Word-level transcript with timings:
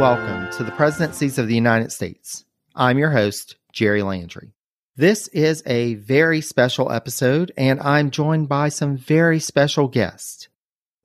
welcome 0.00 0.50
to 0.50 0.64
the 0.64 0.72
Presidencies 0.72 1.36
of 1.36 1.46
the 1.46 1.54
United 1.54 1.92
States. 1.92 2.46
I'm 2.74 2.96
your 2.96 3.10
host, 3.10 3.56
Jerry 3.70 4.02
Landry. 4.02 4.54
This 4.96 5.28
is 5.28 5.62
a 5.66 5.92
very 5.96 6.40
special 6.40 6.90
episode, 6.90 7.52
and 7.54 7.78
I'm 7.80 8.10
joined 8.10 8.48
by 8.48 8.70
some 8.70 8.96
very 8.96 9.40
special 9.40 9.88
guests. 9.88 10.48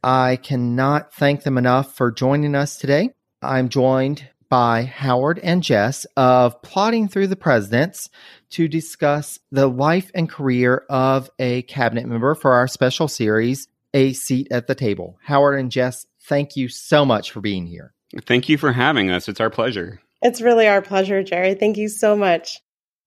I 0.02 0.38
cannot 0.38 1.14
thank 1.14 1.44
them 1.44 1.58
enough 1.58 1.94
for 1.94 2.10
joining 2.10 2.56
us 2.56 2.78
today. 2.78 3.10
I'm 3.42 3.68
joined 3.68 4.30
by 4.48 4.84
Howard 4.84 5.40
and 5.44 5.62
Jess 5.62 6.06
of 6.16 6.62
Plotting 6.62 7.10
Through 7.10 7.28
the 7.28 7.36
Presidents 7.36 8.10
to 8.52 8.70
discuss 8.70 9.40
the 9.52 9.68
life 9.68 10.10
and 10.16 10.30
career 10.30 10.86
of 10.90 11.30
a 11.38 11.64
cabinet 11.64 12.06
member 12.06 12.34
for 12.34 12.54
our 12.54 12.70
special 12.70 13.10
series, 13.10 13.68
A 13.94 14.14
Seat 14.14 14.48
at 14.52 14.68
the 14.68 14.76
Table. 14.76 15.20
Howard 15.22 15.60
and 15.60 15.70
Jess, 15.70 16.08
thank 16.22 16.56
you 16.56 16.70
so 16.70 17.04
much 17.04 17.32
for 17.32 17.42
being 17.42 17.66
here. 17.66 17.92
Thank 18.26 18.50
you 18.50 18.58
for 18.58 18.72
having 18.72 19.10
us. 19.10 19.28
It's 19.28 19.42
our 19.42 19.50
pleasure. 19.50 20.00
It's 20.22 20.42
really 20.42 20.68
our 20.68 20.82
pleasure, 20.82 21.24
Jerry. 21.24 21.56
Thank 21.56 21.78
you 21.78 21.90
so 21.90 22.16
much. 22.16 22.60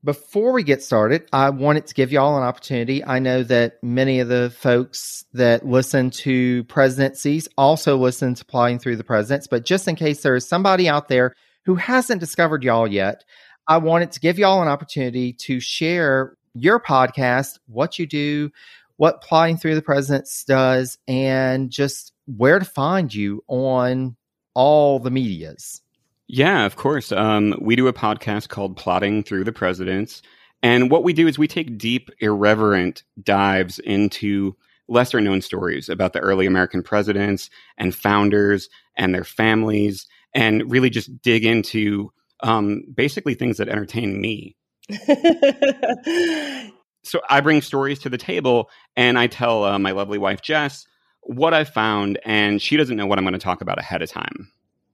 Before 0.05 0.53
we 0.53 0.63
get 0.63 0.83
started, 0.83 1.29
I 1.33 1.51
wanted 1.51 1.89
to 1.89 1.95
give 1.95 2.13
y'all 2.13 2.37
an 2.37 2.45
opportunity. 2.45 3.05
I 3.05 3.19
know 3.19 3.43
that 3.43 3.83
many 3.83 4.21
of 4.21 4.29
the 4.29 4.51
folks 4.57 5.25
that 5.33 5.67
listen 5.67 6.11
to 6.11 6.63
presidencies 6.65 7.49
also 7.59 7.97
listen 7.97 8.35
to 8.35 8.45
Plotting 8.45 8.79
Through 8.79 8.97
the 8.97 9.03
Presidents, 9.05 9.49
but 9.49 9.65
just 9.65 9.89
in 9.89 9.97
case 9.97 10.23
there 10.23 10.37
is 10.37 10.49
somebody 10.49 10.89
out 10.89 11.09
there 11.09 11.35
who 11.65 11.75
hasn't 11.75 12.21
discovered 12.21 12.63
y'all 12.63 12.87
yet, 12.87 13.25
I 13.67 13.79
wanted 13.79 14.13
to 14.13 14.21
give 14.21 14.39
y'all 14.39 14.63
an 14.63 14.69
opportunity 14.69 15.33
to 15.33 15.59
share 15.59 16.37
your 16.55 16.79
podcast, 16.79 17.59
what 17.67 17.99
you 17.99 18.07
do, 18.07 18.51
what 18.99 19.21
Plotting 19.21 19.57
Through 19.57 19.75
the 19.75 19.83
Presidents 19.83 20.45
does, 20.45 20.97
and 21.09 21.71
just 21.71 22.13
where 22.27 22.61
to 22.61 22.65
find 22.65 23.13
you 23.13 23.43
on 23.49 24.17
all 24.59 24.99
the 24.99 25.11
medias. 25.11 25.81
Yeah, 26.27 26.67
of 26.67 26.75
course. 26.75 27.13
Um, 27.13 27.55
we 27.61 27.77
do 27.77 27.87
a 27.87 27.93
podcast 27.93 28.49
called 28.49 28.77
Plotting 28.77 29.23
Through 29.23 29.45
the 29.45 29.53
Presidents. 29.53 30.21
And 30.65 30.91
what 30.91 31.05
we 31.05 31.13
do 31.13 31.29
is 31.29 31.39
we 31.39 31.47
take 31.47 31.79
deep, 31.79 32.11
irreverent 32.19 33.05
dives 33.23 33.79
into 33.79 34.57
lesser 34.89 35.21
known 35.21 35.43
stories 35.43 35.89
about 35.89 36.13
the 36.13 36.19
early 36.19 36.45
American 36.45 36.83
presidents 36.83 37.51
and 37.77 37.95
founders 37.95 38.69
and 38.97 39.15
their 39.15 39.23
families, 39.23 40.09
and 40.35 40.69
really 40.69 40.91
just 40.91 41.23
dig 41.23 41.45
into 41.45 42.13
um, 42.43 42.83
basically 42.93 43.35
things 43.35 43.59
that 43.59 43.69
entertain 43.69 44.21
me. 44.21 44.57
so 47.05 47.21
I 47.31 47.41
bring 47.43 47.63
stories 47.63 48.01
to 48.01 48.09
the 48.09 48.19
table 48.19 48.71
and 48.97 49.17
I 49.21 49.29
tell 49.29 49.63
uh, 49.63 49.79
my 49.79 49.93
lovely 49.93 50.19
wife, 50.19 50.43
Jess, 50.43 50.88
what 51.23 51.55
I 51.55 51.65
found, 51.65 52.19
and 52.25 52.61
she 52.61 52.77
doesn't 52.77 52.97
know 52.97 53.07
what 53.07 53.19
I'm 53.19 53.25
going 53.25 53.33
to 53.35 53.39
talk 53.39 53.61
about 53.61 53.79
ahead 53.79 54.03
of 54.03 54.11
time. 54.11 54.51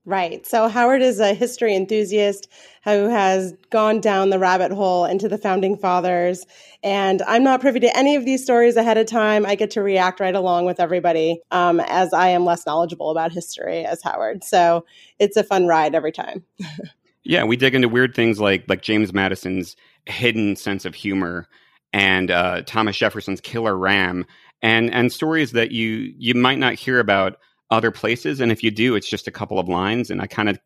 Right. 0.07 0.45
So 0.45 0.67
Howard 0.67 1.01
is 1.01 1.19
a 1.19 1.33
history 1.33 1.75
enthusiast 1.75 2.47
who 2.83 3.09
has 3.09 3.53
gone 3.71 3.99
down 4.01 4.29
the 4.29 4.37
rabbit 4.37 4.71
hole 4.71 5.05
into 5.05 5.27
the 5.27 5.37
founding 5.39 5.75
fathers. 5.75 6.45
And 6.83 7.23
I'm 7.23 7.43
not 7.43 7.59
privy 7.59 7.79
to 7.79 7.97
any 7.97 8.15
of 8.15 8.23
these 8.23 8.43
stories 8.43 8.75
ahead 8.75 8.99
of 8.99 9.07
time. 9.07 9.47
I 9.47 9.55
get 9.55 9.71
to 9.71 9.81
react 9.81 10.19
right 10.19 10.35
along 10.35 10.65
with 10.65 10.79
everybody 10.79 11.41
um, 11.49 11.79
as 11.79 12.13
I 12.13 12.27
am 12.29 12.45
less 12.45 12.67
knowledgeable 12.67 13.09
about 13.09 13.31
history 13.31 13.83
as 13.83 14.03
Howard. 14.03 14.43
So 14.43 14.85
it's 15.17 15.37
a 15.37 15.43
fun 15.43 15.65
ride 15.65 15.95
every 15.95 16.11
time. 16.11 16.43
yeah, 17.23 17.43
we 17.43 17.57
dig 17.57 17.73
into 17.73 17.89
weird 17.89 18.13
things 18.13 18.39
like 18.39 18.65
like 18.67 18.83
James 18.83 19.11
Madison's 19.11 19.75
hidden 20.05 20.55
sense 20.55 20.85
of 20.85 20.93
humor 20.93 21.47
and 21.93 22.29
uh, 22.29 22.61
Thomas 22.61 22.95
Jefferson's 22.95 23.41
killer 23.41 23.75
ram 23.75 24.25
and 24.65 24.91
and 24.91 25.13
stories 25.13 25.51
that 25.51 25.71
you 25.71 26.11
you 26.17 26.33
might 26.33 26.57
not 26.57 26.73
hear 26.73 26.99
about 26.99 27.37
other 27.69 27.91
places. 27.91 28.41
And 28.41 28.51
if 28.51 28.63
you 28.63 28.71
do, 28.71 28.95
it's 28.95 29.07
just 29.07 29.27
a 29.27 29.31
couple 29.31 29.59
of 29.59 29.69
lines. 29.69 30.09
And 30.09 30.19
I 30.21 30.25
kind 30.25 30.49
of 30.49 30.59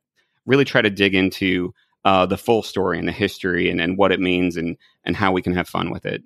really 0.45 0.63
try 0.63 0.81
to 0.81 0.89
dig 0.89 1.15
into 1.15 1.73
uh, 2.05 2.25
the 2.25 2.37
full 2.37 2.63
story 2.63 2.97
and 2.97 3.07
the 3.07 3.11
history 3.11 3.69
and, 3.69 3.81
and 3.81 3.97
what 3.97 4.13
it 4.13 4.21
means 4.21 4.55
and, 4.55 4.77
and 5.03 5.17
how 5.17 5.33
we 5.33 5.41
can 5.41 5.53
have 5.53 5.67
fun 5.67 5.91
with 5.91 6.05
it. 6.05 6.23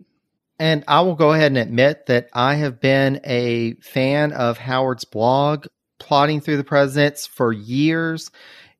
And 0.60 0.84
I 0.88 1.02
will 1.02 1.16
go 1.16 1.34
ahead 1.34 1.48
and 1.48 1.58
admit 1.58 2.06
that 2.06 2.30
I 2.32 2.56
have 2.56 2.80
been 2.80 3.20
a 3.24 3.74
fan 3.82 4.34
of 4.34 4.60
Howard's 4.60 5.06
blog, 5.06 5.66
Plotting 6.00 6.42
Through 6.42 6.58
the 6.58 6.64
Presidents, 6.64 7.26
for 7.26 7.52
years. 7.52 8.30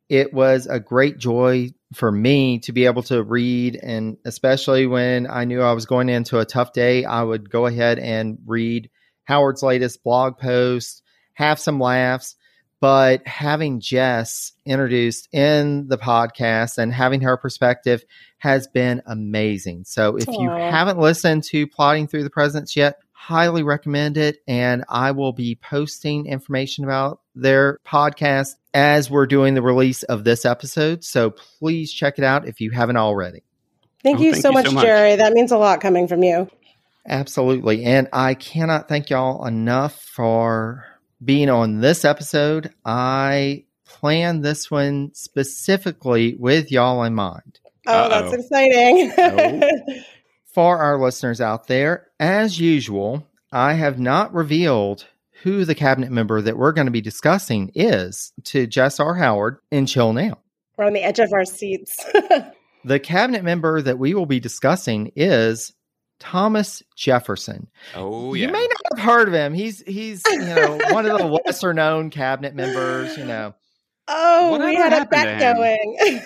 It 0.08 0.34
was 0.34 0.68
a 0.68 0.80
great 0.80 1.18
joy 1.18 1.72
for 1.94 2.12
me 2.12 2.60
to 2.60 2.72
be 2.72 2.86
able 2.86 3.04
to 3.04 3.24
read. 3.24 3.80
And 3.82 4.18
especially 4.26 4.88
when 4.88 5.28
I 5.30 5.46
knew 5.46 5.62
I 5.62 5.74
was 5.74 5.86
going 5.86 6.10
into 6.10 6.40
a 6.40 6.46
tough 6.46 6.74
day, 6.74 7.06
I 7.06 7.24
would 7.24 7.50
go 7.50 7.66
ahead 7.66 8.00
and 8.00 8.38
read 8.46 8.90
Howard's 9.24 9.64
latest 9.64 10.04
blog 10.04 10.38
post 10.38 11.04
have 11.34 11.60
some 11.60 11.80
laughs. 11.80 12.36
But 12.80 13.26
having 13.26 13.80
Jess 13.80 14.52
introduced 14.66 15.30
in 15.32 15.88
the 15.88 15.98
podcast 15.98 16.78
and 16.78 16.94
having 16.94 17.22
her 17.22 17.38
perspective 17.38 18.04
has 18.40 18.68
been 18.68 19.02
amazing. 19.06 19.86
So 19.86 20.18
if 20.18 20.26
Aww. 20.26 20.42
you 20.42 20.50
haven't 20.50 21.00
listened 21.00 21.46
to 21.46 21.66
Plotting 21.66 22.08
Through 22.08 22.26
the 22.26 22.30
Presidents 22.30 22.76
yet, 22.76 22.98
highly 23.24 23.64
recommend 23.64 24.18
it. 24.18 24.44
And 24.48 24.84
I 24.90 25.12
will 25.12 25.32
be 25.32 25.56
posting 25.56 26.26
information 26.26 26.84
about 26.84 27.22
their 27.36 27.80
podcast 27.86 28.56
as 28.74 29.10
we're 29.10 29.28
doing 29.28 29.54
the 29.54 29.62
release 29.62 30.04
of 30.04 30.26
this 30.26 30.44
episode. 30.44 31.06
So 31.06 31.32
please 31.32 31.94
check 31.94 32.18
it 32.18 32.26
out 32.26 32.48
if 32.48 32.60
you 32.60 32.72
haven't 32.72 32.98
already. 32.98 33.44
Thank, 34.04 34.20
oh, 34.20 34.24
you, 34.24 34.32
thank 34.34 34.42
so, 34.42 34.50
you 34.50 34.54
much, 34.56 34.66
so 34.66 34.72
much, 34.74 34.84
Jerry. 34.84 35.16
That 35.16 35.32
means 35.32 35.54
a 35.54 35.58
lot 35.58 35.80
coming 35.80 36.10
from 36.10 36.22
you. 36.22 36.50
Absolutely. 37.08 37.86
And 37.86 38.10
I 38.12 38.34
cannot 38.34 38.90
thank 38.90 39.10
y'all 39.10 39.46
enough 39.46 40.02
for 40.02 40.86
being 41.24 41.50
on 41.50 41.80
this 41.80 42.04
episode. 42.04 42.74
I 42.84 43.64
planned 43.86 44.44
this 44.44 44.70
one 44.70 45.12
specifically 45.14 46.36
with 46.38 46.74
y'all 46.74 47.04
in 47.04 47.16
mind. 47.16 47.60
Oh, 47.88 47.94
Uh-oh. 47.94 48.10
that's 48.10 48.34
exciting. 48.34 50.04
For 50.54 50.78
our 50.78 51.02
listeners 51.02 51.42
out 51.42 51.66
there, 51.66 52.08
as 52.20 52.60
usual, 52.60 53.26
I 53.52 53.74
have 53.74 54.00
not 54.00 54.34
revealed 54.36 55.08
who 55.42 55.66
the 55.66 55.74
cabinet 55.74 56.12
member 56.12 56.42
that 56.42 56.58
we're 56.58 56.74
going 56.74 56.86
to 56.86 56.92
be 56.92 57.02
discussing 57.02 57.72
is 57.74 58.32
to 58.44 58.68
Jess 58.68 59.00
R. 59.00 59.16
Howard 59.16 59.58
until 59.72 60.14
now. 60.14 60.38
We're 60.78 60.86
on 60.86 60.94
the 60.94 61.04
edge 61.04 61.18
of 61.18 61.34
our 61.34 61.44
seats. 61.44 61.98
the 62.86 63.00
cabinet 63.00 63.44
member 63.44 63.82
that 63.82 63.98
we 63.98 64.14
will 64.14 64.28
be 64.28 64.40
discussing 64.40 65.12
is 65.16 65.74
Thomas 66.20 66.84
Jefferson. 66.96 67.68
Oh, 67.96 68.36
yeah. 68.36 68.46
You 68.46 68.54
may 68.54 68.68
not 68.68 68.98
have 69.00 69.06
heard 69.06 69.28
of 69.28 69.34
him. 69.34 69.56
He's 69.56 69.82
he's 69.82 70.22
you 70.32 70.40
know 70.40 70.80
one 70.92 71.08
of 71.08 71.18
the 71.18 71.26
lesser 71.46 71.74
known 71.74 72.12
cabinet 72.12 72.54
members. 72.54 73.18
You 73.18 73.26
know. 73.26 73.56
Oh, 74.08 74.58
we 74.60 74.76
had 74.76 74.94
a 74.94 75.06
bet 75.06 75.40
going. 75.40 76.22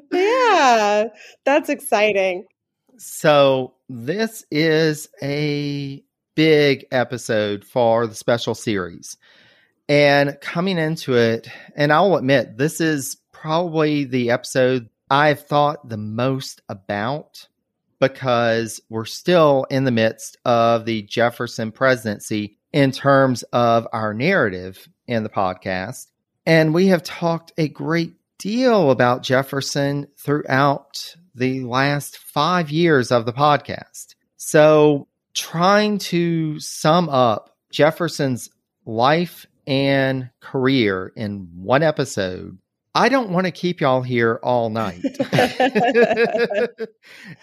yeah, 0.12 1.04
that's 1.44 1.68
exciting. 1.68 2.46
So 2.96 3.74
this 3.88 4.44
is 4.50 5.08
a 5.22 6.02
big 6.34 6.86
episode 6.90 7.64
for 7.64 8.06
the 8.06 8.14
special 8.14 8.54
series. 8.54 9.16
And 9.88 10.36
coming 10.40 10.78
into 10.78 11.14
it, 11.14 11.48
and 11.76 11.92
I'll 11.92 12.16
admit, 12.16 12.56
this 12.56 12.80
is 12.80 13.16
probably 13.32 14.04
the 14.04 14.30
episode 14.30 14.88
I've 15.10 15.46
thought 15.46 15.88
the 15.88 15.98
most 15.98 16.62
about 16.68 17.46
because 18.00 18.80
we're 18.88 19.04
still 19.04 19.66
in 19.70 19.84
the 19.84 19.90
midst 19.90 20.38
of 20.44 20.86
the 20.86 21.02
Jefferson 21.02 21.70
presidency 21.70 22.58
in 22.72 22.90
terms 22.90 23.42
of 23.52 23.86
our 23.92 24.12
narrative 24.12 24.88
in 25.06 25.22
the 25.22 25.28
podcast. 25.28 26.06
And 26.46 26.74
we 26.74 26.88
have 26.88 27.02
talked 27.02 27.52
a 27.56 27.68
great 27.68 28.14
deal 28.38 28.90
about 28.90 29.22
Jefferson 29.22 30.08
throughout 30.18 31.16
the 31.34 31.64
last 31.64 32.18
five 32.18 32.70
years 32.70 33.10
of 33.10 33.26
the 33.26 33.32
podcast. 33.32 34.14
So, 34.36 35.08
trying 35.32 35.98
to 35.98 36.60
sum 36.60 37.08
up 37.08 37.56
Jefferson's 37.72 38.50
life 38.84 39.46
and 39.66 40.30
career 40.40 41.12
in 41.16 41.48
one 41.54 41.82
episode 41.82 42.58
I 42.96 43.08
don't 43.08 43.30
want 43.30 43.46
to 43.46 43.50
keep 43.50 43.80
y'all 43.80 44.02
here 44.02 44.38
all 44.44 44.70
night. 44.70 45.02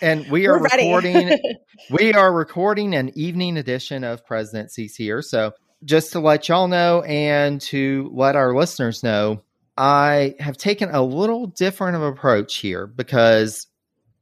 and 0.02 0.26
we 0.32 0.48
are 0.48 0.58
recording 0.58 1.38
we 1.92 2.14
are 2.14 2.32
recording 2.32 2.96
an 2.96 3.12
evening 3.16 3.58
edition 3.58 4.06
of 4.06 4.26
Presidencies 4.26 4.96
here. 4.96 5.22
So 5.22 5.52
just 5.84 6.14
to 6.14 6.20
let 6.20 6.48
y'all 6.48 6.68
know 6.68 7.02
and 7.02 7.60
to 7.62 8.10
let 8.14 8.36
our 8.36 8.56
listeners 8.56 9.04
know, 9.04 9.42
I 9.78 10.36
have 10.40 10.58
taken 10.58 10.90
a 10.90 11.02
little 11.02 11.48
different 11.48 11.96
of 11.96 12.04
approach 12.04 12.58
here 12.58 12.88
because 12.88 13.68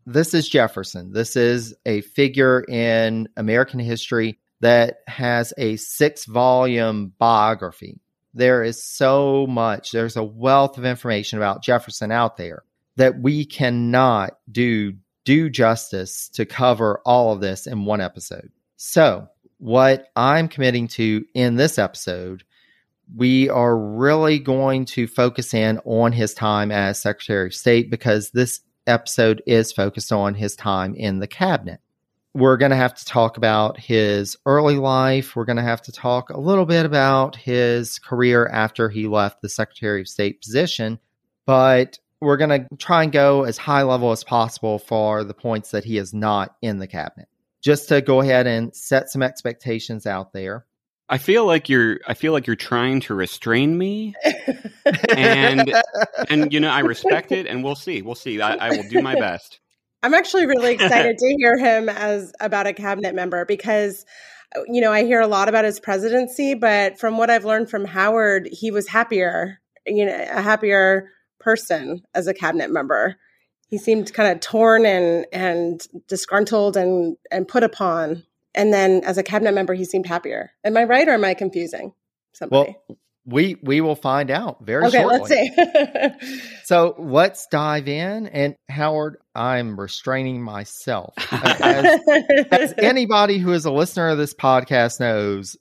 this 0.05 0.33
is 0.33 0.47
Jefferson. 0.47 1.11
This 1.11 1.35
is 1.35 1.75
a 1.85 2.01
figure 2.01 2.63
in 2.63 3.29
American 3.35 3.79
history 3.79 4.39
that 4.61 4.99
has 5.07 5.53
a 5.57 5.75
six 5.77 6.25
volume 6.25 7.13
biography 7.17 7.99
there 8.33 8.63
is 8.63 8.83
so 8.83 9.47
much, 9.47 9.91
there's 9.91 10.17
a 10.17 10.23
wealth 10.23 10.77
of 10.77 10.85
information 10.85 11.39
about 11.39 11.63
Jefferson 11.63 12.11
out 12.11 12.37
there 12.37 12.63
that 12.95 13.19
we 13.19 13.45
cannot 13.45 14.37
do 14.51 14.93
do 15.25 15.49
justice 15.49 16.29
to 16.29 16.45
cover 16.45 17.01
all 17.05 17.33
of 17.33 17.41
this 17.41 17.67
in 17.67 17.85
one 17.85 18.01
episode. 18.01 18.51
So, 18.77 19.27
what 19.59 20.07
I'm 20.15 20.47
committing 20.47 20.87
to 20.89 21.25
in 21.33 21.55
this 21.55 21.77
episode, 21.77 22.43
we 23.15 23.49
are 23.49 23.77
really 23.77 24.39
going 24.39 24.85
to 24.85 25.07
focus 25.07 25.53
in 25.53 25.79
on 25.85 26.11
his 26.11 26.33
time 26.33 26.71
as 26.71 27.01
Secretary 27.01 27.47
of 27.47 27.53
State 27.53 27.91
because 27.91 28.31
this 28.31 28.61
episode 28.87 29.41
is 29.45 29.71
focused 29.71 30.11
on 30.11 30.33
his 30.33 30.55
time 30.55 30.95
in 30.95 31.19
the 31.19 31.27
cabinet. 31.27 31.79
We're 32.33 32.57
going 32.57 32.71
to 32.71 32.77
have 32.77 32.93
to 32.95 33.05
talk 33.05 33.37
about 33.37 33.79
his 33.79 34.37
early 34.45 34.75
life. 34.75 35.35
We're 35.35 35.45
going 35.45 35.57
to 35.57 35.63
have 35.63 35.81
to 35.83 35.91
talk 35.91 36.29
a 36.29 36.39
little 36.39 36.65
bit 36.65 36.85
about 36.85 37.35
his 37.35 37.99
career 37.99 38.47
after 38.47 38.89
he 38.89 39.07
left 39.07 39.41
the 39.41 39.49
Secretary 39.49 40.01
of 40.01 40.07
State 40.07 40.41
position, 40.41 40.99
but 41.45 41.97
we're 42.21 42.37
going 42.37 42.49
to 42.49 42.75
try 42.77 43.03
and 43.03 43.11
go 43.11 43.43
as 43.43 43.57
high 43.57 43.83
level 43.83 44.11
as 44.11 44.23
possible 44.23 44.77
for 44.77 45.23
the 45.23 45.33
points 45.33 45.71
that 45.71 45.85
he 45.85 45.97
is 45.97 46.13
not 46.13 46.55
in 46.61 46.77
the 46.77 46.87
cabinet. 46.87 47.28
Just 47.61 47.89
to 47.89 48.01
go 48.01 48.21
ahead 48.21 48.47
and 48.47 48.75
set 48.75 49.09
some 49.09 49.21
expectations 49.21 50.05
out 50.05 50.33
there. 50.33 50.65
I 51.09 51.17
feel 51.17 51.45
like 51.45 51.69
you're 51.69 51.99
I 52.07 52.13
feel 52.13 52.33
like 52.33 52.45
you're 52.45 52.55
trying 52.55 53.01
to 53.01 53.15
restrain 53.15 53.77
me. 53.77 54.13
and 55.09 55.73
and 56.29 56.53
you 56.53 56.59
know, 56.59 56.69
I 56.69 56.81
respect 56.81 57.31
it 57.31 57.47
and 57.47 57.63
we'll 57.63 57.75
see. 57.75 58.01
We'll 58.01 58.15
see. 58.15 58.39
I, 58.39 58.55
I 58.55 58.69
will 58.69 58.87
do 58.89 59.01
my 59.01 59.15
best. 59.15 59.59
I'm 60.03 60.13
actually 60.13 60.45
really 60.45 60.73
excited 60.73 61.17
to 61.19 61.35
hear 61.37 61.57
him 61.57 61.89
as 61.89 62.31
about 62.39 62.67
a 62.67 62.73
cabinet 62.73 63.15
member 63.15 63.43
because 63.43 64.05
you 64.67 64.81
know, 64.81 64.91
I 64.91 65.03
hear 65.03 65.21
a 65.21 65.27
lot 65.27 65.49
about 65.49 65.65
his 65.65 65.79
presidency, 65.79 66.53
but 66.55 66.99
from 66.99 67.17
what 67.17 67.29
I've 67.29 67.45
learned 67.45 67.69
from 67.69 67.85
Howard, 67.85 68.49
he 68.51 68.71
was 68.71 68.87
happier, 68.87 69.59
you 69.85 70.05
know, 70.05 70.25
a 70.31 70.41
happier 70.41 71.09
person 71.39 72.01
as 72.15 72.27
a 72.27 72.33
cabinet 72.33 72.71
member. 72.71 73.15
He 73.69 73.77
seemed 73.77 74.13
kind 74.13 74.31
of 74.31 74.39
torn 74.41 74.85
and 74.85 75.25
and 75.31 75.81
disgruntled 76.07 76.75
and 76.75 77.17
and 77.31 77.47
put 77.47 77.63
upon 77.63 78.23
and 78.55 78.73
then 78.73 79.03
as 79.05 79.17
a 79.17 79.23
cabinet 79.23 79.53
member, 79.53 79.73
he 79.73 79.85
seemed 79.85 80.05
happier. 80.05 80.51
Am 80.63 80.75
I 80.75 80.83
right 80.83 81.07
or 81.07 81.13
am 81.13 81.23
I 81.23 81.33
confusing 81.33 81.93
somebody? 82.33 82.75
Well, 82.87 82.97
we 83.25 83.57
we 83.61 83.79
will 83.79 83.95
find 83.95 84.31
out 84.31 84.65
very 84.65 84.89
soon. 84.89 85.05
okay, 85.05 85.17
shortly. 85.17 85.51
let's 85.55 86.25
see. 86.25 86.51
so 86.63 86.95
let's 86.97 87.47
dive 87.47 87.87
in. 87.87 88.27
And 88.27 88.55
Howard, 88.67 89.17
I'm 89.35 89.79
restraining 89.79 90.41
myself. 90.41 91.13
As, 91.31 92.01
as 92.51 92.73
anybody 92.77 93.37
who 93.37 93.53
is 93.53 93.65
a 93.65 93.71
listener 93.71 94.09
of 94.09 94.17
this 94.17 94.33
podcast 94.33 94.99
knows, 94.99 95.55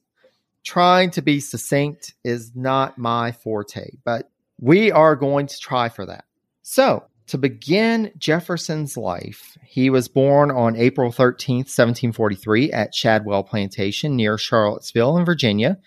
trying 0.64 1.10
to 1.10 1.22
be 1.22 1.40
succinct 1.40 2.14
is 2.24 2.52
not 2.54 2.96
my 2.96 3.32
forte, 3.32 3.90
but 4.04 4.30
we 4.60 4.90
are 4.92 5.14
going 5.14 5.46
to 5.48 5.56
try 5.60 5.88
for 5.88 6.06
that. 6.06 6.24
So 6.62 7.04
to 7.28 7.38
begin 7.38 8.10
Jefferson's 8.18 8.96
life, 8.96 9.56
he 9.64 9.90
was 9.90 10.08
born 10.08 10.50
on 10.50 10.76
April 10.76 11.10
13th, 11.10 11.68
1743, 11.68 12.72
at 12.72 12.94
Shadwell 12.94 13.44
Plantation 13.44 14.16
near 14.16 14.38
Charlottesville 14.38 15.16
in 15.18 15.24
Virginia. 15.24 15.78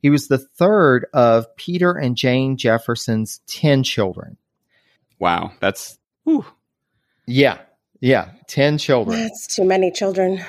He 0.00 0.10
was 0.10 0.28
the 0.28 0.38
third 0.38 1.06
of 1.12 1.54
Peter 1.56 1.92
and 1.92 2.16
Jane 2.16 2.56
Jefferson's 2.56 3.40
10 3.46 3.82
children. 3.84 4.36
Wow, 5.18 5.52
that's 5.60 5.98
whew. 6.24 6.44
Yeah, 7.26 7.58
yeah, 8.00 8.30
10 8.48 8.78
children. 8.78 9.18
That's 9.18 9.46
too 9.46 9.64
many 9.64 9.90
children. 9.90 10.44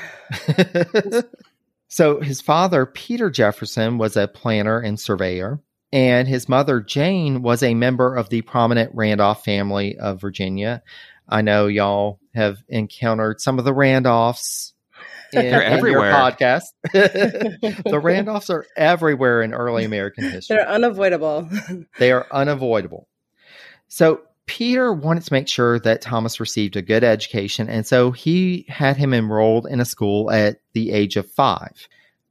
so 1.87 2.21
his 2.21 2.41
father, 2.41 2.85
Peter 2.85 3.29
Jefferson, 3.29 3.97
was 3.97 4.15
a 4.15 4.27
planter 4.27 4.79
and 4.79 4.99
surveyor 4.99 5.59
and 5.91 6.27
his 6.27 6.47
mother 6.47 6.81
Jane 6.81 7.41
was 7.41 7.63
a 7.63 7.73
member 7.73 8.15
of 8.15 8.29
the 8.29 8.41
prominent 8.41 8.91
Randolph 8.93 9.43
family 9.43 9.97
of 9.97 10.21
Virginia. 10.21 10.83
I 11.27 11.41
know 11.41 11.67
y'all 11.67 12.19
have 12.33 12.57
encountered 12.67 13.41
some 13.41 13.59
of 13.59 13.65
the 13.65 13.73
Randolphs 13.73 14.73
in, 15.33 15.43
They're 15.43 15.63
everywhere. 15.63 16.11
podcast. 16.11 16.63
the 16.83 17.99
Randolphs 18.01 18.49
are 18.49 18.65
everywhere 18.75 19.41
in 19.41 19.53
early 19.53 19.85
American 19.85 20.23
history. 20.29 20.57
They're 20.57 20.69
unavoidable. 20.69 21.49
they 21.99 22.11
are 22.11 22.25
unavoidable. 22.31 23.07
So 23.87 24.21
Peter 24.45 24.91
wanted 24.91 25.23
to 25.25 25.33
make 25.33 25.47
sure 25.47 25.79
that 25.79 26.01
Thomas 26.01 26.39
received 26.39 26.75
a 26.75 26.81
good 26.81 27.03
education, 27.03 27.69
and 27.69 27.85
so 27.85 28.11
he 28.11 28.65
had 28.67 28.97
him 28.97 29.13
enrolled 29.13 29.67
in 29.67 29.79
a 29.79 29.85
school 29.85 30.31
at 30.31 30.59
the 30.73 30.91
age 30.91 31.17
of 31.17 31.29
five. 31.31 31.87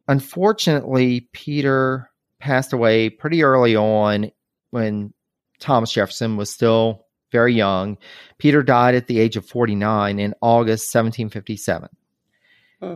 Unfortunately, 0.09 1.29
Peter 1.33 2.11
passed 2.39 2.73
away 2.73 3.11
pretty 3.11 3.43
early 3.43 3.77
on 3.77 4.31
when 4.71 5.13
Thomas 5.59 5.93
Jefferson 5.93 6.37
was 6.37 6.51
still 6.51 7.07
very 7.31 7.55
young. 7.55 7.99
Peter 8.39 8.63
died 8.63 8.95
at 8.95 9.07
the 9.07 9.21
age 9.21 9.37
of 9.37 9.47
49 9.47 10.19
in 10.19 10.35
August 10.41 10.95
1757. 10.95 11.89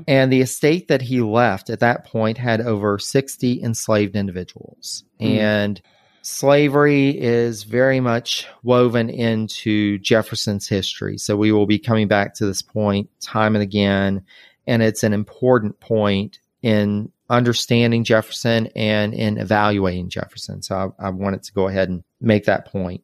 And 0.07 0.33
the 0.33 0.41
estate 0.41 0.89
that 0.89 1.03
he 1.03 1.21
left 1.21 1.69
at 1.69 1.81
that 1.81 2.07
point 2.07 2.39
had 2.39 2.61
over 2.61 2.99
60 2.99 3.63
enslaved 3.63 4.15
individuals. 4.15 5.03
Mm. 5.21 5.39
And 5.39 5.83
slavery 6.23 7.21
is 7.21 7.65
very 7.65 7.99
much 7.99 8.47
woven 8.63 9.11
into 9.11 9.99
Jefferson's 9.99 10.69
history. 10.69 11.19
So 11.19 11.37
we 11.37 11.51
will 11.51 11.67
be 11.67 11.81
coming 11.81 12.07
back 12.07 12.35
to 12.35 12.47
this 12.47 12.63
point 12.63 13.11
time 13.21 13.57
and 13.57 13.63
again. 13.63 14.25
And 14.69 14.85
it's 14.85 15.03
an 15.03 15.13
important 15.13 15.81
point 15.81 16.39
in 16.63 17.11
understanding 17.33 18.05
Jefferson 18.05 18.69
and 18.77 19.15
in 19.15 19.39
evaluating 19.39 20.11
Jefferson. 20.11 20.63
So 20.63 20.93
I, 21.01 21.07
I 21.07 21.11
wanted 21.11 21.43
to 21.45 21.53
go 21.53 21.67
ahead 21.67 21.89
and 21.89 22.05
make 22.21 22.45
that 22.45 22.67
point. 22.67 23.03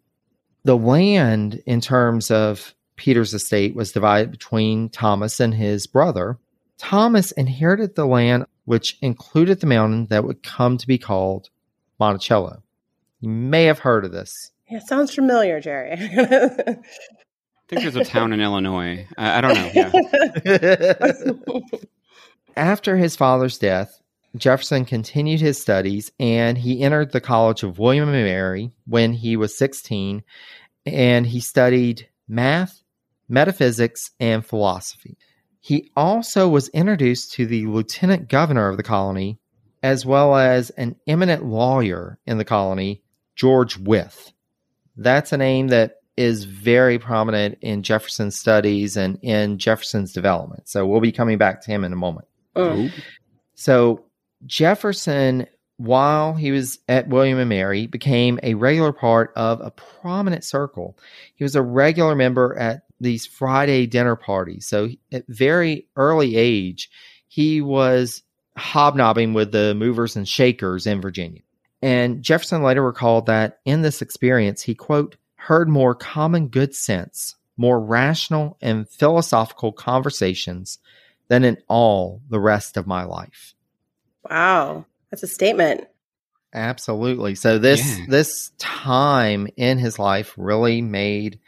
The 0.65 0.77
land, 0.77 1.63
in 1.65 1.81
terms 1.81 2.31
of 2.31 2.75
Peter's 2.97 3.33
estate, 3.33 3.75
was 3.75 3.91
divided 3.91 4.31
between 4.31 4.91
Thomas 4.91 5.41
and 5.41 5.55
his 5.55 5.87
brother. 5.87 6.39
Thomas 6.77 7.33
inherited 7.33 7.95
the 7.95 8.07
land, 8.07 8.45
which 8.67 8.99
included 9.01 9.61
the 9.61 9.67
mountain 9.67 10.07
that 10.07 10.25
would 10.25 10.43
come 10.43 10.77
to 10.77 10.87
be 10.87 10.99
called 10.99 11.49
Monticello. 11.99 12.63
You 13.21 13.31
may 13.31 13.65
have 13.65 13.79
heard 13.79 14.05
of 14.05 14.13
this. 14.13 14.53
Yeah, 14.71 14.81
sounds 14.81 15.15
familiar, 15.15 15.61
Jerry. 15.61 15.93
I 15.93 16.77
think 17.69 17.83
there's 17.83 17.97
a 17.97 18.05
town 18.05 18.33
in 18.33 18.41
Illinois. 18.41 19.07
I, 19.17 19.39
I 19.39 19.41
don't 19.41 19.55
know. 19.55 19.71
Yeah. 20.45 21.59
After 22.57 22.97
his 22.97 23.17
father's 23.17 23.59
death, 23.59 24.03
Jefferson 24.37 24.85
continued 24.85 25.41
his 25.41 25.61
studies 25.61 26.13
and 26.21 26.59
he 26.59 26.83
entered 26.83 27.13
the 27.13 27.21
College 27.21 27.63
of 27.63 27.79
William 27.79 28.09
and 28.09 28.25
Mary 28.25 28.73
when 28.87 29.13
he 29.13 29.37
was 29.37 29.57
16 29.57 30.23
and 30.87 31.27
he 31.27 31.41
studied 31.41 32.09
math, 32.29 32.83
metaphysics, 33.29 34.11
and 34.21 34.45
philosophy. 34.45 35.17
He 35.61 35.91
also 35.97 36.49
was 36.49 36.69
introduced 36.69 37.33
to 37.35 37.47
the 37.47 37.67
lieutenant 37.67 38.29
governor 38.29 38.69
of 38.69 38.77
the 38.77 38.83
colony 38.83 39.39
as 39.83 40.05
well 40.05 40.37
as 40.37 40.71
an 40.71 40.97
eminent 41.07 41.45
lawyer 41.45 42.19
in 42.27 42.39
the 42.39 42.45
colony, 42.45 43.03
George 43.37 43.79
Wythe. 43.79 44.33
That's 44.97 45.33
a 45.33 45.37
name 45.37 45.69
that 45.69 45.97
is 46.17 46.45
very 46.45 46.99
prominent 46.99 47.59
in 47.61 47.85
Jefferson's 47.85 48.39
studies 48.39 48.97
and 48.97 49.19
in 49.23 49.59
Jefferson's 49.59 50.13
development. 50.13 50.69
So 50.69 50.85
we'll 50.85 51.01
be 51.01 51.13
coming 51.13 51.39
back 51.39 51.61
to 51.63 51.71
him 51.71 51.85
in 51.85 51.93
a 51.93 51.97
moment. 51.97 52.27
Oh. 52.57 52.89
So 53.55 54.05
Jefferson, 54.47 55.47
while 55.77 56.35
he 56.35 56.51
was 56.51 56.79
at 56.89 57.09
William 57.09 57.39
and 57.39 57.49
Mary, 57.49 57.87
became 57.87 58.39
a 58.43 58.55
regular 58.55 58.93
part 58.93 59.33
of 59.37 59.61
a 59.61 59.71
prominent 59.71 60.45
circle. 60.45 60.97
He 61.35 61.45
was 61.45 61.57
a 61.57 61.63
regular 61.63 62.15
member 62.15 62.57
at 62.59 62.83
these 63.01 63.27
Friday 63.27 63.87
dinner 63.87 64.17
parties. 64.17 64.67
So 64.67 64.89
at 65.13 65.27
very 65.29 65.87
early 65.97 66.37
age, 66.37 66.91
he 67.29 67.61
was 67.61 68.23
hobnobbing 68.57 69.35
with 69.35 69.53
the 69.53 69.75
movers 69.75 70.17
and 70.17 70.29
shakers 70.29 70.87
in 70.87 71.01
Virginia. 71.01 71.43
And 71.81 72.23
Jefferson 72.23 72.63
later 72.63 72.83
recalled 72.83 73.27
that 73.27 73.61
in 73.65 73.83
this 73.83 74.03
experience, 74.03 74.63
he, 74.63 74.75
quote, 74.75 75.17
heard 75.37 75.69
more 75.69 75.95
common 75.95 76.49
good 76.49 76.75
sense, 76.75 77.37
more 77.57 77.81
rational 77.81 78.57
and 78.61 78.89
philosophical 78.89 79.73
conversations 79.73 80.79
than 81.29 81.45
in 81.45 81.59
all 81.69 82.21
the 82.29 82.41
rest 82.41 82.77
of 82.77 82.87
my 82.87 83.05
life. 83.05 83.55
Wow, 84.29 84.87
that's 85.11 85.23
a 85.23 85.29
statement. 85.29 85.87
Absolutely. 86.55 87.35
So 87.35 87.59
this 87.59 87.99
yeah. 87.99 88.07
this 88.09 88.51
time 88.59 89.49
in 89.57 89.79
his 89.79 89.99
life 89.99 90.35
really 90.37 90.81
made 90.81 91.39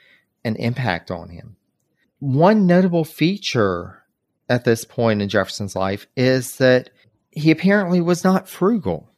an 0.45 0.57
impact 0.57 1.11
on 1.11 1.31
him. 1.31 1.57
One 2.19 2.67
notable 2.67 3.05
feature 3.05 4.03
at 4.49 4.65
this 4.65 4.85
point 4.85 5.23
in 5.23 5.29
Jefferson's 5.29 5.75
life 5.75 6.07
is 6.17 6.57
that 6.57 6.91
he 7.31 7.51
apparently 7.51 8.01
was 8.01 8.25
not 8.25 8.49
frugal 8.49 9.11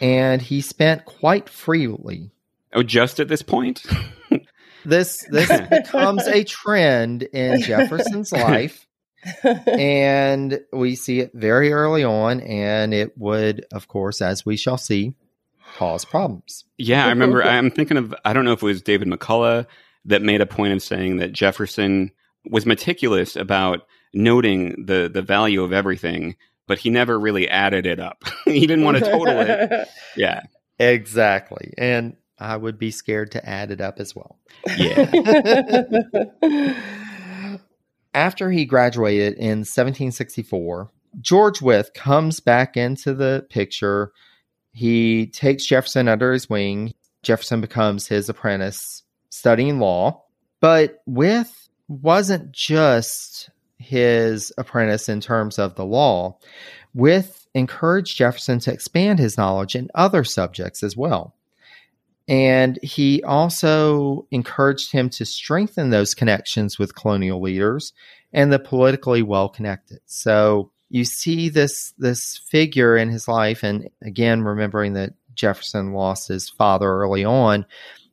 and 0.00 0.42
he 0.42 0.60
spent 0.60 1.04
quite 1.04 1.48
freely. 1.48 2.32
Oh, 2.72 2.82
just 2.82 3.20
at 3.20 3.28
this 3.28 3.42
point? 3.42 3.84
this 4.84 5.24
this 5.30 5.50
becomes 5.70 6.26
a 6.26 6.44
trend 6.44 7.22
in 7.22 7.62
Jefferson's 7.62 8.32
life 8.32 8.86
and 9.66 10.60
we 10.72 10.94
see 10.94 11.20
it 11.20 11.32
very 11.34 11.72
early 11.72 12.04
on, 12.04 12.40
and 12.40 12.92
it 12.94 13.16
would, 13.18 13.66
of 13.72 13.88
course, 13.88 14.20
as 14.20 14.44
we 14.44 14.56
shall 14.56 14.78
see, 14.78 15.14
cause 15.76 16.04
problems. 16.04 16.64
Yeah, 16.78 17.06
I 17.06 17.10
remember. 17.10 17.42
I'm 17.44 17.70
thinking 17.70 17.96
of. 17.96 18.14
I 18.24 18.32
don't 18.32 18.44
know 18.44 18.52
if 18.52 18.62
it 18.62 18.66
was 18.66 18.82
David 18.82 19.08
McCullough 19.08 19.66
that 20.06 20.22
made 20.22 20.40
a 20.40 20.46
point 20.46 20.72
of 20.72 20.82
saying 20.82 21.18
that 21.18 21.32
Jefferson 21.32 22.10
was 22.44 22.66
meticulous 22.66 23.36
about 23.36 23.86
noting 24.12 24.84
the 24.86 25.10
the 25.12 25.22
value 25.22 25.62
of 25.62 25.72
everything, 25.72 26.36
but 26.66 26.78
he 26.78 26.90
never 26.90 27.18
really 27.18 27.48
added 27.48 27.86
it 27.86 28.00
up. 28.00 28.24
he 28.44 28.66
didn't 28.66 28.84
want 28.84 28.98
to 28.98 29.04
total 29.04 29.40
it. 29.40 29.88
Yeah. 30.16 30.42
Exactly. 30.78 31.72
And 31.78 32.16
I 32.38 32.56
would 32.56 32.78
be 32.78 32.90
scared 32.90 33.32
to 33.32 33.48
add 33.48 33.70
it 33.70 33.80
up 33.80 34.00
as 34.00 34.14
well. 34.14 34.38
Yeah. 34.76 35.04
After 38.14 38.50
he 38.50 38.64
graduated 38.64 39.34
in 39.34 39.60
1764, 39.60 40.90
George 41.20 41.60
Wythe 41.60 41.92
comes 41.94 42.40
back 42.40 42.76
into 42.76 43.12
the 43.12 43.46
picture. 43.50 44.12
He 44.72 45.26
takes 45.26 45.66
Jefferson 45.66 46.08
under 46.08 46.32
his 46.32 46.48
wing. 46.48 46.94
Jefferson 47.22 47.60
becomes 47.60 48.06
his 48.06 48.28
apprentice 48.28 49.02
studying 49.30 49.80
law. 49.80 50.22
But 50.60 51.02
Wythe 51.06 51.50
wasn't 51.88 52.52
just 52.52 53.50
his 53.78 54.52
apprentice 54.56 55.08
in 55.08 55.20
terms 55.20 55.58
of 55.58 55.74
the 55.74 55.84
law. 55.84 56.38
Wythe 56.94 57.34
encouraged 57.54 58.16
Jefferson 58.16 58.60
to 58.60 58.72
expand 58.72 59.18
his 59.18 59.36
knowledge 59.36 59.74
in 59.74 59.90
other 59.94 60.24
subjects 60.24 60.82
as 60.82 60.96
well. 60.96 61.34
And 62.26 62.78
he 62.82 63.22
also 63.22 64.26
encouraged 64.30 64.92
him 64.92 65.10
to 65.10 65.26
strengthen 65.26 65.90
those 65.90 66.14
connections 66.14 66.78
Wythe 66.78 66.94
colonial 66.94 67.40
leaders 67.40 67.92
and 68.32 68.52
the 68.52 68.58
politically 68.58 69.22
well 69.22 69.48
connected. 69.48 70.00
So 70.06 70.70
you 70.88 71.04
see 71.04 71.48
this 71.48 71.92
this 71.98 72.38
figure 72.48 72.96
in 72.96 73.08
his 73.08 73.28
life, 73.28 73.62
and 73.62 73.90
again, 74.02 74.42
remembering 74.42 74.94
that 74.94 75.14
Jefferson 75.34 75.92
lost 75.92 76.28
his 76.28 76.48
father 76.48 76.88
early 76.88 77.24
on, 77.24 77.66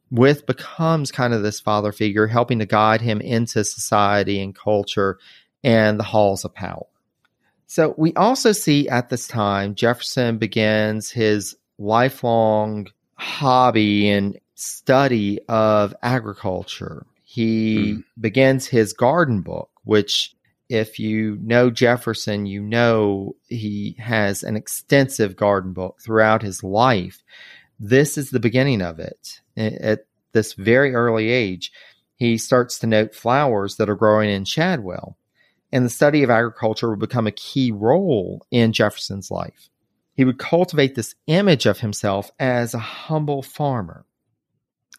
with 0.09 0.45
becomes 0.45 1.11
kind 1.11 1.33
of 1.33 1.43
this 1.43 1.59
father 1.59 1.91
figure, 1.91 2.27
helping 2.27 2.59
to 2.59 2.65
guide 2.65 3.01
him 3.01 3.21
into 3.21 3.63
society 3.63 4.41
and 4.41 4.55
culture 4.55 5.19
and 5.63 5.99
the 5.99 6.03
halls 6.03 6.43
of 6.43 6.53
power. 6.53 6.85
So 7.67 7.95
we 7.97 8.13
also 8.15 8.51
see 8.51 8.89
at 8.89 9.09
this 9.09 9.27
time 9.27 9.75
Jefferson 9.75 10.37
begins 10.37 11.09
his 11.11 11.55
lifelong 11.77 12.87
hobby 13.21 14.09
and 14.09 14.39
study 14.55 15.39
of 15.47 15.93
agriculture. 16.01 17.05
He 17.23 17.93
mm. 17.93 18.03
begins 18.19 18.65
his 18.65 18.93
garden 18.93 19.41
book, 19.41 19.69
which, 19.83 20.33
if 20.69 20.97
you 20.97 21.37
know 21.39 21.69
Jefferson, 21.69 22.47
you 22.47 22.61
know 22.63 23.35
he 23.47 23.95
has 23.99 24.41
an 24.41 24.55
extensive 24.55 25.35
garden 25.35 25.71
book 25.71 25.99
throughout 26.01 26.41
his 26.41 26.63
life. 26.63 27.23
This 27.79 28.17
is 28.17 28.31
the 28.31 28.39
beginning 28.39 28.81
of 28.81 28.99
it. 28.99 29.39
At 29.55 30.05
this 30.33 30.53
very 30.53 30.95
early 30.95 31.29
age, 31.29 31.71
he 32.15 32.39
starts 32.39 32.79
to 32.79 32.87
note 32.87 33.13
flowers 33.13 33.75
that 33.75 33.89
are 33.89 33.95
growing 33.95 34.31
in 34.31 34.45
Shadwell. 34.45 35.15
And 35.71 35.85
the 35.85 35.89
study 35.89 36.23
of 36.23 36.31
agriculture 36.31 36.89
will 36.89 36.97
become 36.97 37.27
a 37.27 37.31
key 37.31 37.71
role 37.71 38.45
in 38.49 38.73
Jefferson's 38.73 39.29
life 39.29 39.70
he 40.13 40.25
would 40.25 40.37
cultivate 40.37 40.95
this 40.95 41.15
image 41.27 41.65
of 41.65 41.79
himself 41.79 42.31
as 42.39 42.73
a 42.73 42.79
humble 42.79 43.41
farmer. 43.41 44.05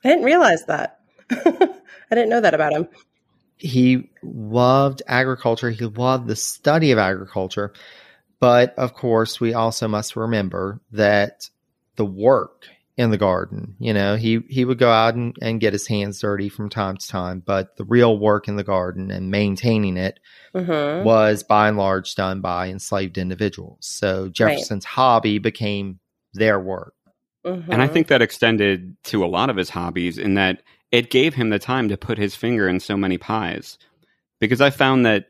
I 0.04 0.08
didn't 0.08 0.24
realize 0.24 0.64
that. 0.66 1.00
I 1.30 2.14
didn't 2.14 2.30
know 2.30 2.40
that 2.40 2.54
about 2.54 2.72
him. 2.72 2.88
He 3.56 4.10
loved 4.22 5.02
agriculture, 5.06 5.70
he 5.70 5.84
loved 5.84 6.26
the 6.26 6.36
study 6.36 6.90
of 6.90 6.98
agriculture. 6.98 7.72
But 8.40 8.74
of 8.76 8.94
course, 8.94 9.40
we 9.40 9.54
also 9.54 9.86
must 9.86 10.16
remember 10.16 10.80
that 10.90 11.48
the 11.94 12.04
work 12.04 12.66
in 12.96 13.10
the 13.10 13.18
garden. 13.18 13.74
You 13.78 13.94
know, 13.94 14.16
he 14.16 14.40
he 14.48 14.64
would 14.64 14.78
go 14.78 14.90
out 14.90 15.14
and, 15.14 15.34
and 15.40 15.60
get 15.60 15.72
his 15.72 15.86
hands 15.86 16.20
dirty 16.20 16.48
from 16.48 16.68
time 16.68 16.96
to 16.96 17.08
time, 17.08 17.42
but 17.44 17.76
the 17.76 17.84
real 17.84 18.18
work 18.18 18.48
in 18.48 18.56
the 18.56 18.64
garden 18.64 19.10
and 19.10 19.30
maintaining 19.30 19.96
it 19.96 20.20
mm-hmm. 20.54 21.04
was 21.04 21.42
by 21.42 21.68
and 21.68 21.76
large 21.76 22.14
done 22.14 22.40
by 22.40 22.68
enslaved 22.68 23.18
individuals. 23.18 23.78
So 23.80 24.28
Jefferson's 24.28 24.84
right. 24.84 24.90
hobby 24.92 25.38
became 25.38 26.00
their 26.34 26.60
work. 26.60 26.94
Mm-hmm. 27.46 27.72
And 27.72 27.82
I 27.82 27.88
think 27.88 28.06
that 28.08 28.22
extended 28.22 28.96
to 29.04 29.24
a 29.24 29.26
lot 29.26 29.50
of 29.50 29.56
his 29.56 29.70
hobbies 29.70 30.18
in 30.18 30.34
that 30.34 30.62
it 30.90 31.10
gave 31.10 31.34
him 31.34 31.50
the 31.50 31.58
time 31.58 31.88
to 31.88 31.96
put 31.96 32.18
his 32.18 32.36
finger 32.36 32.68
in 32.68 32.78
so 32.78 32.96
many 32.96 33.18
pies. 33.18 33.78
Because 34.38 34.60
I 34.60 34.70
found 34.70 35.06
that 35.06 35.28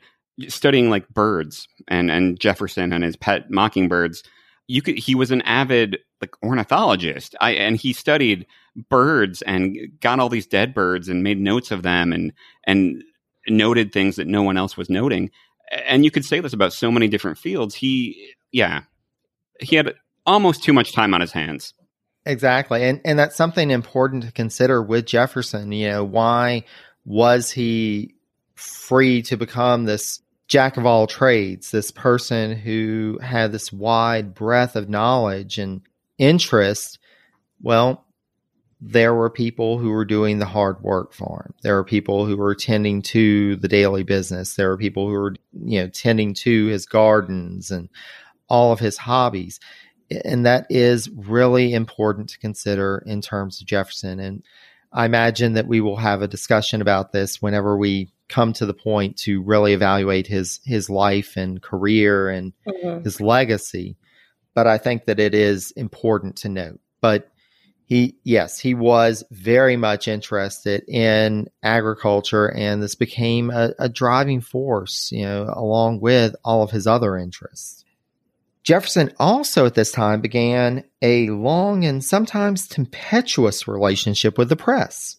studying 0.48 0.90
like 0.90 1.08
birds 1.08 1.68
and, 1.88 2.10
and 2.10 2.38
Jefferson 2.38 2.92
and 2.92 3.04
his 3.04 3.16
pet 3.16 3.50
mockingbirds, 3.50 4.24
you 4.66 4.82
could 4.82 4.98
he 4.98 5.14
was 5.14 5.30
an 5.30 5.42
avid 5.42 5.98
like 6.20 6.34
ornithologist. 6.42 7.34
I 7.40 7.52
and 7.52 7.76
he 7.76 7.92
studied 7.92 8.46
birds 8.88 9.42
and 9.42 9.76
got 10.00 10.20
all 10.20 10.28
these 10.28 10.46
dead 10.46 10.74
birds 10.74 11.08
and 11.08 11.22
made 11.22 11.40
notes 11.40 11.70
of 11.70 11.82
them 11.82 12.12
and 12.12 12.32
and 12.66 13.02
noted 13.48 13.92
things 13.92 14.16
that 14.16 14.26
no 14.26 14.42
one 14.42 14.56
else 14.56 14.76
was 14.76 14.88
noting. 14.88 15.30
And 15.86 16.04
you 16.04 16.10
could 16.10 16.24
say 16.24 16.40
this 16.40 16.52
about 16.52 16.72
so 16.72 16.90
many 16.90 17.08
different 17.08 17.38
fields. 17.38 17.74
He 17.74 18.34
yeah. 18.50 18.82
He 19.60 19.76
had 19.76 19.94
almost 20.26 20.62
too 20.62 20.72
much 20.72 20.92
time 20.92 21.14
on 21.14 21.20
his 21.20 21.32
hands. 21.32 21.74
Exactly. 22.24 22.84
And 22.84 23.00
and 23.04 23.18
that's 23.18 23.36
something 23.36 23.70
important 23.70 24.24
to 24.24 24.32
consider 24.32 24.82
with 24.82 25.06
Jefferson, 25.06 25.72
you 25.72 25.88
know, 25.88 26.04
why 26.04 26.64
was 27.04 27.50
he 27.50 28.14
free 28.54 29.22
to 29.22 29.36
become 29.36 29.84
this 29.84 30.20
jack 30.52 30.76
of 30.76 30.84
all 30.84 31.06
trades, 31.06 31.70
this 31.70 31.90
person 31.90 32.54
who 32.54 33.18
had 33.22 33.52
this 33.52 33.72
wide 33.72 34.34
breadth 34.34 34.76
of 34.76 34.86
knowledge 34.86 35.56
and 35.56 35.80
interest, 36.18 36.98
well, 37.62 38.04
there 38.78 39.14
were 39.14 39.30
people 39.30 39.78
who 39.78 39.88
were 39.88 40.04
doing 40.04 40.38
the 40.38 40.44
hard 40.44 40.82
work 40.82 41.14
for 41.14 41.46
him. 41.46 41.54
There 41.62 41.76
were 41.76 41.84
people 41.84 42.26
who 42.26 42.36
were 42.36 42.54
tending 42.54 43.00
to 43.00 43.56
the 43.56 43.68
daily 43.68 44.02
business. 44.02 44.54
There 44.54 44.68
were 44.68 44.76
people 44.76 45.06
who 45.06 45.14
were, 45.14 45.34
you 45.54 45.80
know, 45.80 45.88
tending 45.88 46.34
to 46.34 46.66
his 46.66 46.84
gardens 46.84 47.70
and 47.70 47.88
all 48.46 48.72
of 48.72 48.78
his 48.78 48.98
hobbies. 48.98 49.58
And 50.22 50.44
that 50.44 50.66
is 50.68 51.08
really 51.08 51.72
important 51.72 52.28
to 52.28 52.38
consider 52.38 53.02
in 53.06 53.22
terms 53.22 53.58
of 53.58 53.66
Jefferson. 53.66 54.20
And 54.20 54.42
I 54.92 55.06
imagine 55.06 55.54
that 55.54 55.66
we 55.66 55.80
will 55.80 55.96
have 55.96 56.20
a 56.20 56.28
discussion 56.28 56.82
about 56.82 57.12
this 57.12 57.40
whenever 57.40 57.74
we 57.74 58.12
come 58.32 58.52
to 58.54 58.66
the 58.66 58.74
point 58.74 59.16
to 59.18 59.42
really 59.42 59.74
evaluate 59.74 60.26
his 60.26 60.60
his 60.64 60.88
life 60.88 61.36
and 61.36 61.62
career 61.62 62.30
and 62.30 62.52
mm-hmm. 62.66 63.04
his 63.04 63.20
legacy. 63.20 63.96
But 64.54 64.66
I 64.66 64.78
think 64.78 65.04
that 65.04 65.20
it 65.20 65.34
is 65.34 65.70
important 65.72 66.36
to 66.38 66.48
note. 66.48 66.80
But 67.00 67.28
he, 67.84 68.16
yes, 68.24 68.58
he 68.58 68.74
was 68.74 69.22
very 69.30 69.76
much 69.76 70.08
interested 70.08 70.82
in 70.88 71.48
agriculture, 71.62 72.50
and 72.50 72.82
this 72.82 72.94
became 72.94 73.50
a, 73.50 73.74
a 73.78 73.88
driving 73.88 74.40
force, 74.40 75.10
you 75.12 75.24
know, 75.24 75.52
along 75.54 76.00
with 76.00 76.34
all 76.42 76.62
of 76.62 76.70
his 76.70 76.86
other 76.86 77.18
interests. 77.18 77.84
Jefferson 78.62 79.12
also 79.18 79.66
at 79.66 79.74
this 79.74 79.92
time 79.92 80.20
began 80.20 80.84
a 81.02 81.28
long 81.30 81.84
and 81.84 82.02
sometimes 82.02 82.66
tempestuous 82.66 83.68
relationship 83.68 84.38
with 84.38 84.48
the 84.48 84.56
press. 84.56 85.16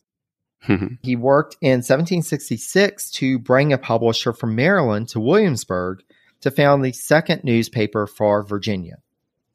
Mm-hmm. 0.67 0.95
He 1.01 1.15
worked 1.15 1.57
in 1.61 1.79
1766 1.79 3.11
to 3.11 3.39
bring 3.39 3.73
a 3.73 3.77
publisher 3.77 4.33
from 4.33 4.55
Maryland 4.55 5.09
to 5.09 5.19
Williamsburg 5.19 6.03
to 6.41 6.51
found 6.51 6.83
the 6.83 6.93
second 6.93 7.43
newspaper 7.43 8.07
for 8.07 8.43
Virginia. 8.43 8.97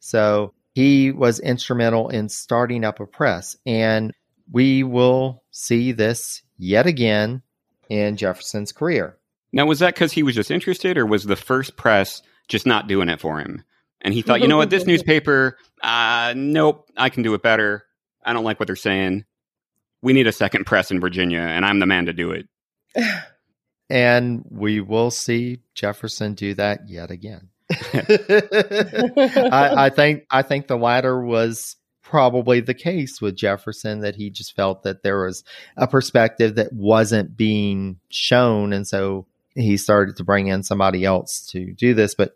So 0.01 0.55
he 0.75 1.11
was 1.11 1.41
instrumental 1.41 2.09
in 2.09 2.29
starting 2.29 2.85
up 2.85 3.01
a 3.01 3.07
press. 3.07 3.57
And 3.67 4.13
we 4.51 4.83
will 4.83 5.43
see 5.51 5.93
this 5.93 6.43
yet 6.57 6.87
again 6.87 7.43
in 7.89 8.17
Jefferson's 8.17 8.73
career. 8.73 9.17
Now, 9.53 9.67
was 9.67 9.79
that 9.79 9.95
because 9.95 10.13
he 10.13 10.23
was 10.23 10.35
just 10.35 10.51
interested, 10.51 10.99
or 10.99 11.07
was 11.07 11.25
the 11.25 11.37
first 11.37 11.77
press 11.77 12.23
just 12.49 12.67
not 12.67 12.87
doing 12.87 13.09
it 13.09 13.21
for 13.21 13.39
him? 13.41 13.65
And 14.03 14.13
he 14.13 14.23
thought, 14.23 14.41
you 14.41 14.49
know 14.49 14.59
what, 14.59 14.71
this 14.71 14.87
newspaper, 14.87 15.57
uh, 15.83 16.35
nope, 16.37 16.89
I 16.97 17.09
can 17.09 17.23
do 17.23 17.35
it 17.35 17.43
better. 17.43 17.85
I 18.25 18.35
don't 18.35 18.45
like 18.45 18.61
what 18.61 18.67
they're 18.67 18.77
saying 18.77 19.25
we 20.03 20.13
need 20.13 20.27
a 20.27 20.33
second 20.33 20.65
press 20.65 20.91
in 20.91 21.01
Virginia, 21.01 21.41
and 21.41 21.65
I'm 21.65 21.79
the 21.79 21.87
man 21.87 22.07
to 22.07 22.13
do 22.13 22.33
it. 22.33 22.49
and 23.91 24.45
we 24.51 24.81
will 24.81 25.11
see 25.11 25.61
Jefferson 25.75 26.35
do 26.35 26.55
that 26.55 26.89
yet 26.89 27.11
again. 27.11 27.49
I, 27.93 29.75
I 29.77 29.91
think 29.91 30.25
I 30.31 30.43
think 30.43 30.67
the 30.67 30.79
latter 30.79 31.21
was 31.21 31.77
probably 32.03 32.61
the 32.61 32.75
case 32.75 33.21
with 33.21 33.37
Jefferson 33.37 34.01
that 34.01 34.17
he 34.17 34.31
just 34.31 34.57
felt 34.57 34.85
that 34.85 35.03
there 35.03 35.25
was 35.25 35.45
a 35.77 35.87
perspective 35.87 36.55
that 36.55 36.73
wasn't 36.73 37.37
being 37.37 37.99
shown, 38.09 38.73
and 38.73 38.87
so 38.87 39.27
he 39.55 39.77
started 39.77 40.17
to 40.17 40.25
bring 40.25 40.47
in 40.47 40.63
somebody 40.63 41.05
else 41.05 41.47
to 41.51 41.75
do 41.75 41.93
this. 41.93 42.15
But 42.15 42.35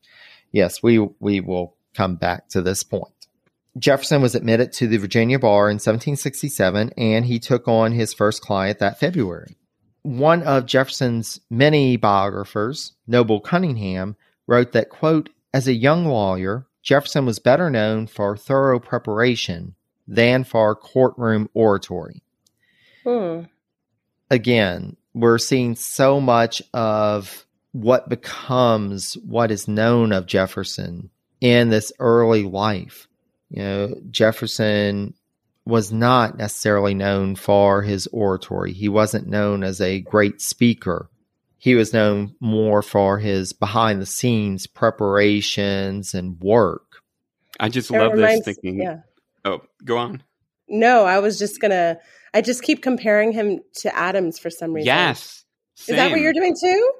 yes, 0.50 0.82
we 0.82 0.98
we 1.20 1.40
will 1.40 1.76
come 1.94 2.16
back 2.16 2.48
to 2.50 2.60
this 2.60 2.82
point. 2.82 3.21
Jefferson 3.78 4.20
was 4.20 4.34
admitted 4.34 4.72
to 4.74 4.86
the 4.86 4.98
Virginia 4.98 5.38
bar 5.38 5.70
in 5.70 5.76
1767 5.76 6.92
and 6.96 7.24
he 7.24 7.38
took 7.38 7.66
on 7.66 7.92
his 7.92 8.12
first 8.12 8.42
client 8.42 8.78
that 8.78 9.00
February. 9.00 9.56
One 10.02 10.42
of 10.42 10.66
Jefferson's 10.66 11.40
many 11.48 11.96
biographers, 11.96 12.92
Noble 13.06 13.40
Cunningham, 13.40 14.16
wrote 14.46 14.72
that, 14.72 14.90
quote, 14.90 15.30
as 15.54 15.68
a 15.68 15.74
young 15.74 16.04
lawyer, 16.04 16.66
Jefferson 16.82 17.24
was 17.24 17.38
better 17.38 17.70
known 17.70 18.06
for 18.08 18.36
thorough 18.36 18.80
preparation 18.80 19.74
than 20.06 20.44
for 20.44 20.74
courtroom 20.74 21.48
oratory. 21.54 22.22
Hmm. 23.04 23.42
Again, 24.30 24.96
we're 25.14 25.38
seeing 25.38 25.76
so 25.76 26.20
much 26.20 26.62
of 26.74 27.46
what 27.72 28.08
becomes 28.08 29.14
what 29.24 29.50
is 29.50 29.68
known 29.68 30.12
of 30.12 30.26
Jefferson 30.26 31.10
in 31.40 31.70
this 31.70 31.92
early 31.98 32.42
life 32.42 33.08
You 33.52 33.62
know, 33.62 33.94
Jefferson 34.10 35.14
was 35.64 35.92
not 35.92 36.38
necessarily 36.38 36.94
known 36.94 37.36
for 37.36 37.82
his 37.82 38.06
oratory. 38.08 38.72
He 38.72 38.88
wasn't 38.88 39.28
known 39.28 39.62
as 39.62 39.80
a 39.80 40.00
great 40.00 40.40
speaker. 40.40 41.08
He 41.58 41.74
was 41.76 41.92
known 41.92 42.34
more 42.40 42.82
for 42.82 43.18
his 43.18 43.52
behind 43.52 44.00
the 44.02 44.06
scenes 44.06 44.66
preparations 44.66 46.14
and 46.14 46.40
work. 46.40 47.02
I 47.60 47.68
just 47.68 47.90
It 47.90 47.98
love 47.98 48.12
reminds- 48.14 48.44
this 48.44 48.56
thinking. 48.56 48.82
Yeah. 48.82 48.96
Oh, 49.44 49.60
go 49.84 49.98
on. 49.98 50.22
No, 50.68 51.04
I 51.04 51.18
was 51.18 51.38
just 51.38 51.60
gonna. 51.60 51.98
I 52.34 52.40
just 52.40 52.62
keep 52.62 52.82
comparing 52.82 53.32
him 53.32 53.60
to 53.80 53.94
Adams 53.94 54.38
for 54.38 54.48
some 54.48 54.72
reason. 54.72 54.86
Yes. 54.86 55.44
Is 55.78 55.86
that 55.96 56.10
what 56.10 56.20
you're 56.20 56.32
doing 56.32 56.56
too? 56.58 56.92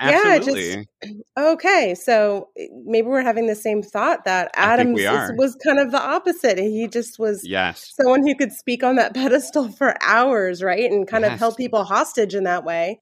Yeah, 0.00 0.38
just- 0.38 0.88
Okay, 1.38 1.94
so 1.94 2.48
eh, 2.58 2.66
maybe 2.84 3.08
we're 3.08 3.22
having 3.22 3.46
the 3.46 3.54
same 3.54 3.82
thought 3.82 4.24
that 4.24 4.50
I 4.54 4.76
think 4.76 5.00
Adams 5.00 5.30
is- 5.30 5.38
was 5.38 5.56
kind 5.56 5.78
of 5.78 5.90
the 5.90 6.00
opposite. 6.00 6.58
He 6.58 6.88
just 6.88 7.18
was 7.18 7.46
yes. 7.46 7.92
someone 7.96 8.26
who 8.26 8.34
could 8.34 8.52
speak 8.52 8.82
on 8.82 8.96
that 8.96 9.14
pedestal 9.14 9.70
for 9.70 9.94
hours, 10.02 10.62
right, 10.62 10.90
and 10.90 11.06
kind 11.06 11.24
of 11.24 11.32
held 11.32 11.56
people 11.56 11.84
hostage 11.84 12.34
in 12.34 12.44
that 12.44 12.64
way. 12.64 13.00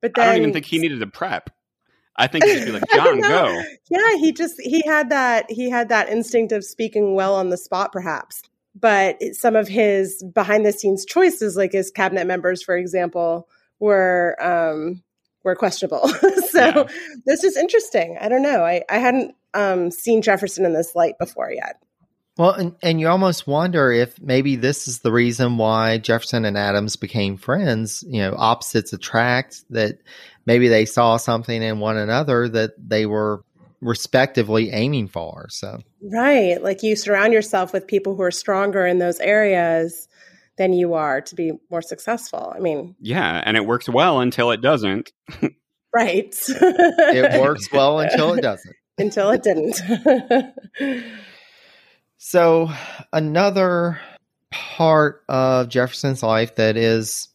But 0.00 0.18
I 0.18 0.26
don't 0.26 0.36
even 0.36 0.52
think 0.52 0.66
he 0.66 0.78
needed 0.78 1.02
a 1.02 1.06
prep. 1.06 1.50
I 2.16 2.26
think 2.26 2.44
he'd 2.44 2.64
be 2.64 2.72
like, 2.72 2.82
John, 2.94 3.20
go. 3.20 3.62
yeah, 3.90 4.16
he 4.16 4.32
just 4.32 4.54
he 4.60 4.82
had 4.84 5.10
that 5.10 5.50
he 5.50 5.70
had 5.70 5.88
that 5.88 6.08
instinct 6.08 6.52
of 6.52 6.64
speaking 6.64 7.14
well 7.14 7.34
on 7.34 7.50
the 7.50 7.56
spot, 7.56 7.92
perhaps. 7.92 8.42
But 8.74 9.22
some 9.32 9.56
of 9.56 9.66
his 9.68 10.22
behind 10.34 10.66
the 10.66 10.72
scenes 10.72 11.04
choices, 11.04 11.56
like 11.56 11.72
his 11.72 11.90
cabinet 11.90 12.26
members, 12.26 12.62
for 12.62 12.76
example, 12.76 13.48
were 13.80 14.36
um, 14.40 15.02
were 15.44 15.54
questionable. 15.54 16.08
so 16.50 16.58
Yeah. 16.66 16.84
this 17.26 17.44
is 17.44 17.56
interesting. 17.56 18.18
I 18.20 18.28
don't 18.28 18.42
know. 18.42 18.64
I 18.64 18.82
I 18.88 18.98
hadn't 18.98 19.34
um, 19.54 19.90
seen 19.90 20.22
Jefferson 20.22 20.64
in 20.64 20.72
this 20.74 20.94
light 20.94 21.18
before 21.18 21.50
yet. 21.52 21.82
Well, 22.36 22.52
and, 22.52 22.76
and 22.82 23.00
you 23.00 23.08
almost 23.08 23.48
wonder 23.48 23.90
if 23.90 24.20
maybe 24.20 24.54
this 24.54 24.86
is 24.86 25.00
the 25.00 25.10
reason 25.10 25.56
why 25.56 25.98
Jefferson 25.98 26.44
and 26.44 26.56
Adams 26.56 26.94
became 26.94 27.36
friends. 27.36 28.04
You 28.06 28.20
know, 28.22 28.34
opposites 28.38 28.92
attract, 28.92 29.64
that 29.70 29.98
maybe 30.46 30.68
they 30.68 30.84
saw 30.84 31.16
something 31.16 31.62
in 31.62 31.80
one 31.80 31.96
another 31.96 32.48
that 32.50 32.72
they 32.78 33.06
were 33.06 33.42
respectively 33.80 34.70
aiming 34.70 35.08
for. 35.08 35.46
So, 35.50 35.80
Right. 36.00 36.62
Like 36.62 36.82
you 36.82 36.94
surround 36.94 37.32
yourself 37.32 37.72
with 37.72 37.86
people 37.86 38.14
who 38.14 38.22
are 38.22 38.30
stronger 38.30 38.86
in 38.86 38.98
those 38.98 39.18
areas 39.20 40.08
than 40.58 40.72
you 40.72 40.94
are 40.94 41.20
to 41.22 41.34
be 41.34 41.52
more 41.70 41.82
successful. 41.82 42.52
I 42.54 42.58
mean, 42.60 42.94
Yeah, 43.00 43.42
and 43.44 43.56
it 43.56 43.64
works 43.66 43.88
well 43.88 44.20
until 44.20 44.50
it 44.50 44.60
doesn't. 44.60 45.10
right. 45.94 46.34
it 46.48 47.40
works 47.40 47.72
well 47.72 48.00
until 48.00 48.34
it 48.34 48.42
doesn't. 48.42 48.76
until 48.98 49.30
it 49.30 49.42
didn't. 49.42 49.80
So, 52.20 52.68
another 53.12 54.00
part 54.50 55.22
of 55.28 55.68
Jefferson's 55.68 56.22
life 56.22 56.56
that 56.56 56.76
is 56.76 57.28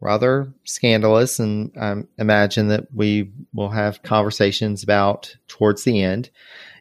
rather 0.00 0.52
scandalous, 0.64 1.38
and 1.40 1.72
I 1.80 1.94
imagine 2.18 2.68
that 2.68 2.88
we 2.94 3.32
will 3.54 3.70
have 3.70 4.02
conversations 4.02 4.82
about 4.82 5.34
towards 5.48 5.84
the 5.84 6.02
end. 6.02 6.28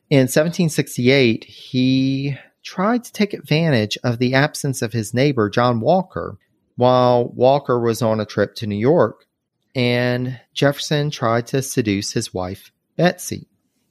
In 0.10 0.24
1768, 0.24 1.46
he 1.46 2.38
tried 2.64 3.04
to 3.04 3.14
take 3.14 3.34
advantage 3.34 3.98
of 4.04 4.20
the 4.20 4.34
absence 4.34 4.82
of 4.82 4.94
his 4.94 5.14
neighbor, 5.14 5.50
John 5.50 5.80
Walker, 5.80 6.38
while 6.76 7.28
Walker 7.30 7.80
was 7.80 8.02
on 8.02 8.20
a 8.20 8.26
trip 8.26 8.56
to 8.56 8.68
New 8.68 8.76
York, 8.78 9.26
and 9.76 10.40
Jefferson 10.54 11.12
tried 11.12 11.48
to 11.48 11.62
seduce 11.62 12.14
his 12.14 12.34
wife, 12.34 12.72
Betsy. 12.96 13.48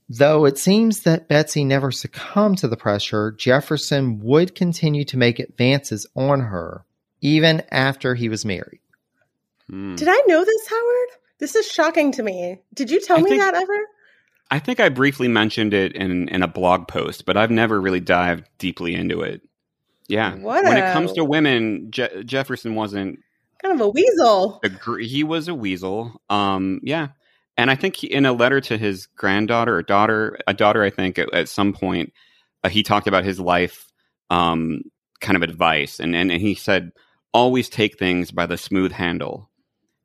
Though 0.08 0.44
it 0.44 0.58
seems 0.58 1.02
that 1.02 1.28
Betsy 1.28 1.64
never 1.64 1.92
succumbed 1.92 2.58
to 2.58 2.68
the 2.68 2.76
pressure, 2.76 3.30
Jefferson 3.30 4.18
would 4.20 4.56
continue 4.56 5.04
to 5.04 5.16
make 5.16 5.38
advances 5.38 6.06
on 6.16 6.40
her 6.40 6.84
even 7.20 7.62
after 7.70 8.14
he 8.14 8.28
was 8.28 8.44
married. 8.44 8.80
Hmm. 9.68 9.94
Did 9.94 10.08
I 10.08 10.20
know 10.26 10.44
this, 10.44 10.68
Howard? 10.68 11.08
This 11.38 11.54
is 11.54 11.70
shocking 11.70 12.12
to 12.12 12.22
me. 12.22 12.60
Did 12.74 12.90
you 12.90 13.00
tell 13.00 13.18
I 13.18 13.22
me 13.22 13.30
think- 13.30 13.42
that 13.42 13.54
ever? 13.54 13.78
I 14.50 14.58
think 14.58 14.80
I 14.80 14.88
briefly 14.88 15.28
mentioned 15.28 15.74
it 15.74 15.92
in, 15.94 16.28
in 16.28 16.42
a 16.42 16.48
blog 16.48 16.88
post, 16.88 17.24
but 17.24 17.36
I've 17.36 17.50
never 17.50 17.80
really 17.80 18.00
dived 18.00 18.48
deeply 18.58 18.94
into 18.94 19.22
it. 19.22 19.42
Yeah. 20.08 20.34
What 20.34 20.64
when 20.64 20.76
a- 20.76 20.80
it 20.80 20.92
comes 20.92 21.12
to 21.12 21.24
women, 21.24 21.90
Je- 21.90 22.24
Jefferson 22.24 22.74
wasn't 22.74 23.20
Kind 23.62 23.74
of 23.74 23.86
a 23.86 23.88
weasel. 23.90 24.58
agree. 24.64 25.06
He 25.06 25.22
was 25.22 25.46
a 25.48 25.54
weasel. 25.54 26.20
Um, 26.30 26.80
yeah, 26.82 27.08
and 27.58 27.70
I 27.70 27.74
think 27.74 27.96
he, 27.96 28.06
in 28.06 28.24
a 28.24 28.32
letter 28.32 28.58
to 28.62 28.78
his 28.78 29.06
granddaughter 29.06 29.76
or 29.76 29.82
daughter, 29.82 30.38
a 30.46 30.54
daughter, 30.54 30.82
I 30.82 30.88
think 30.88 31.18
at, 31.18 31.32
at 31.34 31.48
some 31.48 31.74
point, 31.74 32.12
uh, 32.64 32.70
he 32.70 32.82
talked 32.82 33.06
about 33.06 33.24
his 33.24 33.38
life, 33.38 33.86
um, 34.30 34.80
kind 35.20 35.36
of 35.36 35.42
advice, 35.42 36.00
and, 36.00 36.16
and 36.16 36.32
and 36.32 36.40
he 36.40 36.54
said, 36.54 36.92
always 37.34 37.68
take 37.68 37.98
things 37.98 38.30
by 38.30 38.46
the 38.46 38.56
smooth 38.56 38.92
handle. 38.92 39.49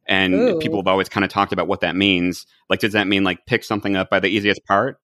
And 0.07 0.35
Ooh. 0.35 0.59
people 0.59 0.79
have 0.79 0.87
always 0.87 1.09
kind 1.09 1.23
of 1.23 1.31
talked 1.31 1.51
about 1.51 1.67
what 1.67 1.81
that 1.81 1.95
means. 1.95 2.45
Like, 2.69 2.79
does 2.79 2.93
that 2.93 3.07
mean 3.07 3.23
like 3.23 3.45
pick 3.45 3.63
something 3.63 3.95
up 3.95 4.09
by 4.09 4.19
the 4.19 4.27
easiest 4.27 4.63
part? 4.65 4.99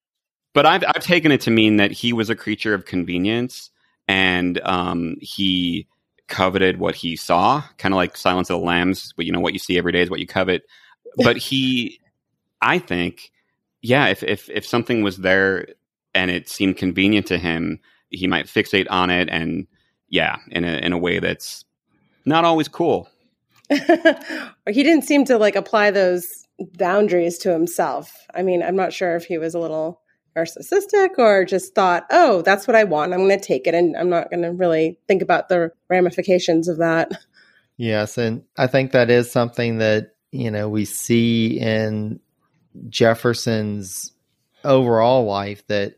But 0.54 0.66
I've 0.66 0.84
I've 0.86 1.02
taken 1.02 1.32
it 1.32 1.40
to 1.42 1.50
mean 1.50 1.76
that 1.78 1.90
he 1.90 2.12
was 2.12 2.30
a 2.30 2.36
creature 2.36 2.74
of 2.74 2.84
convenience, 2.84 3.70
and 4.06 4.60
um, 4.60 5.16
he 5.20 5.86
coveted 6.28 6.78
what 6.78 6.94
he 6.94 7.16
saw, 7.16 7.62
kind 7.78 7.94
of 7.94 7.96
like 7.96 8.16
Silence 8.16 8.50
of 8.50 8.60
the 8.60 8.66
Lambs. 8.66 9.12
But 9.16 9.26
you 9.26 9.32
know 9.32 9.40
what 9.40 9.54
you 9.54 9.58
see 9.58 9.78
every 9.78 9.92
day 9.92 10.02
is 10.02 10.10
what 10.10 10.20
you 10.20 10.26
covet. 10.26 10.62
But 11.16 11.36
he, 11.36 12.00
I 12.60 12.78
think, 12.78 13.32
yeah, 13.80 14.08
if 14.08 14.22
if 14.22 14.48
if 14.50 14.66
something 14.66 15.02
was 15.02 15.18
there 15.18 15.68
and 16.14 16.30
it 16.30 16.48
seemed 16.48 16.76
convenient 16.76 17.26
to 17.26 17.38
him, 17.38 17.80
he 18.10 18.26
might 18.26 18.46
fixate 18.46 18.86
on 18.90 19.10
it, 19.10 19.28
and 19.30 19.66
yeah, 20.08 20.36
in 20.48 20.64
a 20.64 20.76
in 20.76 20.92
a 20.92 20.98
way 20.98 21.18
that's 21.18 21.64
not 22.24 22.44
always 22.44 22.68
cool. 22.68 23.08
he 23.70 24.82
didn't 24.82 25.04
seem 25.04 25.24
to 25.26 25.38
like 25.38 25.56
apply 25.56 25.90
those 25.90 26.26
boundaries 26.58 27.38
to 27.38 27.52
himself. 27.52 28.12
I 28.34 28.42
mean, 28.42 28.62
I'm 28.62 28.76
not 28.76 28.92
sure 28.92 29.16
if 29.16 29.24
he 29.24 29.38
was 29.38 29.54
a 29.54 29.58
little 29.58 30.00
narcissistic 30.36 31.18
or 31.18 31.44
just 31.44 31.74
thought, 31.74 32.06
oh, 32.10 32.42
that's 32.42 32.66
what 32.66 32.76
I 32.76 32.84
want. 32.84 33.12
I'm 33.12 33.26
going 33.26 33.38
to 33.38 33.44
take 33.44 33.66
it. 33.66 33.74
And 33.74 33.96
I'm 33.96 34.08
not 34.08 34.30
going 34.30 34.42
to 34.42 34.52
really 34.52 34.98
think 35.08 35.22
about 35.22 35.48
the 35.48 35.72
ramifications 35.88 36.68
of 36.68 36.78
that. 36.78 37.12
Yes, 37.76 38.18
and 38.18 38.42
I 38.56 38.66
think 38.66 38.92
that 38.92 39.10
is 39.10 39.32
something 39.32 39.78
that, 39.78 40.14
you 40.30 40.50
know, 40.50 40.68
we 40.68 40.84
see 40.84 41.58
in 41.58 42.20
Jefferson's 42.88 44.12
overall 44.64 45.24
life 45.24 45.66
that 45.66 45.96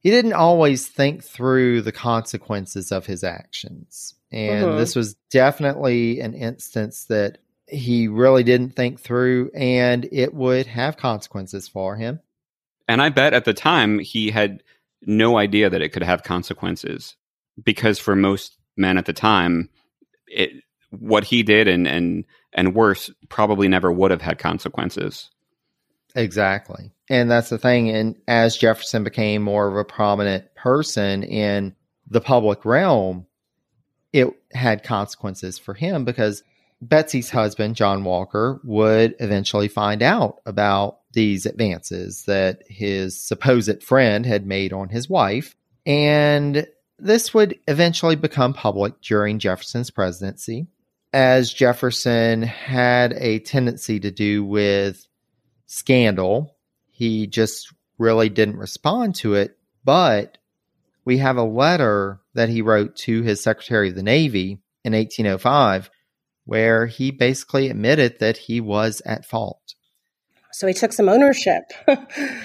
he 0.00 0.10
didn't 0.10 0.32
always 0.32 0.88
think 0.88 1.22
through 1.22 1.82
the 1.82 1.92
consequences 1.92 2.90
of 2.90 3.06
his 3.06 3.24
actions. 3.24 4.14
And 4.34 4.70
Mhm. 4.70 4.76
this 4.76 4.96
was 4.96 5.14
definitely 5.30 6.18
an 6.18 6.34
instance 6.34 7.04
that 7.04 7.38
he 7.68 8.08
really 8.08 8.42
didn't 8.42 8.74
think 8.74 9.00
through 9.00 9.50
and 9.54 10.08
it 10.10 10.34
would 10.34 10.66
have 10.66 10.96
consequences 10.96 11.68
for 11.68 11.94
him. 11.96 12.18
And 12.88 13.00
I 13.00 13.10
bet 13.10 13.32
at 13.32 13.44
the 13.44 13.54
time 13.54 14.00
he 14.00 14.30
had 14.30 14.62
no 15.02 15.38
idea 15.38 15.70
that 15.70 15.80
it 15.82 15.90
could 15.90 16.02
have 16.02 16.24
consequences 16.24 17.14
because 17.62 18.00
for 18.00 18.16
most 18.16 18.58
men 18.76 18.98
at 18.98 19.06
the 19.06 19.12
time, 19.12 19.70
it, 20.26 20.50
what 20.90 21.24
he 21.24 21.44
did 21.44 21.68
and, 21.68 21.86
and, 21.86 22.24
and 22.52 22.74
worse 22.74 23.10
probably 23.28 23.68
never 23.68 23.92
would 23.92 24.10
have 24.10 24.22
had 24.22 24.38
consequences. 24.38 25.30
Exactly. 26.16 26.90
And 27.08 27.30
that's 27.30 27.50
the 27.50 27.58
thing. 27.58 27.88
And 27.90 28.16
as 28.26 28.56
Jefferson 28.56 29.04
became 29.04 29.42
more 29.42 29.68
of 29.68 29.76
a 29.76 29.84
prominent 29.84 30.52
person 30.56 31.22
in 31.22 31.76
the 32.08 32.20
public 32.20 32.64
realm, 32.64 33.26
it 34.14 34.32
had 34.52 34.84
consequences 34.84 35.58
for 35.58 35.74
him 35.74 36.04
because 36.04 36.44
Betsy's 36.80 37.30
husband, 37.30 37.74
John 37.74 38.04
Walker, 38.04 38.60
would 38.62 39.16
eventually 39.18 39.66
find 39.66 40.02
out 40.02 40.40
about 40.46 41.00
these 41.12 41.46
advances 41.46 42.22
that 42.26 42.62
his 42.68 43.20
supposed 43.20 43.82
friend 43.82 44.24
had 44.24 44.46
made 44.46 44.72
on 44.72 44.88
his 44.88 45.08
wife. 45.08 45.56
And 45.84 46.64
this 46.96 47.34
would 47.34 47.58
eventually 47.66 48.14
become 48.14 48.54
public 48.54 49.00
during 49.00 49.40
Jefferson's 49.40 49.90
presidency, 49.90 50.68
as 51.12 51.52
Jefferson 51.52 52.42
had 52.42 53.14
a 53.14 53.40
tendency 53.40 53.98
to 53.98 54.12
do 54.12 54.44
with 54.44 55.08
scandal. 55.66 56.54
He 56.92 57.26
just 57.26 57.72
really 57.98 58.28
didn't 58.28 58.58
respond 58.58 59.16
to 59.16 59.34
it. 59.34 59.58
But 59.84 60.38
we 61.04 61.18
have 61.18 61.36
a 61.36 61.44
letter 61.44 62.20
that 62.34 62.48
he 62.48 62.62
wrote 62.62 62.96
to 62.96 63.22
his 63.22 63.42
Secretary 63.42 63.88
of 63.90 63.94
the 63.94 64.02
Navy 64.02 64.58
in 64.84 64.92
1805 64.92 65.90
where 66.44 66.86
he 66.86 67.10
basically 67.10 67.70
admitted 67.70 68.18
that 68.18 68.36
he 68.36 68.60
was 68.60 69.00
at 69.06 69.24
fault. 69.24 69.74
So 70.52 70.66
he 70.66 70.74
took 70.74 70.92
some 70.92 71.08
ownership. 71.08 71.64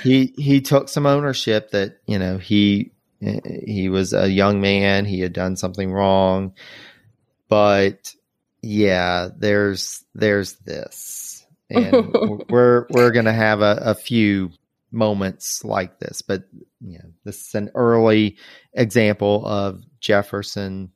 He 0.01 0.33
he 0.37 0.61
took 0.61 0.87
some 0.87 1.05
ownership 1.05 1.71
that, 1.71 1.97
you 2.07 2.17
know, 2.17 2.37
he 2.37 2.91
he 3.21 3.89
was 3.89 4.13
a 4.13 4.31
young 4.31 4.61
man, 4.61 5.03
he 5.03 5.19
had 5.19 5.33
done 5.33 5.57
something 5.57 5.91
wrong. 5.91 6.53
But 7.49 8.13
yeah, 8.61 9.27
there's 9.37 10.05
there's 10.15 10.53
this. 10.65 11.45
And 11.69 12.13
we're 12.49 12.87
we're 12.89 13.11
going 13.11 13.25
to 13.25 13.33
have 13.33 13.61
a, 13.61 13.79
a 13.81 13.95
few 13.95 14.51
moments 14.91 15.63
like 15.63 15.99
this, 15.99 16.21
but 16.21 16.43
you 16.81 16.99
know, 16.99 17.09
this 17.23 17.47
is 17.47 17.55
an 17.55 17.71
early 17.75 18.37
example 18.73 19.45
of 19.45 19.83
Jefferson 19.99 20.91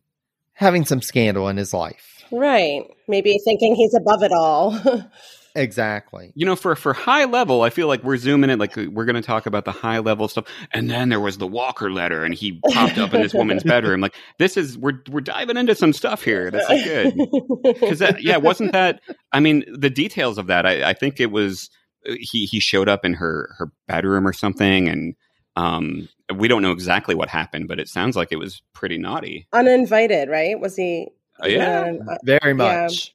having 0.54 0.86
some 0.86 1.02
scandal 1.02 1.48
in 1.50 1.58
his 1.58 1.74
life. 1.74 2.24
Right. 2.32 2.84
Maybe 3.08 3.38
thinking 3.44 3.76
he's 3.76 3.94
above 3.94 4.24
it 4.24 4.32
all. 4.32 4.80
Exactly. 5.56 6.32
You 6.36 6.46
know, 6.46 6.56
for 6.56 6.76
for 6.76 6.94
high 6.94 7.26
level, 7.26 7.62
I 7.62 7.70
feel 7.70 7.88
like 7.88 8.04
we're 8.04 8.18
zooming 8.18 8.50
in. 8.50 8.58
Like 8.58 8.76
we're 8.76 9.06
going 9.06 9.16
to 9.16 9.22
talk 9.22 9.46
about 9.46 9.66
the 9.66 9.72
high 9.72 10.00
level 10.00 10.28
stuff, 10.28 10.46
and 10.72 10.90
then 10.90 11.10
there 11.10 11.20
was 11.20 11.38
the 11.38 11.46
Walker 11.46 11.92
letter, 11.92 12.24
and 12.24 12.34
he 12.34 12.60
popped 12.72 12.98
up 12.98 13.14
in 13.14 13.22
this 13.22 13.34
woman's 13.34 13.64
bedroom. 13.64 14.02
Like 14.02 14.16
this 14.40 14.58
is 14.58 14.78
we're 14.78 15.00
we're 15.12 15.22
diving 15.22 15.58
into 15.58 15.76
some 15.76 15.94
stuff 15.94 16.24
here. 16.24 16.50
This 16.50 16.68
is 16.70 16.84
good 16.84 17.74
because 17.80 18.02
yeah, 18.20 18.38
wasn't 18.38 18.72
that? 18.72 19.02
I 19.32 19.40
mean, 19.42 19.64
the 19.72 19.92
details 19.92 20.40
of 20.40 20.48
that. 20.48 20.66
I, 20.66 20.90
I 20.90 20.94
think 20.94 21.20
it 21.20 21.30
was 21.30 21.70
he 22.06 22.46
he 22.46 22.60
showed 22.60 22.90
up 22.90 23.06
in 23.06 23.14
her 23.16 23.54
her 23.58 23.72
bedroom 23.88 24.28
or 24.28 24.34
something, 24.34 24.88
and 24.88 25.16
um, 25.56 26.10
we 26.36 26.48
don't 26.48 26.62
know 26.62 26.72
exactly 26.72 27.16
what 27.16 27.30
happened, 27.30 27.68
but 27.68 27.80
it 27.80 27.88
sounds 27.88 28.16
like 28.16 28.32
it 28.32 28.38
was 28.38 28.62
pretty 28.74 28.98
naughty. 28.98 29.48
Uninvited, 29.54 30.30
right? 30.30 30.60
Was 30.60 30.76
he? 30.76 31.10
Oh, 31.40 31.48
yeah, 31.48 31.94
uh, 32.10 32.18
very 32.24 32.54
much. 32.54 33.08
Yeah 33.08 33.14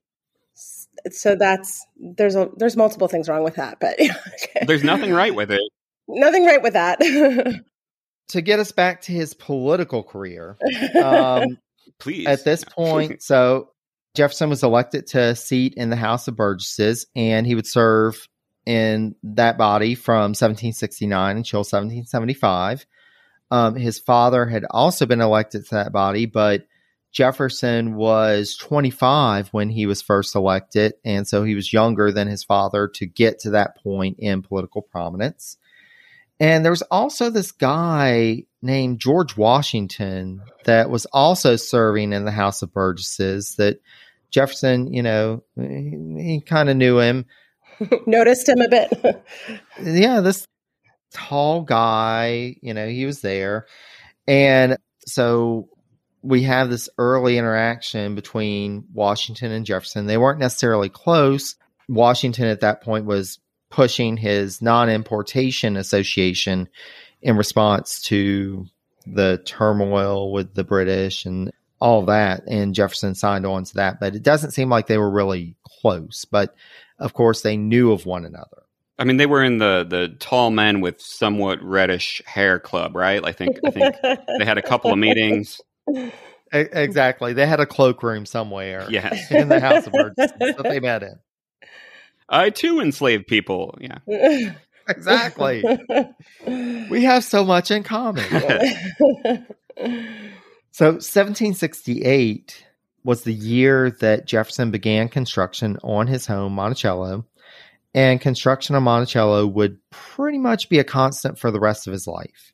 so 1.10 1.34
that's 1.34 1.86
there's 1.96 2.34
a 2.34 2.50
there's 2.56 2.76
multiple 2.76 3.08
things 3.08 3.28
wrong 3.28 3.44
with 3.44 3.56
that 3.56 3.78
but 3.80 3.98
okay. 4.00 4.66
there's 4.66 4.84
nothing 4.84 5.12
right 5.12 5.34
with 5.34 5.50
it 5.50 5.62
nothing 6.08 6.44
right 6.44 6.62
with 6.62 6.72
that 6.72 7.00
to 8.28 8.40
get 8.40 8.58
us 8.58 8.72
back 8.72 9.02
to 9.02 9.12
his 9.12 9.34
political 9.34 10.02
career 10.02 10.56
um, 11.02 11.58
please 11.98 12.26
at 12.26 12.44
this 12.44 12.64
point 12.64 13.22
so 13.22 13.70
jefferson 14.14 14.50
was 14.50 14.62
elected 14.62 15.06
to 15.06 15.20
a 15.20 15.36
seat 15.36 15.74
in 15.76 15.90
the 15.90 15.96
house 15.96 16.28
of 16.28 16.36
burgesses 16.36 17.06
and 17.14 17.46
he 17.46 17.54
would 17.54 17.66
serve 17.66 18.28
in 18.68 19.14
that 19.22 19.58
body 19.58 19.94
from 19.94 20.34
1769 20.34 21.36
until 21.36 21.60
1775 21.60 22.86
um, 23.50 23.74
his 23.76 23.98
father 23.98 24.46
had 24.46 24.64
also 24.70 25.06
been 25.06 25.20
elected 25.20 25.64
to 25.64 25.74
that 25.74 25.92
body 25.92 26.26
but 26.26 26.66
Jefferson 27.10 27.94
was 27.94 28.56
25 28.56 29.48
when 29.48 29.70
he 29.70 29.86
was 29.86 30.02
first 30.02 30.34
elected, 30.34 30.94
and 31.04 31.26
so 31.26 31.42
he 31.42 31.54
was 31.54 31.72
younger 31.72 32.12
than 32.12 32.28
his 32.28 32.44
father 32.44 32.86
to 32.94 33.06
get 33.06 33.40
to 33.40 33.50
that 33.50 33.82
point 33.82 34.18
in 34.18 34.42
political 34.42 34.82
prominence. 34.82 35.56
And 36.40 36.64
there 36.64 36.70
was 36.72 36.82
also 36.82 37.30
this 37.30 37.50
guy 37.50 38.44
named 38.62 39.00
George 39.00 39.36
Washington 39.36 40.42
that 40.64 40.90
was 40.90 41.06
also 41.06 41.56
serving 41.56 42.12
in 42.12 42.24
the 42.24 42.30
House 42.30 42.62
of 42.62 42.72
Burgesses 42.72 43.56
that 43.56 43.80
Jefferson, 44.30 44.92
you 44.92 45.02
know, 45.02 45.42
he, 45.56 45.96
he 46.18 46.40
kind 46.40 46.68
of 46.68 46.76
knew 46.76 46.98
him. 46.98 47.26
Noticed 48.06 48.48
him 48.48 48.60
a 48.60 48.68
bit. 48.68 49.24
yeah, 49.82 50.20
this 50.20 50.46
tall 51.12 51.62
guy, 51.62 52.56
you 52.62 52.74
know, 52.74 52.88
he 52.88 53.06
was 53.06 53.20
there. 53.20 53.66
And 54.26 54.76
so 55.06 55.68
we 56.22 56.42
have 56.42 56.68
this 56.68 56.88
early 56.98 57.38
interaction 57.38 58.14
between 58.14 58.84
Washington 58.92 59.52
and 59.52 59.64
Jefferson. 59.64 60.06
They 60.06 60.18
weren't 60.18 60.40
necessarily 60.40 60.88
close. 60.88 61.54
Washington 61.88 62.46
at 62.46 62.60
that 62.60 62.82
point 62.82 63.06
was 63.06 63.38
pushing 63.70 64.16
his 64.16 64.60
non 64.60 64.90
importation 64.90 65.76
association 65.76 66.68
in 67.22 67.36
response 67.36 68.02
to 68.02 68.66
the 69.06 69.40
turmoil 69.44 70.32
with 70.32 70.54
the 70.54 70.64
British 70.64 71.24
and 71.24 71.52
all 71.80 72.04
that. 72.06 72.42
And 72.46 72.74
Jefferson 72.74 73.14
signed 73.14 73.46
on 73.46 73.64
to 73.64 73.74
that. 73.74 74.00
But 74.00 74.14
it 74.14 74.22
doesn't 74.22 74.52
seem 74.52 74.68
like 74.68 74.86
they 74.86 74.98
were 74.98 75.10
really 75.10 75.56
close. 75.80 76.24
But 76.24 76.54
of 76.98 77.14
course, 77.14 77.42
they 77.42 77.56
knew 77.56 77.92
of 77.92 78.06
one 78.06 78.24
another. 78.24 78.62
I 79.00 79.04
mean, 79.04 79.16
they 79.16 79.26
were 79.26 79.44
in 79.44 79.58
the 79.58 79.86
the 79.88 80.08
tall 80.18 80.50
men 80.50 80.80
with 80.80 81.00
somewhat 81.00 81.62
reddish 81.62 82.20
hair 82.26 82.58
club, 82.58 82.96
right? 82.96 83.24
I 83.24 83.30
think 83.30 83.58
I 83.64 83.70
think 83.70 83.94
they 84.02 84.44
had 84.44 84.58
a 84.58 84.62
couple 84.62 84.92
of 84.92 84.98
meetings 84.98 85.60
exactly. 86.52 87.32
They 87.32 87.46
had 87.46 87.60
a 87.60 87.66
cloakroom 87.66 88.26
somewhere. 88.26 88.86
Yes. 88.90 89.30
In 89.30 89.48
the 89.48 89.60
House 89.60 89.86
of 89.86 89.92
Birds 89.92 90.16
that 90.16 90.62
they 90.62 90.80
met 90.80 91.02
in. 91.02 91.18
I 92.28 92.50
too 92.50 92.80
enslave 92.80 93.26
people. 93.26 93.78
Yeah. 93.80 93.98
exactly. 94.88 95.64
we 96.90 97.04
have 97.04 97.24
so 97.24 97.44
much 97.44 97.70
in 97.70 97.82
common. 97.82 98.24
so 100.70 100.86
1768 100.86 102.64
was 103.04 103.22
the 103.22 103.32
year 103.32 103.90
that 104.00 104.26
Jefferson 104.26 104.70
began 104.70 105.08
construction 105.08 105.78
on 105.82 106.06
his 106.06 106.26
home, 106.26 106.52
Monticello. 106.54 107.24
And 107.94 108.20
construction 108.20 108.76
on 108.76 108.82
Monticello 108.82 109.46
would 109.46 109.78
pretty 109.90 110.38
much 110.38 110.68
be 110.68 110.78
a 110.78 110.84
constant 110.84 111.38
for 111.38 111.50
the 111.50 111.60
rest 111.60 111.86
of 111.86 111.92
his 111.92 112.06
life. 112.06 112.52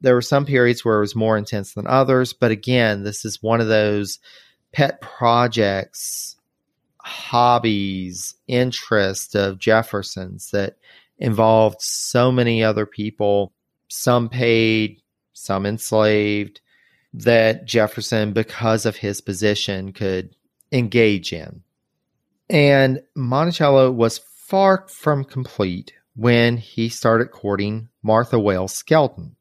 There 0.00 0.14
were 0.14 0.20
some 0.20 0.44
periods 0.44 0.84
where 0.84 0.96
it 0.96 1.00
was 1.00 1.14
more 1.14 1.38
intense 1.38 1.74
than 1.74 1.86
others, 1.86 2.32
but 2.32 2.50
again, 2.50 3.04
this 3.04 3.24
is 3.24 3.42
one 3.42 3.60
of 3.60 3.68
those 3.68 4.18
pet 4.72 5.00
projects, 5.00 6.36
hobbies, 6.98 8.34
interests 8.48 9.34
of 9.34 9.58
Jefferson's 9.58 10.50
that 10.50 10.76
involved 11.18 11.80
so 11.80 12.32
many 12.32 12.64
other 12.64 12.84
people, 12.84 13.52
some 13.88 14.28
paid, 14.28 15.00
some 15.32 15.64
enslaved, 15.64 16.60
that 17.14 17.64
Jefferson, 17.64 18.32
because 18.32 18.84
of 18.84 18.96
his 18.96 19.20
position, 19.20 19.92
could 19.92 20.34
engage 20.72 21.32
in. 21.32 21.62
And 22.50 23.00
Monticello 23.14 23.90
was 23.90 24.18
far 24.18 24.86
from 24.88 25.24
complete 25.24 25.92
when 26.16 26.56
he 26.56 26.88
started 26.88 27.30
courting 27.30 27.88
Martha 28.02 28.36
Wayles 28.36 28.70
Skelton. 28.70 29.36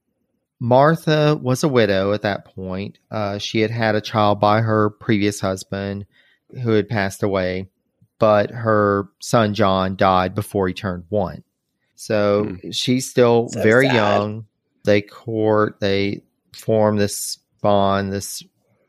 Martha 0.60 1.38
was 1.42 1.64
a 1.64 1.68
widow 1.68 2.14
at 2.14 2.22
that 2.22 2.46
point. 2.46 3.00
Uh, 3.12 3.38
she 3.38 3.60
had 3.60 3.72
had 3.72 3.96
a 3.96 4.02
child 4.02 4.40
by 4.40 4.62
her 4.62 4.90
previous 4.92 5.42
husband 5.42 6.06
who 6.64 6.72
had 6.72 6.88
passed 6.88 7.24
away, 7.24 7.70
but 8.20 8.52
her 8.52 9.10
son 9.20 9.54
John 9.54 9.96
died 9.96 10.36
before 10.36 10.68
he 10.68 10.74
turned 10.74 11.04
one. 11.10 11.44
So 11.96 12.46
mm. 12.46 12.74
she's 12.74 13.10
still 13.10 13.50
so 13.50 13.62
very 13.62 13.88
sad. 13.88 13.96
young. 13.96 14.46
They 14.86 15.02
court, 15.02 15.80
they 15.80 16.24
form 16.54 16.98
this 16.98 17.40
bond, 17.64 18.14
this 18.14 18.44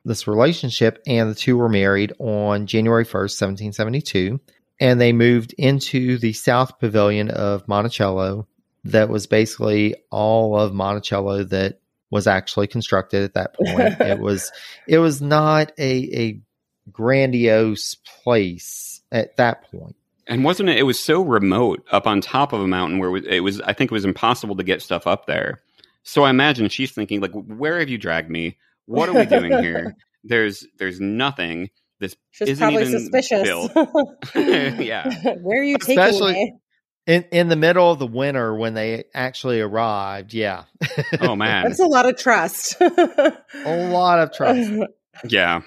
this 0.05 0.27
relationship, 0.27 1.03
and 1.07 1.31
the 1.31 1.35
two 1.35 1.57
were 1.57 1.71
married 1.71 2.13
on 2.19 2.67
January 2.67 3.07
1st, 3.07 3.41
1772. 3.41 4.39
And 4.79 5.01
they 5.01 5.13
moved 5.13 5.55
into 5.57 6.19
the 6.19 6.35
South 6.35 6.79
Pavilion 6.79 7.31
of 7.31 7.67
Monticello 7.67 8.47
that 8.85 9.09
was 9.09 9.27
basically 9.27 9.95
all 10.11 10.59
of 10.59 10.75
Monticello 10.75 11.45
that 11.45 11.81
was 12.11 12.27
actually 12.27 12.67
constructed 12.67 13.23
at 13.23 13.35
that 13.35 13.55
point. 13.55 14.01
it 14.01 14.21
was 14.21 14.53
it 14.87 14.99
was 14.99 15.23
not 15.23 15.73
a 15.79 16.11
a 16.15 16.41
grandiose 16.93 17.97
place 18.23 19.01
at 19.11 19.37
that 19.37 19.71
point. 19.71 19.97
And 20.27 20.45
wasn't 20.45 20.71
it? 20.71 20.79
It 20.79 20.85
was 20.85 20.99
so 20.99 21.23
remote 21.23 21.85
up 21.91 22.07
on 22.07 22.21
top 22.21 22.53
of 22.53 22.61
a 22.61 22.67
mountain 22.67 22.99
where 22.99 23.17
it 23.17 23.41
was. 23.41 23.61
I 23.63 23.73
think 23.73 23.91
it 23.91 23.95
was 23.95 24.05
impossible 24.05 24.57
to 24.57 24.65
get 24.65 24.83
stuff 24.83 25.07
up 25.07 25.27
there. 25.27 25.63
So 26.03 26.25
I 26.25 26.31
imagine 26.31 26.69
she's 26.69 26.93
thinking 26.93 27.21
like, 27.21 27.33
"Where 27.33 27.79
have 27.79 27.89
you 27.89 27.99
dragged 27.99 28.31
me? 28.31 28.59
What 28.87 29.09
are 29.09 29.15
we 29.15 29.27
doing 29.27 29.53
here? 29.63 29.97
There's 30.27 30.67
there's 30.79 31.01
nothing. 31.01 31.69
This 32.01 32.17
she's 32.31 32.49
isn't 32.49 32.63
probably 32.63 32.89
even 32.89 32.99
suspicious. 32.99 33.43
built. 33.43 33.73
yeah. 34.35 35.35
Where 35.43 35.61
are 35.61 35.65
you 35.65 35.77
taking 35.77 35.99
Especially, 35.99 36.33
me? 36.33 36.55
in 37.07 37.25
in 37.31 37.49
the 37.49 37.57
middle 37.57 37.91
of 37.91 37.99
the 37.99 38.07
winter 38.07 38.55
when 38.55 38.75
they 38.75 39.05
actually 39.15 39.61
arrived 39.61 40.33
yeah 40.33 40.65
oh 41.21 41.37
man 41.37 41.65
that's 41.65 41.81
a 41.81 41.87
lot 41.87 42.07
of 42.07 42.17
trust 42.17 42.81
a 42.81 43.89
lot 43.91 44.19
of 44.19 44.33
trust 44.33 44.73
yeah 45.29 45.61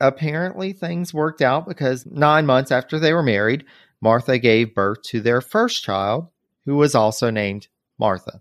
apparently 0.00 0.72
things 0.72 1.12
worked 1.12 1.42
out 1.42 1.66
because 1.68 2.06
nine 2.06 2.46
months 2.46 2.70
after 2.70 2.98
they 2.98 3.12
were 3.12 3.22
married 3.22 3.64
martha 4.00 4.38
gave 4.38 4.74
birth 4.74 5.02
to 5.02 5.20
their 5.20 5.40
first 5.40 5.82
child 5.82 6.28
who 6.64 6.76
was 6.76 6.94
also 6.94 7.30
named 7.30 7.68
martha 7.98 8.40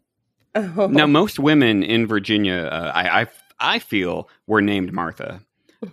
oh. 0.56 0.88
now 0.88 1.06
most 1.06 1.40
women 1.40 1.84
in 1.84 2.08
virginia 2.08 2.70
uh, 2.72 2.92
I, 2.96 3.22
I 3.22 3.28
i 3.60 3.80
feel 3.80 4.30
were 4.48 4.62
named 4.62 4.94
martha 4.94 5.42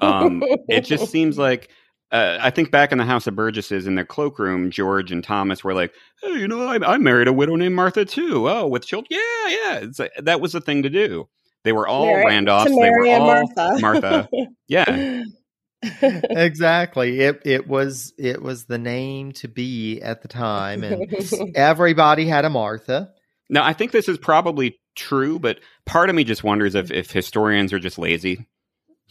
um, 0.00 0.42
it 0.68 0.80
just 0.80 1.06
seems 1.12 1.38
like 1.38 1.70
uh, 2.12 2.38
I 2.40 2.50
think 2.50 2.70
back 2.70 2.92
in 2.92 2.98
the 2.98 3.04
House 3.04 3.26
of 3.26 3.34
Burgesses 3.34 3.86
in 3.86 3.96
their 3.96 4.04
cloakroom, 4.04 4.70
George 4.70 5.10
and 5.10 5.24
Thomas 5.24 5.64
were 5.64 5.74
like, 5.74 5.92
"Hey, 6.22 6.38
you 6.38 6.46
know, 6.46 6.62
I, 6.62 6.94
I 6.94 6.98
married 6.98 7.26
a 7.26 7.32
widow 7.32 7.56
named 7.56 7.74
Martha 7.74 8.04
too. 8.04 8.48
Oh, 8.48 8.66
with 8.68 8.86
children, 8.86 9.08
yeah, 9.10 9.48
yeah." 9.48 9.74
It's 9.78 9.98
like, 9.98 10.12
that 10.18 10.40
was 10.40 10.52
the 10.52 10.60
thing 10.60 10.84
to 10.84 10.90
do. 10.90 11.28
They 11.64 11.72
were 11.72 11.88
all 11.88 12.06
Mary, 12.06 12.24
Randolphs. 12.24 12.66
They 12.66 12.90
were 12.90 13.06
all 13.08 13.26
Martha. 13.26 13.80
Martha. 13.80 14.28
Yeah. 14.68 15.22
exactly. 16.02 17.20
It 17.20 17.42
it 17.44 17.68
was 17.68 18.12
it 18.18 18.42
was 18.42 18.64
the 18.64 18.78
name 18.78 19.32
to 19.32 19.48
be 19.48 20.00
at 20.00 20.22
the 20.22 20.28
time, 20.28 20.82
and 20.82 21.12
everybody 21.54 22.26
had 22.26 22.44
a 22.44 22.50
Martha. 22.50 23.10
Now, 23.50 23.64
I 23.64 23.72
think 23.72 23.92
this 23.92 24.08
is 24.08 24.18
probably 24.18 24.78
true, 24.96 25.38
but 25.38 25.60
part 25.84 26.10
of 26.10 26.16
me 26.16 26.24
just 26.24 26.42
wonders 26.42 26.74
if 26.74 26.90
if 26.90 27.10
historians 27.10 27.72
are 27.72 27.78
just 27.78 27.98
lazy 27.98 28.46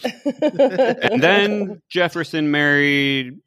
and 0.03 1.21
then 1.21 1.81
Jefferson 1.89 2.51
married 2.51 3.39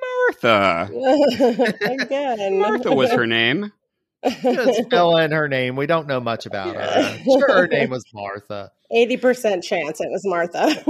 Martha. 0.00 0.90
Again. 1.80 2.58
Martha 2.58 2.92
was 2.92 3.10
her 3.10 3.26
name. 3.26 3.72
Just 4.24 4.88
fill 4.90 5.16
in 5.18 5.32
her 5.32 5.48
name. 5.48 5.76
We 5.76 5.86
don't 5.86 6.06
know 6.06 6.20
much 6.20 6.46
about 6.46 6.74
her. 6.74 7.18
Sure, 7.24 7.52
her 7.52 7.66
name 7.66 7.90
was 7.90 8.04
Martha. 8.14 8.70
80% 8.92 9.62
chance 9.62 10.00
it 10.00 10.08
was 10.10 10.22
Martha. 10.24 10.82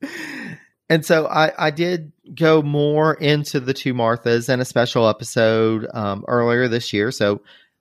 and 0.88 1.04
so 1.04 1.26
I, 1.26 1.52
I 1.58 1.70
did 1.70 2.12
go 2.34 2.62
more 2.62 3.14
into 3.14 3.58
the 3.58 3.74
two 3.74 3.94
Marthas 3.94 4.48
in 4.48 4.60
a 4.60 4.64
special 4.64 5.08
episode 5.08 5.88
um, 5.92 6.24
earlier 6.28 6.68
this 6.68 6.92
year. 6.92 7.10
So, 7.10 7.40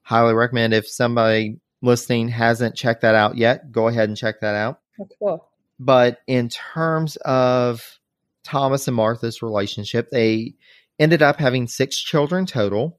highly 0.09 0.33
recommend 0.33 0.73
if 0.73 0.87
somebody 0.87 1.59
listening 1.83 2.29
hasn't 2.29 2.75
checked 2.75 3.01
that 3.01 3.13
out 3.13 3.37
yet, 3.37 3.71
go 3.71 3.87
ahead 3.87 4.09
and 4.09 4.17
check 4.17 4.41
that 4.41 4.55
out. 4.55 4.79
Oh, 4.99 5.07
cool. 5.19 5.49
But 5.79 6.17
in 6.25 6.49
terms 6.49 7.15
of 7.17 7.99
Thomas 8.43 8.87
and 8.87 8.95
Martha's 8.97 9.43
relationship, 9.43 10.09
they 10.09 10.55
ended 10.97 11.21
up 11.21 11.37
having 11.37 11.67
six 11.67 11.95
children 12.01 12.47
total. 12.47 12.97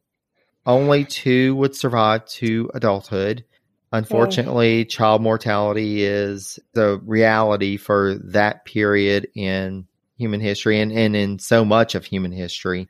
Only 0.64 1.04
two 1.04 1.56
would 1.56 1.74
survive 1.74 2.26
to 2.26 2.70
adulthood. 2.74 3.44
Unfortunately, 3.92 4.84
child 4.84 5.20
mortality 5.20 6.04
is 6.04 6.60
the 6.74 7.00
reality 7.04 7.76
for 7.76 8.14
that 8.22 8.64
period 8.64 9.26
in 9.34 9.84
human 10.16 10.40
history 10.40 10.78
and, 10.78 10.92
and 10.92 11.16
in 11.16 11.40
so 11.40 11.64
much 11.64 11.96
of 11.96 12.04
human 12.04 12.30
history. 12.30 12.88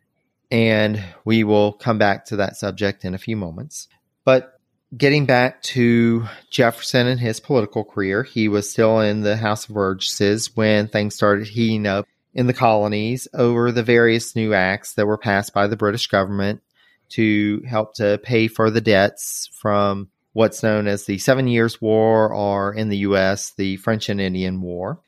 And 0.51 1.03
we 1.25 1.43
will 1.43 1.73
come 1.73 1.97
back 1.97 2.27
to 2.27 2.37
that 2.37 2.57
subject 2.57 3.07
in 3.07 3.15
a 3.15 3.19
few 3.19 3.37
moments. 3.39 3.89
But 4.31 4.61
getting 4.97 5.27
back 5.27 5.61
to 5.75 6.25
Jefferson 6.51 7.09
and 7.09 7.19
his 7.19 7.41
political 7.41 7.83
career, 7.83 8.23
he 8.23 8.47
was 8.47 8.71
still 8.71 9.01
in 9.01 9.23
the 9.23 9.37
House 9.37 9.69
of 9.69 9.75
Burgesses 9.75 10.55
when 10.55 10.87
things 10.87 11.17
started 11.17 11.49
heating 11.49 11.85
up 11.85 12.07
in 12.33 12.47
the 12.47 12.53
colonies 12.53 13.27
over 13.35 13.73
the 13.73 13.83
various 13.83 14.37
new 14.37 14.55
acts 14.55 14.95
that 14.95 15.09
were 15.09 15.19
passed 15.19 15.53
by 15.53 15.67
the 15.67 15.77
British 15.77 16.07
government 16.07 16.63
to 17.09 17.61
help 17.67 17.95
to 17.95 18.21
pay 18.23 18.47
for 18.47 18.71
the 18.71 18.81
debts 18.81 19.51
from 19.53 20.11
what's 20.33 20.63
known 20.63 20.87
as 20.87 21.07
the 21.07 21.19
Seven 21.19 21.49
Years' 21.49 21.83
War, 21.83 22.33
or 22.33 22.73
in 22.73 22.89
the 22.89 22.99
U.S., 22.99 23.53
the 23.57 23.79
French 23.79 24.09
and 24.09 24.21
Indian 24.21 24.61
War. 24.61 25.01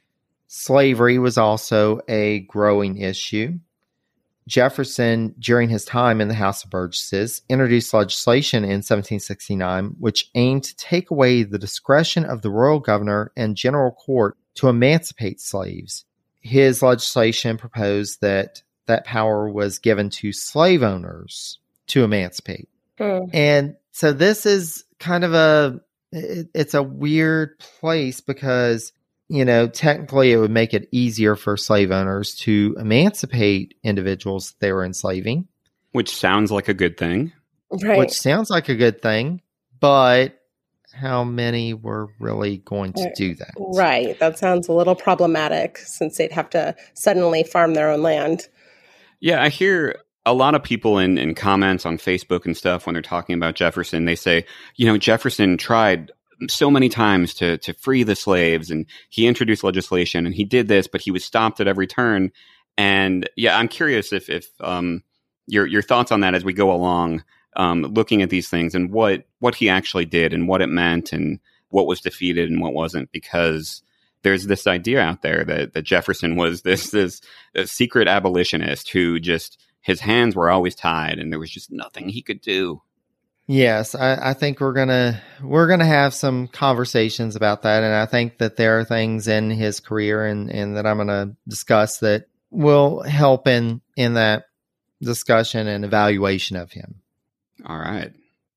Slavery 0.49 1.21
was 1.21 1.39
also 1.39 2.01
a 2.09 2.41
growing 2.41 2.97
issue. 2.97 3.61
Jefferson, 4.49 5.35
during 5.39 5.69
his 5.69 5.85
time 5.85 6.21
in 6.21 6.29
the 6.29 6.35
House 6.35 6.65
of 6.65 6.71
Burgesses, 6.71 7.43
introduced 7.49 7.95
legislation 7.95 8.65
in 8.65 8.83
1769 8.83 9.97
which 9.99 10.31
aimed 10.35 10.65
to 10.65 10.77
take 10.77 11.11
away 11.11 11.43
the 11.43 11.59
discretion 11.59 12.25
of 12.25 12.43
the 12.43 12.51
royal 12.51 12.81
governor 12.81 13.33
and 13.37 13.57
general 13.57 13.93
court 13.93 14.37
to 14.55 14.69
emancipate 14.69 15.41
slaves. 15.41 16.05
His 16.41 16.83
legislation 16.83 17.57
proposed 17.57 18.21
that 18.21 18.63
that 18.87 19.05
power 19.05 19.49
was 19.49 19.79
given 19.79 20.11
to 20.11 20.33
slave 20.33 20.83
owners 20.83 21.59
to 21.89 22.05
emancipate. 22.05 22.69
Hmm. 22.99 23.27
And 23.33 23.77
so 23.93 24.13
this 24.13 24.45
is 24.45 24.85
kind 24.99 25.25
of 25.25 25.35
a 25.35 25.81
it, 26.11 26.49
it's 26.55 26.75
a 26.75 26.83
weird 26.83 27.59
place 27.59 28.21
because 28.21 28.93
you 29.33 29.47
know, 29.47 29.67
technically 29.67 30.31
it 30.31 30.37
would 30.37 30.51
make 30.51 30.75
it 30.75 30.91
easier 30.93 31.37
for 31.37 31.57
slave 31.57 31.91
owners 31.91 32.35
to 32.35 32.77
emancipate 32.79 33.75
individuals 33.83 34.55
they 34.59 34.73
were 34.73 34.85
enslaving. 34.85 35.49
Which 35.93 36.15
sounds 36.15 36.53
like 36.53 36.69
a 36.69 36.75
good 36.75 36.99
thing. 36.99 37.33
Right. 37.71 37.99
Which 37.99 38.13
sounds 38.13 38.51
like 38.51 38.69
a 38.69 38.75
good 38.75 39.01
thing, 39.01 39.41
but 39.81 40.39
how 40.93 41.25
many 41.25 41.73
were 41.73 42.11
really 42.21 42.59
going 42.59 42.93
to 42.93 43.11
do 43.17 43.35
that? 43.37 43.55
Right. 43.57 44.19
That 44.21 44.39
sounds 44.39 44.69
a 44.69 44.75
little 44.75 44.95
problematic 44.95 45.79
since 45.79 46.19
they'd 46.19 46.33
have 46.33 46.51
to 46.51 46.77
suddenly 46.93 47.43
farm 47.43 47.73
their 47.73 47.89
own 47.91 48.03
land. 48.03 48.49
Yeah, 49.21 49.43
I 49.43 49.49
hear 49.49 49.97
a 50.27 50.35
lot 50.35 50.55
of 50.55 50.63
people 50.63 50.99
in, 50.99 51.17
in 51.17 51.35
comments 51.35 51.87
on 51.87 51.97
Facebook 51.97 52.45
and 52.45 52.55
stuff 52.55 52.85
when 52.85 52.93
they're 52.93 53.01
talking 53.01 53.35
about 53.35 53.55
Jefferson, 53.55 54.05
they 54.05 54.15
say, 54.15 54.45
you 54.77 54.85
know, 54.85 54.99
Jefferson 54.99 55.57
tried 55.57 56.13
so 56.49 56.71
many 56.71 56.89
times 56.89 57.35
to 57.35 57.59
to 57.59 57.73
free 57.75 58.03
the 58.03 58.17
slaves 58.17 58.71
and 58.71 58.87
he 59.09 59.27
introduced 59.27 59.65
legislation 59.65 60.27
and 60.27 60.35
he 60.35 60.45
did 60.45 60.69
this 60.69 60.87
but 60.87 61.01
he 61.01 61.11
was 61.11 61.25
stopped 61.25 61.61
at 61.61 61.69
every 61.69 61.87
turn. 61.87 62.31
And 62.79 63.29
yeah 63.37 63.59
i'm 63.59 63.69
curious 63.69 64.13
if 64.13 64.31
if 64.31 64.47
um 64.61 65.03
your 65.47 65.67
your 65.67 65.83
thoughts 65.83 66.11
on 66.13 66.21
that 66.21 66.35
as 66.35 66.45
we 66.45 66.53
go 66.53 66.73
along 66.73 67.23
um 67.57 67.83
looking 67.83 68.23
at 68.23 68.31
these 68.31 68.49
things 68.49 68.75
and 68.75 68.91
what 68.91 69.27
what 69.41 69.55
he 69.55 69.69
actually 69.69 70.07
did 70.07 70.33
and 70.33 70.49
what 70.49 70.63
it 70.63 70.69
meant 70.69 71.13
and 71.13 71.39
what 71.69 71.87
was 71.87 72.01
defeated 72.01 72.51
and 72.51 72.61
what 72.61 72.73
wasn't 72.73 73.11
because 73.13 73.83
there's 74.23 74.47
this 74.47 74.67
idea 74.67 75.01
out 75.01 75.23
there 75.23 75.45
that 75.45 75.75
that 75.75 75.83
Jefferson 75.83 76.37
was 76.37 76.63
this 76.63 76.91
this 76.91 77.21
secret 77.65 78.09
abolitionist 78.09 78.91
who 78.91 79.21
just 79.21 79.61
his 79.81 80.01
hands 80.01 80.35
were 80.35 80.51
always 80.51 80.75
tied 80.75 81.19
and 81.19 81.33
there 81.33 81.41
was 81.41 81.51
just 81.51 81.71
nothing 81.71 82.09
he 82.09 82.23
could 82.23 82.41
do 82.41 82.81
Yes, 83.49 83.95
I, 83.95 84.31
I, 84.31 84.35
think 84.35 84.61
we're 84.61 84.73
gonna 84.73 85.21
we're 85.43 85.67
gonna 85.67 85.85
have 85.85 86.15
some 86.15 86.47
conversations 86.47 87.35
about 87.35 87.63
that, 87.63 87.83
and 87.83 87.93
I 87.93 88.07
think 88.07 88.39
that 88.39 88.57
there 88.57 88.79
are 88.79 88.85
things 88.85 89.27
in 89.27 89.51
his 89.51 89.81
career 89.81 90.25
and, 90.25 90.49
and 90.49 90.77
that 90.77 90.87
I'm 90.87 90.97
gonna 90.97 91.35
discuss 91.49 91.99
that 91.99 92.27
will 92.51 93.03
help 93.03 93.49
in 93.49 93.81
in 93.97 94.15
that 94.15 94.45
discussion 95.01 95.67
and 95.67 95.85
evaluation 95.85 96.57
of 96.57 96.71
him. 96.71 97.03
All 97.67 97.79
right. 97.79 98.13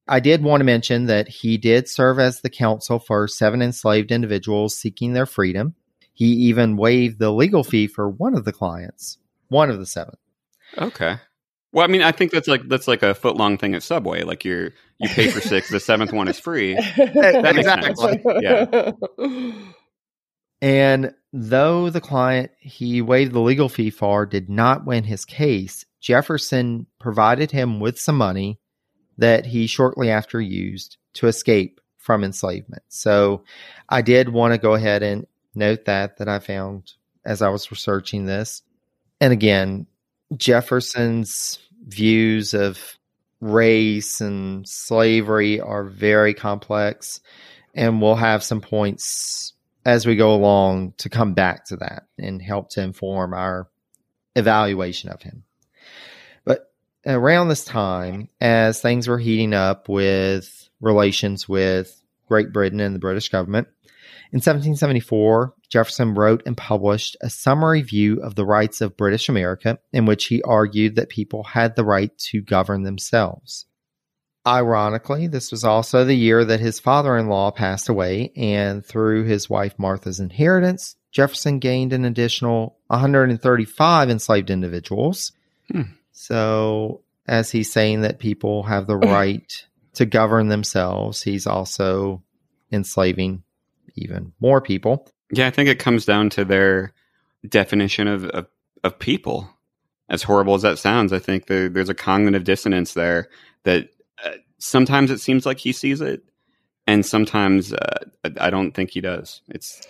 I 0.08 0.20
did 0.20 0.44
want 0.44 0.62
to 0.62 0.66
mention 0.66 1.08
that 1.08 1.28
he 1.28 1.58
did 1.58 1.90
serve 1.90 2.20
as 2.20 2.42
the 2.42 2.50
counsel 2.50 3.00
for 3.00 3.28
seven 3.28 3.64
enslaved 3.64 4.12
individuals 4.12 4.78
seeking 4.78 5.14
their 5.14 5.26
freedom. 5.26 5.74
He 6.14 6.28
even 6.28 6.78
waived 6.78 7.18
the 7.18 7.32
legal 7.32 7.64
fee 7.64 7.88
for 7.88 8.08
one 8.08 8.36
of 8.36 8.46
the 8.46 8.54
clients, 8.54 9.18
one 9.48 9.72
of 9.72 9.80
the 9.80 9.86
seven. 9.88 10.16
Okay. 10.78 11.18
Well, 11.76 11.84
I 11.84 11.88
mean, 11.88 12.02
I 12.02 12.14
think 12.14 12.32
that's 12.32 12.48
like 12.48 12.70
that's 12.70 12.88
like 12.88 13.04
a 13.04 13.14
foot 13.14 13.36
long 13.36 13.58
thing 13.58 13.76
at 13.76 13.84
Subway. 13.84 14.24
Like 14.24 14.46
you're 14.46 14.72
you 14.98 15.10
pay 15.10 15.30
for 15.30 15.42
six, 15.42 15.70
the 15.70 15.82
seventh 15.82 16.14
one 16.14 16.30
is 16.30 16.40
free. 16.40 16.76
That 16.96 17.58
exactly. 17.58 18.22
Yeah. 18.42 18.92
And 20.62 21.14
though 21.34 21.90
the 21.90 22.00
client 22.00 22.52
he 22.62 23.02
waived 23.02 23.34
the 23.34 23.42
legal 23.42 23.68
fee 23.68 23.90
for 23.90 24.26
did 24.26 24.50
not 24.50 24.86
win 24.86 25.04
his 25.04 25.26
case, 25.26 25.84
Jefferson 26.00 26.88
provided 26.98 27.52
him 27.52 27.82
with 27.82 28.00
some 28.00 28.16
money 28.16 28.58
that 29.18 29.46
he 29.46 29.68
shortly 29.68 30.10
after 30.10 30.40
used 30.40 30.96
to 31.16 31.28
escape 31.28 31.82
from 31.98 32.24
enslavement. 32.24 32.84
So 32.88 33.44
I 33.90 34.02
did 34.02 34.30
want 34.30 34.54
to 34.54 34.58
go 34.58 34.76
ahead 34.76 35.04
and 35.04 35.28
note 35.54 35.84
that 35.86 36.20
that 36.20 36.30
I 36.30 36.40
found 36.40 36.94
as 37.26 37.42
I 37.42 37.50
was 37.50 37.70
researching 37.70 38.28
this. 38.28 38.62
And 39.20 39.34
again, 39.34 39.88
Jefferson's 40.38 41.60
views 41.86 42.54
of 42.54 42.98
race 43.42 44.22
and 44.22 44.68
slavery 44.68 45.62
are 45.62 45.84
very 45.84 46.34
complex, 46.34 47.22
and 47.74 48.02
we'll 48.02 48.16
have 48.16 48.44
some 48.44 48.62
points 48.62 49.54
as 49.86 50.06
we 50.06 50.16
go 50.16 50.34
along 50.34 50.94
to 50.98 51.10
come 51.10 51.34
back 51.34 51.66
to 51.66 51.78
that 51.78 52.04
and 52.18 52.42
help 52.42 52.70
to 52.72 52.82
inform 52.82 53.34
our 53.34 53.70
evaluation 54.36 55.10
of 55.10 55.22
him. 55.22 55.44
But 56.44 56.72
around 57.06 57.50
this 57.50 57.64
time, 57.64 58.30
as 58.42 58.82
things 58.82 59.08
were 59.08 59.20
heating 59.20 59.54
up 59.54 59.88
with 59.88 60.70
relations 60.82 61.48
with 61.48 62.02
Great 62.28 62.52
Britain 62.52 62.80
and 62.80 62.96
the 62.96 63.00
British 63.00 63.30
government, 63.30 63.68
in 64.32 64.38
1774, 64.38 65.54
Jefferson 65.70 66.14
wrote 66.14 66.44
and 66.46 66.56
published 66.56 67.18
a 67.22 67.30
summary 67.30 67.82
view 67.82 68.22
of 68.22 68.36
the 68.36 68.46
rights 68.46 68.82
of 68.82 68.98
British 68.98 69.30
America, 69.30 69.80
in 69.92 70.06
which 70.06 70.26
he 70.26 70.42
argued 70.44 70.96
that 70.96 71.10
people 71.10 71.44
had 71.44 71.76
the 71.76 71.86
right 71.86 72.16
to 72.30 72.42
govern 72.42 72.84
themselves. 72.84 73.66
Ironically, 74.48 75.28
this 75.28 75.52
was 75.52 75.64
also 75.64 76.06
the 76.06 76.16
year 76.16 76.46
that 76.46 76.60
his 76.60 76.80
father 76.80 77.18
in 77.18 77.28
law 77.28 77.50
passed 77.50 77.90
away, 77.90 78.32
and 78.36 78.86
through 78.86 79.24
his 79.24 79.50
wife 79.50 79.74
Martha's 79.80 80.20
inheritance, 80.20 80.96
Jefferson 81.12 81.60
gained 81.60 81.94
an 81.94 82.06
additional 82.06 82.78
135 82.88 84.10
enslaved 84.10 84.52
individuals. 84.52 85.32
Hmm. 85.72 85.82
So, 86.12 87.02
as 87.28 87.50
he's 87.50 87.72
saying 87.72 88.02
that 88.02 88.20
people 88.20 88.64
have 88.64 88.86
the 88.86 88.98
right 88.98 89.52
to 89.96 90.06
govern 90.06 90.50
themselves, 90.50 91.24
he's 91.24 91.48
also 91.48 92.22
enslaving 92.72 93.44
even 93.96 94.34
more 94.40 94.62
people. 94.62 95.08
Yeah, 95.32 95.48
I 95.48 95.52
think 95.52 95.70
it 95.70 95.80
comes 95.80 96.06
down 96.06 96.30
to 96.32 96.46
their 96.46 96.94
definition 97.48 98.08
of, 98.08 98.26
of, 98.26 98.48
of 98.84 99.00
people. 99.00 99.50
As 100.08 100.22
horrible 100.22 100.54
as 100.54 100.62
that 100.62 100.78
sounds, 100.78 101.12
I 101.12 101.20
think 101.20 101.48
there, 101.48 101.68
there's 101.68 101.90
a 101.90 101.96
cognitive 101.96 102.44
dissonance 102.44 102.94
there 102.94 103.28
that 103.64 103.90
uh, 104.24 104.34
sometimes 104.60 105.10
it 105.10 105.20
seems 105.20 105.48
like 105.48 105.58
he 105.58 105.72
sees 105.72 106.00
it, 106.00 106.24
and 106.86 107.04
sometimes 107.04 107.74
uh, 107.74 108.06
I 108.40 108.52
don't 108.52 108.72
think 108.72 108.92
he 108.92 109.02
does. 109.02 109.42
It's 109.50 109.82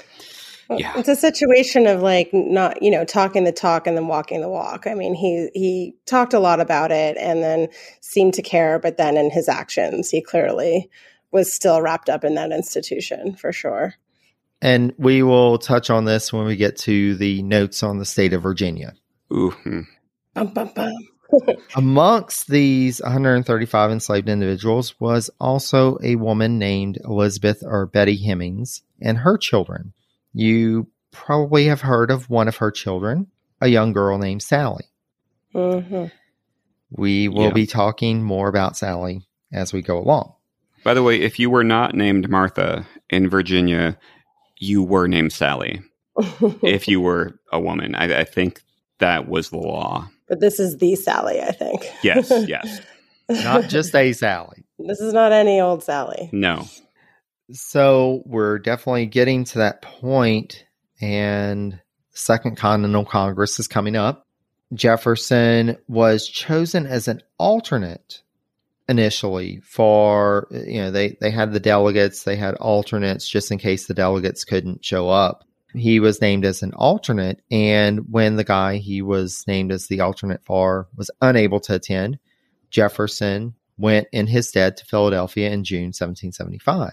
yeah. 0.70 0.98
It's 0.98 1.10
a 1.10 1.16
situation 1.16 1.86
of 1.86 2.02
like 2.02 2.30
not, 2.34 2.82
you 2.82 2.90
know, 2.90 3.06
talking 3.06 3.44
the 3.44 3.52
talk 3.52 3.86
and 3.86 3.96
then 3.96 4.08
walking 4.08 4.42
the 4.42 4.50
walk. 4.50 4.88
I 4.88 4.96
mean, 4.96 5.14
he 5.14 5.50
he 5.54 5.96
talked 6.06 6.34
a 6.34 6.40
lot 6.40 6.60
about 6.60 6.92
it 6.92 7.18
and 7.18 7.44
then 7.44 7.68
seemed 8.02 8.34
to 8.36 8.42
care, 8.42 8.80
but 8.80 8.98
then 8.98 9.18
in 9.18 9.30
his 9.30 9.48
actions, 9.48 10.10
he 10.10 10.22
clearly 10.22 10.90
was 11.32 11.54
still 11.54 11.82
wrapped 11.82 12.10
up 12.10 12.24
in 12.24 12.36
that 12.36 12.52
institution 12.52 13.36
for 13.36 13.52
sure. 13.52 13.96
And 14.66 14.96
we 14.98 15.22
will 15.22 15.60
touch 15.60 15.92
on 15.92 16.06
this 16.06 16.34
when 16.34 16.46
we 16.48 16.56
get 16.56 16.76
to 16.80 17.14
the 17.16 17.44
notes 17.44 17.84
on 17.84 18.00
the 18.00 18.06
state 18.06 18.34
of 18.34 18.42
Virginia. 18.42 18.96
Ooh. 19.32 19.52
Hmm. 19.52 19.82
Bum, 20.34 20.48
bum, 20.56 20.72
bum. 20.76 20.92
Amongst 21.76 22.48
these 22.48 23.00
135 23.00 23.92
enslaved 23.92 24.28
individuals 24.28 25.00
was 25.00 25.30
also 25.40 26.00
a 26.02 26.16
woman 26.16 26.58
named 26.58 26.98
Elizabeth 27.06 27.62
or 27.64 27.86
Betty 27.86 28.18
Hemings 28.18 28.82
and 29.00 29.20
her 29.20 29.38
children. 29.38 29.94
You 30.34 30.88
probably 31.12 31.66
have 31.66 31.82
heard 31.82 32.10
of 32.10 32.32
one 32.32 32.48
of 32.48 32.58
her 32.58 32.72
children, 32.72 33.28
a 33.62 33.68
young 33.68 33.94
girl 33.94 34.18
named 34.18 34.42
Sally. 34.42 34.86
Mhm. 35.54 36.12
We 36.90 37.28
will 37.28 37.44
Yeah. 37.50 37.54
be 37.54 37.68
talking 37.68 38.24
more 38.24 38.48
about 38.48 38.78
Sally 38.78 39.28
as 39.54 39.74
we 39.74 39.84
go 39.84 40.00
along. 40.00 40.34
By 40.84 40.96
the 40.96 41.04
way, 41.04 41.22
if 41.22 41.38
you 41.40 41.52
were 41.52 41.64
not 41.64 41.94
named 41.94 42.30
Martha 42.30 42.88
in 43.12 43.30
Virginia, 43.30 43.98
you 44.58 44.84
were 44.84 45.08
named 45.08 45.34
Sally. 45.34 45.82
If 46.62 46.88
you 46.88 47.02
were 47.02 47.40
a 47.52 47.60
woman, 47.60 47.96
I, 47.96 48.22
I 48.22 48.24
think 48.24 48.62
that 49.00 49.28
was 49.28 49.50
the 49.50 49.58
law. 49.58 50.10
but 50.30 50.40
this 50.40 50.60
is 50.60 50.78
the 50.78 50.96
Sally, 50.96 51.42
I 51.42 51.52
think. 51.52 51.86
Yes, 52.04 52.32
yes. 52.48 52.82
Not 53.30 53.70
just 53.70 53.94
a 53.96 54.14
Sally. 54.14 54.64
this 54.80 55.00
is 55.02 55.14
not 55.14 55.32
any 55.32 55.60
old 55.60 55.84
Sally. 55.84 56.30
No. 56.32 56.66
So 57.52 58.24
we're 58.26 58.60
definitely 58.60 59.06
getting 59.08 59.44
to 59.46 59.60
that 59.60 59.82
point, 59.82 60.66
and 61.02 61.80
Second 62.12 62.58
Continental 62.58 63.06
Congress 63.06 63.60
is 63.60 63.68
coming 63.68 63.96
up. 63.96 64.26
Jefferson 64.74 65.78
was 65.88 66.28
chosen 66.28 66.88
as 66.88 67.08
an 67.08 67.22
alternate 67.38 68.22
initially 68.88 69.60
for 69.64 70.48
you 70.52 70.80
know 70.82 70.92
they 70.92 71.18
they 71.22 71.32
had 71.32 71.54
the 71.54 71.60
delegates 71.60 72.24
they 72.24 72.36
had 72.36 72.56
alternates 72.56 73.28
just 73.28 73.52
in 73.52 73.58
case 73.58 73.88
the 73.88 73.94
delegates 73.94 74.44
couldn't 74.44 74.86
show 74.86 75.10
up 75.10 75.44
he 75.74 76.00
was 76.00 76.22
named 76.22 76.46
as 76.46 76.62
an 76.62 76.72
alternate 76.74 77.42
and 77.50 78.12
when 78.12 78.36
the 78.36 78.44
guy 78.44 78.78
he 78.78 79.02
was 79.02 79.44
named 79.48 79.72
as 79.72 79.88
the 79.88 80.00
alternate 80.02 80.44
for 80.46 80.88
was 80.96 81.10
unable 81.22 81.60
to 81.60 81.74
attend 81.74 82.20
jefferson 82.70 83.56
went 83.78 84.08
in 84.12 84.28
his 84.28 84.48
stead 84.48 84.78
to 84.78 84.86
philadelphia 84.86 85.50
in 85.50 85.64
june 85.64 85.88
1775 85.88 86.92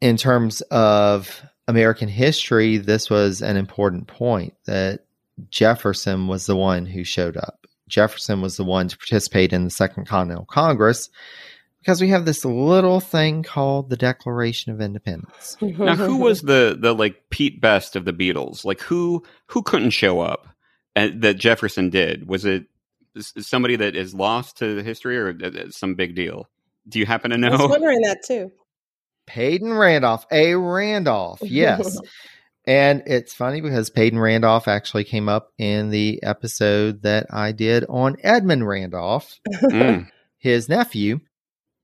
in 0.00 0.16
terms 0.16 0.62
of 0.62 1.42
American 1.68 2.08
history, 2.08 2.76
this 2.76 3.08
was 3.08 3.40
an 3.40 3.56
important 3.56 4.08
point 4.08 4.54
that 4.66 5.06
Jefferson 5.48 6.26
was 6.26 6.46
the 6.46 6.56
one 6.56 6.86
who 6.86 7.04
showed 7.04 7.36
up. 7.36 7.66
Jefferson 7.92 8.40
was 8.40 8.56
the 8.56 8.64
one 8.64 8.88
to 8.88 8.96
participate 8.96 9.52
in 9.52 9.64
the 9.64 9.70
Second 9.70 10.06
Continental 10.06 10.46
Congress 10.46 11.10
because 11.80 12.00
we 12.00 12.08
have 12.08 12.24
this 12.24 12.44
little 12.44 13.00
thing 13.00 13.42
called 13.42 13.90
the 13.90 13.96
Declaration 13.96 14.72
of 14.72 14.80
Independence. 14.80 15.56
Now, 15.60 15.94
who 15.94 16.16
was 16.16 16.42
the 16.42 16.76
the 16.78 16.94
like 16.94 17.28
Pete 17.30 17.60
Best 17.60 17.94
of 17.94 18.04
the 18.04 18.12
Beatles? 18.12 18.64
Like 18.64 18.80
who 18.80 19.22
who 19.46 19.62
couldn't 19.62 19.90
show 19.90 20.20
up 20.20 20.48
and, 20.96 21.20
that 21.22 21.34
Jefferson 21.34 21.90
did? 21.90 22.26
Was 22.26 22.46
it 22.46 22.64
somebody 23.38 23.76
that 23.76 23.94
is 23.94 24.14
lost 24.14 24.58
to 24.58 24.82
history 24.82 25.18
or 25.18 25.28
uh, 25.28 25.48
uh, 25.48 25.70
some 25.70 25.94
big 25.94 26.14
deal? 26.14 26.48
Do 26.88 26.98
you 26.98 27.04
happen 27.06 27.30
to 27.30 27.36
know? 27.36 27.48
I 27.48 27.50
was 27.52 27.60
know? 27.60 27.68
wondering 27.68 28.00
that 28.02 28.22
too. 28.26 28.50
Peyton 29.26 29.72
Randolph, 29.72 30.26
a 30.32 30.54
Randolph, 30.54 31.40
yes. 31.42 31.98
And 32.64 33.02
it's 33.06 33.34
funny 33.34 33.60
because 33.60 33.90
Peyton 33.90 34.18
Randolph 34.18 34.68
actually 34.68 35.04
came 35.04 35.28
up 35.28 35.52
in 35.58 35.90
the 35.90 36.22
episode 36.22 37.02
that 37.02 37.26
I 37.30 37.52
did 37.52 37.84
on 37.88 38.16
Edmund 38.22 38.66
Randolph. 38.66 39.38
Mm. 39.62 40.08
his 40.38 40.68
nephew. 40.68 41.20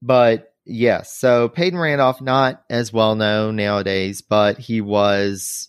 But 0.03 0.53
yes, 0.67 1.13
so 1.13 1.49
Peyton 1.49 1.79
Randolph, 1.79 2.21
not 2.21 2.63
as 2.69 2.93
well 2.93 3.15
known 3.15 3.57
nowadays, 3.57 4.21
but 4.21 4.59
he 4.59 4.81
was 4.81 5.69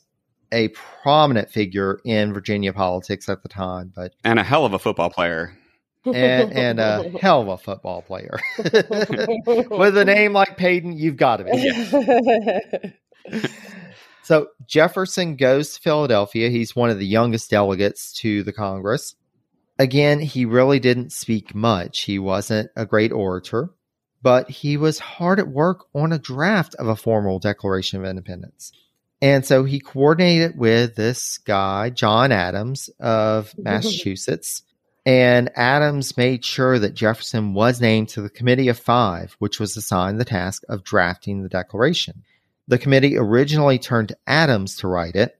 a 0.52 0.70
prominent 1.04 1.50
figure 1.52 2.00
in 2.04 2.34
Virginia 2.34 2.74
politics 2.74 3.30
at 3.30 3.44
the 3.44 3.50
time. 3.50 3.94
But 3.96 4.14
And 4.24 4.40
a 4.40 4.44
hell 4.44 4.66
of 4.66 4.74
a 4.74 4.80
football 4.80 5.10
player. 5.10 5.56
and, 6.06 6.52
and 6.54 6.80
a 6.80 7.12
hell 7.22 7.42
of 7.42 7.48
a 7.48 7.58
football 7.58 8.02
player 8.02 8.40
with 8.58 9.98
a 9.98 10.04
name 10.06 10.34
like 10.34 10.58
Peyton, 10.58 10.98
you've 10.98 11.18
got 11.18 11.38
to 11.38 11.44
be. 13.32 13.42
So 14.30 14.50
Jefferson 14.68 15.38
goes 15.38 15.74
to 15.74 15.82
Philadelphia. 15.82 16.52
He's 16.52 16.76
one 16.76 16.92
of 16.92 17.00
the 17.00 17.08
youngest 17.08 17.50
delegates 17.50 18.14
to 18.20 18.44
the 18.44 18.54
Congress. 18.54 19.16
Again, 19.80 20.20
he 20.20 20.46
really 20.46 20.80
didn't 20.80 21.14
speak 21.14 21.56
much. 21.56 22.02
He 22.02 22.20
wasn't 22.20 22.70
a 22.76 22.86
great 22.86 23.12
orator, 23.12 23.72
but 24.22 24.48
he 24.48 24.78
was 24.78 25.00
hard 25.00 25.40
at 25.40 25.48
work 25.48 25.86
on 25.96 26.14
a 26.14 26.20
draft 26.20 26.76
of 26.76 26.88
a 26.88 26.96
formal 26.96 27.40
Declaration 27.40 28.00
of 28.00 28.06
Independence. 28.08 28.72
And 29.20 29.44
so 29.44 29.64
he 29.64 29.80
coordinated 29.80 30.56
with 30.60 30.96
this 30.96 31.40
guy, 31.40 31.90
John 31.90 32.32
Adams 32.32 32.92
of 33.00 33.56
Massachusetts. 33.58 34.62
And 35.08 35.50
Adams 35.56 36.18
made 36.18 36.46
sure 36.46 36.78
that 36.78 36.94
Jefferson 36.94 37.56
was 37.56 37.82
named 37.82 38.10
to 38.10 38.22
the 38.22 38.30
Committee 38.30 38.68
of 38.68 38.78
Five, 38.78 39.36
which 39.40 39.60
was 39.60 39.76
assigned 39.76 40.20
the 40.20 40.24
task 40.24 40.62
of 40.70 40.84
drafting 40.84 41.42
the 41.42 41.50
Declaration. 41.50 42.22
The 42.70 42.78
committee 42.78 43.18
originally 43.18 43.80
turned 43.80 44.10
to 44.10 44.18
Adams 44.28 44.78
to 44.78 44.88
write 44.88 45.16
it, 45.16 45.40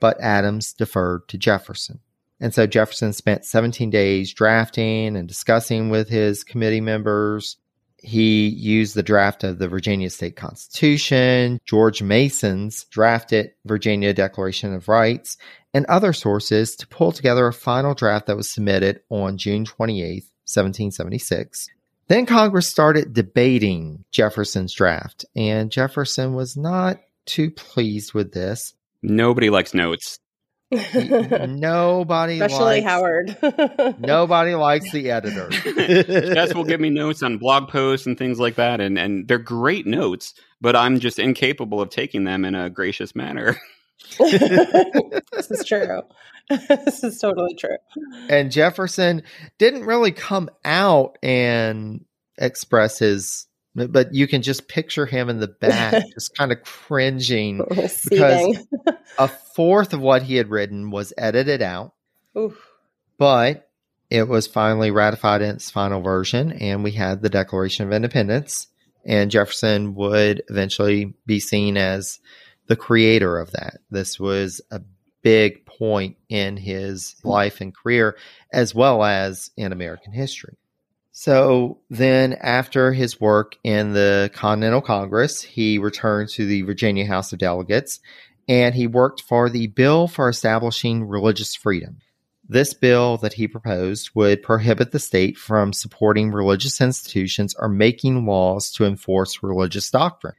but 0.00 0.20
Adams 0.20 0.72
deferred 0.72 1.28
to 1.28 1.38
Jefferson. 1.38 2.00
And 2.40 2.52
so 2.52 2.66
Jefferson 2.66 3.12
spent 3.12 3.44
17 3.44 3.90
days 3.90 4.34
drafting 4.34 5.16
and 5.16 5.28
discussing 5.28 5.88
with 5.88 6.08
his 6.08 6.42
committee 6.42 6.80
members. 6.80 7.58
He 7.98 8.48
used 8.48 8.96
the 8.96 9.04
draft 9.04 9.44
of 9.44 9.60
the 9.60 9.68
Virginia 9.68 10.10
State 10.10 10.34
Constitution, 10.34 11.60
George 11.64 12.02
Mason's 12.02 12.84
drafted 12.86 13.52
Virginia 13.64 14.12
Declaration 14.12 14.74
of 14.74 14.88
Rights, 14.88 15.36
and 15.72 15.86
other 15.86 16.12
sources 16.12 16.74
to 16.74 16.88
pull 16.88 17.12
together 17.12 17.46
a 17.46 17.52
final 17.52 17.94
draft 17.94 18.26
that 18.26 18.36
was 18.36 18.50
submitted 18.50 19.00
on 19.10 19.38
June 19.38 19.64
28, 19.64 20.24
1776. 20.44 21.68
Then 22.08 22.26
Congress 22.26 22.68
started 22.68 23.14
debating 23.14 24.04
Jefferson's 24.10 24.74
draft, 24.74 25.24
and 25.34 25.70
Jefferson 25.70 26.34
was 26.34 26.56
not 26.56 27.00
too 27.24 27.50
pleased 27.50 28.12
with 28.12 28.32
this. 28.32 28.74
Nobody 29.02 29.50
likes 29.50 29.74
notes. 29.74 30.18
Nobody 30.70 32.40
Especially 32.40 32.80
likes, 32.80 32.86
Howard. 32.86 33.98
Nobody 33.98 34.54
likes 34.54 34.90
the 34.92 35.10
editor. 35.10 35.48
Jess 36.34 36.54
will 36.54 36.64
give 36.64 36.80
me 36.80 36.90
notes 36.90 37.22
on 37.22 37.38
blog 37.38 37.68
posts 37.68 38.06
and 38.06 38.18
things 38.18 38.38
like 38.38 38.56
that, 38.56 38.80
and, 38.80 38.98
and 38.98 39.28
they're 39.28 39.38
great 39.38 39.86
notes, 39.86 40.34
but 40.60 40.74
I'm 40.74 41.00
just 41.00 41.18
incapable 41.18 41.80
of 41.80 41.90
taking 41.90 42.24
them 42.24 42.44
in 42.44 42.54
a 42.54 42.70
gracious 42.70 43.14
manner. 43.14 43.56
this 44.18 45.50
is 45.50 45.64
true. 45.64 46.02
this 46.68 47.02
is 47.02 47.18
totally 47.18 47.54
true. 47.54 47.76
and 48.28 48.50
Jefferson 48.50 49.22
didn't 49.58 49.84
really 49.84 50.12
come 50.12 50.50
out 50.64 51.18
and 51.22 52.04
express 52.38 52.98
his, 52.98 53.46
but 53.74 54.12
you 54.14 54.26
can 54.26 54.42
just 54.42 54.68
picture 54.68 55.06
him 55.06 55.28
in 55.30 55.40
the 55.40 55.48
back, 55.48 56.04
just 56.14 56.36
kind 56.36 56.52
of 56.52 56.62
cringing. 56.62 57.58
because 58.10 58.58
A 59.18 59.28
fourth 59.28 59.92
of 59.92 60.00
what 60.00 60.22
he 60.22 60.36
had 60.36 60.50
written 60.50 60.90
was 60.90 61.12
edited 61.16 61.62
out. 61.62 61.92
Oof. 62.36 62.58
but 63.16 63.70
it 64.10 64.28
was 64.28 64.46
finally 64.46 64.90
ratified 64.90 65.40
in 65.40 65.54
its 65.56 65.70
final 65.70 66.00
version, 66.02 66.52
and 66.52 66.84
we 66.84 66.92
had 66.92 67.22
the 67.22 67.28
Declaration 67.30 67.86
of 67.86 67.92
Independence. 67.92 68.68
And 69.06 69.30
Jefferson 69.30 69.94
would 69.94 70.42
eventually 70.48 71.14
be 71.26 71.38
seen 71.40 71.76
as 71.76 72.20
the 72.66 72.76
creator 72.76 73.38
of 73.38 73.50
that. 73.52 73.78
This 73.90 74.18
was 74.18 74.60
a 74.70 74.80
big 75.24 75.66
point 75.66 76.16
in 76.28 76.56
his 76.56 77.16
life 77.24 77.60
and 77.60 77.74
career, 77.74 78.16
as 78.52 78.74
well 78.74 79.02
as 79.02 79.50
in 79.56 79.72
American 79.72 80.12
history. 80.12 80.56
So 81.10 81.78
then, 81.90 82.34
after 82.34 82.92
his 82.92 83.20
work 83.20 83.56
in 83.64 83.92
the 83.92 84.30
Continental 84.34 84.80
Congress, 84.80 85.42
he 85.42 85.78
returned 85.78 86.28
to 86.30 86.46
the 86.46 86.62
Virginia 86.62 87.06
House 87.06 87.32
of 87.32 87.38
Delegates 87.38 88.00
and 88.48 88.74
he 88.74 88.86
worked 88.86 89.22
for 89.22 89.48
the 89.48 89.68
Bill 89.68 90.06
for 90.06 90.28
Establishing 90.28 91.04
Religious 91.04 91.54
Freedom. 91.54 91.98
This 92.46 92.74
bill 92.74 93.16
that 93.18 93.34
he 93.34 93.48
proposed 93.48 94.10
would 94.14 94.42
prohibit 94.42 94.92
the 94.92 94.98
state 94.98 95.38
from 95.38 95.72
supporting 95.72 96.30
religious 96.30 96.78
institutions 96.80 97.54
or 97.58 97.68
making 97.68 98.26
laws 98.26 98.70
to 98.72 98.84
enforce 98.84 99.42
religious 99.42 99.90
doctrine. 99.90 100.34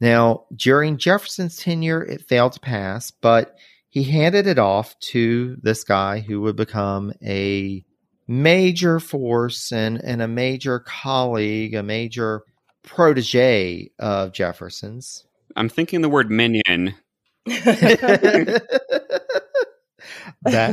Now, 0.00 0.46
during 0.56 0.98
Jefferson's 0.98 1.56
tenure, 1.56 2.02
it 2.02 2.26
failed 2.26 2.54
to 2.54 2.60
pass, 2.60 3.12
but 3.12 3.56
he 3.94 4.02
handed 4.02 4.48
it 4.48 4.58
off 4.58 4.98
to 4.98 5.56
this 5.62 5.84
guy 5.84 6.18
who 6.18 6.40
would 6.40 6.56
become 6.56 7.12
a 7.24 7.84
major 8.26 8.98
force 8.98 9.70
and, 9.70 10.02
and 10.02 10.20
a 10.20 10.26
major 10.26 10.80
colleague, 10.80 11.74
a 11.74 11.82
major 11.84 12.42
protege 12.82 13.92
of 14.00 14.32
Jefferson's. 14.32 15.24
I'm 15.54 15.68
thinking 15.68 16.00
the 16.00 16.08
word 16.08 16.28
minion. 16.28 16.96
that 17.46 18.58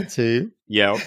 too. 0.09 0.51
Yep. 0.67 0.97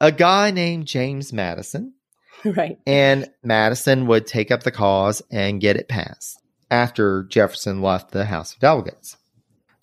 A 0.00 0.12
guy 0.12 0.52
named 0.52 0.86
James 0.86 1.32
Madison, 1.32 1.94
right. 2.44 2.78
and 2.86 3.28
Madison 3.42 4.06
would 4.06 4.28
take 4.28 4.52
up 4.52 4.62
the 4.62 4.70
cause 4.70 5.22
and 5.28 5.60
get 5.60 5.74
it 5.74 5.88
passed 5.88 6.40
after 6.70 7.24
Jefferson 7.24 7.82
left 7.82 8.12
the 8.12 8.26
House 8.26 8.54
of 8.54 8.60
Delegates. 8.60 9.16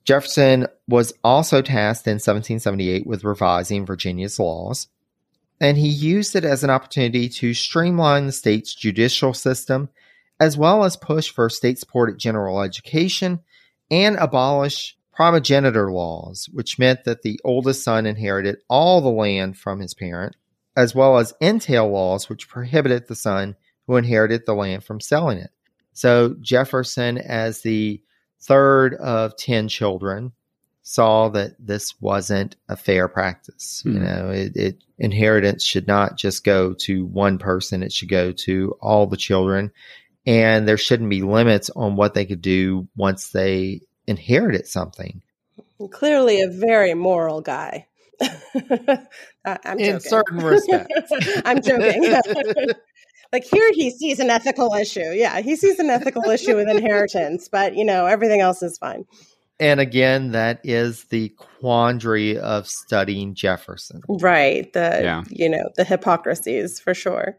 Jefferson 0.05 0.67
was 0.87 1.13
also 1.23 1.61
tasked 1.61 2.07
in 2.07 2.15
1778 2.15 3.05
with 3.05 3.23
revising 3.23 3.85
Virginia's 3.85 4.39
laws. 4.39 4.87
and 5.61 5.77
he 5.77 5.89
used 5.89 6.35
it 6.35 6.45
as 6.45 6.63
an 6.63 6.69
opportunity 6.69 7.27
to 7.27 7.53
streamline 7.53 8.25
the 8.25 8.31
state's 8.31 8.73
judicial 8.73 9.33
system, 9.33 9.89
as 10.39 10.57
well 10.57 10.83
as 10.83 10.95
push 10.95 11.29
for 11.29 11.49
state 11.49 11.77
supported 11.77 12.17
general 12.17 12.61
education 12.61 13.39
and 13.91 14.15
abolish 14.15 14.95
primogeniture 15.11 15.91
laws, 15.91 16.47
which 16.53 16.79
meant 16.79 17.03
that 17.03 17.23
the 17.23 17.39
oldest 17.43 17.83
son 17.83 18.05
inherited 18.05 18.57
all 18.69 19.01
the 19.01 19.09
land 19.09 19.57
from 19.57 19.81
his 19.81 19.93
parent, 19.93 20.35
as 20.77 20.95
well 20.95 21.17
as 21.17 21.33
entail 21.41 21.89
laws, 21.89 22.29
which 22.29 22.47
prohibited 22.47 23.07
the 23.07 23.15
son 23.15 23.55
who 23.85 23.97
inherited 23.97 24.45
the 24.45 24.53
land 24.53 24.83
from 24.83 25.01
selling 25.01 25.39
it. 25.39 25.49
So 25.91 26.35
Jefferson, 26.39 27.17
as 27.17 27.61
the 27.63 28.01
third 28.41 28.95
of 28.95 29.35
10 29.37 29.67
children, 29.67 30.33
saw 30.81 31.29
that 31.29 31.51
this 31.59 31.93
wasn't 32.01 32.55
a 32.67 32.75
fair 32.75 33.07
practice. 33.07 33.81
Hmm. 33.83 33.93
You 33.93 33.99
know, 33.99 34.29
it, 34.31 34.55
it, 34.55 34.83
inheritance 34.97 35.63
should 35.63 35.87
not 35.87 36.17
just 36.17 36.43
go 36.43 36.73
to 36.73 37.05
one 37.05 37.37
person; 37.37 37.83
it 37.83 37.93
should 37.93 38.09
go 38.09 38.31
to 38.31 38.75
all 38.81 39.05
the 39.05 39.17
children, 39.17 39.71
and 40.25 40.67
there 40.67 40.77
shouldn't 40.77 41.09
be 41.09 41.21
limits 41.21 41.69
on 41.75 41.95
what 41.95 42.13
they 42.13 42.25
could 42.25 42.41
do 42.41 42.87
once 42.95 43.29
they 43.29 43.81
inherited 44.07 44.67
something. 44.67 45.21
Clearly, 45.91 46.41
a 46.41 46.49
very 46.49 46.93
moral 46.93 47.41
guy. 47.41 47.87
I'm 49.45 49.79
In 49.79 49.99
certain 49.99 50.39
respects, 50.39 51.11
I'm 51.45 51.61
joking. 51.61 52.15
like 53.32 53.43
here, 53.43 53.71
he 53.73 53.91
sees 53.91 54.19
an 54.19 54.30
ethical 54.30 54.73
issue. 54.73 55.11
Yeah, 55.13 55.41
he 55.41 55.55
sees 55.55 55.80
an 55.80 55.89
ethical 55.89 56.23
issue 56.23 56.55
with 56.55 56.69
inheritance, 56.69 57.47
but 57.47 57.75
you 57.75 57.86
know 57.86 58.05
everything 58.05 58.41
else 58.41 58.63
is 58.63 58.77
fine. 58.77 59.05
And 59.59 59.82
again, 59.82 60.32
that 60.32 60.61
is 60.63 61.03
the 61.05 61.30
quandary 61.30 62.38
of 62.38 62.67
studying 62.67 63.36
Jefferson. 63.36 64.01
Right. 64.07 64.71
The 64.71 64.99
yeah. 65.03 65.23
you 65.30 65.49
know, 65.49 65.69
the 65.75 65.84
hypocrisies 65.84 66.80
for 66.80 66.93
sure. 66.93 67.38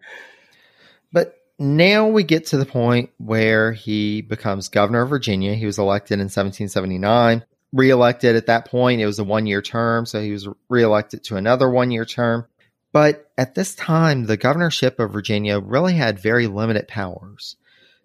But 1.13 1.39
now 1.59 2.07
we 2.09 2.23
get 2.23 2.47
to 2.47 2.59
the 2.59 2.67
point 2.67 3.11
where 3.17 3.73
he 3.73 4.21
becomes 4.21 4.69
governor 4.69 5.03
of 5.03 5.09
Virginia. 5.09 5.55
He 5.55 5.67
was 5.67 5.79
elected 5.79 6.15
in 6.15 6.27
1779, 6.27 7.45
reelected 7.73 8.37
at 8.37 8.47
that 8.47 8.67
point. 8.67 9.01
It 9.01 9.07
was 9.07 9.19
a 9.19 9.25
one 9.25 9.47
year 9.47 9.63
term, 9.63 10.05
so 10.05 10.21
he 10.21 10.33
was 10.33 10.47
reelected 10.69 11.25
to 11.25 11.37
another 11.37 11.71
one 11.71 11.91
year 11.91 12.05
term. 12.05 12.47
But 12.93 13.31
at 13.39 13.55
this 13.55 13.75
time, 13.75 14.25
the 14.25 14.37
governorship 14.37 14.99
of 14.99 15.13
Virginia 15.13 15.61
really 15.61 15.95
had 15.95 16.19
very 16.19 16.47
limited 16.47 16.89
powers. 16.89 17.57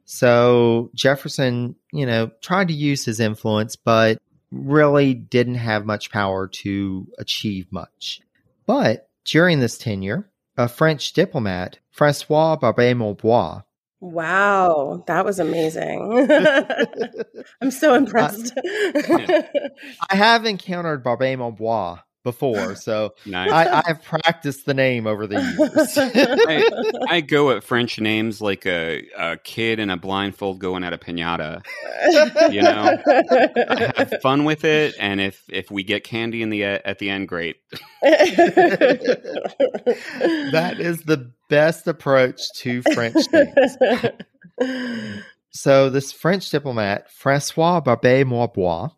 So 0.06 0.92
Jefferson, 0.94 1.76
you 1.92 2.06
know, 2.06 2.32
tried 2.42 2.68
to 2.68 2.74
use 2.74 3.06
his 3.06 3.20
influence, 3.20 3.76
but 3.76 4.20
really 4.52 5.14
didn't 5.14 5.56
have 5.56 5.86
much 5.86 6.12
power 6.12 6.48
to 6.48 7.08
achieve 7.18 7.72
much. 7.72 8.22
But 8.68 9.10
during 9.26 9.60
this 9.60 9.78
tenure, 9.78 10.30
a 10.58 10.68
French 10.68 11.14
diplomat, 11.14 11.80
Francois 11.92 12.58
Barbé 12.58 12.96
Marbois, 12.96 13.62
Wow, 14.02 15.04
that 15.08 15.26
was 15.26 15.40
amazing. 15.40 16.28
I'm 17.62 17.72
so 17.72 17.96
impressed. 17.96 18.54
I, 18.56 19.50
I 20.12 20.16
have 20.16 20.46
encountered 20.46 21.04
Barbé 21.04 21.36
Marbois 21.38 22.00
before, 22.26 22.76
so 22.76 23.14
nice. 23.26 23.50
I, 23.50 23.80
I, 23.80 23.84
have 23.86 24.04
practiced 24.04 24.66
the 24.66 24.74
name 24.74 25.08
over 25.08 25.26
the 25.28 25.40
years. 25.40 25.98
I, 25.98 26.92
I, 27.16 27.22
go 27.22 27.52
at 27.52 27.64
French 27.64 27.98
names 28.00 28.42
like 28.42 28.66
a, 28.66 29.08
a, 29.18 29.38
kid 29.38 29.80
in 29.80 29.90
a 29.90 29.96
blindfold 29.96 30.60
going 30.60 30.84
at 30.84 30.92
a 30.92 30.98
pinata. 30.98 31.64
You 32.52 32.64
know, 32.64 32.98
I 33.08 33.94
have 33.96 34.22
fun 34.22 34.44
with 34.44 34.66
it, 34.66 34.96
and 35.00 35.22
if 35.22 35.44
if 35.48 35.72
we 35.72 35.84
get 35.84 36.04
candy 36.04 36.42
in 36.42 36.50
the 36.50 36.64
at 36.66 37.00
the 37.00 37.10
end, 37.10 37.30
great. 37.30 37.56
that 38.02 38.58
is 40.80 41.04
the 41.04 41.32
best 41.48 41.88
approach 41.88 42.42
to 42.56 42.82
French 42.94 43.26
things. 43.28 43.78
So 45.52 45.90
this 45.90 46.12
French 46.12 46.50
diplomat, 46.50 47.10
Francois 47.10 47.80
Barbé 47.80 48.26
Marbois, 48.26 48.90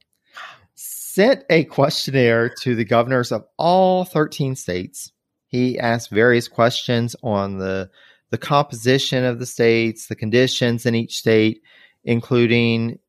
sent 1.17 1.43
a 1.49 1.63
questionnaire 1.63 2.47
to 2.47 2.75
the 2.75 2.85
governors 2.85 3.31
of 3.31 3.43
all 3.57 4.05
13 4.05 4.55
states. 4.55 5.11
He 5.47 5.79
asked 5.79 6.11
various 6.11 6.47
questions 6.47 7.15
on 7.23 7.57
the 7.57 7.89
the 8.29 8.37
composition 8.37 9.23
of 9.23 9.39
the 9.39 9.45
states, 9.47 10.05
the 10.05 10.15
conditions 10.15 10.85
in 10.85 10.93
each 10.93 11.15
state, 11.17 11.63
including 12.03 12.99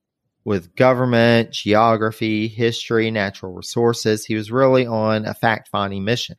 with 0.42 0.74
government, 0.74 1.50
geography, 1.50 2.48
history, 2.48 3.10
natural 3.10 3.52
resources. 3.52 4.24
He 4.24 4.36
was 4.36 4.50
really 4.50 4.86
on 4.86 5.26
a 5.26 5.34
fact 5.34 5.68
finding 5.68 6.04
mission. 6.04 6.36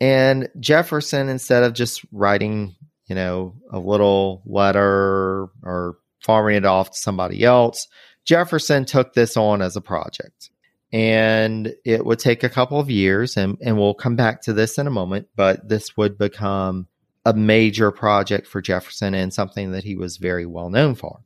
And 0.00 0.48
Jefferson, 0.60 1.28
instead 1.28 1.64
of 1.64 1.72
just 1.72 2.04
writing, 2.12 2.76
you 3.06 3.16
know, 3.16 3.56
a 3.72 3.80
little 3.80 4.42
letter 4.46 5.48
or 5.64 5.96
farming 6.20 6.58
it 6.58 6.64
off 6.64 6.92
to 6.92 6.96
somebody 6.96 7.42
else, 7.42 7.88
Jefferson 8.24 8.84
took 8.84 9.14
this 9.14 9.36
on 9.36 9.62
as 9.62 9.74
a 9.74 9.80
project 9.80 10.50
and 10.92 11.74
it 11.84 12.04
would 12.04 12.18
take 12.18 12.42
a 12.42 12.48
couple 12.48 12.80
of 12.80 12.90
years 12.90 13.36
and, 13.36 13.58
and 13.60 13.76
we'll 13.76 13.94
come 13.94 14.16
back 14.16 14.42
to 14.42 14.52
this 14.52 14.78
in 14.78 14.86
a 14.86 14.90
moment 14.90 15.28
but 15.36 15.68
this 15.68 15.96
would 15.96 16.16
become 16.16 16.86
a 17.26 17.34
major 17.34 17.90
project 17.90 18.46
for 18.46 18.62
jefferson 18.62 19.14
and 19.14 19.34
something 19.34 19.72
that 19.72 19.84
he 19.84 19.96
was 19.96 20.16
very 20.16 20.46
well 20.46 20.70
known 20.70 20.94
for. 20.94 21.20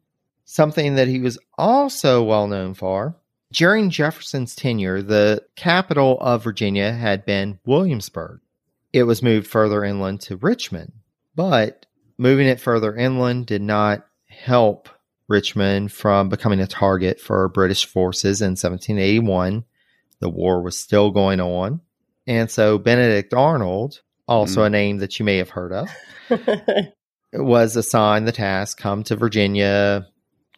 Something 0.45 0.97
that 0.97 1.09
he 1.09 1.21
was 1.21 1.39
also 1.57 2.23
well 2.23 2.49
known 2.49 2.75
for 2.75 3.17
during 3.53 3.91
jefferson's 3.91 4.57
tenure 4.57 5.01
the 5.03 5.45
capital 5.55 6.19
of 6.21 6.43
virginia 6.43 6.93
had 6.93 7.25
been 7.25 7.59
williamsburg. 7.65 8.41
It 8.93 9.05
was 9.05 9.23
moved 9.23 9.47
further 9.47 9.85
inland 9.85 10.23
to 10.23 10.37
richmond 10.37 10.93
but 11.37 11.87
moving 12.19 12.49
it 12.49 12.61
further 12.61 12.97
inland 12.97 13.47
did 13.47 13.63
not 13.63 14.05
help 14.27 14.89
Richmond 15.33 15.91
from 15.91 16.29
becoming 16.29 16.61
a 16.61 16.67
target 16.67 17.19
for 17.19 17.49
British 17.49 17.87
forces 17.87 18.43
in 18.43 18.51
1781. 18.51 19.65
The 20.21 20.29
war 20.29 20.63
was 20.63 20.79
still 20.79 21.11
going 21.11 21.41
on. 21.41 21.81
And 22.27 22.51
so 22.51 22.79
Benedict 22.79 23.35
Arnold, 23.35 24.01
also 24.29 24.61
mm. 24.61 24.67
a 24.67 24.71
name 24.71 24.99
that 24.99 25.19
you 25.19 25.25
may 25.25 25.39
have 25.39 25.51
heard 25.51 25.73
of, 25.73 25.91
was 27.33 27.75
assigned 27.77 28.29
the 28.29 28.33
task 28.33 28.79
come 28.79 29.03
to 29.05 29.17
Virginia, 29.17 30.07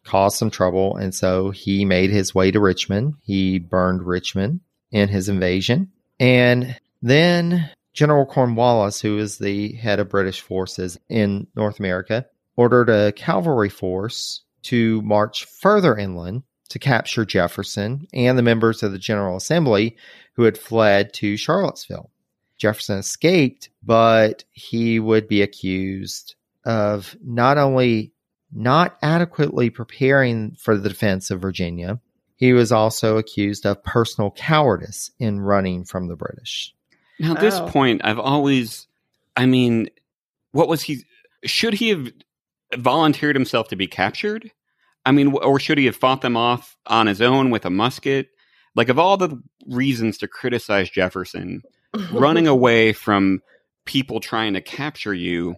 cause 0.05 0.37
some 0.37 0.51
trouble. 0.51 0.97
And 0.97 1.15
so 1.15 1.51
he 1.51 1.85
made 1.85 2.11
his 2.11 2.35
way 2.35 2.51
to 2.51 2.61
Richmond. 2.61 3.15
He 3.23 3.59
burned 3.59 4.03
Richmond 4.03 4.61
in 4.91 5.09
his 5.09 5.29
invasion. 5.29 5.93
And 6.21 6.77
then 7.01 7.71
General 7.95 8.27
Cornwallis, 8.27 9.01
who 9.01 9.19
is 9.19 9.39
the 9.39 9.73
head 9.75 10.01
of 10.01 10.11
British 10.11 10.41
forces 10.41 10.99
in 11.09 11.47
North 11.55 11.79
America, 11.79 12.27
ordered 12.57 12.91
a 12.91 13.13
cavalry 13.13 13.69
force 13.69 14.44
to 14.65 15.01
march 15.03 15.45
further 15.45 15.97
inland 15.97 16.43
to 16.69 16.79
capture 16.79 17.25
Jefferson 17.25 18.07
and 18.13 18.37
the 18.37 18.43
members 18.43 18.83
of 18.83 18.93
the 18.93 18.99
General 18.99 19.37
Assembly 19.37 19.97
who 20.35 20.43
had 20.43 20.59
fled 20.59 21.13
to 21.15 21.37
Charlottesville. 21.37 22.11
Jefferson 22.57 22.99
escaped, 22.99 23.71
but 23.83 24.45
he 24.53 24.99
would 24.99 25.29
be 25.29 25.43
accused 25.43 26.35
of 26.65 27.17
not 27.23 27.59
only 27.59 28.13
not 28.53 28.97
adequately 29.03 29.71
preparing 29.71 30.57
for 30.59 30.77
the 30.77 30.89
defense 30.89 31.31
of 31.31 31.41
Virginia, 31.41 32.01
he 32.37 32.53
was 32.53 32.73
also 32.73 33.17
accused 33.17 33.67
of 33.67 33.83
personal 33.83 34.31
cowardice 34.31 35.11
in 35.19 35.41
running 35.41 35.85
from 35.85 36.09
the 36.09 36.17
British. 36.17 36.75
Now, 37.19 37.35
at 37.35 37.41
this 37.41 37.55
oh. 37.57 37.67
point, 37.69 38.01
I've 38.05 38.19
always, 38.19 38.87
I 39.37 39.47
mean, 39.47 39.89
what 40.53 40.69
was 40.69 40.83
he? 40.83 41.05
Should 41.45 41.75
he 41.75 41.91
have 41.91 42.11
volunteered 42.77 43.37
himself 43.37 43.69
to 43.69 43.77
be 43.77 43.87
captured? 43.87 44.51
I 45.07 45.13
mean, 45.13 45.33
or 45.33 45.61
should 45.61 45.79
he 45.79 45.87
have 45.87 45.97
fought 45.97 46.23
them 46.23 46.37
off 46.37 46.77
on 46.87 47.07
his 47.07 47.21
own 47.21 47.51
with 47.51 47.65
a 47.65 47.71
musket? 47.71 48.29
Like, 48.75 48.89
of 48.89 48.99
all 48.99 49.17
the 49.17 49.41
reasons 49.67 50.19
to 50.19 50.29
criticize 50.29 50.91
Jefferson, 50.91 51.63
running 52.13 52.47
away 52.47 52.93
from 52.93 53.41
people 53.85 54.21
trying 54.21 54.55
to 54.55 54.61
capture 54.61 55.15
you 55.15 55.57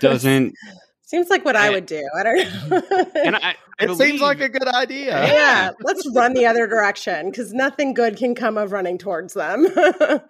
doesn't. 0.00 0.54
Seems 1.02 1.28
like 1.28 1.44
what 1.44 1.56
I, 1.56 1.66
I 1.66 1.70
would 1.70 1.86
do. 1.86 2.00
I 2.16 2.22
don't 2.22 2.70
know. 2.70 2.82
and 3.16 3.34
I, 3.34 3.40
I 3.40 3.54
it 3.80 3.86
believe, 3.88 3.98
seems 3.98 4.20
like 4.20 4.40
a 4.40 4.48
good 4.48 4.68
idea. 4.68 5.10
Yeah, 5.10 5.72
let's 5.80 6.08
run 6.14 6.34
the 6.34 6.46
other 6.46 6.68
direction 6.68 7.30
because 7.30 7.52
nothing 7.52 7.94
good 7.94 8.16
can 8.16 8.36
come 8.36 8.56
of 8.56 8.70
running 8.70 8.96
towards 8.96 9.34
them. 9.34 9.66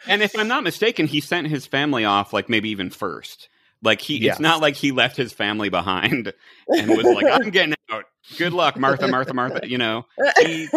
and 0.06 0.22
if 0.22 0.34
I'm 0.38 0.48
not 0.48 0.62
mistaken, 0.64 1.06
he 1.06 1.20
sent 1.20 1.48
his 1.48 1.66
family 1.66 2.06
off, 2.06 2.32
like 2.32 2.48
maybe 2.48 2.70
even 2.70 2.88
first. 2.88 3.50
Like 3.82 4.00
he, 4.00 4.18
yes. 4.18 4.34
it's 4.34 4.40
not 4.40 4.60
like 4.60 4.76
he 4.76 4.92
left 4.92 5.16
his 5.16 5.32
family 5.32 5.68
behind 5.68 6.32
and 6.68 6.88
was 6.88 7.04
like, 7.04 7.26
"I'm 7.26 7.50
getting 7.50 7.74
out. 7.90 8.04
Good 8.36 8.52
luck, 8.52 8.76
Martha, 8.76 9.08
Martha, 9.08 9.32
Martha." 9.32 9.68
You 9.68 9.78
know, 9.78 10.06
he, 10.38 10.68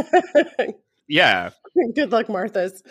yeah. 1.07 1.49
Good 1.95 2.11
luck, 2.11 2.27
Marthas. 2.27 2.81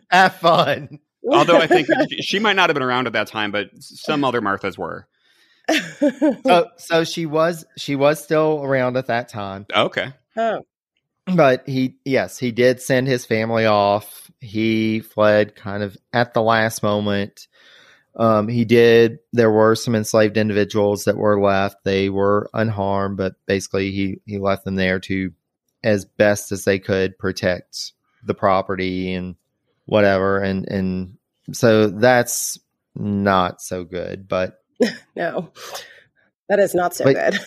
Have 0.10 0.34
fun. 0.36 1.00
Although 1.28 1.58
I 1.58 1.66
think 1.66 1.88
she 2.20 2.38
might 2.38 2.54
not 2.54 2.68
have 2.68 2.74
been 2.74 2.82
around 2.82 3.06
at 3.08 3.14
that 3.14 3.26
time, 3.26 3.50
but 3.50 3.70
some 3.78 4.22
other 4.22 4.40
Marthas 4.40 4.78
were. 4.78 5.08
so, 6.44 6.68
so 6.76 7.02
she 7.02 7.26
was 7.26 7.64
she 7.76 7.96
was 7.96 8.22
still 8.22 8.62
around 8.62 8.96
at 8.96 9.06
that 9.06 9.28
time. 9.28 9.66
Okay. 9.74 10.12
Oh. 10.36 10.62
But 11.34 11.68
he, 11.68 11.96
yes, 12.04 12.38
he 12.38 12.52
did 12.52 12.80
send 12.80 13.08
his 13.08 13.26
family 13.26 13.66
off 13.66 14.26
he 14.40 15.00
fled 15.00 15.56
kind 15.56 15.82
of 15.82 15.96
at 16.12 16.34
the 16.34 16.42
last 16.42 16.82
moment. 16.82 17.48
Um, 18.16 18.48
he 18.48 18.64
did. 18.64 19.18
There 19.32 19.50
were 19.50 19.74
some 19.74 19.94
enslaved 19.94 20.36
individuals 20.36 21.04
that 21.04 21.18
were 21.18 21.40
left. 21.40 21.84
They 21.84 22.08
were 22.08 22.48
unharmed, 22.54 23.18
but 23.18 23.34
basically 23.46 23.90
he 23.90 24.20
he 24.24 24.38
left 24.38 24.64
them 24.64 24.76
there 24.76 24.98
to, 25.00 25.32
as 25.84 26.06
best 26.06 26.50
as 26.50 26.64
they 26.64 26.78
could, 26.78 27.18
protect 27.18 27.92
the 28.24 28.34
property 28.34 29.12
and 29.12 29.36
whatever. 29.84 30.38
And 30.38 30.66
and 30.66 31.18
so 31.52 31.88
that's 31.88 32.58
not 32.94 33.60
so 33.60 33.84
good. 33.84 34.28
But 34.28 34.62
no, 35.16 35.52
that 36.48 36.58
is 36.58 36.74
not 36.74 36.94
so 36.94 37.04
good. 37.04 37.38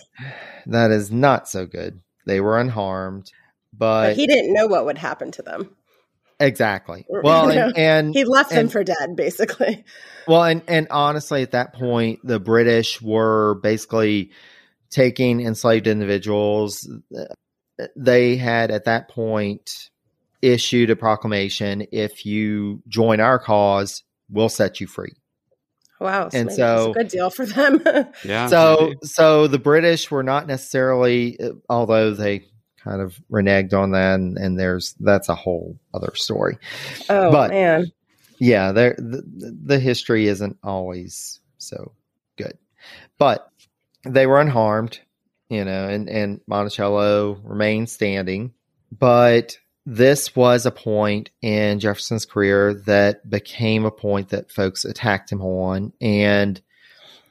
That 0.66 0.92
is 0.92 1.10
not 1.10 1.48
so 1.48 1.66
good. 1.66 2.00
They 2.26 2.40
were 2.40 2.60
unharmed, 2.60 3.32
but, 3.72 4.08
but 4.08 4.16
he 4.16 4.26
didn't 4.26 4.52
know 4.52 4.66
what 4.66 4.84
would 4.84 4.98
happen 4.98 5.32
to 5.32 5.42
them. 5.42 5.74
Exactly. 6.40 7.04
Well, 7.08 7.50
and, 7.50 7.76
and 7.76 8.14
he 8.14 8.24
left 8.24 8.50
and, 8.50 8.60
them 8.60 8.68
for 8.68 8.82
dead, 8.82 9.14
basically. 9.14 9.84
Well, 10.26 10.42
and 10.42 10.62
and 10.66 10.86
honestly, 10.90 11.42
at 11.42 11.52
that 11.52 11.74
point, 11.74 12.20
the 12.24 12.40
British 12.40 13.00
were 13.02 13.56
basically 13.62 14.30
taking 14.90 15.40
enslaved 15.40 15.86
individuals. 15.86 16.88
They 17.96 18.36
had 18.36 18.70
at 18.70 18.86
that 18.86 19.08
point 19.08 19.70
issued 20.40 20.88
a 20.88 20.96
proclamation: 20.96 21.86
if 21.92 22.24
you 22.24 22.82
join 22.88 23.20
our 23.20 23.38
cause, 23.38 24.02
we'll 24.30 24.48
set 24.48 24.80
you 24.80 24.86
free. 24.86 25.12
Wow, 26.00 26.30
so 26.30 26.38
and 26.38 26.50
so 26.50 26.90
a 26.92 26.94
good 26.94 27.08
deal 27.08 27.28
for 27.28 27.44
them. 27.44 27.82
yeah. 28.24 28.46
So 28.46 28.76
maybe. 28.80 28.96
so 29.02 29.46
the 29.46 29.58
British 29.58 30.10
were 30.10 30.22
not 30.22 30.46
necessarily, 30.46 31.38
although 31.68 32.14
they 32.14 32.49
kind 32.82 33.00
of 33.00 33.18
reneged 33.30 33.72
on 33.72 33.92
that, 33.92 34.14
and, 34.14 34.36
and 34.36 34.58
there's 34.58 34.94
that's 35.00 35.28
a 35.28 35.34
whole 35.34 35.78
other 35.94 36.12
story. 36.14 36.58
Oh 37.08 37.30
but, 37.30 37.50
man, 37.50 37.92
yeah, 38.38 38.72
there 38.72 38.94
the, 38.98 39.22
the 39.64 39.78
history 39.78 40.26
isn't 40.26 40.58
always 40.62 41.40
so 41.58 41.92
good, 42.36 42.56
but 43.18 43.50
they 44.04 44.26
were 44.26 44.40
unharmed, 44.40 45.00
you 45.48 45.64
know, 45.64 45.88
and 45.88 46.08
and 46.08 46.40
Monticello 46.46 47.40
remained 47.44 47.90
standing, 47.90 48.52
but 48.96 49.58
this 49.86 50.36
was 50.36 50.66
a 50.66 50.70
point 50.70 51.30
in 51.42 51.80
Jefferson's 51.80 52.24
career 52.24 52.74
that 52.86 53.28
became 53.28 53.84
a 53.84 53.90
point 53.90 54.28
that 54.30 54.50
folks 54.50 54.84
attacked 54.84 55.32
him 55.32 55.42
on, 55.42 55.92
and 56.00 56.60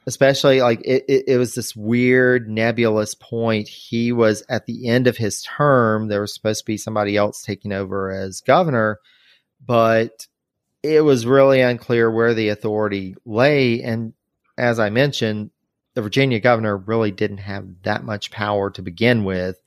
especially 0.06 0.60
like 0.60 0.80
it, 0.84 1.04
it, 1.08 1.24
it, 1.28 1.36
was 1.36 1.54
this 1.54 1.76
weird 1.76 2.48
nebulous 2.48 3.14
point. 3.14 3.68
He 3.68 4.12
was 4.12 4.42
at 4.48 4.66
the 4.66 4.88
end 4.88 5.06
of 5.06 5.16
his 5.16 5.42
term 5.42 6.08
there 6.08 6.22
was 6.22 6.34
supposed 6.34 6.60
to 6.60 6.66
be 6.66 6.76
somebody 6.76 7.16
else 7.16 7.42
taking 7.42 7.72
over 7.72 8.10
as 8.10 8.40
governor 8.40 8.98
but 9.64 10.26
it 10.82 11.02
was 11.02 11.26
really 11.26 11.60
unclear 11.60 12.10
where 12.10 12.34
the 12.34 12.48
authority 12.48 13.14
lay. 13.24 13.82
And 13.82 14.14
as 14.58 14.78
i 14.78 14.90
mentioned 14.90 15.50
the 15.94 16.02
virginia 16.02 16.40
governor 16.40 16.76
really 16.76 17.10
didn't 17.10 17.38
have 17.38 17.66
that 17.82 18.04
much 18.04 18.30
power 18.30 18.70
to 18.70 18.82
begin 18.82 19.24
with. 19.24 19.60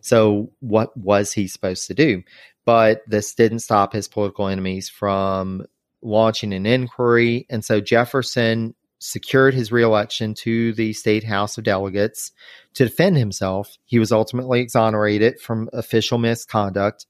So 0.00 0.50
what 0.60 0.96
was 0.96 1.32
he 1.32 1.46
supposed 1.46 1.86
to 1.86 1.94
do? 1.94 2.22
But 2.64 3.02
this 3.06 3.34
didn't 3.34 3.60
stop 3.60 3.92
his 3.92 4.08
political 4.08 4.48
enemies 4.48 4.88
from 4.88 5.64
launching 6.02 6.52
an 6.52 6.66
inquiry. 6.66 7.46
And 7.50 7.64
so 7.64 7.80
jefferson 7.80 8.74
secured 9.00 9.54
his 9.54 9.72
reelection 9.72 10.34
to 10.34 10.72
the 10.74 10.92
state 10.92 11.24
House 11.24 11.58
of 11.58 11.64
Delegates 11.64 12.32
to 12.74 12.84
defend 12.84 13.16
himself. 13.16 13.76
He 13.86 13.98
was 13.98 14.12
ultimately 14.12 14.60
exonerated 14.60 15.40
from 15.40 15.68
official 15.72 16.18
misconduct, 16.18 17.06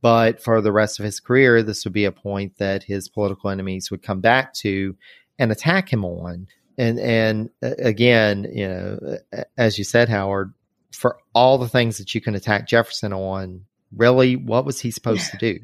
but 0.00 0.42
for 0.42 0.60
the 0.60 0.72
rest 0.72 0.98
of 0.98 1.04
his 1.04 1.20
career, 1.20 1.62
this 1.62 1.84
would 1.84 1.92
be 1.92 2.04
a 2.04 2.12
point 2.12 2.56
that 2.58 2.84
his 2.84 3.08
political 3.08 3.50
enemies 3.50 3.90
would 3.90 4.02
come 4.02 4.20
back 4.20 4.54
to 4.54 4.96
and 5.38 5.52
attack 5.52 5.92
him 5.92 6.04
on. 6.04 6.46
And 6.78 6.98
and 6.98 7.50
again, 7.60 8.48
you 8.52 8.68
know, 8.68 9.18
as 9.58 9.76
you 9.78 9.84
said, 9.84 10.08
Howard, 10.08 10.54
for 10.92 11.18
all 11.34 11.58
the 11.58 11.68
things 11.68 11.98
that 11.98 12.14
you 12.14 12.20
can 12.20 12.34
attack 12.34 12.66
Jefferson 12.66 13.12
on, 13.12 13.64
really, 13.94 14.36
what 14.36 14.64
was 14.64 14.80
he 14.80 14.90
supposed 14.90 15.30
to 15.32 15.36
do? 15.36 15.58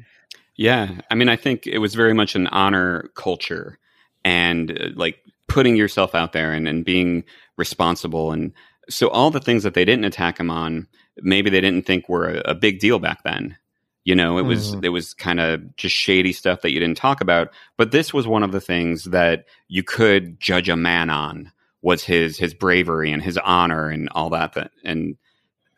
Yeah, 0.55 0.99
I 1.09 1.15
mean, 1.15 1.29
I 1.29 1.37
think 1.37 1.65
it 1.65 1.77
was 1.77 1.95
very 1.95 2.13
much 2.13 2.35
an 2.35 2.47
honor 2.47 3.09
culture, 3.15 3.79
and 4.25 4.71
uh, 4.71 4.89
like 4.95 5.17
putting 5.49 5.75
yourself 5.75 6.15
out 6.15 6.31
there 6.31 6.53
and, 6.53 6.67
and 6.67 6.85
being 6.85 7.23
responsible. 7.57 8.31
And 8.31 8.53
so 8.89 9.09
all 9.09 9.31
the 9.31 9.39
things 9.39 9.63
that 9.63 9.73
they 9.73 9.83
didn't 9.83 10.05
attack 10.05 10.39
him 10.39 10.49
on, 10.49 10.87
maybe 11.17 11.49
they 11.49 11.61
didn't 11.61 11.85
think 11.85 12.07
were 12.07 12.29
a, 12.29 12.51
a 12.51 12.55
big 12.55 12.79
deal 12.79 12.99
back 12.99 13.23
then. 13.23 13.57
You 14.05 14.15
know, 14.15 14.37
it 14.37 14.43
was 14.43 14.75
mm. 14.75 14.83
it 14.83 14.89
was 14.89 15.13
kind 15.13 15.39
of 15.39 15.75
just 15.75 15.93
shady 15.93 16.31
stuff 16.31 16.61
that 16.61 16.71
you 16.71 16.79
didn't 16.79 16.97
talk 16.97 17.21
about. 17.21 17.49
But 17.77 17.91
this 17.91 18.13
was 18.13 18.25
one 18.25 18.43
of 18.43 18.51
the 18.51 18.61
things 18.61 19.03
that 19.05 19.45
you 19.67 19.83
could 19.83 20.39
judge 20.39 20.69
a 20.69 20.75
man 20.75 21.09
on 21.09 21.51
was 21.81 22.03
his 22.03 22.37
his 22.37 22.53
bravery 22.53 23.11
and 23.11 23.21
his 23.21 23.37
honor 23.37 23.89
and 23.89 24.09
all 24.13 24.29
that. 24.29 24.53
That 24.53 24.71
and 24.83 25.17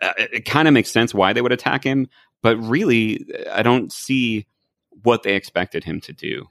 uh, 0.02 0.14
it, 0.18 0.34
it 0.34 0.46
kind 0.46 0.68
of 0.68 0.74
makes 0.74 0.92
sense 0.92 1.14
why 1.14 1.34
they 1.34 1.42
would 1.42 1.52
attack 1.52 1.84
him. 1.84 2.08
But 2.42 2.58
really, 2.58 3.26
I 3.52 3.64
don't 3.64 3.92
see 3.92 4.46
what 5.04 5.24
they 5.24 5.36
expected 5.36 5.84
him 5.84 6.00
to 6.02 6.14
do. 6.14 6.48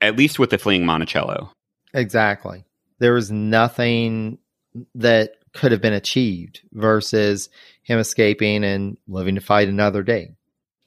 At 0.00 0.16
least 0.16 0.38
with 0.38 0.50
the 0.50 0.58
fleeing 0.58 0.84
Monticello. 0.84 1.52
Exactly. 1.94 2.64
There 2.98 3.14
was 3.14 3.30
nothing 3.30 4.38
that 4.94 5.32
could 5.52 5.72
have 5.72 5.82
been 5.82 5.92
achieved 5.92 6.60
versus 6.72 7.50
him 7.82 7.98
escaping 7.98 8.64
and 8.64 8.96
living 9.06 9.34
to 9.34 9.40
fight 9.40 9.68
another 9.68 10.02
day. 10.02 10.30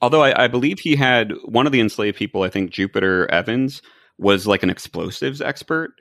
Although 0.00 0.22
I, 0.22 0.44
I, 0.44 0.48
believe 0.48 0.78
he 0.78 0.96
had 0.96 1.32
one 1.44 1.66
of 1.66 1.72
the 1.72 1.80
enslaved 1.80 2.18
people, 2.18 2.42
I 2.42 2.50
think 2.50 2.70
Jupiter 2.70 3.30
Evans, 3.30 3.80
was 4.18 4.46
like 4.46 4.62
an 4.62 4.70
explosives 4.70 5.40
expert 5.40 5.92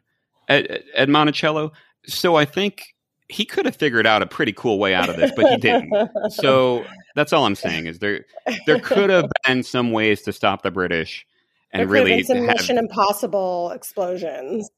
at, 0.49 0.83
at 0.95 1.09
Monticello. 1.09 1.71
So 2.05 2.35
I 2.35 2.45
think 2.45 2.83
he 3.29 3.45
could 3.45 3.65
have 3.65 3.75
figured 3.75 4.05
out 4.05 4.21
a 4.21 4.27
pretty 4.27 4.53
cool 4.53 4.79
way 4.79 4.93
out 4.93 5.09
of 5.09 5.15
this, 5.15 5.31
but 5.35 5.49
he 5.49 5.57
didn't. 5.57 5.93
so 6.29 6.85
that's 7.15 7.33
all 7.33 7.45
I'm 7.45 7.55
saying 7.55 7.87
is 7.87 7.99
there 7.99 8.25
there 8.65 8.79
could 8.79 9.09
have 9.09 9.25
been 9.45 9.63
some 9.63 9.91
ways 9.91 10.21
to 10.23 10.33
stop 10.33 10.61
the 10.61 10.71
British 10.71 11.25
and 11.71 11.81
there 11.81 11.87
really 11.87 12.23
some 12.23 12.37
have, 12.37 12.47
Mission 12.47 12.77
Impossible 12.77 13.71
explosions. 13.71 14.69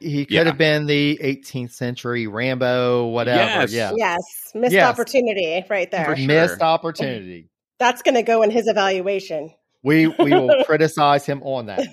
He 0.00 0.24
could 0.24 0.34
yeah. 0.34 0.44
have 0.44 0.56
been 0.56 0.86
the 0.86 1.18
18th 1.22 1.72
century 1.72 2.26
Rambo, 2.26 3.08
whatever. 3.08 3.38
Yes. 3.38 3.72
Yeah. 3.72 3.92
Yes. 3.94 4.22
Missed 4.54 4.72
yes. 4.72 4.88
opportunity 4.88 5.62
right 5.68 5.90
there. 5.90 6.16
Sure. 6.16 6.26
Missed 6.26 6.62
opportunity. 6.62 7.50
That's 7.78 8.00
going 8.00 8.14
to 8.14 8.22
go 8.22 8.42
in 8.42 8.50
his 8.50 8.66
evaluation. 8.66 9.50
We 9.82 10.06
we 10.06 10.30
will 10.30 10.54
criticize 10.64 11.26
him 11.26 11.42
on 11.42 11.66
that. 11.66 11.86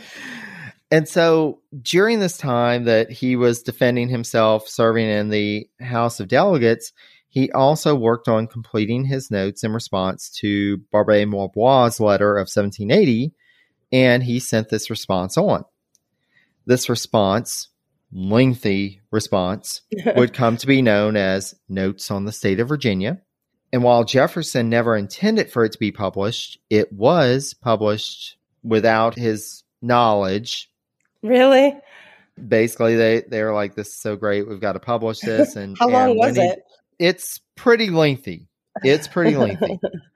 and 0.90 1.08
so 1.08 1.60
during 1.82 2.20
this 2.20 2.38
time 2.38 2.84
that 2.84 3.10
he 3.10 3.36
was 3.36 3.62
defending 3.62 4.08
himself, 4.08 4.68
serving 4.68 5.08
in 5.08 5.28
the 5.30 5.68
House 5.80 6.20
of 6.20 6.28
Delegates, 6.28 6.92
he 7.28 7.50
also 7.52 7.94
worked 7.94 8.28
on 8.28 8.46
completing 8.46 9.04
his 9.04 9.30
notes 9.30 9.62
in 9.62 9.72
response 9.72 10.30
to 10.40 10.78
Barbé 10.92 11.28
Marbois' 11.28 12.00
letter 12.00 12.36
of 12.36 12.48
1780, 12.48 13.32
and 13.92 14.22
he 14.22 14.40
sent 14.40 14.68
this 14.68 14.88
response 14.88 15.36
on. 15.36 15.64
This 16.66 16.88
response, 16.88 17.68
lengthy 18.12 19.00
response, 19.10 19.82
would 20.16 20.32
come 20.32 20.56
to 20.58 20.66
be 20.66 20.82
known 20.82 21.16
as 21.16 21.54
Notes 21.68 22.10
on 22.10 22.24
the 22.24 22.32
State 22.32 22.60
of 22.60 22.68
Virginia. 22.68 23.22
And 23.72 23.82
while 23.82 24.04
Jefferson 24.04 24.68
never 24.68 24.96
intended 24.96 25.50
for 25.50 25.64
it 25.64 25.72
to 25.72 25.78
be 25.78 25.92
published, 25.92 26.58
it 26.70 26.92
was 26.92 27.54
published 27.54 28.36
without 28.62 29.14
his 29.14 29.62
knowledge. 29.82 30.70
Really? 31.22 31.76
Basically, 32.48 32.96
they 32.96 33.22
they 33.26 33.42
were 33.42 33.54
like, 33.54 33.74
"This 33.74 33.88
is 33.88 33.94
so 33.94 34.16
great, 34.16 34.48
we've 34.48 34.60
got 34.60 34.74
to 34.74 34.80
publish 34.80 35.20
this." 35.20 35.56
And 35.56 35.76
how 35.78 35.88
long 35.88 36.10
and 36.10 36.18
was 36.18 36.36
it? 36.36 36.62
He, 36.98 37.06
it's 37.06 37.40
pretty 37.54 37.90
lengthy. 37.90 38.48
It's 38.84 39.08
pretty 39.08 39.36
lengthy. 39.36 39.78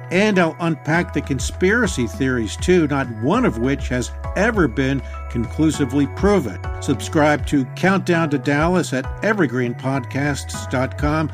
And 0.11 0.37
I'll 0.37 0.55
unpack 0.59 1.13
the 1.13 1.21
conspiracy 1.21 2.05
theories 2.05 2.57
too, 2.57 2.85
not 2.87 3.09
one 3.21 3.45
of 3.45 3.59
which 3.59 3.87
has 3.87 4.11
ever 4.35 4.67
been 4.67 5.01
conclusively 5.29 6.07
proven. 6.15 6.59
Subscribe 6.81 7.47
to 7.47 7.63
Countdown 7.75 8.29
to 8.31 8.37
Dallas 8.37 8.91
at 8.93 9.05
evergreenpodcasts.com 9.23 11.31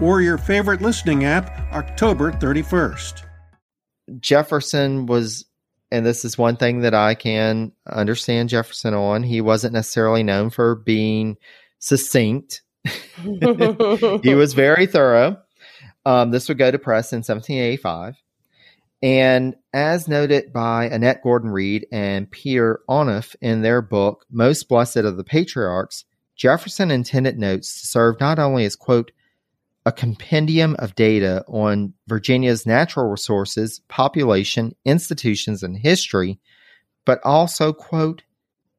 or 0.00 0.22
your 0.22 0.38
favorite 0.38 0.80
listening 0.80 1.24
app 1.24 1.50
October 1.72 2.32
31st. 2.32 3.24
Jefferson 4.18 5.06
was, 5.06 5.44
and 5.90 6.06
this 6.06 6.24
is 6.24 6.38
one 6.38 6.56
thing 6.56 6.80
that 6.80 6.94
I 6.94 7.14
can 7.14 7.72
understand 7.88 8.48
Jefferson 8.48 8.94
on, 8.94 9.22
he 9.22 9.40
wasn't 9.40 9.74
necessarily 9.74 10.22
known 10.22 10.50
for 10.50 10.76
being 10.76 11.36
succinct. 11.78 12.62
he 13.16 14.34
was 14.34 14.54
very 14.54 14.86
thorough. 14.86 15.36
Um, 16.06 16.30
this 16.30 16.48
would 16.48 16.58
go 16.58 16.70
to 16.70 16.78
press 16.78 17.12
in 17.12 17.18
1785. 17.18 18.16
And 19.02 19.56
as 19.72 20.08
noted 20.08 20.52
by 20.52 20.86
Annette 20.86 21.22
Gordon 21.22 21.50
Reed 21.50 21.86
and 21.90 22.30
Peter 22.30 22.80
Onuf 22.88 23.34
in 23.40 23.62
their 23.62 23.80
book, 23.80 24.26
Most 24.30 24.68
Blessed 24.68 24.98
of 24.98 25.16
the 25.16 25.24
Patriarchs, 25.24 26.04
Jefferson 26.36 26.90
intended 26.90 27.38
notes 27.38 27.80
to 27.80 27.86
serve 27.86 28.20
not 28.20 28.38
only 28.38 28.64
as, 28.64 28.76
quote, 28.76 29.12
a 29.86 29.92
compendium 29.92 30.76
of 30.78 30.94
data 30.94 31.42
on 31.48 31.94
Virginia's 32.06 32.66
natural 32.66 33.06
resources, 33.06 33.80
population, 33.88 34.74
institutions, 34.84 35.62
and 35.62 35.78
history, 35.78 36.38
but 37.06 37.20
also, 37.24 37.72
quote, 37.72 38.22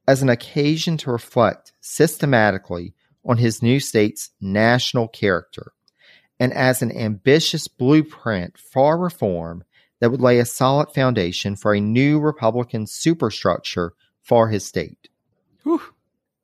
as 0.08 0.22
an 0.22 0.30
occasion 0.30 0.98
to 0.98 1.12
reflect 1.12 1.74
systematically 1.82 2.94
on 3.26 3.38
his 3.38 3.64
new 3.64 3.80
state's 3.80 4.30
national 4.40 5.08
character 5.08 5.74
and 6.40 6.54
as 6.54 6.82
an 6.82 6.96
ambitious 6.96 7.68
blueprint 7.68 8.58
for 8.58 8.98
reform 8.98 9.64
that 10.02 10.12
would 10.12 10.20
lay 10.20 10.40
a 10.40 10.46
solid 10.46 10.92
foundation 10.94 11.56
for 11.56 11.74
a 11.74 11.80
new 11.80 12.20
Republican 12.20 12.86
superstructure 12.88 13.94
for 14.22 14.50
his 14.50 14.66
state. 14.66 15.08
Whew. 15.64 15.82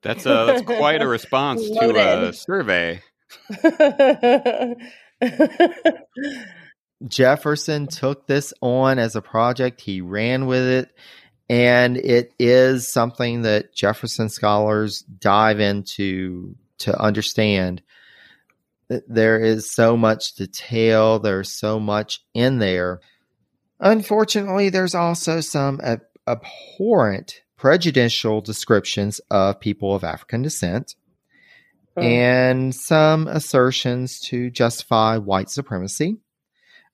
That's, 0.00 0.24
a, 0.24 0.44
that's 0.46 0.62
quite 0.62 1.02
a 1.02 1.08
response 1.08 1.68
to 1.68 2.28
a 2.28 2.32
survey. 2.32 3.02
Jefferson 7.06 7.88
took 7.88 8.28
this 8.28 8.54
on 8.60 9.00
as 9.00 9.16
a 9.16 9.22
project. 9.22 9.80
He 9.80 10.00
ran 10.00 10.46
with 10.46 10.64
it. 10.64 10.94
And 11.50 11.96
it 11.96 12.32
is 12.38 12.92
something 12.92 13.42
that 13.42 13.74
Jefferson 13.74 14.28
scholars 14.28 15.00
dive 15.00 15.58
into 15.58 16.54
to 16.78 16.96
understand 17.00 17.82
there 18.88 19.38
is 19.40 19.72
so 19.72 19.96
much 19.96 20.34
detail, 20.34 21.18
there's 21.18 21.52
so 21.52 21.80
much 21.80 22.24
in 22.34 22.58
there. 22.58 23.00
Unfortunately, 23.80 24.70
there's 24.70 24.94
also 24.94 25.40
some 25.40 25.80
ab- 25.82 26.02
abhorrent, 26.26 27.42
prejudicial 27.56 28.40
descriptions 28.40 29.20
of 29.30 29.60
people 29.60 29.94
of 29.94 30.04
African 30.04 30.42
descent 30.42 30.94
oh. 31.96 32.02
and 32.02 32.74
some 32.74 33.28
assertions 33.28 34.20
to 34.20 34.50
justify 34.50 35.16
white 35.16 35.50
supremacy. 35.50 36.18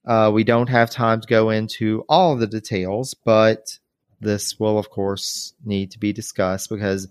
Uh, 0.07 0.31
we 0.33 0.45
don't 0.45 0.69
have 0.69 0.91
time 0.91 1.21
to 1.21 1.27
go 1.29 1.51
into 1.51 2.05
all 2.09 2.37
the 2.37 2.47
details, 2.47 3.15
but 3.15 3.79
this 4.21 4.59
will, 4.61 4.79
of 4.79 4.91
course, 4.91 5.55
need 5.65 5.91
to 5.93 5.99
be 5.99 6.13
discussed 6.13 6.69
because 6.69 7.09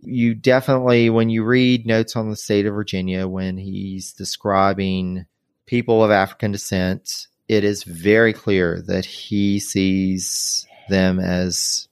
you 0.00 0.34
definitely, 0.34 1.08
when 1.08 1.30
you 1.30 1.44
read 1.44 1.86
Notes 1.86 2.16
on 2.16 2.28
the 2.28 2.36
State 2.36 2.66
of 2.66 2.74
Virginia, 2.74 3.26
when 3.26 3.56
he's 3.56 4.12
describing 4.12 5.24
people 5.66 6.04
of 6.04 6.10
African 6.10 6.52
descent, 6.52 7.28
it 7.48 7.64
is 7.64 7.84
very 7.84 8.32
clear 8.32 8.82
that 8.86 9.04
he 9.04 9.58
sees 9.58 10.66
them 10.88 11.20
as 11.20 11.88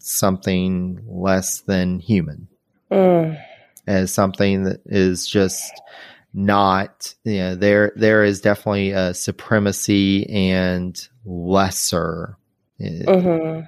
something 0.00 1.00
less 1.06 1.60
than 1.60 1.98
human, 1.98 2.48
mm. 2.90 3.40
as 3.86 4.12
something 4.12 4.64
that 4.64 4.80
is 4.86 5.26
just 5.26 5.72
not. 6.32 7.14
You 7.24 7.38
know, 7.38 7.54
there 7.54 7.92
there 7.96 8.24
is 8.24 8.40
definitely 8.40 8.90
a 8.90 9.14
supremacy 9.14 10.28
and 10.28 10.96
lesser. 11.24 12.36
Mm-hmm. 12.80 13.62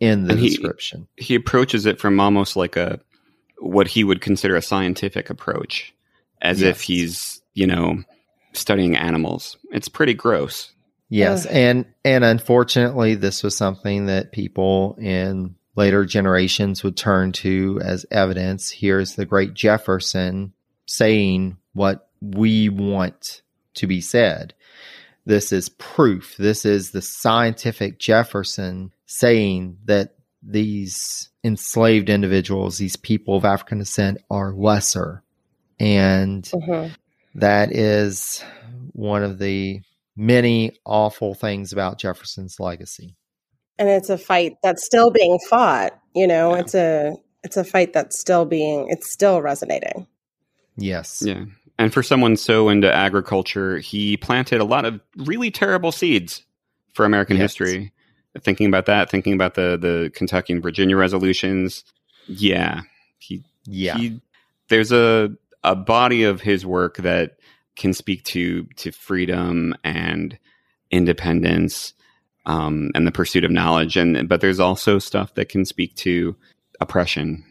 In 0.00 0.24
the 0.24 0.36
he, 0.36 0.48
description, 0.48 1.06
he 1.16 1.34
approaches 1.36 1.86
it 1.86 2.00
from 2.00 2.18
almost 2.18 2.56
like 2.56 2.76
a 2.76 3.00
what 3.58 3.86
he 3.86 4.02
would 4.02 4.20
consider 4.20 4.56
a 4.56 4.62
scientific 4.62 5.30
approach, 5.30 5.94
as 6.42 6.60
yes. 6.60 6.76
if 6.76 6.82
he's, 6.82 7.40
you 7.54 7.66
know, 7.66 8.02
studying 8.52 8.96
animals. 8.96 9.56
It's 9.70 9.88
pretty 9.88 10.14
gross. 10.14 10.72
Yes, 11.12 11.44
and 11.44 11.84
and 12.04 12.24
unfortunately, 12.24 13.14
this 13.16 13.42
was 13.42 13.56
something 13.56 14.06
that 14.06 14.32
people 14.32 14.96
in 14.98 15.56
later 15.76 16.06
generations 16.06 16.82
would 16.82 16.96
turn 16.96 17.32
to 17.32 17.80
as 17.84 18.06
evidence. 18.10 18.70
Here's 18.70 19.14
the 19.14 19.26
great 19.26 19.52
Jefferson 19.52 20.54
saying 20.86 21.58
what 21.74 22.08
we 22.22 22.70
want 22.70 23.42
to 23.74 23.86
be 23.86 24.00
said. 24.00 24.54
This 25.26 25.52
is 25.52 25.68
proof. 25.68 26.34
This 26.38 26.64
is 26.64 26.92
the 26.92 27.02
scientific 27.02 27.98
Jefferson 27.98 28.92
saying 29.04 29.78
that 29.84 30.14
these 30.42 31.28
enslaved 31.44 32.08
individuals, 32.08 32.78
these 32.78 32.96
people 32.96 33.36
of 33.36 33.44
African 33.44 33.78
descent, 33.78 34.18
are 34.30 34.52
lesser. 34.52 35.22
And 35.78 36.42
mm-hmm. 36.44 36.92
that 37.34 37.70
is 37.70 38.42
one 38.92 39.22
of 39.22 39.38
the 39.38 39.82
many 40.16 40.76
awful 40.84 41.34
things 41.34 41.72
about 41.72 41.98
Jefferson's 41.98 42.60
legacy. 42.60 43.16
And 43.78 43.88
it's 43.88 44.10
a 44.10 44.18
fight 44.18 44.56
that's 44.62 44.84
still 44.84 45.10
being 45.10 45.38
fought. 45.48 45.98
You 46.14 46.26
know, 46.26 46.54
yeah. 46.54 46.60
it's 46.60 46.74
a 46.74 47.16
it's 47.42 47.56
a 47.56 47.64
fight 47.64 47.92
that's 47.92 48.18
still 48.18 48.44
being 48.44 48.86
it's 48.88 49.10
still 49.10 49.40
resonating. 49.40 50.06
Yes. 50.76 51.22
Yeah. 51.24 51.44
And 51.78 51.92
for 51.92 52.02
someone 52.02 52.36
so 52.36 52.68
into 52.68 52.92
agriculture, 52.92 53.78
he 53.78 54.16
planted 54.16 54.60
a 54.60 54.64
lot 54.64 54.84
of 54.84 55.00
really 55.16 55.50
terrible 55.50 55.90
seeds 55.90 56.44
for 56.94 57.04
American 57.04 57.36
yes. 57.36 57.44
history 57.44 57.92
thinking 58.40 58.66
about 58.66 58.86
that, 58.86 59.10
thinking 59.10 59.34
about 59.34 59.54
the 59.54 59.76
the 59.76 60.10
Kentucky 60.14 60.52
and 60.52 60.62
Virginia 60.62 60.96
resolutions. 60.96 61.84
Yeah, 62.26 62.82
he 63.18 63.42
yeah. 63.64 63.96
He, 63.96 64.20
there's 64.68 64.92
a 64.92 65.30
a 65.64 65.76
body 65.76 66.24
of 66.24 66.40
his 66.40 66.64
work 66.66 66.96
that 66.98 67.36
can 67.76 67.92
speak 67.92 68.24
to 68.24 68.64
to 68.76 68.92
freedom 68.92 69.74
and 69.84 70.38
independence 70.90 71.94
um, 72.44 72.90
and 72.94 73.06
the 73.06 73.12
pursuit 73.12 73.44
of 73.44 73.50
knowledge, 73.50 73.96
and 73.96 74.28
but 74.28 74.40
there's 74.40 74.60
also 74.60 74.98
stuff 74.98 75.34
that 75.34 75.48
can 75.48 75.64
speak 75.64 75.94
to 75.96 76.36
oppression. 76.80 77.44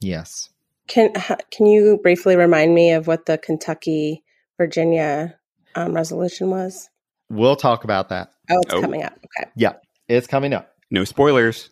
Yes. 0.00 0.50
Can 0.88 1.12
can 1.50 1.66
you 1.66 1.98
briefly 2.02 2.36
remind 2.36 2.74
me 2.74 2.92
of 2.92 3.06
what 3.06 3.26
the 3.26 3.38
Kentucky 3.38 4.24
Virginia 4.58 5.38
um, 5.74 5.94
resolution 5.94 6.50
was? 6.50 6.90
We'll 7.30 7.56
talk 7.56 7.84
about 7.84 8.08
that. 8.10 8.32
Oh, 8.50 8.60
it's 8.64 8.74
oh. 8.74 8.80
coming 8.80 9.02
up. 9.02 9.14
Okay. 9.14 9.50
Yeah. 9.56 9.74
It's 10.08 10.26
coming 10.26 10.52
up. 10.52 10.74
No 10.90 11.04
spoilers. 11.04 11.70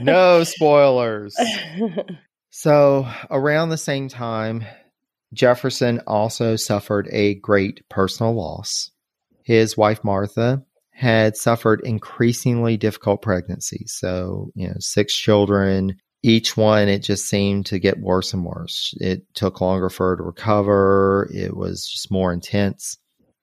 no 0.00 0.44
spoilers. 0.44 1.36
So, 2.50 3.06
around 3.30 3.68
the 3.68 3.76
same 3.76 4.08
time, 4.08 4.64
Jefferson 5.32 6.00
also 6.06 6.56
suffered 6.56 7.08
a 7.10 7.34
great 7.36 7.88
personal 7.88 8.34
loss. 8.34 8.90
His 9.42 9.76
wife, 9.76 10.02
Martha, 10.04 10.64
had 10.90 11.36
suffered 11.36 11.80
increasingly 11.84 12.76
difficult 12.76 13.22
pregnancies. 13.22 13.94
So, 13.96 14.50
you 14.54 14.68
know, 14.68 14.76
six 14.78 15.14
children, 15.14 15.96
each 16.22 16.56
one, 16.56 16.88
it 16.88 17.02
just 17.02 17.26
seemed 17.28 17.66
to 17.66 17.78
get 17.78 18.00
worse 18.00 18.34
and 18.34 18.44
worse. 18.44 18.94
It 19.00 19.22
took 19.34 19.60
longer 19.60 19.90
for 19.90 20.10
her 20.10 20.16
to 20.16 20.22
recover, 20.22 21.30
it 21.32 21.56
was 21.56 21.86
just 21.86 22.10
more 22.10 22.32
intense. 22.32 22.98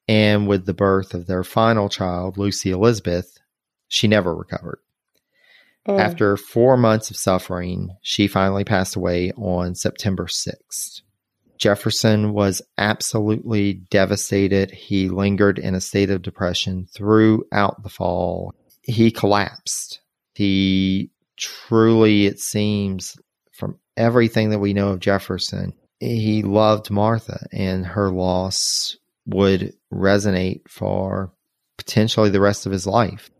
And 0.08 0.48
with 0.48 0.66
the 0.66 0.74
birth 0.74 1.14
of 1.14 1.28
their 1.28 1.44
final 1.44 1.90
child, 1.90 2.38
Lucy 2.38 2.72
Elizabeth, 2.72 3.38
she 3.88 4.08
never 4.08 4.36
recovered. 4.36 4.80
Mm. 5.88 6.00
After 6.00 6.36
four 6.36 6.78
months 6.78 7.10
of 7.10 7.18
suffering, 7.18 7.96
she 8.02 8.28
finally 8.28 8.64
passed 8.64 8.96
away 8.96 9.32
on 9.32 9.76
September 9.76 10.26
6th. 10.26 11.02
Jefferson 11.58 12.34
was 12.34 12.62
absolutely 12.78 13.74
devastated. 13.74 14.72
He 14.72 15.10
lingered 15.10 15.60
in 15.60 15.76
a 15.76 15.82
state 15.82 16.10
of 16.10 16.22
depression 16.22 16.88
throughout 16.92 17.84
the 17.84 17.90
fall. 17.90 18.54
He 18.82 19.12
collapsed. 19.12 20.00
He 20.34 21.10
truly, 21.38 22.26
it 22.26 22.40
seems, 22.40 23.18
from 23.52 23.80
everything 23.98 24.50
that 24.50 24.60
we 24.60 24.74
know 24.74 24.90
of 24.90 25.00
Jefferson, 25.00 25.74
he 26.00 26.44
loved 26.44 26.92
Martha, 26.92 27.48
and 27.52 27.86
her 27.86 28.10
loss 28.10 28.98
would 29.26 29.74
resonate 29.92 30.68
for 30.68 31.32
potentially 31.78 32.30
the 32.30 32.42
rest 32.42 32.66
of 32.66 32.72
his 32.72 32.86
life 32.86 33.32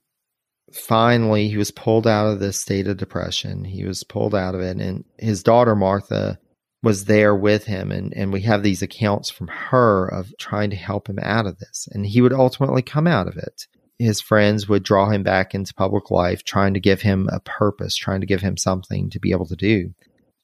finally 0.76 1.48
he 1.48 1.58
was 1.58 1.72
pulled 1.72 2.06
out 2.06 2.28
of 2.28 2.40
this 2.40 2.60
state 2.60 2.88
of 2.88 2.98
depression. 2.98 3.64
He 3.64 3.86
was 3.86 4.04
pulled 4.04 4.36
out 4.36 4.56
of 4.56 4.62
it, 4.62 4.78
and 4.78 5.06
his 5.18 5.42
daughter 5.42 5.76
Martha 5.76 6.38
was 6.86 7.06
there 7.06 7.36
with 7.36 7.66
him. 7.66 7.92
And, 7.92 8.14
and 8.16 8.32
we 8.32 8.42
have 8.42 8.62
these 8.62 8.84
accounts 8.84 9.32
from 9.32 9.48
her 9.48 10.08
of 10.08 10.32
trying 10.38 10.70
to 10.70 10.76
help 10.76 11.10
him 11.10 11.18
out 11.20 11.48
of 11.48 11.58
this. 11.58 11.90
And 11.92 12.06
he 12.06 12.22
would 12.22 12.32
ultimately 12.32 12.84
come 12.84 13.08
out 13.08 13.28
of 13.28 13.38
it. 13.38 13.66
his 13.98 14.22
friends 14.22 14.70
would 14.70 14.84
draw 14.84 15.10
him 15.10 15.24
back 15.24 15.56
into 15.56 15.74
public 15.74 16.12
life, 16.12 16.44
trying 16.44 16.76
to 16.76 16.80
give 16.80 17.02
him 17.02 17.28
a 17.32 17.40
purpose, 17.40 17.96
trying 17.96 18.22
to 18.22 18.28
give 18.28 18.42
him 18.42 18.56
something 18.56 19.10
to 19.10 19.20
be 19.20 19.32
able 19.32 19.48
to 19.48 19.56
do. 19.56 19.96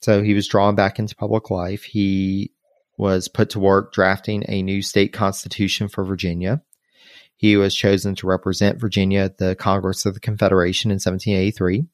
So 0.01 0.23
he 0.23 0.33
was 0.33 0.47
drawn 0.47 0.73
back 0.73 0.97
into 0.97 1.15
public 1.15 1.51
life. 1.51 1.83
He 1.83 2.53
was 2.97 3.27
put 3.27 3.51
to 3.51 3.59
work 3.59 3.93
drafting 3.93 4.43
a 4.47 4.63
new 4.63 4.81
state 4.81 5.13
constitution 5.13 5.89
for 5.89 6.03
Virginia. 6.03 6.63
He 7.35 7.55
was 7.55 7.75
chosen 7.75 8.15
to 8.15 8.27
represent 8.27 8.81
Virginia 8.81 9.21
at 9.21 9.37
the 9.37 9.55
Congress 9.55 10.07
of 10.07 10.15
the 10.15 10.19
Confederation 10.19 10.89
in 10.89 10.95
1783. 10.95 11.85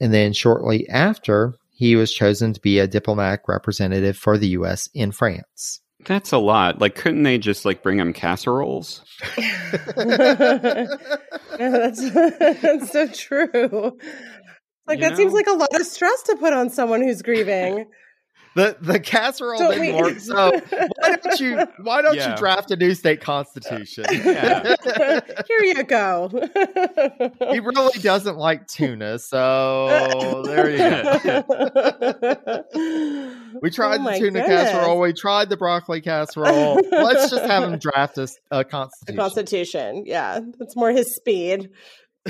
And 0.00 0.14
then 0.14 0.32
shortly 0.32 0.88
after, 0.88 1.54
he 1.82 1.96
was 1.96 2.14
chosen 2.14 2.52
to 2.52 2.60
be 2.60 2.78
a 2.78 2.86
diplomatic 2.86 3.48
representative 3.48 4.16
for 4.16 4.38
the 4.38 4.46
U.S. 4.50 4.88
in 4.94 5.10
France. 5.10 5.80
That's 6.04 6.30
a 6.30 6.38
lot. 6.38 6.80
Like, 6.80 6.94
couldn't 6.94 7.24
they 7.24 7.38
just 7.38 7.64
like 7.64 7.82
bring 7.82 7.98
him 7.98 8.12
casseroles? 8.12 9.04
yeah, 9.36 9.76
that's, 11.58 12.08
that's 12.12 12.92
so 12.92 13.08
true. 13.08 13.98
Like 14.86 15.00
You 15.00 15.08
that 15.08 15.16
seems 15.16 15.32
like 15.32 15.48
a 15.48 15.54
lot 15.54 15.74
of 15.74 15.84
stress 15.84 16.22
to 16.24 16.36
put 16.36 16.52
on 16.52 16.70
someone 16.70 17.02
who's 17.02 17.20
grieving. 17.20 17.86
The 18.54 18.76
the 18.80 19.00
casserole 19.00 19.58
Don't 19.58 19.80
didn't 19.80 19.96
work. 19.96 20.18
So 20.18 20.50
why 20.98 21.16
don't 21.16 21.40
you 21.40 21.56
why 21.84 22.02
don't 22.02 22.14
Yeah. 22.16 22.32
you 22.32 22.36
draft 22.36 22.70
a 22.70 22.76
new 22.76 22.94
state 22.94 23.20
constitution? 23.22 24.04
Yeah. 24.10 24.74
Here 25.48 25.62
you 25.64 25.82
go. 25.84 26.28
he 27.50 27.60
really 27.60 27.98
doesn't 28.00 28.36
like 28.36 28.66
tuna, 28.66 29.18
so 29.18 30.42
there 30.44 30.70
you 30.70 30.76
go. 30.78 32.64
We 33.60 33.68
oh 33.70 33.72
tried 33.72 33.94
Oh 33.94 33.98
the 33.98 34.04
my 34.04 34.18
tuna 34.18 34.40
goodness. 34.40 34.70
casserole. 34.70 35.00
We 35.00 35.12
tried 35.12 35.48
the 35.48 35.56
broccoli 35.56 36.00
casserole. 36.00 36.80
Let's 36.90 37.30
just 37.30 37.44
have 37.44 37.64
him 37.64 37.78
draft 37.78 38.18
a, 38.18 38.22
s- 38.22 38.38
a 38.50 38.58
The 38.58 38.64
constitution. 38.64 39.16
Constitution, 39.16 40.04
yeah, 40.06 40.40
that's 40.58 40.76
more 40.76 40.90
his 40.90 41.14
speed. 41.14 41.70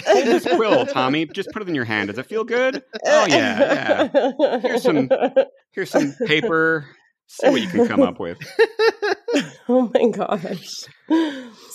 Hold 0.06 0.26
this 0.26 0.44
quill, 0.56 0.86
Tommy. 0.86 1.26
Just 1.26 1.50
put 1.50 1.62
it 1.62 1.68
in 1.68 1.74
your 1.74 1.84
hand. 1.84 2.08
Does 2.08 2.18
it 2.18 2.26
feel 2.26 2.44
good? 2.44 2.82
Oh 3.04 3.26
yeah, 3.28 4.08
yeah. 4.12 4.58
Here's 4.60 4.82
some- 4.82 5.08
Here's 5.72 5.90
some 5.90 6.14
paper. 6.26 6.86
See 7.28 7.48
what 7.48 7.62
you 7.62 7.68
can 7.68 7.88
come 7.88 8.02
up 8.02 8.20
with. 8.20 8.36
oh 9.68 9.90
my 9.94 10.10
gosh. 10.10 10.68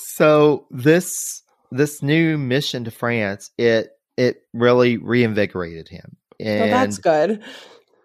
so 0.03 0.67
this 0.69 1.41
this 1.71 2.01
new 2.03 2.37
mission 2.37 2.83
to 2.83 2.91
France, 2.91 3.49
it 3.57 3.89
it 4.17 4.43
really 4.53 4.97
reinvigorated 4.97 5.87
him. 5.89 6.15
Oh, 6.39 6.45
and 6.45 6.59
Well, 6.61 6.69
that's 6.69 6.97
good. 6.99 7.43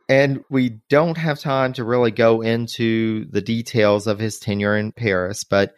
And 0.09 0.45
we 0.51 0.81
don't 0.89 1.17
have 1.17 1.39
time 1.39 1.73
to 1.75 1.85
really 1.85 2.11
go 2.11 2.41
into 2.43 3.25
the 3.31 3.41
details 3.41 4.07
of 4.07 4.19
his 4.19 4.39
tenure 4.39 4.77
in 4.77 4.93
Paris, 4.93 5.45
but 5.45 5.75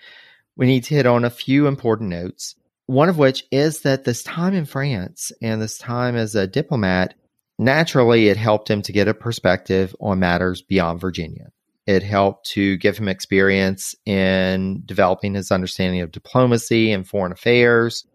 we 0.57 0.67
need 0.67 0.85
to 0.85 0.95
hit 0.95 1.07
on 1.07 1.25
a 1.25 1.31
few 1.31 1.67
important 1.67 2.11
notes. 2.11 2.55
One 2.87 3.09
of 3.09 3.19
which 3.19 3.45
is 3.51 3.81
that 3.81 4.05
this 4.05 4.23
time 4.23 4.55
in 4.55 4.67
France 4.67 5.33
and 5.41 5.61
this 5.61 5.79
time 5.79 6.17
as 6.17 6.35
a 6.35 6.47
diplomat, 6.47 7.15
naturally, 7.59 8.29
it 8.29 8.37
helped 8.37 8.71
him 8.71 8.83
to 8.83 8.93
get 8.93 9.09
a 9.09 9.15
perspective 9.15 9.95
on 10.01 10.19
matters 10.19 10.61
beyond 10.63 11.01
Virginia. 11.01 11.51
It 11.87 12.03
helped 12.03 12.47
to 12.51 12.77
give 12.79 12.99
him 12.99 13.09
experience 13.09 13.95
in 14.07 14.83
developing 14.85 15.35
his 15.35 15.53
understanding 15.53 16.01
of 16.01 16.13
diplomacy 16.13 16.93
and 16.93 17.07
foreign 17.07 17.33
affairs. 17.33 18.07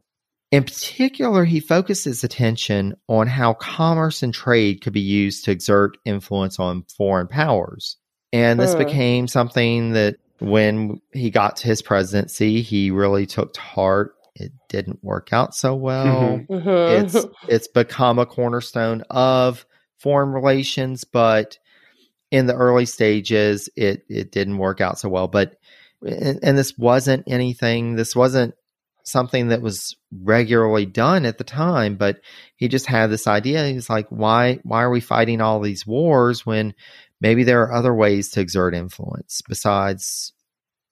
In 0.51 0.63
particular, 0.63 1.45
he 1.45 1.59
focused 1.59 2.05
his 2.05 2.23
attention 2.23 2.95
on 3.07 3.27
how 3.27 3.53
commerce 3.53 4.23
and 4.23 4.33
trade 4.33 4.81
could 4.81 4.93
be 4.93 4.99
used 4.99 5.45
to 5.45 5.51
exert 5.51 5.97
influence 6.05 6.59
on 6.59 6.85
foreign 6.97 7.27
powers. 7.27 7.97
And 8.33 8.59
this 8.59 8.73
Hmm. 8.73 8.79
became 8.79 9.27
something 9.27 9.91
that 9.91 10.15
when 10.39 11.01
he 11.13 11.29
got 11.29 11.57
to 11.57 11.67
his 11.67 11.81
presidency, 11.81 12.61
he 12.61 12.89
really 12.89 13.25
took 13.27 13.53
to 13.53 13.61
heart. 13.61 14.15
It 14.35 14.51
didn't 14.69 15.03
work 15.03 15.33
out 15.33 15.55
so 15.55 15.75
well. 15.75 16.05
Mhm. 16.05 16.47
Mhm. 16.47 16.99
It's 16.99 17.25
it's 17.49 17.67
become 17.67 18.19
a 18.19 18.25
cornerstone 18.25 19.03
of 19.09 19.65
foreign 19.97 20.31
relations, 20.31 21.03
but 21.03 21.57
in 22.31 22.45
the 22.45 22.55
early 22.55 22.85
stages, 22.85 23.69
it 23.75 24.03
it 24.09 24.31
didn't 24.31 24.57
work 24.57 24.81
out 24.81 24.99
so 24.99 25.09
well. 25.09 25.27
But 25.27 25.55
and, 26.05 26.39
and 26.43 26.57
this 26.57 26.77
wasn't 26.77 27.23
anything. 27.27 27.95
This 27.95 28.15
wasn't 28.15 28.55
something 29.03 29.49
that 29.49 29.61
was 29.61 29.95
regularly 30.11 30.85
done 30.85 31.25
at 31.25 31.37
the 31.37 31.43
time. 31.43 31.95
But 31.95 32.21
he 32.55 32.67
just 32.67 32.85
had 32.85 33.07
this 33.07 33.27
idea. 33.27 33.67
He 33.67 33.73
was 33.73 33.89
like, 33.89 34.07
why 34.09 34.59
why 34.63 34.83
are 34.83 34.89
we 34.89 35.01
fighting 35.01 35.41
all 35.41 35.59
these 35.59 35.85
wars 35.85 36.45
when 36.45 36.73
maybe 37.19 37.43
there 37.43 37.63
are 37.63 37.73
other 37.73 37.93
ways 37.93 38.29
to 38.31 38.41
exert 38.41 38.73
influence 38.75 39.41
besides 39.47 40.33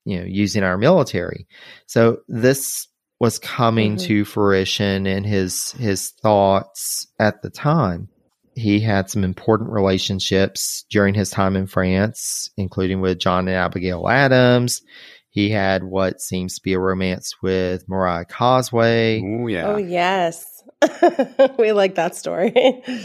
you 0.05 0.19
know 0.19 0.25
using 0.25 0.63
our 0.63 0.77
military? 0.77 1.47
So 1.85 2.19
this 2.27 2.87
was 3.19 3.39
coming 3.39 3.95
Mhm. 3.95 4.01
to 4.05 4.25
fruition 4.25 5.07
in 5.07 5.23
his 5.23 5.71
his 5.71 6.11
thoughts 6.21 7.07
at 7.19 7.41
the 7.41 7.49
time. 7.49 8.09
He 8.55 8.79
had 8.79 9.09
some 9.09 9.23
important 9.23 9.69
relationships 9.71 10.85
during 10.89 11.13
his 11.13 11.29
time 11.29 11.55
in 11.55 11.67
France, 11.67 12.49
including 12.57 13.01
with 13.01 13.19
John 13.19 13.47
and 13.47 13.55
Abigail 13.57 14.07
Adams. 14.09 14.81
He 15.29 15.51
had 15.51 15.83
what 15.83 16.19
seems 16.21 16.55
to 16.55 16.61
be 16.63 16.73
a 16.73 16.79
romance 16.79 17.33
with 17.43 17.87
Mariah 17.87 18.25
Cosway. 18.25 19.21
Oh 19.23 19.47
yeah. 19.47 19.67
Oh 19.67 19.77
yes. 19.77 20.45
we 21.59 21.71
like 21.71 21.95
that 21.95 22.15
story. 22.15 22.53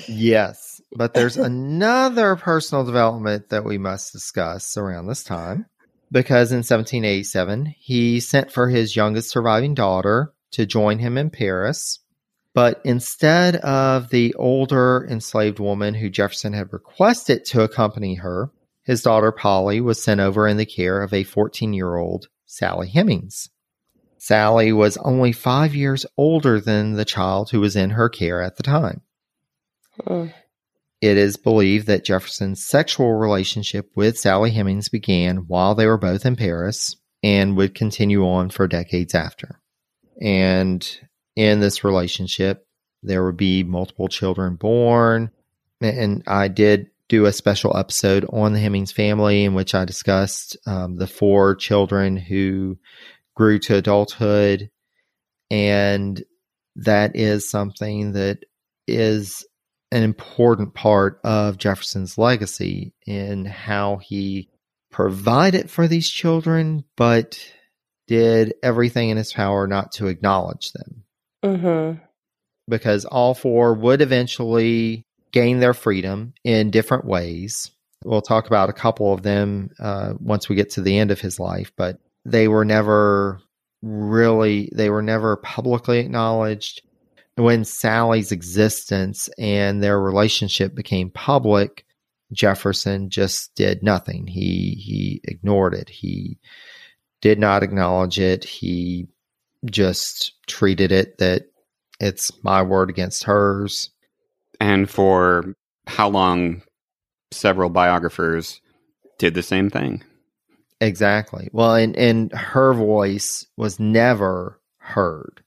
Yes, 0.08 0.80
but 0.96 1.14
there's 1.14 1.36
another 1.38 2.36
personal 2.36 2.84
development 2.84 3.48
that 3.50 3.64
we 3.64 3.78
must 3.78 4.12
discuss 4.12 4.76
around 4.76 5.06
this 5.06 5.24
time 5.24 5.66
because 6.12 6.52
in 6.52 6.58
1787 6.58 7.74
he 7.78 8.20
sent 8.20 8.52
for 8.52 8.68
his 8.68 8.94
youngest 8.94 9.30
surviving 9.30 9.74
daughter 9.74 10.32
to 10.52 10.66
join 10.66 10.98
him 10.98 11.16
in 11.16 11.30
Paris. 11.30 11.98
But 12.54 12.82
instead 12.84 13.56
of 13.56 14.10
the 14.10 14.34
older 14.34 15.06
enslaved 15.10 15.58
woman 15.58 15.94
who 15.94 16.10
Jefferson 16.10 16.52
had 16.52 16.72
requested 16.72 17.46
to 17.46 17.62
accompany 17.62 18.16
her, 18.16 18.50
his 18.82 19.02
daughter 19.02 19.32
Polly 19.32 19.80
was 19.80 20.02
sent 20.02 20.20
over 20.20 20.46
in 20.46 20.58
the 20.58 20.66
care 20.66 21.02
of 21.02 21.14
a 21.14 21.24
14 21.24 21.72
year 21.72 21.96
old 21.96 22.28
Sally 22.44 22.90
Hemings. 22.90 23.48
Sally 24.18 24.72
was 24.72 24.98
only 24.98 25.32
five 25.32 25.74
years 25.74 26.04
older 26.18 26.60
than 26.60 26.92
the 26.92 27.06
child 27.06 27.50
who 27.50 27.60
was 27.60 27.74
in 27.74 27.90
her 27.90 28.08
care 28.08 28.42
at 28.42 28.56
the 28.56 28.62
time. 28.62 29.00
Mm. 30.06 30.32
It 31.02 31.16
is 31.16 31.36
believed 31.36 31.88
that 31.88 32.04
Jefferson's 32.04 32.64
sexual 32.64 33.14
relationship 33.14 33.90
with 33.96 34.16
Sally 34.16 34.52
Hemings 34.52 34.88
began 34.88 35.38
while 35.48 35.74
they 35.74 35.86
were 35.86 35.98
both 35.98 36.24
in 36.24 36.36
Paris 36.36 36.94
and 37.24 37.56
would 37.56 37.74
continue 37.74 38.24
on 38.24 38.50
for 38.50 38.68
decades 38.68 39.12
after. 39.12 39.60
And 40.20 40.88
in 41.34 41.58
this 41.58 41.82
relationship, 41.82 42.68
there 43.02 43.24
would 43.24 43.36
be 43.36 43.64
multiple 43.64 44.06
children 44.06 44.54
born. 44.54 45.32
And 45.80 46.22
I 46.28 46.46
did 46.46 46.90
do 47.08 47.26
a 47.26 47.32
special 47.32 47.76
episode 47.76 48.24
on 48.32 48.52
the 48.52 48.60
Hemings 48.60 48.92
family 48.92 49.42
in 49.42 49.54
which 49.54 49.74
I 49.74 49.84
discussed 49.84 50.56
um, 50.66 50.98
the 50.98 51.08
four 51.08 51.56
children 51.56 52.16
who 52.16 52.78
grew 53.34 53.58
to 53.58 53.74
adulthood. 53.74 54.70
And 55.50 56.22
that 56.76 57.16
is 57.16 57.50
something 57.50 58.12
that 58.12 58.44
is 58.86 59.44
an 59.92 60.02
important 60.02 60.72
part 60.72 61.20
of 61.22 61.58
Jefferson's 61.58 62.16
legacy 62.16 62.94
in 63.06 63.44
how 63.44 63.98
he 63.98 64.48
provided 64.90 65.70
for 65.70 65.86
these 65.86 66.08
children, 66.08 66.84
but 66.96 67.38
did 68.08 68.54
everything 68.62 69.10
in 69.10 69.18
his 69.18 69.34
power 69.34 69.66
not 69.66 69.92
to 69.92 70.06
acknowledge 70.06 70.72
them. 70.72 71.04
Mm-hmm. 71.44 72.02
Because 72.68 73.04
all 73.04 73.34
four 73.34 73.74
would 73.74 74.00
eventually 74.00 75.04
gain 75.30 75.60
their 75.60 75.74
freedom 75.74 76.32
in 76.42 76.70
different 76.70 77.04
ways. 77.04 77.70
We'll 78.02 78.22
talk 78.22 78.46
about 78.46 78.70
a 78.70 78.74
couple 78.74 79.12
of 79.12 79.22
them 79.22 79.70
uh, 79.78 80.14
once 80.18 80.48
we 80.48 80.56
get 80.56 80.70
to 80.70 80.80
the 80.80 80.98
end 80.98 81.10
of 81.10 81.20
his 81.20 81.38
life, 81.38 81.70
but 81.76 81.98
they 82.24 82.48
were 82.48 82.64
never 82.64 83.40
really, 83.82 84.70
they 84.74 84.88
were 84.88 85.02
never 85.02 85.36
publicly 85.36 85.98
acknowledged 85.98 86.80
when 87.36 87.64
Sally's 87.64 88.32
existence 88.32 89.28
and 89.38 89.82
their 89.82 90.00
relationship 90.00 90.74
became 90.74 91.10
public, 91.10 91.84
Jefferson 92.32 93.10
just 93.10 93.54
did 93.54 93.82
nothing. 93.82 94.26
He 94.26 94.76
he 94.78 95.20
ignored 95.24 95.74
it. 95.74 95.88
He 95.88 96.38
did 97.20 97.38
not 97.38 97.62
acknowledge 97.62 98.18
it. 98.18 98.44
He 98.44 99.08
just 99.64 100.34
treated 100.46 100.92
it 100.92 101.18
that 101.18 101.44
it's 102.00 102.32
my 102.42 102.62
word 102.62 102.90
against 102.90 103.24
hers. 103.24 103.90
And 104.60 104.88
for 104.88 105.54
how 105.86 106.08
long 106.08 106.62
several 107.30 107.70
biographers 107.70 108.60
did 109.18 109.34
the 109.34 109.42
same 109.42 109.70
thing. 109.70 110.02
Exactly. 110.80 111.48
Well, 111.52 111.74
and 111.74 111.96
and 111.96 112.32
her 112.32 112.74
voice 112.74 113.46
was 113.56 113.78
never 113.78 114.60
heard. 114.78 115.41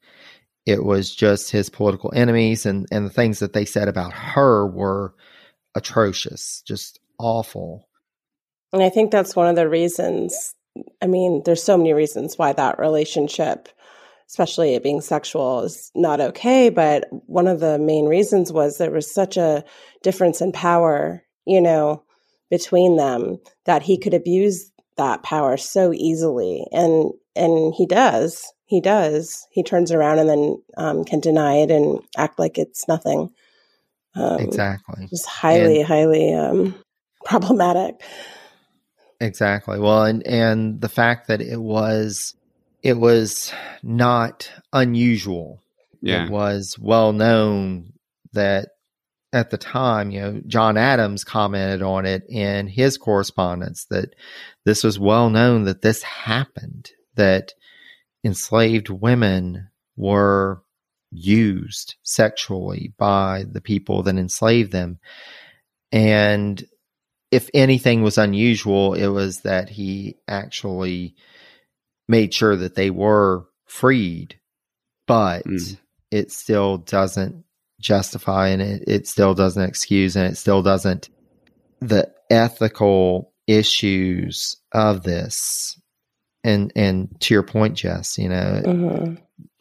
It 0.66 0.84
was 0.84 1.14
just 1.14 1.52
his 1.52 1.70
political 1.70 2.12
enemies 2.16 2.66
and 2.66 2.88
and 2.92 3.06
the 3.06 3.12
things 3.12 3.40
that 3.40 3.54
they 3.54 3.66
said 3.66 3.88
about 3.88 4.14
her 4.14 4.66
were 4.68 5.14
atrocious, 5.76 6.64
just 6.66 7.00
awful. 7.20 7.88
And 8.74 8.84
I 8.84 8.90
think 8.90 9.12
that's 9.12 9.36
one 9.36 9.48
of 9.48 9.56
the 9.56 9.70
reasons. 9.70 10.56
I 11.02 11.08
mean, 11.08 11.44
there's 11.46 11.64
so 11.64 11.78
many 11.78 11.94
reasons 11.94 12.38
why 12.38 12.54
that 12.54 12.80
relationship 12.80 13.70
especially 14.30 14.74
it 14.74 14.84
being 14.84 15.02
sexual, 15.02 15.62
is 15.62 15.92
not 15.96 16.20
okay. 16.20 16.70
But 16.70 17.06
one 17.28 17.48
of 17.48 17.60
the 17.60 17.78
main 17.78 18.06
reasons 18.06 18.52
was 18.52 18.78
there 18.78 18.92
was 18.92 19.14
such 19.14 19.38
a 19.38 19.64
difference 20.04 20.42
in 20.42 20.52
power, 20.52 21.24
you 21.46 21.62
know, 21.62 22.04
between 22.50 22.98
them 22.98 23.38
that 23.66 23.84
he 23.84 23.98
could 23.98 24.14
abuse 24.14 24.72
that 24.98 25.24
power 25.24 25.58
so 25.58 25.94
easily. 25.94 26.66
And 26.72 27.12
and 27.36 27.74
he 27.76 27.86
does. 27.86 28.52
He 28.66 28.82
does. 28.82 29.48
He 29.52 29.64
turns 29.64 29.92
around 29.92 30.20
and 30.20 30.30
then 30.30 30.64
um, 30.78 31.06
can 31.06 31.20
deny 31.20 31.58
it 31.58 31.72
and 31.72 32.00
act 32.18 32.40
like 32.40 32.58
it's 32.58 32.88
nothing. 32.88 33.30
Um, 34.16 34.40
exactly. 34.40 35.08
Just 35.08 35.28
highly, 35.28 35.80
and, 35.80 35.88
highly 35.88 36.34
um, 36.34 36.76
problematic. 37.26 38.02
Exactly. 39.22 39.80
Well, 39.80 40.04
and 40.04 40.26
and 40.26 40.82
the 40.82 40.90
fact 40.90 41.28
that 41.28 41.42
it 41.42 41.62
was 41.62 42.36
it 42.82 42.98
was 42.98 43.54
not 43.84 44.52
unusual. 44.74 45.62
Yeah. 46.02 46.26
It 46.26 46.32
was 46.32 46.78
well 46.80 47.14
known 47.14 47.94
that 48.34 48.70
at 49.34 49.50
the 49.50 49.58
time, 49.58 50.12
you 50.12 50.22
know, 50.22 50.42
John 50.48 50.78
Adams 50.78 51.24
commented 51.24 51.82
on 51.82 52.06
it 52.06 52.24
in 52.30 52.68
his 52.68 52.98
correspondence 52.98 53.86
that 53.90 54.16
this 54.66 54.84
was 54.84 55.00
well 55.00 55.30
known 55.30 55.64
that 55.66 55.82
this 55.82 56.04
happened, 56.04 56.92
that 57.16 57.54
enslaved 58.26 58.90
women 58.90 59.70
were 59.96 60.64
used 61.12 61.96
sexually 62.04 62.94
by 62.98 63.46
the 63.50 63.62
people 63.62 64.04
that 64.04 64.18
enslaved 64.18 64.72
them. 64.72 65.00
And 65.92 66.62
if 67.32 67.50
anything 67.54 68.02
was 68.02 68.18
unusual, 68.18 68.96
it 68.96 69.08
was 69.08 69.42
that 69.42 69.70
he 69.70 70.18
actually 70.28 71.16
made 72.08 72.34
sure 72.34 72.56
that 72.56 72.76
they 72.76 72.90
were 72.90 73.46
freed, 73.66 74.40
but 75.08 75.46
mm. 75.46 75.78
it 76.12 76.32
still 76.32 76.78
doesn't 76.80 77.46
justify 77.80 78.50
and 78.50 78.62
it, 78.62 78.84
it 78.88 79.08
still 79.08 79.34
doesn't 79.34 79.64
excuse 79.64 80.16
and 80.16 80.26
it 80.32 80.38
still 80.38 80.64
doesn't 80.64 81.10
the 81.82 82.12
ethical 82.30 83.34
issues 83.48 84.58
of 84.72 85.04
this 85.04 85.80
and 86.46 86.72
and 86.76 87.10
to 87.20 87.34
your 87.34 87.44
point 87.44 87.76
jess 87.76 88.18
you 88.18 88.30
know 88.30 88.62
mm-hmm 88.66 89.16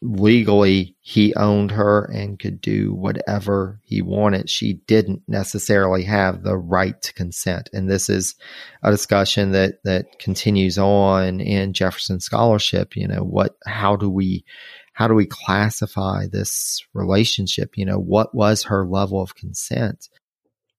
legally 0.05 0.95
he 1.01 1.35
owned 1.35 1.70
her 1.70 2.05
and 2.12 2.39
could 2.39 2.61
do 2.61 2.93
whatever 2.93 3.80
he 3.82 4.03
wanted. 4.03 4.51
She 4.51 4.74
didn't 4.87 5.22
necessarily 5.26 6.05
have 6.05 6.43
the 6.43 6.59
right 6.59 7.01
to 7.03 7.14
consent. 7.14 7.70
And 7.72 7.89
this 7.89 8.11
is 8.11 8.35
a 8.82 8.91
discussion 8.91 9.53
that 9.53 9.82
that 9.85 10.18
continues 10.18 10.76
on 10.76 11.41
in 11.41 11.72
Jefferson 11.72 12.20
scholarship, 12.20 12.97
you 12.97 13.09
know, 13.09 13.22
what 13.22 13.57
how 13.66 13.97
do 13.97 14.11
we 14.11 14.45
how 14.93 15.09
do 15.09 15.14
we 15.14 15.26
classify 15.26 16.26
this 16.30 16.85
relationship? 16.93 17.76
You 17.76 17.87
know, 17.87 17.99
what 17.99 18.35
was 18.35 18.64
her 18.64 18.87
level 18.87 19.22
of 19.22 19.35
consent? 19.35 20.11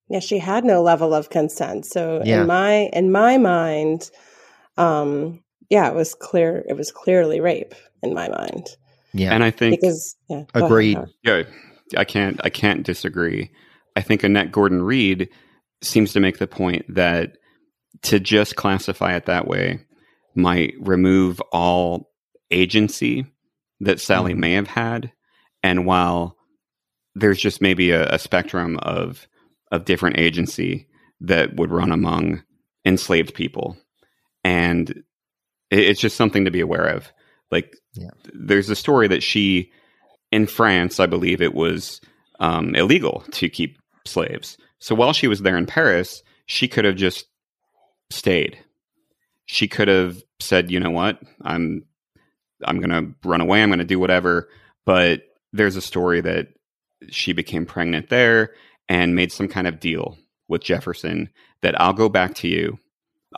Yeah, 0.07 0.19
she 0.19 0.37
had 0.37 0.63
no 0.63 0.83
level 0.83 1.15
of 1.15 1.31
consent. 1.31 1.87
So 1.87 2.21
yeah. 2.23 2.41
in 2.41 2.47
my 2.47 2.73
in 2.93 3.11
my 3.11 3.39
mind, 3.39 4.11
um, 4.77 5.41
yeah, 5.69 5.89
it 5.89 5.95
was 5.95 6.13
clear 6.13 6.63
it 6.67 6.75
was 6.75 6.91
clearly 6.91 7.39
rape 7.39 7.73
in 8.01 8.13
my 8.13 8.29
mind. 8.29 8.67
Yeah. 9.13 9.33
And 9.33 9.43
I 9.43 9.51
think 9.51 9.79
because 9.79 10.15
yeah, 10.29 10.43
agreed. 10.53 10.99
yeah, 11.23 11.43
I 11.97 12.03
can't 12.03 12.39
I 12.43 12.49
can't 12.49 12.83
disagree. 12.83 13.51
I 13.95 14.01
think 14.01 14.23
Annette 14.23 14.51
Gordon 14.51 14.81
Reed 14.81 15.29
seems 15.81 16.13
to 16.13 16.19
make 16.19 16.37
the 16.37 16.47
point 16.47 16.85
that 16.93 17.37
to 18.03 18.19
just 18.19 18.55
classify 18.55 19.15
it 19.15 19.25
that 19.25 19.47
way 19.47 19.79
might 20.35 20.73
remove 20.79 21.39
all 21.51 22.11
agency 22.51 23.25
that 23.79 23.99
Sally 23.99 24.33
mm 24.33 24.37
may 24.37 24.53
have 24.53 24.67
had. 24.67 25.11
And 25.63 25.85
while 25.85 26.37
there's 27.15 27.39
just 27.39 27.61
maybe 27.61 27.91
a, 27.91 28.07
a 28.09 28.19
spectrum 28.19 28.77
of 28.79 29.27
of 29.71 29.85
different 29.85 30.19
agency 30.19 30.87
that 31.21 31.55
would 31.55 31.71
run 31.71 31.91
among 31.91 32.43
enslaved 32.85 33.33
people. 33.33 33.77
And 34.43 34.89
it, 34.89 35.05
it's 35.71 36.01
just 36.01 36.15
something 36.15 36.45
to 36.45 36.51
be 36.51 36.61
aware 36.61 36.85
of. 36.85 37.11
Like, 37.51 37.75
yeah. 37.93 38.09
there's 38.33 38.69
a 38.69 38.75
story 38.75 39.07
that 39.07 39.23
she, 39.23 39.71
in 40.31 40.47
France, 40.47 40.99
I 40.99 41.05
believe 41.05 41.41
it 41.41 41.53
was 41.53 42.01
um, 42.39 42.75
illegal 42.75 43.23
to 43.31 43.49
keep 43.49 43.79
slaves. 44.05 44.57
So 44.79 44.95
while 44.95 45.13
she 45.13 45.27
was 45.27 45.41
there 45.41 45.57
in 45.57 45.65
Paris, 45.65 46.21
she 46.45 46.67
could 46.67 46.85
have 46.85 46.95
just 46.95 47.25
stayed. 48.09 48.57
She 49.45 49.67
could 49.67 49.87
have 49.87 50.21
said, 50.39 50.71
"You 50.71 50.79
know 50.79 50.91
what? 50.91 51.19
I'm 51.41 51.85
I'm 52.63 52.79
going 52.79 52.89
to 52.89 53.13
run 53.27 53.41
away. 53.41 53.61
I'm 53.61 53.69
going 53.69 53.79
to 53.79 53.85
do 53.85 53.99
whatever." 53.99 54.49
But 54.85 55.23
there's 55.53 55.75
a 55.75 55.81
story 55.81 56.21
that 56.21 56.47
she 57.09 57.33
became 57.33 57.65
pregnant 57.65 58.09
there 58.09 58.53
and 58.89 59.15
made 59.15 59.31
some 59.31 59.47
kind 59.47 59.67
of 59.67 59.79
deal 59.79 60.17
with 60.47 60.63
Jefferson 60.63 61.29
that 61.61 61.79
I'll 61.79 61.93
go 61.93 62.09
back 62.09 62.35
to 62.35 62.47
you. 62.47 62.79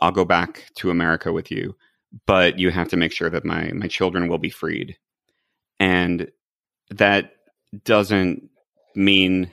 I'll 0.00 0.12
go 0.12 0.24
back 0.24 0.70
to 0.76 0.90
America 0.90 1.32
with 1.32 1.50
you 1.50 1.74
but 2.26 2.58
you 2.58 2.70
have 2.70 2.88
to 2.88 2.96
make 2.96 3.12
sure 3.12 3.30
that 3.30 3.44
my 3.44 3.70
my 3.74 3.88
children 3.88 4.28
will 4.28 4.38
be 4.38 4.50
freed. 4.50 4.96
And 5.80 6.30
that 6.90 7.32
doesn't 7.84 8.48
mean 8.94 9.52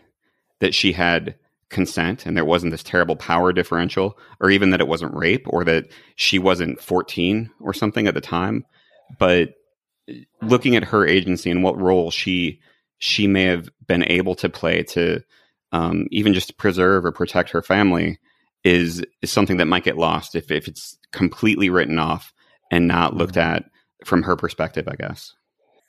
that 0.60 0.74
she 0.74 0.91
had 0.91 1.36
consent 1.70 2.26
and 2.26 2.38
there 2.38 2.45
wasn't 2.45 2.72
this 2.72 2.84
terrible 2.84 3.16
power 3.16 3.51
differential 3.51 4.18
or 4.39 4.49
even 4.49 4.70
that 4.70 4.80
it 4.80 4.88
wasn't 4.88 5.14
rape 5.14 5.45
or 5.47 5.64
that 5.66 5.86
she 6.16 6.39
wasn't 6.39 6.80
14 6.80 7.49
or 7.60 7.74
something 7.74 8.08
at 8.08 8.14
the 8.14 8.22
time. 8.22 8.66
But 9.20 9.56
looking 10.41 10.76
at 10.76 10.84
her 10.86 11.06
agency 11.06 11.49
and 11.49 11.64
what 11.64 11.80
role 11.80 12.12
she 12.12 12.62
she 12.99 13.28
may 13.28 13.43
have 13.43 13.70
been 13.86 14.03
able 14.03 14.36
to 14.36 14.49
play 14.49 14.84
to 14.84 15.22
um, 15.72 16.08
even 16.12 16.34
just 16.34 16.58
preserve 16.58 17.03
or 17.03 17.12
protect 17.12 17.49
her 17.49 17.62
family 17.62 18.18
is 18.64 19.03
is 19.22 19.32
something 19.32 19.58
that 19.58 19.68
might 19.68 19.84
get 19.84 19.97
lost 19.97 20.36
if, 20.36 20.51
if 20.51 20.68
it's 20.68 20.97
completely 21.12 21.70
written 21.70 21.99
off 21.99 22.34
and 22.72 22.88
not 22.88 23.16
looked 23.16 23.36
mm-hmm. 23.36 23.55
at 23.57 23.66
from 24.03 24.24
her 24.24 24.36
perspective, 24.36 24.88
I 24.88 24.95
guess. 24.95 25.34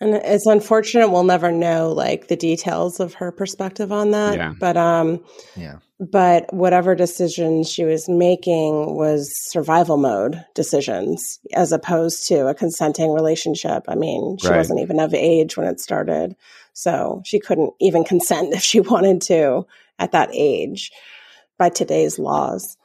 And 0.00 0.14
it's 0.14 0.46
unfortunate 0.46 1.08
we'll 1.08 1.24
never 1.24 1.50
know 1.50 1.90
like 1.92 2.28
the 2.28 2.36
details 2.36 3.00
of 3.00 3.14
her 3.14 3.32
perspective 3.32 3.92
on 3.92 4.10
that. 4.10 4.36
Yeah. 4.36 4.52
But 4.58 4.76
um 4.76 5.24
yeah. 5.56 5.78
But 5.98 6.52
whatever 6.52 6.94
decisions 6.94 7.70
she 7.70 7.84
was 7.84 8.06
making 8.06 8.96
was 8.96 9.34
survival 9.50 9.96
mode 9.96 10.44
decisions 10.54 11.38
as 11.54 11.72
opposed 11.72 12.28
to 12.28 12.48
a 12.48 12.54
consenting 12.54 13.12
relationship. 13.12 13.84
I 13.88 13.94
mean, 13.94 14.36
she 14.38 14.48
right. 14.48 14.58
wasn't 14.58 14.80
even 14.80 15.00
of 15.00 15.14
age 15.14 15.56
when 15.56 15.66
it 15.66 15.80
started. 15.80 16.36
So 16.74 17.22
she 17.24 17.40
couldn't 17.40 17.72
even 17.80 18.04
consent 18.04 18.52
if 18.54 18.62
she 18.62 18.80
wanted 18.80 19.22
to 19.22 19.66
at 19.98 20.12
that 20.12 20.28
age 20.34 20.92
by 21.56 21.70
today's 21.70 22.18
laws. 22.18 22.76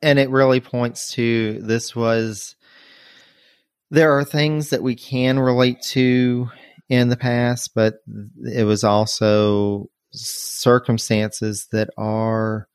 And 0.00 0.20
it 0.20 0.30
really 0.30 0.60
points 0.60 1.10
to 1.14 1.58
this 1.60 1.96
was 1.96 2.54
there 3.90 4.18
are 4.18 4.24
things 4.24 4.70
that 4.70 4.82
we 4.82 4.94
can 4.94 5.38
relate 5.38 5.80
to 5.80 6.48
in 6.88 7.08
the 7.08 7.16
past, 7.16 7.72
but 7.74 7.94
it 8.44 8.64
was 8.64 8.84
also 8.84 9.88
circumstances 10.12 11.66
that 11.72 11.90
are 11.98 12.68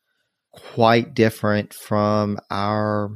quite 0.52 1.14
different 1.14 1.74
from 1.74 2.38
our 2.50 3.10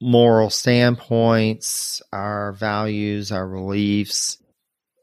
moral 0.00 0.50
standpoints, 0.50 2.02
our 2.12 2.52
values, 2.52 3.32
our 3.32 3.48
beliefs. 3.48 4.38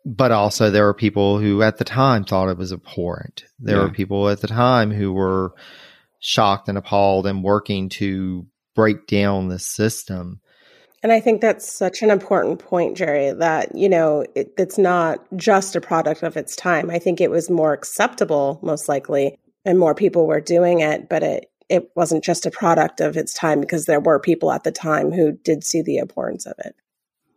But 0.05 0.32
also, 0.32 0.70
there 0.70 0.86
were 0.86 0.93
people 0.93 1.38
who 1.38 1.61
at 1.61 1.78
the 1.78 1.84
time 1.84 2.24
thought 2.24 2.49
it 2.49 2.57
was 2.57 2.72
abhorrent. 2.72 3.43
There 3.59 3.78
yeah. 3.78 3.84
were 3.84 3.89
people 3.89 4.30
at 4.30 4.39
the 4.39 4.47
time 4.47 4.89
who 4.91 5.11
were 5.11 5.53
shocked 6.20 6.70
and 6.70 6.78
appalled 6.78 7.28
and 7.28 7.43
working 7.43 7.89
to 7.89 8.47
break 8.74 9.05
down 9.07 9.49
the 9.49 9.59
system. 9.59 10.39
And 11.04 11.12
I 11.12 11.20
think 11.20 11.41
that's 11.41 11.72
such 11.72 12.02
an 12.02 12.10
important 12.10 12.60
point, 12.60 12.98
Jerry, 12.98 13.32
that, 13.32 13.76
you 13.76 13.88
know, 13.88 14.26
it, 14.36 14.54
it's 14.58 14.78
not 14.78 15.24
just 15.36 15.76
a 15.76 15.82
product 15.82 16.24
of 16.24 16.36
its 16.36 16.56
time. 16.56 16.89
I 16.89 16.98
think 16.98 17.22
it 17.22 17.30
was 17.30 17.50
more 17.50 17.74
acceptable, 17.74 18.60
most 18.64 18.89
likely, 18.89 19.38
and 19.64 19.78
more 19.78 19.93
people 19.93 20.26
were 20.26 20.41
doing 20.41 20.80
it, 20.80 21.08
but 21.08 21.22
it, 21.22 21.52
it 21.70 21.91
wasn't 21.95 22.24
just 22.24 22.45
a 22.45 22.52
product 22.52 23.00
of 23.00 23.16
its 23.16 23.34
time 23.34 23.62
because 23.62 23.86
there 23.86 24.00
were 24.00 24.20
people 24.20 24.52
at 24.52 24.64
the 24.64 24.72
time 24.72 25.12
who 25.12 25.34
did 25.34 25.64
see 25.64 25.82
the 25.82 25.98
importance 25.98 26.45
of 26.45 26.54
it. 26.60 26.76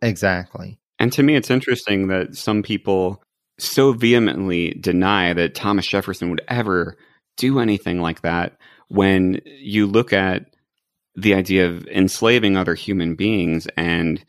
Exactly. 0.01 0.79
And 0.97 1.13
to 1.13 1.23
me, 1.23 1.35
it's 1.35 1.51
interesting 1.51 2.07
that 2.07 2.35
some 2.35 2.63
people 2.63 3.21
so 3.59 3.93
vehemently 3.93 4.71
deny 4.79 5.33
that 5.33 5.53
Thomas 5.53 5.85
Jefferson 5.85 6.29
would 6.31 6.41
ever 6.47 6.97
do 7.37 7.59
anything 7.59 8.01
like 8.01 8.21
that 8.21 8.57
when 8.87 9.39
you 9.45 9.85
look 9.87 10.13
at 10.13 10.53
the 11.15 11.33
idea 11.33 11.67
of 11.67 11.85
enslaving 11.87 12.55
other 12.55 12.75
human 12.75 13.15
beings 13.15 13.67
and 13.77 14.23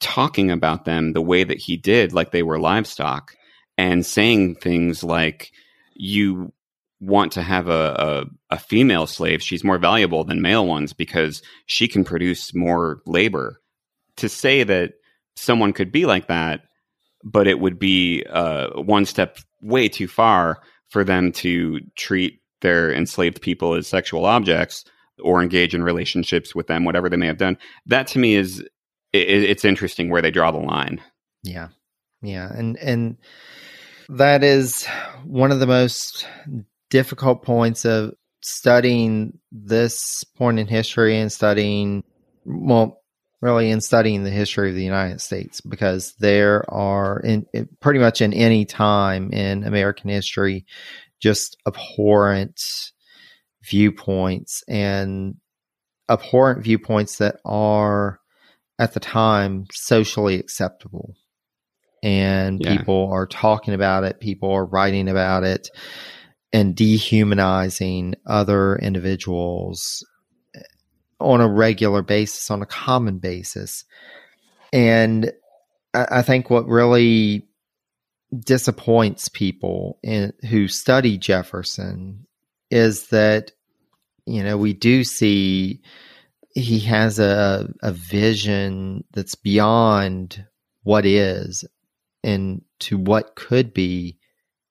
talking 0.00 0.50
about 0.50 0.84
them 0.84 1.12
the 1.12 1.22
way 1.22 1.44
that 1.44 1.58
he 1.58 1.76
did, 1.76 2.12
like 2.12 2.30
they 2.30 2.42
were 2.42 2.58
livestock, 2.58 3.34
and 3.78 4.04
saying 4.04 4.56
things 4.56 5.02
like, 5.02 5.52
you 5.94 6.52
want 7.00 7.32
to 7.32 7.42
have 7.42 7.68
a, 7.68 8.26
a, 8.50 8.54
a, 8.54 8.58
female 8.58 9.06
slave, 9.06 9.42
she's 9.42 9.64
more 9.64 9.78
valuable 9.78 10.24
than 10.24 10.40
male 10.40 10.66
ones 10.66 10.92
because 10.92 11.42
she 11.66 11.88
can 11.88 12.04
produce 12.04 12.54
more 12.54 13.02
labor. 13.06 13.60
To 14.16 14.28
say 14.30 14.62
that 14.62 14.94
someone 15.36 15.74
could 15.74 15.92
be 15.92 16.06
like 16.06 16.28
that, 16.28 16.62
but 17.22 17.46
it 17.46 17.60
would 17.60 17.78
be 17.78 18.24
uh, 18.30 18.80
one 18.80 19.04
step 19.04 19.38
way 19.60 19.88
too 19.88 20.08
far 20.08 20.62
for 20.88 21.04
them 21.04 21.32
to 21.32 21.80
treat 21.96 22.40
their 22.62 22.92
enslaved 22.92 23.42
people 23.42 23.74
as 23.74 23.86
sexual 23.86 24.24
objects 24.24 24.84
or 25.22 25.42
engage 25.42 25.74
in 25.74 25.82
relationships 25.82 26.54
with 26.54 26.66
them, 26.66 26.84
whatever 26.84 27.08
they 27.08 27.16
may 27.16 27.26
have 27.26 27.38
done. 27.38 27.58
That 27.86 28.06
to 28.08 28.18
me 28.18 28.34
is 28.34 28.60
it, 29.12 29.28
it's 29.28 29.64
interesting 29.64 30.10
where 30.10 30.22
they 30.22 30.30
draw 30.30 30.50
the 30.50 30.58
line. 30.58 31.00
Yeah, 31.42 31.68
yeah, 32.22 32.50
and 32.52 32.76
and 32.78 33.16
that 34.08 34.44
is 34.44 34.86
one 35.24 35.52
of 35.52 35.60
the 35.60 35.66
most 35.66 36.26
difficult 36.90 37.42
points 37.42 37.84
of 37.84 38.14
studying 38.42 39.38
this 39.50 40.22
point 40.22 40.58
in 40.58 40.66
history 40.66 41.18
and 41.18 41.32
studying 41.32 42.04
well 42.44 43.02
really 43.42 43.70
in 43.70 43.80
studying 43.80 44.22
the 44.22 44.30
history 44.30 44.70
of 44.70 44.76
the 44.76 44.84
United 44.84 45.20
States 45.20 45.60
because 45.60 46.14
there 46.18 46.64
are 46.72 47.20
in, 47.20 47.44
in, 47.52 47.68
pretty 47.80 47.98
much 47.98 48.20
in 48.20 48.32
any 48.32 48.64
time 48.64 49.30
in 49.32 49.64
American 49.64 50.10
history 50.10 50.64
just 51.20 51.56
abhorrent 51.66 52.92
viewpoints 53.66 54.62
and 54.68 55.36
abhorrent 56.08 56.62
viewpoints 56.62 57.18
that 57.18 57.36
are 57.44 58.20
at 58.78 58.94
the 58.94 59.00
time 59.00 59.66
socially 59.72 60.36
acceptable 60.36 61.14
and 62.02 62.60
yeah. 62.60 62.76
people 62.76 63.10
are 63.12 63.26
talking 63.26 63.74
about 63.74 64.04
it 64.04 64.20
people 64.20 64.52
are 64.52 64.64
writing 64.64 65.08
about 65.08 65.42
it 65.42 65.68
and 66.56 66.74
dehumanizing 66.74 68.14
other 68.26 68.76
individuals 68.76 70.06
eh, 70.54 70.60
on 71.20 71.42
a 71.42 71.48
regular 71.48 72.00
basis, 72.00 72.50
on 72.50 72.62
a 72.62 72.66
common 72.66 73.18
basis. 73.18 73.84
And 74.72 75.32
I, 75.92 76.06
I 76.10 76.22
think 76.22 76.48
what 76.48 76.66
really 76.66 77.46
disappoints 78.34 79.28
people 79.28 79.98
in, 80.02 80.32
who 80.48 80.66
study 80.68 81.18
Jefferson 81.18 82.26
is 82.70 83.08
that, 83.08 83.52
you 84.26 84.42
know, 84.42 84.56
we 84.56 84.72
do 84.72 85.04
see 85.04 85.80
he 86.54 86.80
has 86.80 87.18
a, 87.18 87.72
a 87.82 87.92
vision 87.92 89.04
that's 89.12 89.34
beyond 89.34 90.44
what 90.82 91.06
is 91.06 91.64
and 92.24 92.62
to 92.80 92.98
what 92.98 93.36
could 93.36 93.72
be 93.72 94.18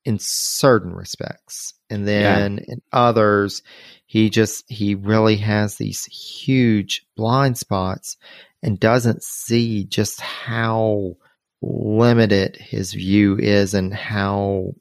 in 0.03 0.17
certain 0.19 0.93
respects. 0.93 1.73
And 1.89 2.07
then 2.07 2.57
yeah. 2.57 2.73
in 2.73 2.81
others, 2.91 3.63
he 4.05 4.29
just, 4.29 4.65
he 4.67 4.95
really 4.95 5.37
has 5.37 5.75
these 5.75 6.05
huge 6.05 7.05
blind 7.15 7.57
spots 7.57 8.17
and 8.61 8.79
doesn't 8.79 9.23
see 9.23 9.85
just 9.85 10.19
how 10.19 11.15
limited 11.61 12.57
his 12.57 12.93
view 12.93 13.37
is 13.37 13.73
and 13.73 13.93
how, 13.93 14.73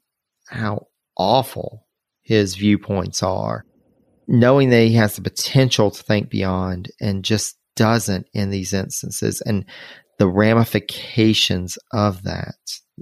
how 0.47 0.87
awful 1.15 1.85
his 2.23 2.55
viewpoints 2.55 3.23
are. 3.23 3.63
Knowing 4.27 4.69
that 4.69 4.81
he 4.87 4.93
has 4.93 5.15
the 5.15 5.21
potential 5.21 5.91
to 5.91 6.03
think 6.03 6.29
beyond 6.29 6.89
and 6.99 7.23
just 7.23 7.57
doesn't 7.75 8.27
in 8.33 8.49
these 8.49 8.73
instances 8.73 9.41
and 9.41 9.65
the 10.17 10.27
ramifications 10.27 11.77
of 11.91 12.23
that 12.23 12.55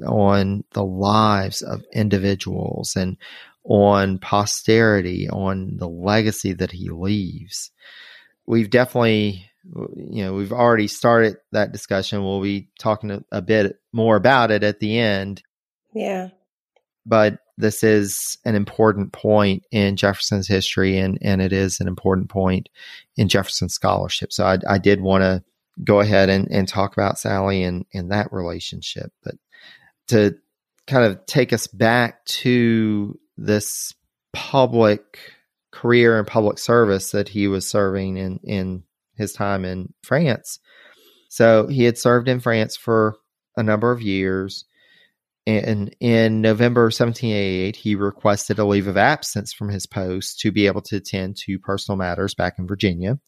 on 0.05 0.63
the 0.73 0.83
lives 0.83 1.61
of 1.61 1.83
individuals 1.93 2.95
and 2.95 3.17
on 3.63 4.17
posterity, 4.17 5.29
on 5.29 5.77
the 5.77 5.87
legacy 5.87 6.53
that 6.53 6.71
he 6.71 6.89
leaves. 6.89 7.71
We've 8.45 8.69
definitely, 8.69 9.49
you 9.95 10.25
know, 10.25 10.33
we've 10.33 10.51
already 10.51 10.87
started 10.87 11.37
that 11.51 11.71
discussion. 11.71 12.23
We'll 12.23 12.41
be 12.41 12.69
talking 12.79 13.11
a, 13.11 13.23
a 13.31 13.41
bit 13.41 13.77
more 13.93 14.15
about 14.15 14.51
it 14.51 14.63
at 14.63 14.79
the 14.79 14.99
end. 14.99 15.43
Yeah. 15.93 16.29
But 17.05 17.37
this 17.57 17.83
is 17.83 18.37
an 18.45 18.55
important 18.55 19.13
point 19.13 19.63
in 19.71 19.95
Jefferson's 19.95 20.47
history, 20.47 20.97
and, 20.97 21.17
and 21.21 21.41
it 21.41 21.53
is 21.53 21.79
an 21.79 21.87
important 21.87 22.29
point 22.29 22.69
in 23.15 23.29
Jefferson's 23.29 23.73
scholarship. 23.73 24.33
So 24.33 24.45
I, 24.45 24.57
I 24.67 24.77
did 24.77 25.01
want 25.01 25.21
to 25.21 25.43
go 25.83 25.99
ahead 25.99 26.29
and, 26.29 26.47
and 26.51 26.67
talk 26.67 26.93
about 26.93 27.19
Sally 27.19 27.63
and, 27.63 27.85
and 27.93 28.11
that 28.11 28.31
relationship. 28.31 29.11
But 29.23 29.35
to 30.07 30.35
kind 30.87 31.05
of 31.05 31.25
take 31.25 31.53
us 31.53 31.67
back 31.67 32.25
to 32.25 33.17
this 33.37 33.93
public 34.33 35.19
career 35.71 36.17
and 36.17 36.27
public 36.27 36.59
service 36.59 37.11
that 37.11 37.29
he 37.29 37.47
was 37.47 37.67
serving 37.67 38.17
in, 38.17 38.39
in 38.43 38.83
his 39.15 39.33
time 39.33 39.65
in 39.65 39.93
France. 40.03 40.59
So 41.29 41.67
he 41.67 41.83
had 41.83 41.97
served 41.97 42.27
in 42.27 42.39
France 42.39 42.75
for 42.75 43.15
a 43.57 43.63
number 43.63 43.91
of 43.91 44.01
years. 44.01 44.65
And 45.45 45.93
in 45.99 46.41
November 46.41 46.83
1788, 46.83 47.75
he 47.75 47.95
requested 47.95 48.59
a 48.59 48.65
leave 48.65 48.87
of 48.87 48.95
absence 48.95 49.51
from 49.51 49.69
his 49.69 49.85
post 49.85 50.39
to 50.39 50.51
be 50.51 50.67
able 50.67 50.81
to 50.83 50.97
attend 50.97 51.35
to 51.45 51.59
personal 51.59 51.97
matters 51.97 52.33
back 52.33 52.59
in 52.59 52.67
Virginia. 52.67 53.19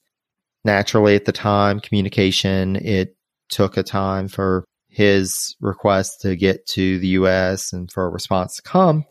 Naturally, 0.63 1.15
at 1.15 1.25
the 1.25 1.33
time, 1.33 1.81
communication, 1.81 2.77
it 2.77 3.17
took 3.49 3.77
a 3.77 3.83
time 3.83 4.27
for 4.29 4.65
his 4.87 5.55
request 5.59 6.21
to 6.21 6.37
get 6.37 6.65
to 6.67 6.99
the 6.99 7.07
U.S. 7.09 7.73
and 7.73 7.91
for 7.91 8.05
a 8.05 8.09
response 8.09 8.55
to 8.55 8.61
come. 8.61 9.05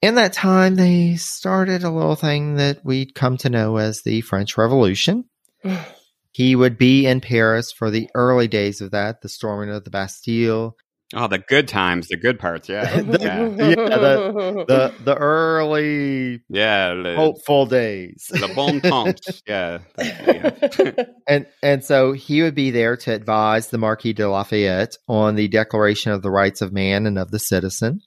In 0.00 0.14
that 0.14 0.32
time, 0.32 0.76
they 0.76 1.16
started 1.16 1.84
a 1.84 1.90
little 1.90 2.16
thing 2.16 2.56
that 2.56 2.84
we'd 2.84 3.14
come 3.14 3.36
to 3.38 3.50
know 3.50 3.76
as 3.76 4.02
the 4.02 4.22
French 4.22 4.56
Revolution. 4.56 5.24
he 6.32 6.56
would 6.56 6.78
be 6.78 7.06
in 7.06 7.20
Paris 7.20 7.70
for 7.70 7.90
the 7.90 8.08
early 8.14 8.48
days 8.48 8.80
of 8.80 8.90
that, 8.90 9.20
the 9.20 9.28
storming 9.28 9.74
of 9.74 9.84
the 9.84 9.90
Bastille. 9.90 10.76
Oh, 11.12 11.28
the 11.28 11.38
good 11.38 11.68
times, 11.68 12.08
the 12.08 12.16
good 12.16 12.38
parts, 12.38 12.68
yeah. 12.68 13.00
the, 13.00 13.18
yeah. 13.20 13.48
the, 13.48 14.64
the, 14.66 14.94
the 15.04 15.14
early 15.14 16.40
yeah 16.48 16.94
le, 16.96 17.14
hopeful 17.14 17.66
days. 17.66 18.26
The 18.30 18.50
bon 18.54 18.80
temps, 18.80 19.42
yeah. 19.46 19.78
yeah. 19.98 21.04
and 21.28 21.46
and 21.62 21.84
so 21.84 22.12
he 22.12 22.42
would 22.42 22.54
be 22.54 22.70
there 22.70 22.96
to 22.96 23.12
advise 23.12 23.68
the 23.68 23.78
Marquis 23.78 24.14
de 24.14 24.28
Lafayette 24.28 24.96
on 25.06 25.36
the 25.36 25.48
Declaration 25.48 26.10
of 26.10 26.22
the 26.22 26.30
Rights 26.30 26.62
of 26.62 26.72
Man 26.72 27.06
and 27.06 27.18
of 27.18 27.30
the 27.30 27.38
Citizen. 27.38 28.00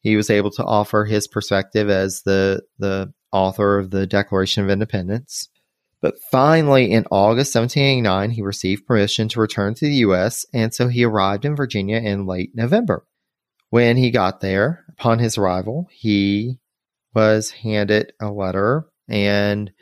He 0.00 0.16
was 0.16 0.30
able 0.30 0.50
to 0.52 0.64
offer 0.64 1.04
his 1.04 1.28
perspective 1.28 1.90
as 1.90 2.22
the 2.24 2.62
the 2.78 3.12
author 3.30 3.78
of 3.78 3.90
the 3.90 4.06
Declaration 4.06 4.64
of 4.64 4.70
Independence. 4.70 5.48
But 6.00 6.14
finally, 6.30 6.92
in 6.92 7.06
August 7.10 7.54
1789, 7.54 8.30
he 8.30 8.42
received 8.42 8.86
permission 8.86 9.28
to 9.28 9.40
return 9.40 9.74
to 9.74 9.86
the 9.86 9.96
U.S., 9.96 10.46
and 10.52 10.72
so 10.72 10.88
he 10.88 11.04
arrived 11.04 11.44
in 11.44 11.56
Virginia 11.56 11.96
in 11.96 12.26
late 12.26 12.52
November. 12.54 13.04
When 13.70 13.96
he 13.96 14.10
got 14.10 14.40
there, 14.40 14.84
upon 14.90 15.18
his 15.18 15.36
arrival, 15.36 15.88
he 15.90 16.58
was 17.14 17.50
handed 17.50 18.12
a 18.20 18.30
letter, 18.30 18.86
and 19.08 19.72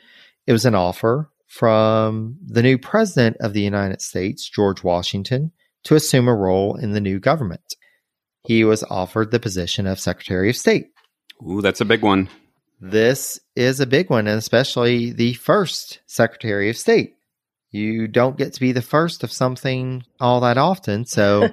it 0.47 0.51
was 0.51 0.65
an 0.65 0.75
offer 0.75 1.29
from 1.45 2.37
the 2.45 2.63
new 2.63 2.77
president 2.77 3.37
of 3.39 3.53
the 3.53 3.61
United 3.61 4.01
States, 4.01 4.49
George 4.49 4.83
Washington, 4.83 5.51
to 5.83 5.95
assume 5.95 6.27
a 6.27 6.35
role 6.35 6.75
in 6.75 6.91
the 6.91 6.99
new 6.99 7.19
government. 7.19 7.75
He 8.43 8.63
was 8.63 8.83
offered 8.89 9.31
the 9.31 9.39
position 9.39 9.85
of 9.85 9.99
Secretary 9.99 10.49
of 10.49 10.57
State. 10.57 10.87
Ooh, 11.47 11.61
that's 11.61 11.81
a 11.81 11.85
big 11.85 12.01
one 12.01 12.27
this 12.79 13.39
is 13.55 13.79
a 13.79 13.87
big 13.87 14.09
one, 14.09 14.27
and 14.27 14.37
especially 14.37 15.11
the 15.11 15.33
first 15.33 15.99
Secretary 16.05 16.69
of 16.69 16.77
State. 16.77 17.15
You 17.71 18.07
don't 18.07 18.37
get 18.37 18.53
to 18.53 18.59
be 18.59 18.71
the 18.71 18.81
first 18.81 19.23
of 19.23 19.31
something 19.31 20.03
all 20.19 20.39
that 20.41 20.57
often. 20.57 21.05
So 21.05 21.49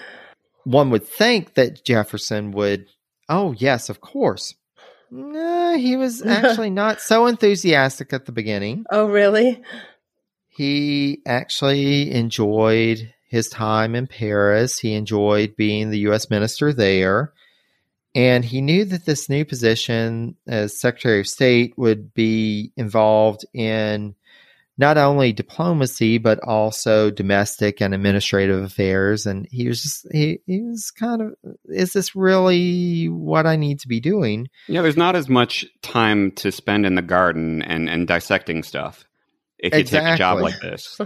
one 0.64 0.90
would 0.90 1.06
think 1.06 1.54
that 1.54 1.84
Jefferson 1.84 2.52
would, 2.52 2.86
oh, 3.28 3.52
yes, 3.52 3.88
of 3.88 4.00
course. 4.00 4.54
No, 5.10 5.76
he 5.76 5.96
was 5.96 6.22
actually 6.26 6.70
not 6.70 7.00
so 7.00 7.26
enthusiastic 7.26 8.12
at 8.12 8.26
the 8.26 8.32
beginning. 8.32 8.84
Oh, 8.90 9.06
really? 9.06 9.62
He 10.48 11.22
actually 11.26 12.10
enjoyed 12.10 13.14
his 13.28 13.48
time 13.48 13.94
in 13.94 14.06
Paris. 14.06 14.78
He 14.78 14.94
enjoyed 14.94 15.56
being 15.56 15.90
the 15.90 16.00
U.S. 16.00 16.28
minister 16.28 16.72
there. 16.72 17.32
And 18.14 18.44
he 18.44 18.60
knew 18.60 18.84
that 18.86 19.04
this 19.04 19.28
new 19.28 19.44
position 19.44 20.36
as 20.46 20.80
Secretary 20.80 21.20
of 21.20 21.28
State 21.28 21.74
would 21.76 22.12
be 22.12 22.72
involved 22.76 23.44
in 23.54 24.14
not 24.76 24.96
only 24.96 25.32
diplomacy, 25.32 26.18
but 26.18 26.40
also 26.42 27.10
domestic 27.10 27.80
and 27.80 27.94
administrative 27.94 28.64
affairs. 28.64 29.26
And 29.26 29.46
he 29.50 29.68
was 29.68 29.82
just, 29.82 30.08
he, 30.10 30.40
he 30.46 30.62
was 30.62 30.90
kind 30.90 31.22
of, 31.22 31.34
is 31.66 31.92
this 31.92 32.16
really 32.16 33.06
what 33.06 33.46
I 33.46 33.56
need 33.56 33.80
to 33.80 33.88
be 33.88 34.00
doing? 34.00 34.48
Yeah, 34.66 34.82
there's 34.82 34.96
not 34.96 35.16
as 35.16 35.28
much 35.28 35.66
time 35.82 36.32
to 36.32 36.50
spend 36.50 36.86
in 36.86 36.94
the 36.94 37.02
garden 37.02 37.62
and, 37.62 37.88
and 37.88 38.08
dissecting 38.08 38.62
stuff 38.62 39.04
if 39.58 39.74
you 39.74 39.80
exactly. 39.80 40.08
take 40.08 40.14
a 40.14 40.18
job 40.18 40.40
like 40.40 40.60
this. 40.60 41.00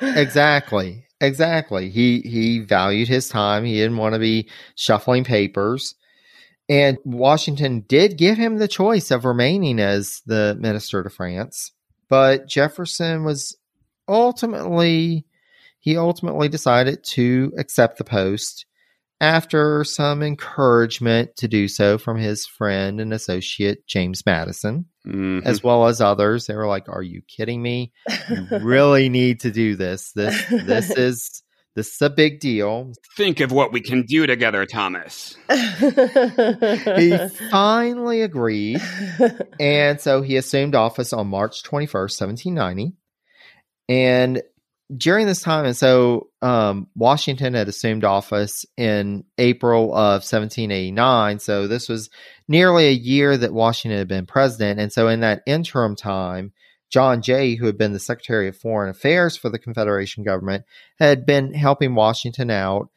exactly. 0.00 1.04
Exactly. 1.20 1.88
He 1.90 2.20
he 2.20 2.58
valued 2.60 3.06
his 3.06 3.28
time. 3.28 3.64
He 3.64 3.74
didn't 3.74 3.96
want 3.96 4.14
to 4.14 4.18
be 4.18 4.48
shuffling 4.74 5.22
papers. 5.22 5.94
And 6.72 6.96
Washington 7.04 7.84
did 7.86 8.16
give 8.16 8.38
him 8.38 8.56
the 8.56 8.66
choice 8.66 9.10
of 9.10 9.26
remaining 9.26 9.78
as 9.78 10.22
the 10.24 10.56
minister 10.58 11.02
to 11.02 11.10
France, 11.10 11.72
but 12.08 12.46
Jefferson 12.48 13.24
was 13.24 13.56
ultimately 14.08 15.26
he 15.80 15.96
ultimately 15.98 16.48
decided 16.48 17.02
to 17.04 17.52
accept 17.58 17.98
the 17.98 18.04
post 18.04 18.64
after 19.20 19.84
some 19.84 20.22
encouragement 20.22 21.36
to 21.36 21.46
do 21.48 21.68
so 21.68 21.98
from 21.98 22.16
his 22.18 22.46
friend 22.46 23.00
and 23.00 23.12
associate 23.12 23.86
James 23.86 24.24
Madison, 24.24 24.86
Mhm. 25.06 25.44
as 25.44 25.62
well 25.62 25.86
as 25.88 26.00
others. 26.00 26.46
They 26.46 26.54
were 26.54 26.66
like, 26.66 26.88
"Are 26.88 27.02
you 27.02 27.20
kidding 27.28 27.60
me? 27.60 27.92
You 28.30 28.46
really 28.62 29.08
need 29.08 29.40
to 29.40 29.50
do 29.50 29.76
this. 29.76 30.12
This 30.12 30.42
this 30.48 30.90
is 30.96 31.41
this 31.74 31.94
is 31.94 32.02
a 32.02 32.10
big 32.10 32.40
deal." 32.40 32.92
think 33.16 33.40
of 33.40 33.52
what 33.52 33.72
we 33.72 33.80
can 33.80 34.02
do 34.02 34.26
together, 34.26 34.66
Thomas. 34.66 35.36
He 35.50 37.16
finally 37.50 38.22
agreed, 38.22 38.80
and 39.60 40.00
so 40.00 40.22
he 40.22 40.36
assumed 40.36 40.74
office 40.74 41.12
on 41.12 41.28
March 41.28 41.62
twenty 41.62 41.86
first, 41.86 42.16
seventeen 42.16 42.54
ninety, 42.54 42.92
and 43.88 44.42
during 44.96 45.26
this 45.26 45.40
time, 45.40 45.64
and 45.64 45.76
so 45.76 46.28
um, 46.40 46.88
Washington 46.94 47.54
had 47.54 47.68
assumed 47.68 48.04
office 48.04 48.64
in 48.76 49.24
April 49.38 49.92
of 49.94 50.22
1789. 50.22 51.38
So 51.38 51.66
this 51.66 51.88
was 51.88 52.10
nearly 52.48 52.88
a 52.88 52.92
year 52.92 53.36
that 53.36 53.52
Washington 53.52 53.98
had 53.98 54.08
been 54.08 54.26
president. 54.26 54.80
And 54.80 54.92
so 54.92 55.08
in 55.08 55.20
that 55.20 55.42
interim 55.46 55.96
time, 55.96 56.52
John 56.92 57.22
Jay, 57.22 57.54
who 57.54 57.64
had 57.66 57.78
been 57.78 57.94
the 57.94 57.98
Secretary 57.98 58.48
of 58.48 58.56
Foreign 58.56 58.90
Affairs 58.90 59.34
for 59.36 59.48
the 59.48 59.58
Confederation 59.58 60.24
government, 60.24 60.64
had 60.98 61.24
been 61.24 61.54
helping 61.54 61.94
Washington 61.94 62.50
out. 62.50 62.90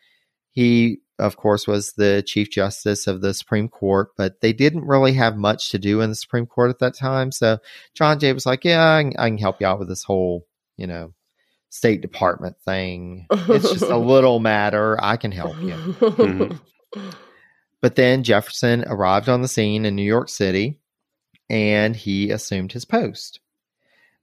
He, 0.52 0.98
of 1.18 1.38
course, 1.38 1.66
was 1.66 1.94
the 1.94 2.22
Chief 2.26 2.50
Justice 2.52 3.08
of 3.08 3.22
the 3.22 3.34
Supreme 3.34 3.70
Court, 3.70 4.10
but 4.18 4.42
they 4.42 4.52
didn't 4.52 4.86
really 4.86 5.14
have 5.14 5.38
much 5.38 5.70
to 5.72 5.80
do 5.80 6.02
in 6.02 6.10
the 6.10 6.16
Supreme 6.16 6.46
Court 6.46 6.70
at 6.70 6.80
that 6.80 6.96
time. 6.98 7.32
So 7.32 7.60
John 7.94 8.20
Jay 8.20 8.34
was 8.34 8.46
like, 8.46 8.66
Yeah, 8.66 8.84
I 8.98 9.04
can, 9.04 9.14
I 9.18 9.30
can 9.30 9.38
help 9.38 9.62
you 9.62 9.68
out 9.68 9.80
with 9.80 9.88
this 9.88 10.04
whole, 10.04 10.46
you 10.76 10.88
know, 10.88 11.14
State 11.70 12.02
Department 12.02 12.58
thing. 12.66 13.28
It's 13.32 13.72
just 13.72 13.84
a 13.84 13.98
little 14.14 14.40
matter. 14.40 15.02
I 15.02 15.16
can 15.16 15.32
help 15.32 15.58
you. 15.62 15.74
Mhm. 15.74 16.60
But 17.82 17.96
then 17.96 18.24
Jefferson 18.24 18.84
arrived 18.88 19.30
on 19.30 19.44
the 19.44 19.48
scene 19.48 19.86
in 19.86 19.96
New 19.96 20.02
York 20.02 20.28
City 20.30 20.80
and 21.52 21.96
he 21.96 22.32
assumed 22.32 22.72
his 22.72 22.84
post. 22.84 23.42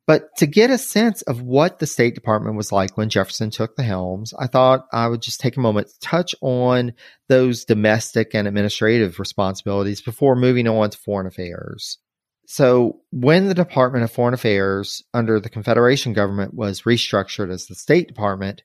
But 0.06 0.34
to 0.38 0.46
get 0.46 0.70
a 0.70 0.78
sense 0.78 1.22
of 1.22 1.42
what 1.42 1.78
the 1.78 1.86
State 1.86 2.14
Department 2.14 2.56
was 2.56 2.72
like 2.72 2.96
when 2.96 3.08
Jefferson 3.08 3.50
took 3.50 3.76
the 3.76 3.84
helms, 3.84 4.34
I 4.36 4.48
thought 4.48 4.86
I 4.92 5.06
would 5.06 5.22
just 5.22 5.40
take 5.40 5.56
a 5.56 5.60
moment 5.60 5.88
to 5.88 6.00
touch 6.00 6.34
on 6.40 6.94
those 7.28 7.64
domestic 7.64 8.34
and 8.34 8.48
administrative 8.48 9.20
responsibilities 9.20 10.00
before 10.00 10.34
moving 10.34 10.66
on 10.66 10.90
to 10.90 10.98
foreign 10.98 11.28
affairs. 11.28 11.98
So, 12.46 13.00
when 13.12 13.46
the 13.46 13.54
Department 13.54 14.02
of 14.02 14.10
Foreign 14.10 14.34
Affairs 14.34 15.02
under 15.14 15.38
the 15.38 15.48
Confederation 15.48 16.12
government 16.12 16.52
was 16.52 16.82
restructured 16.82 17.50
as 17.50 17.66
the 17.66 17.76
State 17.76 18.08
Department, 18.08 18.62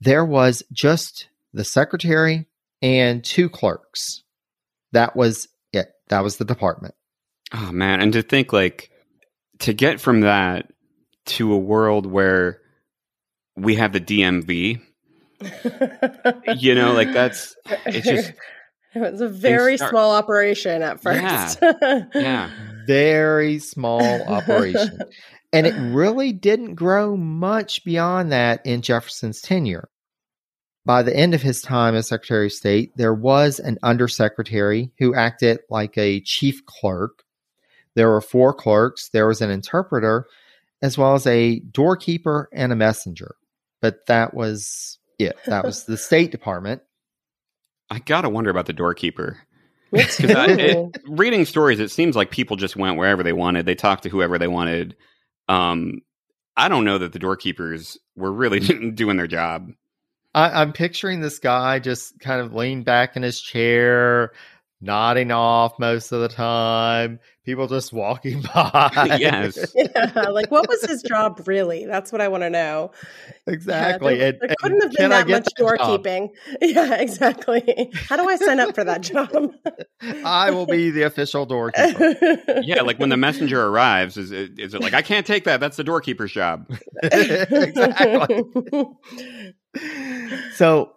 there 0.00 0.24
was 0.24 0.62
just 0.70 1.28
the 1.54 1.64
secretary 1.64 2.46
and 2.82 3.24
two 3.24 3.48
clerks. 3.48 4.22
That 4.92 5.16
was 5.16 5.48
it. 5.72 5.88
That 6.08 6.22
was 6.22 6.36
the 6.36 6.44
department. 6.44 6.94
Oh 7.54 7.72
man, 7.72 8.00
and 8.00 8.12
to 8.12 8.22
think 8.22 8.52
like 8.52 8.90
to 9.60 9.72
get 9.72 10.00
from 10.00 10.20
that 10.20 10.70
to 11.26 11.52
a 11.52 11.58
world 11.58 12.06
where 12.06 12.60
we 13.56 13.76
have 13.76 13.92
the 13.92 14.00
DMV, 14.00 14.80
you 16.56 16.74
know, 16.74 16.92
like 16.92 17.12
that's 17.12 17.56
it's 17.86 18.06
just 18.06 18.32
it 18.94 19.00
was 19.00 19.20
a 19.20 19.28
very 19.28 19.76
start- 19.76 19.90
small 19.90 20.14
operation 20.14 20.82
at 20.82 21.00
first. 21.00 21.58
yeah. 22.14 22.50
Very 22.86 23.58
small 23.58 24.22
operation. 24.22 24.98
and 25.52 25.66
it 25.66 25.74
really 25.74 26.32
didn't 26.32 26.74
grow 26.74 27.16
much 27.16 27.84
beyond 27.84 28.32
that 28.32 28.64
in 28.64 28.82
Jefferson's 28.82 29.40
tenure. 29.40 29.88
By 30.84 31.02
the 31.02 31.14
end 31.14 31.34
of 31.34 31.42
his 31.42 31.60
time 31.60 31.96
as 31.96 32.06
Secretary 32.06 32.46
of 32.46 32.52
State, 32.52 32.92
there 32.96 33.12
was 33.12 33.58
an 33.58 33.76
undersecretary 33.82 34.92
who 34.98 35.16
acted 35.16 35.58
like 35.68 35.98
a 35.98 36.20
chief 36.20 36.64
clerk. 36.64 37.24
There 37.96 38.08
were 38.08 38.20
four 38.20 38.54
clerks, 38.54 39.08
there 39.08 39.26
was 39.26 39.40
an 39.42 39.50
interpreter, 39.50 40.26
as 40.82 40.96
well 40.96 41.14
as 41.14 41.26
a 41.26 41.58
doorkeeper 41.58 42.48
and 42.52 42.72
a 42.72 42.76
messenger. 42.76 43.34
But 43.82 44.06
that 44.06 44.32
was 44.34 44.98
it. 45.18 45.36
That 45.46 45.64
was 45.64 45.84
the 45.84 45.96
State 45.96 46.30
Department. 46.30 46.82
I 47.90 47.98
gotta 47.98 48.28
wonder 48.28 48.50
about 48.50 48.66
the 48.66 48.72
doorkeeper. 48.72 49.38
Me 49.92 50.02
'Cause 50.04 50.30
I- 50.30 50.46
it- 50.52 50.98
reading 51.06 51.44
stories, 51.44 51.80
it 51.80 51.90
seems 51.90 52.14
like 52.16 52.30
people 52.30 52.56
just 52.56 52.76
went 52.76 52.96
wherever 52.98 53.22
they 53.22 53.32
wanted. 53.32 53.66
They 53.66 53.74
talked 53.74 54.02
to 54.04 54.08
whoever 54.08 54.38
they 54.38 54.48
wanted. 54.48 54.94
Um, 55.48 56.02
I 56.56 56.68
don't 56.68 56.84
know 56.84 56.98
that 56.98 57.12
the 57.12 57.18
doorkeepers 57.18 57.96
were 58.16 58.32
really 58.32 58.60
doing 58.94 59.16
their 59.16 59.26
job. 59.26 59.70
I, 60.34 60.60
I'm 60.62 60.72
picturing 60.72 61.20
this 61.20 61.38
guy 61.38 61.78
just 61.78 62.18
kind 62.20 62.40
of 62.40 62.52
leaned 62.52 62.84
back 62.84 63.16
in 63.16 63.22
his 63.22 63.40
chair, 63.40 64.32
nodding 64.80 65.32
off 65.32 65.78
most 65.78 66.12
of 66.12 66.20
the 66.20 66.28
time. 66.28 67.18
People 67.44 67.66
just 67.68 67.92
walking 67.92 68.42
by. 68.54 69.16
yes. 69.20 69.72
yeah, 69.74 70.10
like 70.30 70.50
what 70.50 70.68
was 70.68 70.82
his 70.84 71.02
job 71.02 71.42
really? 71.46 71.86
That's 71.86 72.10
what 72.10 72.20
I 72.20 72.26
want 72.28 72.42
to 72.42 72.50
know. 72.50 72.90
exactly. 73.46 74.18
Yeah, 74.18 74.32
there, 74.32 74.32
And- 74.32 74.40
there 74.50 74.56
couldn't 74.60 74.82
have 74.82 74.92
been 74.92 75.10
that 75.10 75.28
much 75.28 75.44
that 75.44 75.56
job? 75.56 75.78
doorkeeping. 76.04 76.28
Yeah, 76.60 76.94
exactly. 76.96 77.90
How 77.94 78.16
do 78.16 78.28
I 78.28 78.34
sign 78.36 78.58
up 78.60 78.74
for 78.74 78.82
that 78.84 79.00
job? 79.02 79.52
I 80.24 80.50
will 80.50 80.66
be 80.66 80.90
the 80.90 81.02
official 81.02 81.46
doorkeeper. 81.46 82.16
Yeah, 82.62 82.82
like 82.82 82.98
when 82.98 83.08
the 83.10 83.16
messenger 83.16 83.64
arrives, 83.64 84.16
is 84.16 84.32
it, 84.32 84.58
is 84.58 84.74
it 84.74 84.80
like 84.82 84.94
I 84.94 85.02
can't 85.02 85.24
take 85.26 85.44
that? 85.44 85.60
That's 85.60 85.76
the 85.76 85.84
doorkeeper's 85.84 86.32
job. 86.32 86.68
exactly. 87.02 88.42
So 90.54 90.92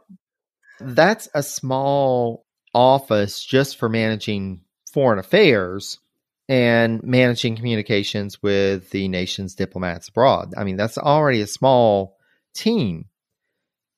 that's 0.79 1.29
a 1.33 1.43
small 1.43 2.45
office 2.73 3.43
just 3.43 3.77
for 3.77 3.89
managing 3.89 4.61
foreign 4.93 5.19
affairs 5.19 5.99
and 6.47 7.03
managing 7.03 7.55
communications 7.55 8.41
with 8.41 8.89
the 8.89 9.07
nation's 9.07 9.55
diplomats 9.55 10.09
abroad. 10.09 10.53
I 10.57 10.63
mean, 10.63 10.77
that's 10.77 10.97
already 10.97 11.41
a 11.41 11.47
small 11.47 12.17
team. 12.55 13.05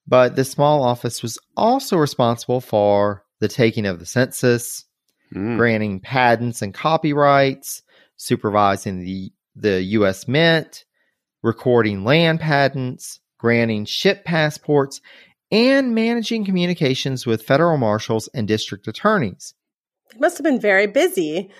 But 0.07 0.35
the 0.35 0.43
small 0.43 0.83
office 0.83 1.21
was 1.21 1.37
also 1.55 1.95
responsible 1.97 2.59
for 2.59 3.23
the 3.39 3.47
taking 3.47 3.85
of 3.85 3.99
the 3.99 4.05
census, 4.05 4.85
Mm. 5.33 5.55
granting 5.55 5.99
patents 6.01 6.61
and 6.61 6.73
copyrights, 6.73 7.83
supervising 8.17 8.99
the, 8.99 9.31
the 9.55 9.81
U.S. 9.83 10.27
Mint, 10.27 10.83
recording 11.41 12.03
land 12.03 12.41
patents, 12.41 13.21
granting 13.37 13.85
ship 13.85 14.25
passports, 14.25 14.99
and 15.51 15.93
managing 15.93 16.45
communications 16.45 17.25
with 17.25 17.43
federal 17.43 17.77
marshals 17.77 18.29
and 18.33 18.47
district 18.47 18.87
attorneys. 18.87 19.53
They 20.11 20.19
must 20.19 20.37
have 20.37 20.43
been 20.43 20.59
very 20.59 20.87
busy. 20.87 21.51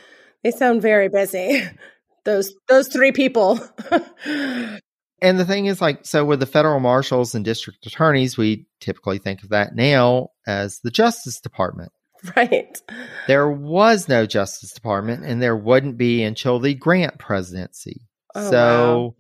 They 0.44 0.52
sound 0.52 0.82
very 0.82 1.10
busy. 1.10 1.64
Those 2.24 2.54
those 2.68 2.88
three 2.88 3.12
people. 3.12 3.60
And 5.22 5.40
the 5.40 5.46
thing 5.46 5.68
is, 5.68 5.80
like, 5.80 6.06
so 6.06 6.26
with 6.26 6.40
the 6.40 6.48
federal 6.48 6.80
marshals 6.80 7.36
and 7.36 7.46
district 7.46 7.86
attorneys, 7.86 8.38
we 8.38 8.66
typically 8.80 9.20
think 9.20 9.44
of 9.44 9.50
that 9.50 9.76
now 9.76 10.30
as 10.48 10.80
the 10.80 10.90
Justice 10.90 11.40
Department. 11.40 11.92
right. 12.36 12.76
There 13.28 13.50
was 13.50 14.10
no 14.10 14.26
Justice 14.26 14.74
Department, 14.74 15.24
and 15.24 15.40
there 15.40 15.56
wouldn't 15.56 15.98
be 15.98 16.24
until 16.24 16.60
the 16.60 16.74
Grant 16.74 17.20
presidency. 17.20 18.08
Oh, 18.34 18.50
so, 18.50 19.16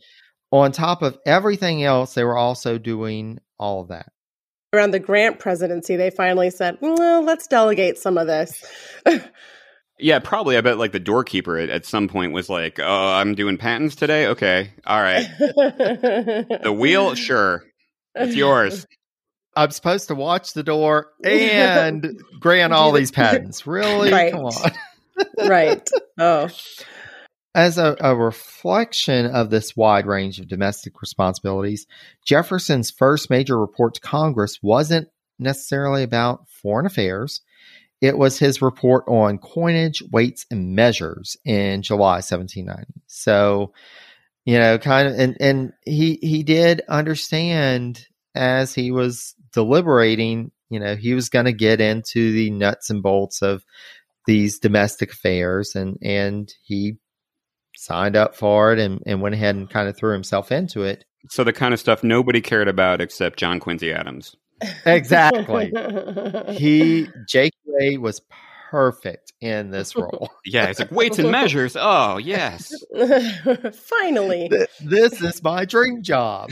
on 0.52 0.72
top 0.72 1.03
of 1.03 1.19
everything 1.26 1.84
else, 1.84 2.15
they 2.15 2.23
were 2.23 2.38
also 2.38 2.80
doing 2.80 3.38
all 3.60 3.81
of 3.81 3.89
that. 3.89 4.11
Around 4.73 4.91
the 4.91 4.99
Grant 4.99 5.38
presidency, 5.39 5.98
they 5.98 6.10
finally 6.10 6.49
said, 6.49 6.77
"Well, 6.80 7.22
let's 7.23 7.45
delegate 7.48 7.98
some 7.98 8.18
of 8.18 8.27
this." 8.27 8.64
Yeah, 10.03 10.18
probably. 10.18 10.57
I 10.57 10.61
bet 10.61 10.80
like 10.80 10.93
the 10.93 10.99
doorkeeper 10.99 11.60
at, 11.60 11.69
at 11.69 11.85
some 11.85 12.07
point 12.07 12.34
was 12.34 12.49
like, 12.49 12.80
"Oh, 12.80 13.07
I'm 13.14 13.35
doing 13.35 13.57
patents 13.57 13.95
today. 13.95 14.26
Okay, 14.27 14.73
all 14.88 14.99
right. 14.99 15.27
The 15.39 16.76
wheel, 16.76 17.14
sure, 17.14 17.64
it's 18.15 18.35
yours." 18.35 18.88
I'm 19.56 19.69
supposed 19.69 20.07
to 20.07 20.15
watch 20.15 20.53
the 20.53 20.64
door 20.64 21.11
and 21.23 22.19
grant 22.39 22.73
all 22.73 22.93
these 22.93 23.11
patents. 23.11 23.68
Really? 23.68 24.11
Right. 24.11 24.31
Come 24.31 24.45
on. 24.45 24.72
right. 25.48 25.88
Oh. 26.18 26.48
As 27.53 27.78
a, 27.78 27.98
a 27.99 28.15
reflection 28.15 29.26
of 29.26 29.49
this 29.49 29.76
wide 29.76 30.06
range 30.06 30.40
of 30.40 30.48
domestic 30.48 31.02
responsibilities, 31.02 31.86
Jefferson's 32.26 32.91
first 32.91 33.30
major 33.30 33.60
report 33.60 33.95
to 33.95 34.02
Congress 34.02 34.60
wasn't 34.61 35.10
necessarily 35.38 36.03
about 36.03 36.48
foreign 36.48 36.86
affairs. 36.86 37.41
It 37.99 38.18
was 38.18 38.40
his 38.40 38.61
report 38.61 39.03
on 39.07 39.38
coinage, 39.38 40.02
weights, 40.11 40.45
and 40.49 40.76
measures 40.76 41.36
in 41.44 41.82
July 41.82 42.15
1790. 42.15 43.02
So, 43.07 43.73
you 44.45 44.57
know, 44.57 44.78
kind 44.78 45.07
of, 45.10 45.19
and, 45.19 45.38
and 45.40 45.73
he, 45.86 46.19
he 46.22 46.44
did 46.44 46.82
understand 46.88 48.07
as 48.34 48.73
he 48.73 48.91
was 48.91 49.36
deliberating, 49.52 50.52
you 50.69 50.80
know, 50.80 50.95
he 50.95 51.14
was 51.14 51.30
going 51.30 51.45
to 51.45 51.53
get 51.53 51.82
into 51.82 52.32
the 52.32 52.49
nuts 52.49 52.90
and 52.90 53.03
bolts 53.03 53.41
of 53.41 53.64
these 54.26 54.60
domestic 54.60 55.11
affairs 55.11 55.76
and, 55.76 55.98
and 56.02 56.53
he 56.64 56.95
signed 57.76 58.15
up 58.15 58.35
for 58.35 58.73
it 58.73 58.80
and, 58.80 59.02
and 59.06 59.22
went 59.22 59.35
ahead 59.35 59.56
and 59.56 59.69
kind 59.69 59.88
of 59.88 59.98
threw 59.98 60.14
himself 60.14 60.52
into 60.52 60.84
it. 60.84 61.06
So 61.30 61.43
the 61.43 61.53
kind 61.53 61.73
of 61.73 61.80
stuff 61.80 62.03
nobody 62.03 62.41
cared 62.41 62.68
about 62.68 63.02
except 63.02 63.39
John 63.39 63.60
Quincy 63.60 63.91
Adams. 63.91 64.35
Exactly. 64.85 65.68
he 66.49 67.07
JQA 67.31 67.98
was 67.99 68.22
perfect 68.69 69.34
in 69.41 69.72
this 69.72 69.95
role. 69.95 70.30
Yeah, 70.45 70.68
it's 70.68 70.80
like 70.80 70.91
weights 70.91 71.19
and 71.19 71.31
measures. 71.31 71.76
Oh, 71.80 72.18
yes. 72.18 72.73
Finally. 73.73 74.49
Th- 74.49 74.69
this 74.80 75.22
is 75.22 75.43
my 75.43 75.65
dream 75.65 76.02
job. 76.03 76.52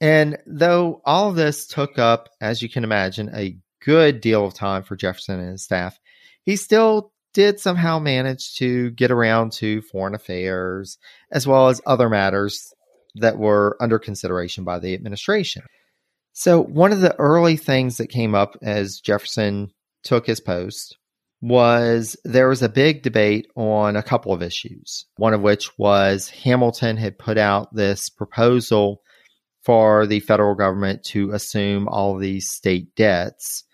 And 0.00 0.38
though 0.46 1.00
all 1.04 1.30
of 1.30 1.36
this 1.36 1.66
took 1.66 1.98
up, 1.98 2.28
as 2.40 2.60
you 2.62 2.68
can 2.68 2.84
imagine, 2.84 3.30
a 3.34 3.56
good 3.82 4.20
deal 4.20 4.44
of 4.44 4.54
time 4.54 4.82
for 4.82 4.96
Jefferson 4.96 5.40
and 5.40 5.52
his 5.52 5.64
staff, 5.64 5.98
he 6.42 6.56
still 6.56 7.12
did 7.36 7.60
somehow 7.60 7.98
manage 7.98 8.54
to 8.54 8.90
get 8.92 9.10
around 9.10 9.52
to 9.52 9.82
foreign 9.82 10.14
affairs 10.14 10.96
as 11.30 11.46
well 11.46 11.68
as 11.68 11.82
other 11.84 12.08
matters 12.08 12.72
that 13.16 13.36
were 13.36 13.76
under 13.78 13.98
consideration 13.98 14.64
by 14.64 14.78
the 14.78 14.94
administration. 14.94 15.62
So, 16.32 16.62
one 16.62 16.92
of 16.92 17.02
the 17.02 17.14
early 17.18 17.58
things 17.58 17.98
that 17.98 18.06
came 18.06 18.34
up 18.34 18.56
as 18.62 19.00
Jefferson 19.00 19.68
took 20.02 20.26
his 20.26 20.40
post 20.40 20.96
was 21.42 22.16
there 22.24 22.48
was 22.48 22.62
a 22.62 22.70
big 22.70 23.02
debate 23.02 23.46
on 23.54 23.96
a 23.96 24.02
couple 24.02 24.32
of 24.32 24.42
issues. 24.42 25.04
One 25.16 25.34
of 25.34 25.42
which 25.42 25.76
was 25.78 26.30
Hamilton 26.30 26.96
had 26.96 27.18
put 27.18 27.36
out 27.36 27.74
this 27.74 28.08
proposal 28.08 29.02
for 29.62 30.06
the 30.06 30.20
federal 30.20 30.54
government 30.54 31.04
to 31.08 31.32
assume 31.32 31.86
all 31.86 32.16
these 32.16 32.48
state 32.48 32.94
debts. 32.96 33.64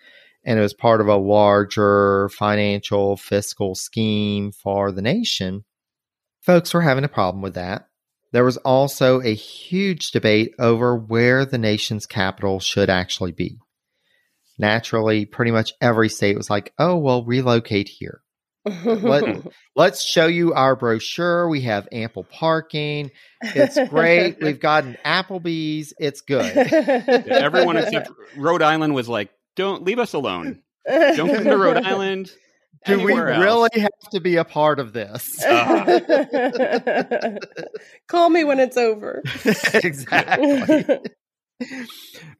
And 0.45 0.59
it 0.59 0.61
was 0.61 0.73
part 0.73 1.01
of 1.01 1.07
a 1.07 1.15
larger 1.15 2.29
financial 2.29 3.15
fiscal 3.15 3.75
scheme 3.75 4.51
for 4.51 4.91
the 4.91 5.01
nation. 5.01 5.63
Folks 6.41 6.73
were 6.73 6.81
having 6.81 7.05
a 7.05 7.09
problem 7.09 7.41
with 7.41 7.53
that. 7.55 7.87
There 8.33 8.43
was 8.43 8.57
also 8.57 9.21
a 9.21 9.33
huge 9.33 10.11
debate 10.11 10.53
over 10.59 10.95
where 10.97 11.45
the 11.45 11.59
nation's 11.59 12.05
capital 12.05 12.59
should 12.59 12.89
actually 12.89 13.31
be. 13.31 13.57
Naturally, 14.57 15.25
pretty 15.25 15.51
much 15.51 15.73
every 15.79 16.09
state 16.09 16.35
was 16.35 16.49
like, 16.49 16.73
oh, 16.77 16.97
well, 16.97 17.23
relocate 17.23 17.87
here. 17.87 18.21
Let, 18.65 19.47
let's 19.75 20.03
show 20.03 20.27
you 20.27 20.53
our 20.53 20.75
brochure. 20.75 21.47
We 21.49 21.61
have 21.61 21.87
ample 21.91 22.23
parking. 22.23 23.11
It's 23.41 23.77
great. 23.89 24.37
We've 24.41 24.59
got 24.59 24.85
an 24.85 24.97
Applebee's. 25.05 25.93
It's 25.99 26.21
good. 26.21 26.45
Everyone 26.57 27.77
except 27.77 28.09
Rhode 28.35 28.61
Island 28.61 28.95
was 28.95 29.09
like, 29.09 29.29
don't 29.55 29.83
leave 29.83 29.99
us 29.99 30.13
alone. 30.13 30.61
Don't 30.87 31.33
come 31.33 31.43
to 31.45 31.57
Rhode 31.57 31.77
Island. 31.85 32.31
Do 32.85 32.97
we 32.97 33.13
Anywhere 33.13 33.29
else. 33.29 33.43
really 33.43 33.81
have 33.81 34.09
to 34.11 34.19
be 34.19 34.35
a 34.35 34.43
part 34.43 34.79
of 34.79 34.91
this? 34.93 35.29
Ah. 35.45 35.85
Call 38.07 38.29
me 38.29 38.43
when 38.43 38.59
it's 38.59 38.75
over. 38.77 39.21
exactly. 39.73 40.85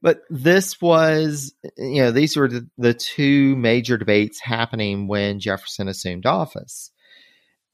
but 0.02 0.22
this 0.30 0.82
was, 0.82 1.54
you 1.78 2.02
know, 2.02 2.12
these 2.12 2.36
were 2.36 2.50
the, 2.50 2.68
the 2.78 2.94
two 2.94 3.56
major 3.56 3.98
debates 3.98 4.42
happening 4.42 5.08
when 5.08 5.40
Jefferson 5.40 5.88
assumed 5.88 6.26
office. 6.26 6.92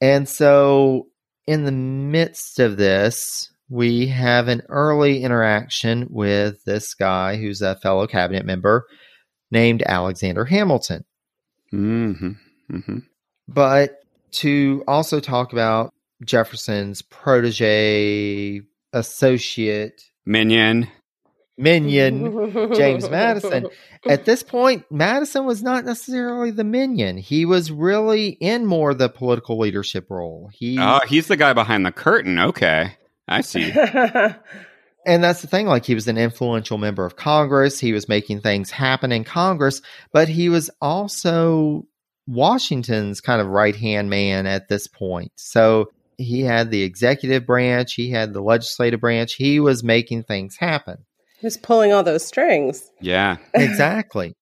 And 0.00 0.28
so, 0.28 1.08
in 1.46 1.64
the 1.64 1.72
midst 1.72 2.60
of 2.60 2.76
this, 2.76 3.50
we 3.68 4.06
have 4.08 4.48
an 4.48 4.62
early 4.68 5.22
interaction 5.22 6.06
with 6.10 6.62
this 6.64 6.94
guy 6.94 7.36
who's 7.36 7.62
a 7.62 7.76
fellow 7.76 8.06
cabinet 8.06 8.44
member 8.46 8.86
named 9.50 9.82
Alexander 9.86 10.44
Hamilton. 10.44 11.04
hmm 11.70 12.12
hmm 12.70 12.98
But 13.48 14.00
to 14.32 14.84
also 14.86 15.20
talk 15.20 15.52
about 15.52 15.92
Jefferson's 16.24 17.02
protege, 17.02 18.62
associate, 18.92 20.02
Minion. 20.26 20.88
minion, 21.56 22.72
James 22.74 23.08
Madison. 23.08 23.66
At 24.08 24.24
this 24.24 24.42
point, 24.42 24.84
Madison 24.90 25.46
was 25.46 25.62
not 25.62 25.84
necessarily 25.84 26.50
the 26.50 26.64
minion. 26.64 27.16
He 27.16 27.44
was 27.44 27.70
really 27.72 28.28
in 28.28 28.66
more 28.66 28.94
the 28.94 29.08
political 29.08 29.58
leadership 29.58 30.06
role. 30.10 30.50
He 30.52 30.78
Oh, 30.78 31.00
he's 31.06 31.26
the 31.26 31.36
guy 31.36 31.52
behind 31.52 31.84
the 31.84 31.92
curtain. 31.92 32.38
Okay. 32.38 32.96
I 33.28 33.40
see. 33.42 33.72
and 35.06 35.24
that's 35.24 35.40
the 35.40 35.46
thing 35.46 35.66
like 35.66 35.84
he 35.84 35.94
was 35.94 36.08
an 36.08 36.18
influential 36.18 36.78
member 36.78 37.04
of 37.04 37.16
Congress. 37.16 37.78
He 37.78 37.92
was 37.92 38.08
making 38.08 38.40
things 38.40 38.70
happen 38.70 39.12
in 39.12 39.24
Congress, 39.24 39.80
but 40.12 40.28
he 40.28 40.48
was 40.48 40.70
also 40.80 41.84
Washington's 42.26 43.20
kind 43.20 43.40
of 43.40 43.48
right-hand 43.48 44.10
man 44.10 44.46
at 44.46 44.68
this 44.68 44.86
point. 44.86 45.32
So 45.36 45.90
he 46.18 46.42
had 46.42 46.70
the 46.70 46.82
executive 46.82 47.46
branch, 47.46 47.94
he 47.94 48.10
had 48.10 48.32
the 48.32 48.42
legislative 48.42 49.00
branch. 49.00 49.34
He 49.34 49.58
was 49.58 49.82
making 49.82 50.24
things 50.24 50.56
happen. 50.58 51.06
Who's 51.40 51.56
pulling 51.56 51.92
all 51.92 52.02
those 52.02 52.24
strings? 52.24 52.90
Yeah. 53.00 53.38
exactly. 53.54 54.34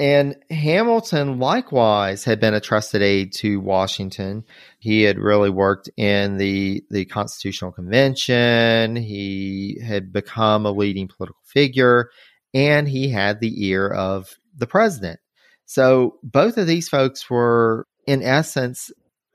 And 0.00 0.36
Hamilton 0.48 1.38
likewise 1.38 2.24
had 2.24 2.40
been 2.40 2.54
a 2.54 2.60
trusted 2.60 3.02
aide 3.02 3.34
to 3.34 3.60
Washington. 3.60 4.44
He 4.78 5.02
had 5.02 5.18
really 5.18 5.50
worked 5.50 5.90
in 5.98 6.38
the 6.38 6.82
the 6.90 7.04
Constitutional 7.04 7.70
Convention. 7.70 8.96
He 8.96 9.78
had 9.84 10.10
become 10.10 10.64
a 10.64 10.72
leading 10.72 11.06
political 11.06 11.42
figure 11.44 12.10
and 12.54 12.88
he 12.88 13.10
had 13.10 13.40
the 13.40 13.66
ear 13.66 13.88
of 13.88 14.38
the 14.56 14.66
president. 14.66 15.20
So 15.66 16.18
both 16.22 16.56
of 16.56 16.66
these 16.66 16.88
folks 16.88 17.28
were 17.28 17.86
in 18.06 18.22
essence 18.22 18.90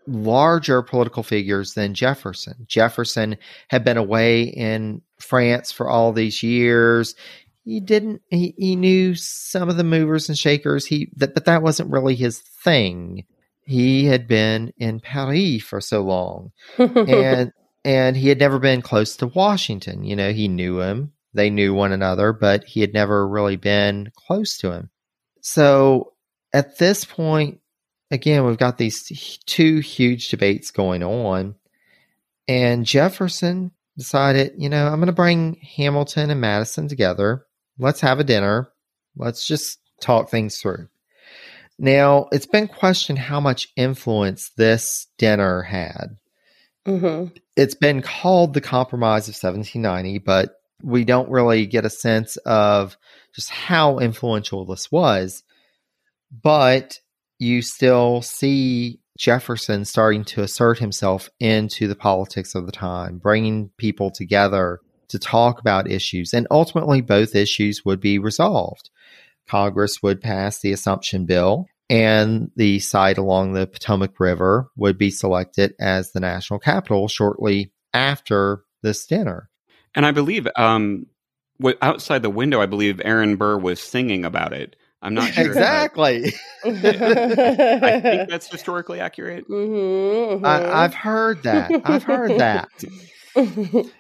larger 0.08 0.82
political 0.82 1.24
figures 1.24 1.74
than 1.74 1.94
Jefferson. 1.94 2.66
Jefferson 2.68 3.38
had 3.70 3.84
been 3.84 3.98
away 3.98 4.44
in 4.44 5.02
France 5.20 5.72
for 5.72 5.90
all 5.90 6.12
these 6.12 6.44
years. 6.44 7.16
He 7.66 7.80
didn't 7.80 8.22
he, 8.30 8.54
he 8.58 8.76
knew 8.76 9.16
some 9.16 9.70
of 9.70 9.76
the 9.76 9.84
movers 9.84 10.30
and 10.30 10.38
shakers. 10.38 10.86
He 10.86 11.12
that, 11.18 11.34
but 11.34 11.46
that 11.46 11.64
wasn't 11.64 11.92
really 11.92 12.16
his 12.16 12.40
thing. 12.64 13.26
He 13.66 14.06
had 14.06 14.28
been 14.28 14.72
in 14.78 15.00
Paris 15.00 15.64
for 15.64 15.82
so 15.82 16.02
long 16.04 16.52
and 16.78 17.52
and 17.84 18.16
he 18.16 18.30
had 18.30 18.40
never 18.40 18.60
been 18.60 18.82
close 18.82 19.18
to 19.18 19.28
Washington. 19.28 20.04
You 20.04 20.16
know, 20.16 20.32
he 20.32 20.48
knew 20.48 20.80
him. 20.80 21.14
They 21.34 21.50
knew 21.50 21.74
one 21.74 21.92
another, 21.92 22.34
but 22.34 22.64
he 22.64 22.82
had 22.82 22.94
never 22.94 23.28
really 23.28 23.58
been 23.58 24.12
close 24.16 24.58
to 24.60 24.72
him. 24.72 24.90
So 25.42 26.14
at 26.54 26.78
this 26.78 27.04
point, 27.04 27.60
again, 28.12 28.46
we've 28.46 28.58
got 28.58 28.78
these 28.78 29.40
two 29.46 29.80
huge 29.80 30.30
debates 30.30 30.72
going 30.72 31.04
on. 31.04 31.56
And 32.48 32.86
Jefferson 32.86 33.72
decided, 33.98 34.54
you 34.58 34.70
know, 34.70 34.88
I'm 34.88 34.96
going 34.96 35.08
to 35.08 35.14
bring 35.14 35.56
Hamilton 35.78 36.30
and 36.30 36.40
Madison 36.40 36.88
together. 36.88 37.46
Let's 37.77 38.02
have 38.02 38.19
a 38.19 38.23
dinner. 38.23 38.69
Let's 39.15 39.45
just 39.47 39.80
talk 40.02 40.30
things 40.30 40.57
through. 40.57 40.88
Now, 41.77 42.27
it's 42.31 42.45
been 42.45 42.68
questioned 42.68 43.19
how 43.19 43.39
much 43.39 43.69
influence 43.76 44.52
this 44.57 45.07
dinner 45.18 45.61
had. 45.61 46.18
hmm 46.85 47.26
It's 47.56 47.76
been 47.76 48.02
called 48.02 48.53
the 48.53 48.61
Compromise 48.61 49.27
of 49.27 49.35
1790, 49.35 50.19
but 50.19 50.56
we 50.81 51.03
don't 51.03 51.30
really 51.30 51.65
get 51.65 51.85
a 51.85 51.89
sense 51.89 52.38
of 52.38 52.97
just 53.34 53.49
how 53.49 53.99
influential 53.99 54.65
this 54.65 54.91
was. 54.91 55.43
But 56.31 56.99
you 57.39 57.61
still 57.61 58.22
see 58.22 58.99
Jefferson 59.18 59.85
starting 59.85 60.23
to 60.26 60.43
assert 60.43 60.80
himself 60.80 61.30
into 61.39 61.88
the 61.88 61.95
politics 61.95 62.56
of 62.56 62.65
the 62.65 62.72
time, 62.72 63.18
bringing 63.18 63.69
people 63.77 64.11
together 64.11 64.80
to 65.10 65.19
talk 65.19 65.60
about 65.60 65.90
issues. 65.90 66.34
And 66.34 66.48
ultimately, 66.52 67.02
both 67.02 67.36
issues 67.36 67.84
would 67.86 67.99
be 67.99 68.19
resolved. 68.19 68.90
Congress 69.48 70.02
would 70.02 70.22
pass 70.22 70.60
the 70.60 70.72
Assumption 70.72 71.26
Bill, 71.26 71.68
and 71.90 72.52
the 72.56 72.80
site 72.80 73.18
along 73.18 73.53
the 73.53 73.68
Potomac 73.68 74.19
River 74.19 74.69
would 74.76 74.98
be 74.98 75.11
selected 75.11 75.73
as 75.80 76.11
the 76.11 76.19
national 76.19 76.60
capital 76.60 77.07
shortly 77.07 77.72
after 77.94 78.64
this 78.82 79.06
dinner. 79.06 79.49
And 79.94 80.06
I 80.06 80.11
believe 80.11 80.48
um, 80.56 81.06
outside 81.82 82.22
the 82.22 82.30
window, 82.30 82.60
I 82.61 82.65
believe 82.65 83.02
Aaron 83.06 83.36
Burr 83.36 83.57
was 83.57 83.80
singing 83.80 84.26
about 84.26 84.53
it. 84.53 84.76
I'm 85.02 85.14
not 85.14 85.34
sure. 85.34 85.45
exactly. 85.45 86.34
I 86.65 86.72
think 88.02 88.30
that's 88.30 88.49
historically 88.49 88.99
accurate. 88.99 89.48
Mhm, 89.48 90.44
I, 90.44 90.84
I've 90.84 90.95
heard 90.95 91.44
that. 91.44 91.72
I've 91.84 92.03
heard 92.03 92.40
that. 92.40 92.69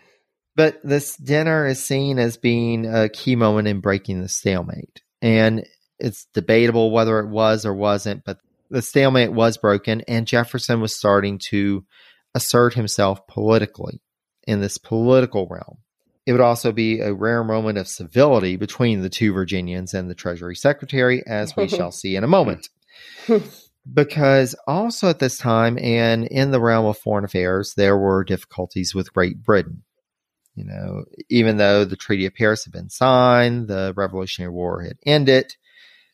But 0.55 0.79
this 0.83 1.17
dinner 1.17 1.65
is 1.65 1.83
seen 1.83 2.17
as 2.17 2.37
being 2.37 2.85
a 2.85 3.09
key 3.09 3.35
moment 3.35 3.67
in 3.67 3.81
breaking 3.81 4.21
the 4.21 4.29
stalemate. 4.29 5.01
And 5.21 5.65
it's 5.99 6.27
debatable 6.33 6.91
whether 6.91 7.19
it 7.19 7.29
was 7.29 7.65
or 7.65 7.73
wasn't, 7.73 8.23
but 8.25 8.39
the 8.69 8.81
stalemate 8.81 9.31
was 9.31 9.57
broken, 9.57 10.01
and 10.07 10.27
Jefferson 10.27 10.81
was 10.81 10.95
starting 10.95 11.39
to 11.49 11.85
assert 12.33 12.73
himself 12.73 13.25
politically 13.27 14.01
in 14.47 14.59
this 14.61 14.77
political 14.77 15.47
realm. 15.47 15.77
It 16.25 16.31
would 16.31 16.41
also 16.41 16.71
be 16.71 16.99
a 16.99 17.13
rare 17.13 17.43
moment 17.43 17.77
of 17.77 17.87
civility 17.87 18.55
between 18.55 19.01
the 19.01 19.09
two 19.09 19.31
Virginians 19.31 19.93
and 19.93 20.09
the 20.09 20.15
Treasury 20.15 20.55
Secretary, 20.55 21.23
as 21.25 21.55
we 21.55 21.67
shall 21.67 21.91
see 21.93 22.15
in 22.15 22.23
a 22.23 22.27
moment. 22.27 22.69
because 23.91 24.55
also 24.67 25.09
at 25.09 25.19
this 25.19 25.37
time, 25.37 25.77
and 25.79 26.25
in 26.25 26.51
the 26.51 26.59
realm 26.59 26.85
of 26.85 26.97
foreign 26.97 27.25
affairs, 27.25 27.73
there 27.77 27.97
were 27.97 28.23
difficulties 28.23 28.95
with 28.95 29.13
Great 29.13 29.43
Britain. 29.43 29.83
You 30.55 30.63
know, 30.63 31.05
even 31.29 31.57
though 31.57 31.83
the 31.85 31.97
Treaty 31.97 32.25
of 32.25 32.33
Paris 32.33 32.63
had 32.63 32.73
been 32.73 32.89
signed, 32.89 33.67
the 33.67 33.93
Revolutionary 33.95 34.53
War 34.53 34.81
had 34.81 34.97
ended, 35.05 35.55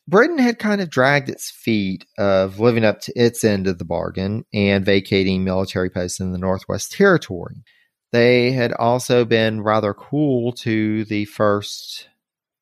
Britain 0.07 0.39
had 0.39 0.59
kind 0.59 0.81
of 0.81 0.89
dragged 0.89 1.29
its 1.29 1.51
feet 1.51 2.05
of 2.17 2.59
living 2.59 2.83
up 2.83 3.01
to 3.01 3.13
its 3.15 3.43
end 3.43 3.67
of 3.67 3.77
the 3.77 3.85
bargain 3.85 4.45
and 4.53 4.83
vacating 4.83 5.43
military 5.43 5.89
posts 5.89 6.19
in 6.19 6.31
the 6.31 6.37
Northwest 6.37 6.91
Territory. 6.91 7.63
They 8.11 8.51
had 8.51 8.73
also 8.73 9.23
been 9.25 9.61
rather 9.61 9.93
cool 9.93 10.51
to 10.53 11.05
the 11.05 11.25
first 11.25 12.09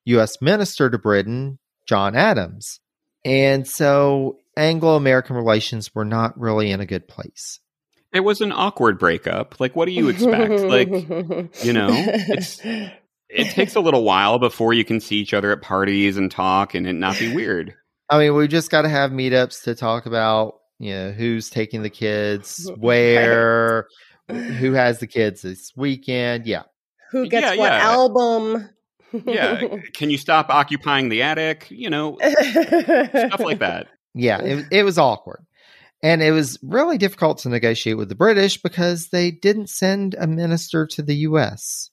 U.S. 0.05 0.41
minister 0.41 0.89
to 0.89 0.97
Britain, 0.97 1.59
John 1.87 2.15
Adams. 2.15 2.81
And 3.25 3.67
so 3.67 4.37
Anglo 4.55 4.95
American 4.95 5.35
relations 5.35 5.95
were 5.95 6.05
not 6.05 6.39
really 6.39 6.71
in 6.71 6.81
a 6.81 6.85
good 6.85 7.07
place. 7.07 7.59
It 8.11 8.21
was 8.21 8.41
an 8.41 8.51
awkward 8.51 8.97
breakup. 8.97 9.59
Like, 9.59 9.75
what 9.75 9.85
do 9.85 9.91
you 9.91 10.09
expect? 10.09 10.51
like, 10.51 10.89
you 11.63 11.73
know, 11.73 11.89
it's 11.91 12.59
it 13.29 13.51
takes 13.51 13.75
a 13.75 13.79
little 13.79 14.03
while 14.03 14.39
before 14.39 14.73
you 14.73 14.83
can 14.83 14.99
see 14.99 15.17
each 15.17 15.33
other 15.33 15.51
at 15.51 15.61
parties 15.61 16.17
and 16.17 16.31
talk 16.31 16.73
and 16.73 16.87
it 16.87 16.93
not 16.93 17.19
be 17.19 17.33
weird. 17.33 17.75
I 18.09 18.17
mean, 18.17 18.33
we 18.35 18.47
just 18.47 18.71
got 18.71 18.81
to 18.81 18.89
have 18.89 19.11
meetups 19.11 19.63
to 19.65 19.75
talk 19.75 20.07
about, 20.07 20.55
you 20.79 20.93
know, 20.95 21.11
who's 21.11 21.51
taking 21.51 21.83
the 21.83 21.91
kids, 21.91 22.69
where, 22.77 23.87
who 24.27 24.73
has 24.73 24.99
the 24.99 25.05
kids 25.05 25.43
this 25.43 25.71
weekend. 25.75 26.47
Yeah. 26.47 26.63
Who 27.11 27.27
gets 27.27 27.43
Yeah, 27.43 27.59
what 27.59 27.71
yeah. 27.71 27.83
album? 27.83 28.69
Yeah. 29.25 29.61
Can 29.93 30.09
you 30.09 30.17
stop 30.17 30.49
occupying 30.49 31.09
the 31.09 31.21
attic? 31.21 31.67
You 31.69 31.91
know, 31.91 32.17
stuff 32.21 33.39
like 33.39 33.59
that. 33.59 33.87
Yeah. 34.15 34.39
It, 34.41 34.65
it 34.71 34.83
was 34.83 34.97
awkward. 34.97 35.45
And 36.01 36.21
it 36.21 36.31
was 36.31 36.57
really 36.63 36.97
difficult 36.97 37.39
to 37.39 37.49
negotiate 37.49 37.97
with 37.97 38.09
the 38.09 38.15
British 38.15 38.61
because 38.61 39.09
they 39.09 39.31
didn't 39.31 39.69
send 39.69 40.15
a 40.17 40.27
minister 40.27 40.85
to 40.87 41.01
the 41.01 41.15
U.S. 41.15 41.89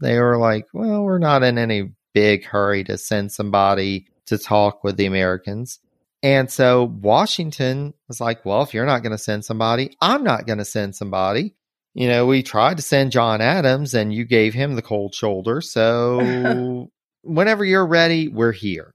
They 0.00 0.18
were 0.18 0.38
like, 0.38 0.66
well, 0.72 1.02
we're 1.02 1.18
not 1.18 1.42
in 1.42 1.58
any 1.58 1.90
big 2.14 2.44
hurry 2.44 2.84
to 2.84 2.96
send 2.98 3.32
somebody 3.32 4.06
to 4.26 4.38
talk 4.38 4.84
with 4.84 4.96
the 4.96 5.06
Americans. 5.06 5.80
And 6.22 6.50
so 6.50 6.84
Washington 6.84 7.94
was 8.08 8.20
like, 8.20 8.44
well, 8.44 8.62
if 8.62 8.74
you're 8.74 8.86
not 8.86 9.02
going 9.02 9.12
to 9.12 9.18
send 9.18 9.44
somebody, 9.44 9.96
I'm 10.00 10.24
not 10.24 10.46
going 10.46 10.58
to 10.58 10.64
send 10.64 10.94
somebody. 10.94 11.54
You 11.94 12.08
know, 12.08 12.26
we 12.26 12.42
tried 12.42 12.76
to 12.76 12.82
send 12.82 13.12
John 13.12 13.40
Adams 13.40 13.94
and 13.94 14.12
you 14.12 14.24
gave 14.24 14.54
him 14.54 14.74
the 14.74 14.82
cold 14.82 15.14
shoulder. 15.14 15.60
So 15.60 16.90
whenever 17.22 17.64
you're 17.64 17.86
ready, 17.86 18.28
we're 18.28 18.52
here. 18.52 18.94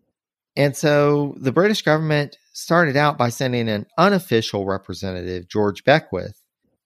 And 0.55 0.75
so 0.75 1.35
the 1.37 1.51
British 1.51 1.81
government 1.81 2.37
started 2.63 2.95
out 2.97 3.17
by 3.17 3.29
sending 3.29 3.69
an 3.69 3.85
unofficial 3.97 4.65
representative, 4.65 5.47
George 5.49 5.83
Beckwith. 5.83 6.39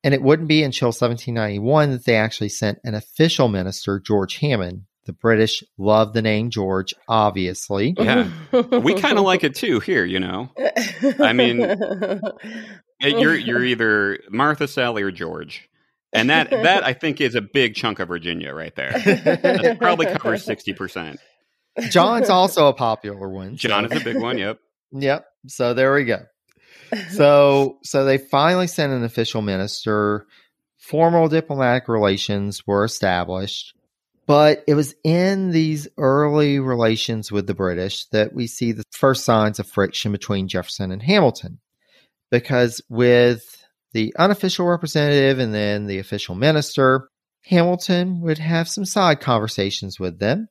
And 0.04 0.14
it 0.14 0.22
wouldn't 0.22 0.48
be 0.48 0.64
until 0.64 0.88
1791 0.88 1.92
that 1.92 2.06
they 2.06 2.16
actually 2.16 2.50
sent 2.50 2.80
an 2.84 2.94
official 2.96 3.48
minister, 3.48 4.00
George 4.00 4.38
Hammond. 4.38 4.84
The 5.06 5.14
British 5.14 5.64
love 5.78 6.12
the 6.14 6.22
name 6.22 6.50
George, 6.50 6.94
obviously. 7.08 7.96
Yeah. 7.98 8.30
We 8.52 8.94
kind 9.02 9.18
of 9.18 9.24
like 9.24 9.44
it 9.46 9.56
too 9.56 9.80
here, 9.80 10.04
you 10.04 10.20
know. 10.20 10.50
I 11.20 11.32
mean, 11.32 11.60
You're 13.00 13.36
you're 13.36 13.64
either 13.64 14.20
Martha 14.30 14.68
Sally 14.68 15.04
or 15.04 15.12
George. 15.12 15.70
And 16.14 16.30
that 16.30 16.50
that 16.50 16.84
I 16.84 16.94
think 16.94 17.22
is 17.22 17.36
a 17.36 17.42
big 17.42 17.76
chunk 17.76 18.00
of 18.00 18.08
Virginia 18.08 18.54
right 18.54 18.76
there. 18.76 18.92
That 18.92 19.78
probably 19.80 20.08
covers 20.08 20.46
60%. 20.46 21.18
John's 21.90 22.30
also 22.30 22.68
a 22.68 22.74
popular 22.74 23.30
one. 23.30 23.58
so- 23.58 23.68
John 23.70 23.86
is 23.86 24.02
a 24.02 24.04
big 24.04 24.20
one, 24.20 24.38
yep. 24.38 24.60
Yep. 24.92 25.26
So 25.48 25.74
there 25.74 25.94
we 25.94 26.06
go. 26.06 26.24
So 27.12 27.80
so 27.84 28.06
they 28.06 28.18
finally 28.18 28.68
sent 28.68 28.94
an 28.94 29.04
official 29.04 29.42
minister. 29.42 30.26
Formal 30.78 31.28
diplomatic 31.28 31.90
relations 31.90 32.66
were 32.66 32.86
established. 32.86 33.74
But 34.26 34.64
it 34.68 34.74
was 34.74 34.94
in 35.04 35.52
these 35.52 35.88
early 35.98 36.60
relations 36.60 37.32
with 37.32 37.48
the 37.48 37.54
British 37.54 38.06
that 38.08 38.34
we 38.34 38.48
see 38.48 38.74
the 38.74 38.86
first 38.92 39.26
signs 39.26 39.60
of 39.60 39.68
friction 39.68 40.14
between 40.14 40.48
Jefferson 40.48 40.92
and 40.92 41.02
Hamilton. 41.02 41.60
Because 42.30 42.82
with 42.90 43.44
the 43.94 44.14
unofficial 44.18 44.66
representative 44.66 45.40
and 45.40 45.54
then 45.54 45.88
the 45.88 46.00
official 46.00 46.36
minister, 46.36 47.10
Hamilton 47.46 48.20
would 48.22 48.38
have 48.38 48.68
some 48.68 48.86
side 48.86 49.22
conversations 49.22 50.00
with 50.00 50.20
them. 50.20 50.48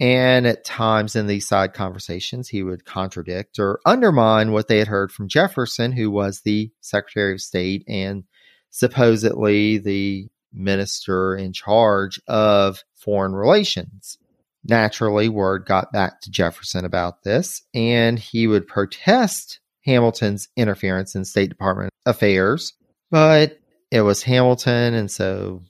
And 0.00 0.46
at 0.46 0.64
times 0.64 1.16
in 1.16 1.26
these 1.26 1.48
side 1.48 1.74
conversations, 1.74 2.48
he 2.48 2.62
would 2.62 2.84
contradict 2.84 3.58
or 3.58 3.80
undermine 3.84 4.52
what 4.52 4.68
they 4.68 4.78
had 4.78 4.88
heard 4.88 5.10
from 5.10 5.28
Jefferson, 5.28 5.92
who 5.92 6.10
was 6.10 6.40
the 6.40 6.70
Secretary 6.80 7.32
of 7.32 7.40
State 7.40 7.84
and 7.88 8.24
supposedly 8.70 9.78
the 9.78 10.28
minister 10.52 11.36
in 11.36 11.52
charge 11.52 12.20
of 12.28 12.84
foreign 12.94 13.34
relations. 13.34 14.18
Naturally, 14.64 15.28
word 15.28 15.66
got 15.66 15.92
back 15.92 16.20
to 16.20 16.30
Jefferson 16.30 16.84
about 16.84 17.22
this, 17.22 17.62
and 17.74 18.18
he 18.18 18.46
would 18.46 18.66
protest 18.66 19.60
Hamilton's 19.84 20.48
interference 20.56 21.14
in 21.14 21.24
State 21.24 21.48
Department 21.48 21.90
affairs. 22.06 22.74
But 23.10 23.58
it 23.90 24.02
was 24.02 24.22
Hamilton, 24.22 24.94
and 24.94 25.10
so 25.10 25.62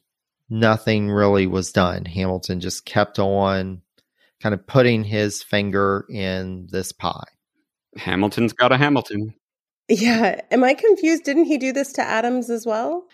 nothing 0.50 1.10
really 1.10 1.46
was 1.46 1.72
done. 1.72 2.04
Hamilton 2.04 2.60
just 2.60 2.84
kept 2.84 3.18
on 3.18 3.82
kind 4.42 4.54
of 4.54 4.66
putting 4.66 5.04
his 5.04 5.42
finger 5.42 6.04
in 6.10 6.68
this 6.70 6.92
pie. 6.92 7.24
Hamilton's 7.96 8.52
got 8.52 8.72
a 8.72 8.76
Hamilton. 8.76 9.34
yeah. 9.88 10.40
Am 10.50 10.62
I 10.64 10.74
confused? 10.74 11.24
Didn't 11.24 11.44
he 11.46 11.58
do 11.58 11.72
this 11.72 11.92
to 11.94 12.02
Adams 12.02 12.50
as 12.50 12.64
well? 12.66 13.04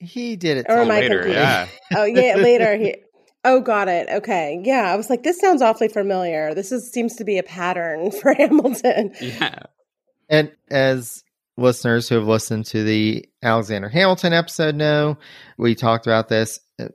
He 0.00 0.36
did 0.36 0.56
it 0.58 0.66
Or 0.68 0.76
to 0.76 0.80
am 0.82 0.90
I 0.90 1.00
confused? 1.00 1.28
yeah. 1.28 1.68
Oh 1.94 2.04
yeah, 2.04 2.36
later 2.36 2.76
he. 2.76 2.96
Oh, 3.44 3.60
got 3.60 3.88
it. 3.88 4.08
Okay, 4.08 4.60
yeah. 4.62 4.82
I 4.92 4.94
was 4.94 5.10
like, 5.10 5.24
this 5.24 5.40
sounds 5.40 5.62
awfully 5.62 5.88
familiar. 5.88 6.54
This 6.54 6.70
is 6.70 6.92
seems 6.92 7.16
to 7.16 7.24
be 7.24 7.38
a 7.38 7.42
pattern 7.42 8.10
for 8.22 8.32
Hamilton. 8.34 9.12
Yeah. 9.20 9.64
And 10.28 10.52
as 10.70 11.24
listeners 11.56 12.08
who 12.08 12.14
have 12.14 12.28
listened 12.28 12.66
to 12.66 12.84
the 12.84 13.28
Alexander 13.42 13.88
Hamilton 13.88 14.32
episode 14.32 14.76
know, 14.76 15.18
we 15.58 15.74
talked 15.74 16.06
about 16.06 16.28
this. 16.28 16.60
Uh, 16.80 16.86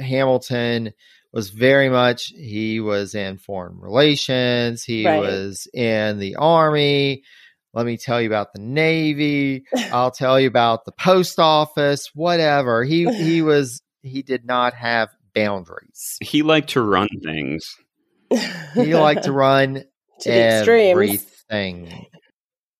Hamilton 0.00 0.92
was 1.36 1.50
very 1.50 1.90
much, 1.90 2.32
he 2.34 2.80
was 2.80 3.14
in 3.14 3.36
foreign 3.36 3.78
relations, 3.78 4.82
he 4.82 5.04
Right. 5.04 5.20
was 5.20 5.68
in 5.74 6.18
the 6.18 6.36
army. 6.36 7.22
Let 7.74 7.84
me 7.84 7.98
tell 7.98 8.22
you 8.22 8.26
about 8.26 8.54
the 8.54 8.58
Navy. 8.60 9.64
I'll 9.92 10.10
tell 10.10 10.40
you 10.40 10.48
about 10.48 10.86
the 10.86 10.92
post 10.92 11.38
office, 11.38 12.08
whatever. 12.14 12.84
He 12.84 13.04
he 13.12 13.42
was 13.50 13.82
he 14.02 14.22
did 14.22 14.46
not 14.46 14.72
have 14.72 15.10
boundaries. 15.34 16.16
He 16.22 16.42
liked 16.42 16.70
to 16.70 16.80
run 16.80 17.08
things. 17.22 17.66
He 18.74 18.94
liked 18.94 19.24
to 19.24 19.32
run 19.32 19.84
to 20.20 20.30
the 20.30 20.40
extremes. 20.58 20.90
everything. 21.50 22.06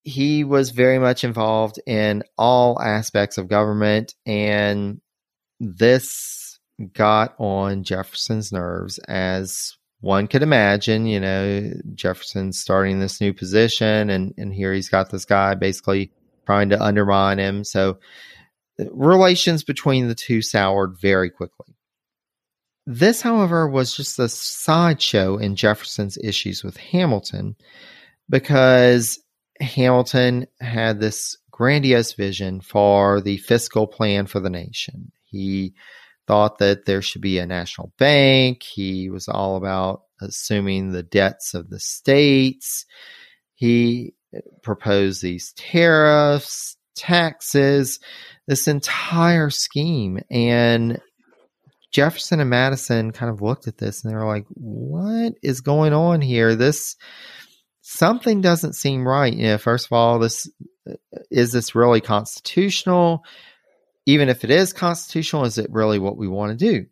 He 0.03 0.43
was 0.43 0.71
very 0.71 0.97
much 0.97 1.23
involved 1.23 1.79
in 1.85 2.23
all 2.37 2.81
aspects 2.81 3.37
of 3.37 3.47
government, 3.49 4.15
and 4.25 4.99
this 5.59 6.36
got 6.93 7.35
on 7.37 7.83
Jefferson's 7.83 8.51
nerves, 8.51 8.99
as 9.07 9.75
one 10.01 10.27
could 10.27 10.43
imagine. 10.43 11.05
You 11.05 11.19
know, 11.19 11.71
Jefferson 11.95 12.53
starting 12.53 12.99
this 12.99 13.19
new 13.21 13.33
position, 13.33 14.09
and 14.09 14.33
and 14.37 14.53
here 14.53 14.73
he's 14.73 14.89
got 14.89 15.09
this 15.09 15.25
guy 15.25 15.55
basically 15.55 16.11
trying 16.45 16.69
to 16.69 16.81
undermine 16.81 17.39
him. 17.39 17.63
So 17.63 17.99
uh, 18.79 18.85
relations 18.91 19.63
between 19.63 20.07
the 20.07 20.15
two 20.15 20.41
soured 20.41 20.97
very 20.99 21.29
quickly. 21.29 21.75
This, 22.85 23.21
however, 23.21 23.67
was 23.67 23.95
just 23.95 24.17
a 24.17 24.29
sideshow 24.29 25.37
in 25.37 25.57
Jefferson's 25.57 26.17
issues 26.23 26.63
with 26.63 26.77
Hamilton 26.77 27.57
because 28.29 29.19
Hamilton 29.59 30.47
had 30.61 31.01
this 31.01 31.37
grandiose 31.51 32.13
vision 32.13 32.61
for 32.61 33.19
the 33.19 33.37
fiscal 33.37 33.87
plan 33.87 34.25
for 34.25 34.39
the 34.39 34.49
nation. 34.49 35.11
He 35.25 35.73
thought 36.27 36.59
that 36.59 36.85
there 36.85 37.01
should 37.01 37.21
be 37.21 37.39
a 37.39 37.45
national 37.45 37.91
bank. 37.97 38.63
He 38.63 39.09
was 39.09 39.27
all 39.27 39.55
about 39.55 40.03
assuming 40.21 40.91
the 40.91 41.03
debts 41.03 41.53
of 41.53 41.69
the 41.69 41.79
states. 41.79 42.85
He 43.55 44.13
proposed 44.61 45.21
these 45.21 45.53
tariffs, 45.53 46.75
taxes, 46.95 47.99
this 48.47 48.67
entire 48.67 49.49
scheme. 49.49 50.19
And 50.29 50.99
Jefferson 51.91 52.39
and 52.39 52.49
Madison 52.49 53.11
kind 53.11 53.31
of 53.31 53.41
looked 53.41 53.67
at 53.67 53.77
this 53.77 54.03
and 54.03 54.11
they 54.11 54.15
were 54.15 54.27
like, 54.27 54.45
what 54.49 55.33
is 55.41 55.61
going 55.61 55.93
on 55.93 56.21
here? 56.21 56.55
This 56.55 56.95
something 57.81 58.41
doesn't 58.41 58.73
seem 58.73 59.07
right. 59.07 59.33
You 59.33 59.47
know, 59.47 59.57
first 59.57 59.85
of 59.85 59.93
all, 59.93 60.19
this 60.19 60.49
uh, 60.89 60.95
is 61.31 61.51
this 61.51 61.73
really 61.73 62.01
constitutional? 62.01 63.23
Even 64.07 64.29
if 64.29 64.43
it 64.43 64.49
is 64.49 64.73
constitutional, 64.73 65.45
is 65.45 65.59
it 65.59 65.69
really 65.69 65.99
what 65.99 66.17
we 66.17 66.27
want 66.27 66.57
to 66.57 66.65
do? 66.73 66.87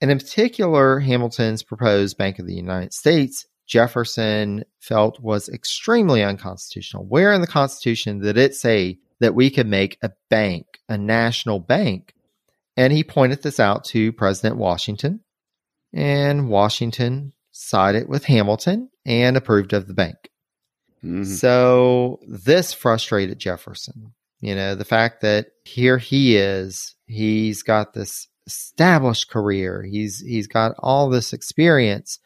And 0.00 0.10
in 0.10 0.18
particular, 0.18 1.00
Hamilton's 1.00 1.62
proposed 1.62 2.18
Bank 2.18 2.38
of 2.38 2.46
the 2.46 2.54
United 2.54 2.92
States, 2.92 3.46
Jefferson 3.66 4.64
felt 4.78 5.20
was 5.20 5.48
extremely 5.48 6.22
unconstitutional. 6.22 7.06
Where 7.06 7.32
in 7.32 7.40
the 7.40 7.46
Constitution 7.46 8.20
did 8.20 8.36
it 8.36 8.54
say 8.54 8.98
that 9.20 9.34
we 9.34 9.50
could 9.50 9.66
make 9.66 9.96
a 10.02 10.12
bank, 10.28 10.66
a 10.88 10.98
national 10.98 11.60
bank? 11.60 12.14
And 12.76 12.92
he 12.92 13.02
pointed 13.02 13.42
this 13.42 13.58
out 13.58 13.84
to 13.86 14.12
President 14.12 14.56
Washington. 14.56 15.20
and 15.96 16.48
Washington 16.48 17.32
sided 17.52 18.08
with 18.08 18.24
Hamilton 18.24 18.90
and 19.06 19.36
approved 19.36 19.72
of 19.72 19.86
the 19.86 19.94
bank. 19.94 20.16
Mhm. 21.04 21.24
So 21.24 22.18
this 22.26 22.72
frustrated 22.72 23.38
Jefferson. 23.38 24.12
You 24.40 24.56
know, 24.56 24.74
the 24.74 24.84
fact 24.84 25.20
that 25.20 25.50
here 25.64 25.98
he 25.98 26.36
is, 26.36 26.94
he's 27.06 27.62
got 27.62 27.94
this 27.94 28.28
established 28.46 29.30
career. 29.30 29.82
He's 29.82 30.20
he's 30.20 30.46
got 30.46 30.74
all 30.78 31.08
this 31.08 31.32
experience. 31.32 32.18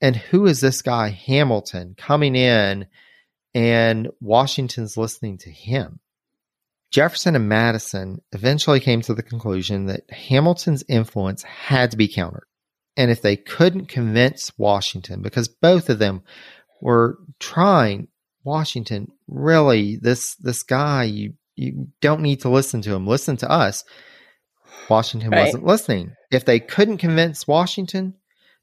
And 0.00 0.16
who 0.16 0.46
is 0.46 0.60
this 0.60 0.82
guy 0.82 1.10
Hamilton 1.10 1.94
coming 1.96 2.34
in 2.34 2.86
and 3.54 4.08
Washington's 4.20 4.96
listening 4.96 5.38
to 5.38 5.50
him? 5.50 6.00
Jefferson 6.90 7.34
and 7.34 7.48
Madison 7.48 8.20
eventually 8.32 8.80
came 8.80 9.00
to 9.02 9.14
the 9.14 9.22
conclusion 9.22 9.86
that 9.86 10.08
Hamilton's 10.10 10.84
influence 10.88 11.42
had 11.42 11.90
to 11.90 11.96
be 11.96 12.06
countered. 12.06 12.46
And 12.96 13.10
if 13.10 13.20
they 13.20 13.36
couldn't 13.36 13.86
convince 13.86 14.56
Washington, 14.56 15.20
because 15.20 15.48
both 15.48 15.90
of 15.90 15.98
them 15.98 16.22
were 16.80 17.18
trying, 17.40 18.08
Washington, 18.44 19.10
really, 19.26 19.96
this 19.96 20.36
this 20.36 20.62
guy, 20.62 21.04
you 21.04 21.34
you 21.56 21.88
don't 22.00 22.22
need 22.22 22.40
to 22.40 22.48
listen 22.48 22.82
to 22.82 22.94
him. 22.94 23.06
Listen 23.06 23.36
to 23.38 23.50
us. 23.50 23.84
Washington 24.88 25.30
Right. 25.30 25.46
wasn't 25.46 25.66
listening. 25.66 26.14
If 26.30 26.44
they 26.44 26.60
couldn't 26.60 26.98
convince 26.98 27.46
Washington, 27.46 28.14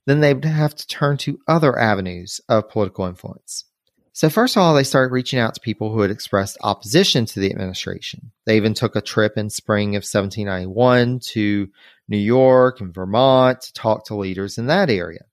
then 0.05 0.19
they 0.19 0.33
would 0.33 0.45
have 0.45 0.75
to 0.75 0.87
turn 0.87 1.17
to 1.17 1.39
other 1.47 1.77
avenues 1.77 2.41
of 2.49 2.69
political 2.69 3.05
influence. 3.05 3.65
So, 4.13 4.29
first 4.29 4.57
of 4.57 4.61
all, 4.61 4.73
they 4.73 4.83
started 4.83 5.13
reaching 5.13 5.39
out 5.39 5.53
to 5.53 5.61
people 5.61 5.93
who 5.93 6.01
had 6.01 6.11
expressed 6.11 6.57
opposition 6.61 7.25
to 7.27 7.39
the 7.39 7.49
administration. 7.49 8.31
They 8.45 8.57
even 8.57 8.73
took 8.73 8.95
a 8.95 9.01
trip 9.01 9.37
in 9.37 9.49
spring 9.49 9.95
of 9.95 10.03
1791 10.03 11.19
to 11.31 11.69
New 12.09 12.17
York 12.17 12.81
and 12.81 12.93
Vermont 12.93 13.61
to 13.61 13.73
talk 13.73 14.05
to 14.05 14.15
leaders 14.15 14.57
in 14.57 14.67
that 14.67 14.89
area. 14.89 15.23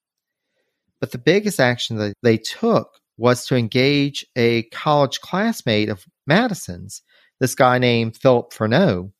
But 1.00 1.10
the 1.10 1.18
biggest 1.18 1.58
action 1.58 1.96
that 1.96 2.14
they 2.22 2.38
took 2.38 2.90
was 3.16 3.46
to 3.46 3.56
engage 3.56 4.24
a 4.36 4.62
college 4.64 5.20
classmate 5.20 5.88
of 5.88 6.06
Madison's, 6.26 7.02
this 7.40 7.54
guy 7.54 7.78
named 7.78 8.16
Philip 8.16 8.52
Freneau. 8.52 9.12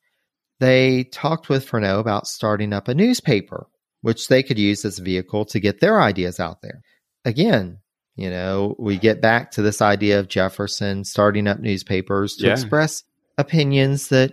They 0.61 1.05
talked 1.05 1.49
with 1.49 1.69
Freneau 1.69 2.01
about 2.01 2.27
starting 2.27 2.73
up 2.73 2.89
a 2.89 2.95
newspaper, 2.95 3.69
which 4.03 4.27
they 4.29 4.43
could 4.43 4.59
use 4.59 4.85
as 4.85 4.99
a 4.99 5.03
vehicle 5.05 5.45
to 5.47 5.61
get 5.61 5.81
their 5.81 6.01
ideas 6.01 6.41
out 6.41 6.63
there. 6.63 6.83
Again, 7.25 7.79
you 8.17 8.31
know, 8.31 8.75
we 8.79 8.99
get 8.99 9.21
back 9.21 9.53
to 9.53 9.63
this 9.63 9.81
idea 9.81 10.19
of 10.19 10.27
Jefferson 10.29 11.05
starting 11.05 11.47
up 11.47 11.61
newspapers 11.61 12.35
to 12.37 12.47
Yeah. 12.47 12.53
express 12.55 13.05
opinions 13.37 14.09
that, 14.09 14.33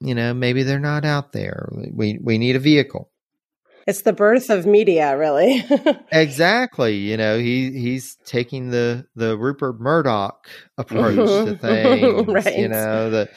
you 0.00 0.16
know, 0.16 0.34
maybe 0.34 0.64
they're 0.64 0.80
not 0.80 1.04
out 1.04 1.32
there. 1.32 1.68
We 1.92 2.18
we 2.20 2.38
need 2.38 2.56
a 2.56 2.60
vehicle. 2.60 3.11
It's 3.86 4.02
the 4.02 4.12
birth 4.12 4.50
of 4.50 4.66
media, 4.66 5.16
really. 5.16 5.64
Exactly. 6.12 6.96
You 6.96 7.16
know, 7.16 7.38
he 7.38 7.72
he's 7.72 8.16
taking 8.24 8.70
the 8.70 9.06
the 9.16 9.36
Rupert 9.36 9.80
Murdoch 9.80 10.46
approach 10.76 11.16
to 11.16 11.56
things. 11.60 12.28
Right. 12.28 12.58
You 12.58 12.68
know, 12.68 13.10
the 13.10 13.28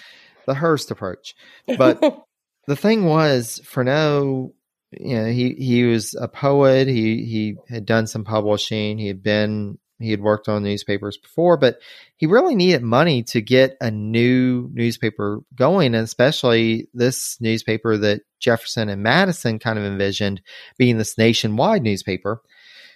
the 0.46 0.54
Hearst 0.54 0.92
approach. 0.92 1.36
But 1.78 2.02
the 2.68 2.76
thing 2.76 3.06
was, 3.06 3.62
Freneau, 3.66 4.54
you 4.92 5.16
know, 5.16 5.26
he 5.26 5.56
he 5.58 5.84
was 5.86 6.16
a 6.20 6.28
poet. 6.28 6.88
He 6.88 7.26
he 7.26 7.56
had 7.70 7.86
done 7.86 8.08
some 8.08 8.24
publishing. 8.24 8.98
He 8.98 9.08
had 9.08 9.24
been 9.24 9.78
he 10.00 10.12
had 10.12 10.22
worked 10.22 10.50
on 10.50 10.64
newspapers 10.64 11.18
before, 11.18 11.58
but 11.58 11.80
he 12.18 12.26
really 12.26 12.56
needed 12.56 12.82
money 12.82 13.24
to 13.24 13.42
get 13.42 13.78
a 13.80 13.90
new 13.90 14.70
newspaper 14.74 15.40
going, 15.56 15.96
and 15.96 16.04
especially 16.04 16.90
this 16.94 17.38
newspaper 17.40 17.98
that 17.98 18.22
Jefferson 18.40 18.90
and 18.90 19.04
Madison 19.04 19.60
kind 19.60 19.80
of 19.80 19.86
envisioned 19.86 20.42
being 20.78 20.98
this 20.98 21.18
nationwide 21.18 21.82
newspaper. 21.82 22.42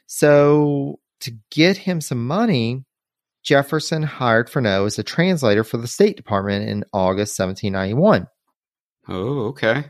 So 0.07 0.99
to 1.21 1.31
get 1.51 1.77
him 1.77 2.01
some 2.01 2.27
money, 2.27 2.83
Jefferson 3.43 4.03
hired 4.03 4.49
Freneau 4.49 4.85
as 4.85 4.99
a 4.99 5.03
translator 5.03 5.63
for 5.63 5.77
the 5.77 5.87
State 5.87 6.17
Department 6.17 6.69
in 6.69 6.83
August 6.91 7.39
1791. 7.39 8.27
Oh, 9.07 9.47
okay. 9.47 9.85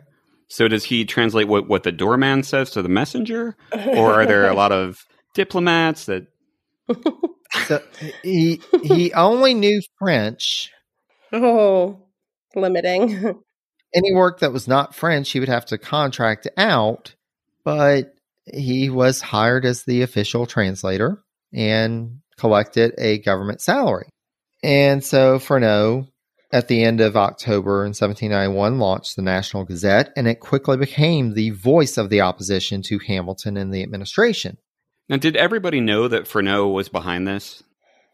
So 0.48 0.68
does 0.68 0.84
he 0.84 1.06
translate 1.06 1.48
what, 1.48 1.68
what 1.68 1.84
the 1.84 1.92
doorman 1.92 2.44
says 2.44 2.72
to 2.72 2.82
the 2.82 2.90
messenger? 2.90 3.56
Or 3.72 4.14
are 4.14 4.26
there 4.26 4.48
a 4.48 4.54
lot 4.54 4.72
of 4.72 5.06
diplomats 5.36 6.06
that 6.06 6.28
So 7.68 7.82
he 8.24 8.62
he 8.84 9.14
only 9.14 9.54
knew 9.54 9.82
French. 9.98 10.72
oh, 11.32 12.00
limiting. 12.56 13.10
Any 13.94 14.14
work 14.14 14.40
that 14.40 14.54
was 14.54 14.68
not 14.68 14.94
French, 14.94 15.32
he 15.32 15.40
would 15.40 15.50
have 15.50 15.66
to 15.68 15.78
contract 15.78 16.48
out, 16.58 17.16
but 17.64 18.14
he 18.46 18.90
was 18.90 19.22
hired 19.22 19.66
as 19.66 19.84
the 19.84 20.04
official 20.04 20.46
translator 20.46 21.24
and 21.54 22.20
collected 22.38 22.94
a 22.98 23.20
government 23.20 23.62
salary. 23.62 24.10
And 24.64 25.04
so 25.04 25.40
Freneau, 25.40 26.08
at 26.52 26.68
the 26.68 26.84
end 26.84 27.02
of 27.02 27.16
October 27.16 27.84
in 27.84 27.90
1791, 27.90 28.80
launched 28.80 29.16
the 29.16 29.22
National 29.22 29.66
Gazette, 29.66 30.12
and 30.16 30.28
it 30.28 30.40
quickly 30.40 30.78
became 30.78 31.34
the 31.34 31.52
voice 31.52 31.98
of 31.98 32.10
the 32.10 32.22
opposition 32.22 32.82
to 32.84 33.00
Hamilton 33.00 33.58
and 33.58 33.74
the 33.74 33.84
administration. 33.84 34.58
Now, 35.10 35.18
did 35.18 35.36
everybody 35.36 35.82
know 35.82 36.08
that 36.08 36.26
Freneau 36.26 36.72
was 36.72 36.88
behind 36.88 37.28
this? 37.28 37.64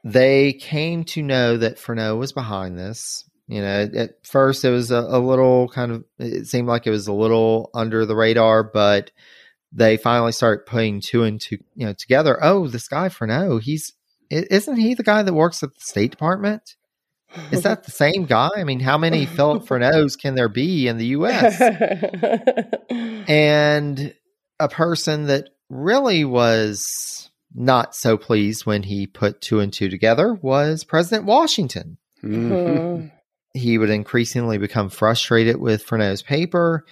they 0.05 0.53
came 0.53 1.03
to 1.03 1.23
know 1.23 1.57
that 1.57 1.77
Freneau 1.77 2.17
was 2.17 2.31
behind 2.31 2.77
this. 2.77 3.27
You 3.47 3.61
know, 3.61 3.89
at 3.95 4.25
first 4.25 4.63
it 4.63 4.69
was 4.69 4.91
a, 4.91 4.99
a 4.99 5.19
little 5.19 5.67
kind 5.69 5.91
of, 5.91 6.05
it 6.19 6.47
seemed 6.47 6.67
like 6.67 6.87
it 6.87 6.91
was 6.91 7.07
a 7.07 7.13
little 7.13 7.69
under 7.73 8.05
the 8.05 8.15
radar, 8.15 8.63
but 8.63 9.11
they 9.71 9.97
finally 9.97 10.31
started 10.31 10.65
putting 10.65 11.01
two 11.01 11.23
and 11.23 11.41
two, 11.41 11.57
you 11.75 11.87
know, 11.87 11.93
together. 11.93 12.39
Oh, 12.41 12.67
this 12.67 12.87
guy 12.87 13.09
Freneau, 13.09 13.61
he's, 13.61 13.93
isn't 14.29 14.77
he 14.77 14.93
the 14.93 15.03
guy 15.03 15.23
that 15.23 15.33
works 15.33 15.63
at 15.63 15.73
the 15.73 15.81
State 15.81 16.11
Department? 16.11 16.75
Is 17.51 17.63
that 17.63 17.83
the 17.83 17.91
same 17.91 18.25
guy? 18.25 18.49
I 18.55 18.63
mean, 18.63 18.79
how 18.79 18.97
many 18.97 19.25
Philip 19.25 19.65
Freneaus 19.65 20.17
can 20.19 20.35
there 20.35 20.49
be 20.49 20.87
in 20.87 20.97
the 20.97 21.07
U.S.? 21.07 21.59
and 23.27 24.13
a 24.59 24.69
person 24.69 25.25
that 25.25 25.49
really 25.69 26.25
was 26.25 27.29
not 27.53 27.95
so 27.95 28.17
pleased 28.17 28.65
when 28.65 28.83
he 28.83 29.07
put 29.07 29.41
two 29.41 29.59
and 29.59 29.71
two 29.71 29.89
together 29.89 30.33
was 30.33 30.83
President 30.83 31.25
Washington. 31.25 31.97
Mhm. 32.23 33.11
He 33.53 33.77
would 33.77 33.89
increasingly 33.89 34.57
become 34.57 34.89
frustrated 34.89 35.57
with 35.57 35.85
Freneau's 35.85 36.21
paper, 36.21 36.85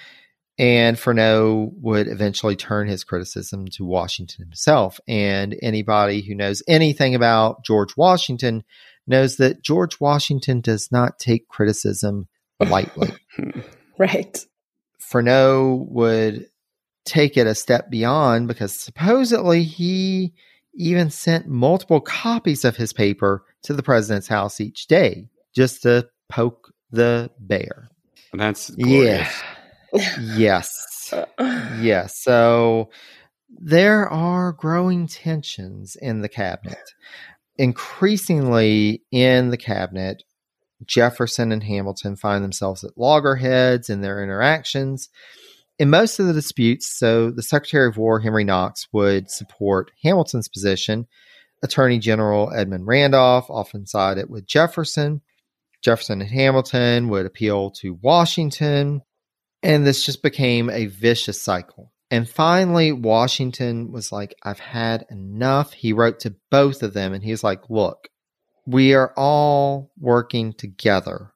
and 0.58 0.96
Freneau 0.96 1.72
would 1.82 2.08
eventually 2.08 2.56
turn 2.56 2.88
his 2.88 3.04
criticism 3.04 3.68
to 3.74 3.84
Washington 3.84 4.46
himself. 4.46 5.00
And 5.08 5.56
anybody 5.62 6.22
who 6.22 6.36
knows 6.36 6.64
anything 6.68 7.16
about 7.16 7.66
George 7.66 7.98
Washington 7.98 8.64
knows 9.06 9.38
that 9.38 9.64
George 9.64 10.00
Washington 10.00 10.62
does 10.62 10.90
not 10.92 11.20
take 11.20 11.48
criticism 11.50 12.28
lightly. 12.60 13.10
right. 13.98 14.46
Freneau 15.02 15.86
would 15.90 16.48
take 17.06 17.38
it 17.38 17.48
a 17.48 17.56
step 17.56 17.90
beyond 17.90 18.48
because 18.48 18.78
supposedly 18.78 19.64
he 19.64 20.34
even 20.76 21.10
sent 21.10 21.48
multiple 21.48 22.02
copies 22.02 22.66
of 22.66 22.76
his 22.76 22.94
paper 22.94 23.46
to 23.64 23.74
the 23.74 23.84
president's 23.84 24.28
house 24.28 24.60
each 24.60 24.88
day 24.88 25.28
just 25.54 25.84
to 25.84 26.08
poke 26.30 26.74
the 26.92 27.30
bear. 27.40 27.90
That's 28.34 28.72
glorious. 28.72 29.30
Yeah. 29.94 30.18
yes. 30.36 31.14
Yes. 31.80 32.18
So 32.18 32.90
there 33.50 34.10
are 34.10 34.54
growing 34.54 35.08
tensions 35.08 35.96
in 35.96 36.22
the 36.22 36.30
cabinet. 36.30 36.94
Increasingly 37.58 39.04
in 39.12 39.52
the 39.52 39.58
cabinet, 39.58 40.24
Jefferson 40.86 41.52
and 41.52 41.64
Hamilton 41.64 42.16
find 42.16 42.44
themselves 42.44 42.84
at 42.84 42.98
loggerheads 42.98 43.90
in 43.90 44.02
their 44.02 44.24
interactions. 44.24 45.10
In 45.80 45.90
most 45.90 46.20
of 46.20 46.28
the 46.28 46.34
disputes, 46.34 46.98
so 46.98 47.32
the 47.32 47.42
Secretary 47.42 47.88
of 47.88 47.98
War, 47.98 48.20
Henry 48.20 48.44
Knox, 48.44 48.88
would 48.94 49.30
support 49.30 49.92
Hamilton's 50.04 50.48
position. 50.48 51.08
Attorney 51.64 51.98
General 51.98 52.52
Edmund 52.54 52.86
Randolph 52.86 53.50
often 53.50 53.88
sided 53.88 54.30
with 54.30 54.46
Jefferson. 54.46 55.22
Jefferson 55.82 56.22
and 56.22 56.30
Hamilton 56.30 57.10
would 57.10 57.26
appeal 57.26 57.72
to 57.72 57.98
Washington. 58.02 59.02
And 59.64 59.86
this 59.86 60.06
just 60.06 60.22
became 60.22 60.70
a 60.70 60.86
vicious 60.86 61.42
cycle. 61.42 61.92
And 62.12 62.30
finally, 62.30 62.92
Washington 62.92 63.92
was 63.92 64.12
like, 64.12 64.36
I've 64.44 64.60
had 64.60 65.06
enough. 65.10 65.74
He 65.74 65.94
wrote 65.94 66.20
to 66.20 66.36
both 66.52 66.84
of 66.84 66.94
them 66.94 67.14
and 67.14 67.24
he's 67.24 67.44
like, 67.44 67.70
Look, 67.70 68.10
we 68.68 68.94
are 68.94 69.14
all 69.18 69.92
working 70.00 70.54
together. 70.54 71.33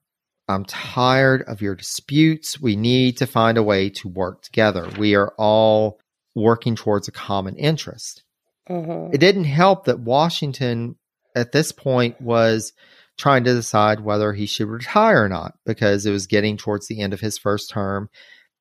I'm 0.48 0.64
tired 0.64 1.42
of 1.42 1.60
your 1.60 1.74
disputes. 1.74 2.60
We 2.60 2.76
need 2.76 3.18
to 3.18 3.26
find 3.26 3.58
a 3.58 3.62
way 3.62 3.90
to 3.90 4.08
work 4.08 4.42
together. 4.42 4.88
We 4.98 5.14
are 5.14 5.34
all 5.36 5.98
working 6.34 6.76
towards 6.76 7.08
a 7.08 7.12
common 7.12 7.56
interest. 7.56 8.22
Mhm. 8.68 9.14
It 9.14 9.18
didn't 9.18 9.44
help 9.44 9.84
that 9.84 10.00
Washington 10.00 10.96
at 11.34 11.52
this 11.52 11.72
point 11.72 12.20
was 12.20 12.72
trying 13.18 13.44
to 13.44 13.54
decide 13.54 14.00
whether 14.00 14.32
he 14.32 14.46
should 14.46 14.68
retire 14.68 15.24
or 15.24 15.28
not 15.28 15.54
because 15.66 16.06
it 16.06 16.12
was 16.12 16.26
getting 16.26 16.56
towards 16.56 16.86
the 16.86 17.00
end 17.00 17.12
of 17.12 17.20
his 17.20 17.36
first 17.36 17.70
term. 17.70 18.08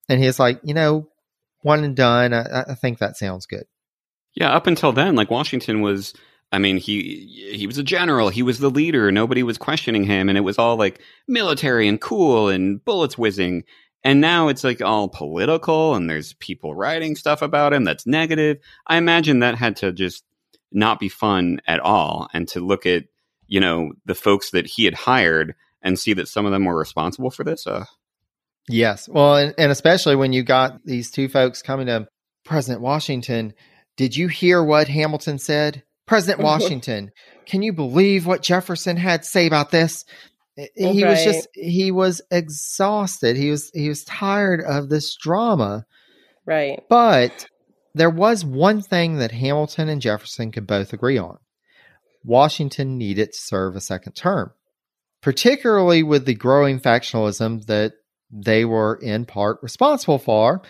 And 0.10 0.22
he's 0.22 0.40
like, 0.40 0.60
you 0.64 0.74
know, 0.74 1.10
one 1.62 1.84
and 1.84 1.96
done. 1.96 2.34
I, 2.34 2.64
I 2.70 2.76
think 2.76 2.98
that 3.00 3.18
sounds 3.18 3.46
good. 3.46 3.66
Yeah, 4.36 4.52
up 4.52 4.68
until 4.68 4.92
then, 4.92 5.16
like 5.16 5.32
Washington 5.32 5.82
was 5.82 6.14
I 6.52 6.60
mean, 6.60 6.78
he 6.78 7.52
he 7.54 7.68
was 7.68 7.78
a 7.78 7.84
general. 7.84 8.30
He 8.30 8.44
was 8.44 8.60
the 8.60 8.70
leader. 8.70 9.12
Nobody 9.12 9.44
was 9.44 9.58
questioning 9.58 10.04
him, 10.04 10.30
and 10.30 10.38
it 10.38 10.42
was 10.42 10.58
all 10.58 10.78
like 10.78 11.02
military 11.28 11.88
and 11.88 12.00
cool 12.00 12.48
and 12.48 12.84
bullets 12.84 13.18
whizzing. 13.18 13.64
And 14.04 14.22
now 14.22 14.48
it's 14.48 14.64
like 14.64 14.82
all 14.82 15.10
political, 15.10 15.96
and 15.96 16.10
there's 16.10 16.34
people 16.34 16.74
writing 16.74 17.16
stuff 17.16 17.42
about 17.42 17.74
him 17.74 17.84
that's 17.84 18.08
negative. 18.08 18.58
I 18.86 18.98
imagine 18.98 19.40
that 19.40 19.56
had 19.56 19.76
to 19.78 19.92
just 19.92 20.24
not 20.72 21.00
be 21.00 21.10
fun 21.10 21.60
at 21.68 21.82
all, 21.82 22.30
and 22.34 22.48
to 22.50 22.62
look 22.62 22.86
at 22.86 23.06
you 23.48 23.60
know 23.60 23.92
the 24.06 24.16
folks 24.16 24.52
that 24.52 24.68
he 24.68 24.86
had 24.86 24.94
hired 24.94 25.54
and 25.82 26.00
see 26.00 26.14
that 26.14 26.30
some 26.30 26.46
of 26.46 26.52
them 26.54 26.66
were 26.66 26.78
responsible 26.78 27.30
for 27.30 27.44
this. 27.44 27.68
Uh, 27.68 27.86
yes, 28.70 29.10
well, 29.10 29.36
and, 29.36 29.54
and 29.58 29.72
especially 29.72 30.16
when 30.16 30.32
you 30.32 30.44
got 30.44 30.86
these 30.86 31.12
two 31.12 31.28
folks 31.28 31.62
coming 31.62 31.88
to 31.88 32.08
President 32.46 32.82
Washington. 32.82 33.54
Did 33.98 34.16
you 34.16 34.28
hear 34.28 34.64
what 34.64 34.88
Hamilton 34.88 35.40
said? 35.40 35.84
President 36.08 36.40
Washington, 36.44 37.12
can 37.46 37.62
you 37.62 37.74
believe 37.74 38.26
what 38.26 38.42
Jefferson 38.42 38.98
had 38.98 39.24
to 39.24 39.30
say 39.30 39.46
about 39.46 39.70
this? 39.70 40.06
He 40.76 41.04
right. 41.04 41.12
was 41.12 41.24
just 41.24 41.48
he 41.54 41.92
was 41.92 42.22
exhausted. 42.32 43.38
He 43.38 43.52
was 43.52 43.70
he 43.76 43.90
was 43.90 44.04
tired 44.04 44.62
of 44.62 44.90
this 44.90 45.16
drama. 45.16 45.86
Right. 46.48 46.82
But 46.90 47.46
there 47.94 48.10
was 48.10 48.44
one 48.44 48.82
thing 48.82 49.18
that 49.18 49.32
Hamilton 49.32 49.88
and 49.90 50.02
Jefferson 50.02 50.52
could 50.52 50.66
both 50.66 50.94
agree 50.94 51.20
on. 51.20 51.38
Washington 52.24 52.98
needed 52.98 53.34
to 53.34 53.40
serve 53.40 53.76
a 53.76 53.82
second 53.82 54.14
term, 54.14 54.52
particularly 55.22 56.02
with 56.02 56.26
the 56.26 56.34
growing 56.34 56.80
factionalism 56.80 57.66
that 57.68 57.94
they 58.32 58.66
were 58.66 59.00
in 59.02 59.26
part 59.26 59.60
responsible 59.62 60.18
for. 60.18 60.62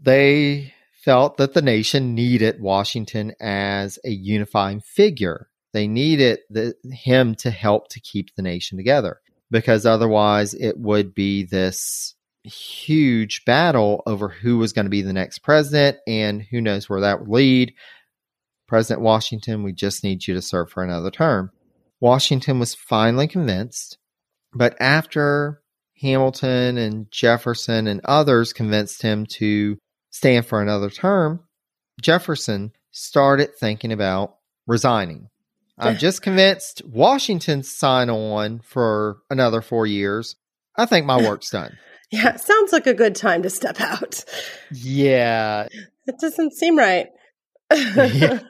They 0.00 0.74
felt 1.04 1.36
that 1.38 1.54
the 1.54 1.62
nation 1.62 2.14
needed 2.14 2.60
Washington 2.60 3.32
as 3.40 3.98
a 4.04 4.10
unifying 4.10 4.80
figure. 4.80 5.48
They 5.72 5.86
needed 5.86 6.40
the, 6.50 6.74
him 6.90 7.34
to 7.36 7.50
help 7.50 7.88
to 7.88 8.00
keep 8.00 8.34
the 8.34 8.42
nation 8.42 8.76
together 8.76 9.20
because 9.50 9.86
otherwise 9.86 10.54
it 10.54 10.78
would 10.78 11.14
be 11.14 11.44
this 11.44 12.14
huge 12.44 13.44
battle 13.44 14.02
over 14.06 14.28
who 14.28 14.58
was 14.58 14.72
going 14.72 14.86
to 14.86 14.90
be 14.90 15.02
the 15.02 15.12
next 15.12 15.40
president 15.40 15.98
and 16.06 16.42
who 16.42 16.60
knows 16.60 16.88
where 16.88 17.00
that 17.00 17.20
would 17.20 17.28
lead. 17.28 17.74
President 18.66 19.02
Washington, 19.02 19.62
we 19.62 19.72
just 19.72 20.04
need 20.04 20.26
you 20.26 20.34
to 20.34 20.42
serve 20.42 20.70
for 20.70 20.82
another 20.82 21.10
term. 21.10 21.50
Washington 22.00 22.58
was 22.58 22.74
finally 22.74 23.28
convinced, 23.28 23.98
but 24.54 24.76
after 24.80 25.60
Hamilton 26.00 26.78
and 26.78 27.10
Jefferson 27.10 27.86
and 27.86 28.00
others 28.04 28.52
convinced 28.52 29.02
him 29.02 29.26
to 29.26 29.76
stand 30.10 30.46
for 30.46 30.60
another 30.60 30.90
term, 30.90 31.40
Jefferson 32.00 32.72
started 32.90 33.54
thinking 33.56 33.92
about 33.92 34.36
resigning. 34.66 35.28
I'm 35.78 35.96
just 35.98 36.22
convinced 36.22 36.82
Washington 36.84 37.62
sign 37.62 38.10
on 38.10 38.60
for 38.60 39.18
another 39.30 39.62
four 39.62 39.86
years. 39.86 40.36
I 40.76 40.86
think 40.86 41.06
my 41.06 41.20
work's 41.20 41.50
done. 41.50 41.76
yeah, 42.10 42.36
sounds 42.36 42.72
like 42.72 42.86
a 42.86 42.94
good 42.94 43.14
time 43.14 43.42
to 43.42 43.50
step 43.50 43.80
out. 43.80 44.24
Yeah. 44.72 45.68
It 46.06 46.18
doesn't 46.20 46.52
seem 46.52 46.76
right. 46.76 47.08
yeah. 47.74 48.40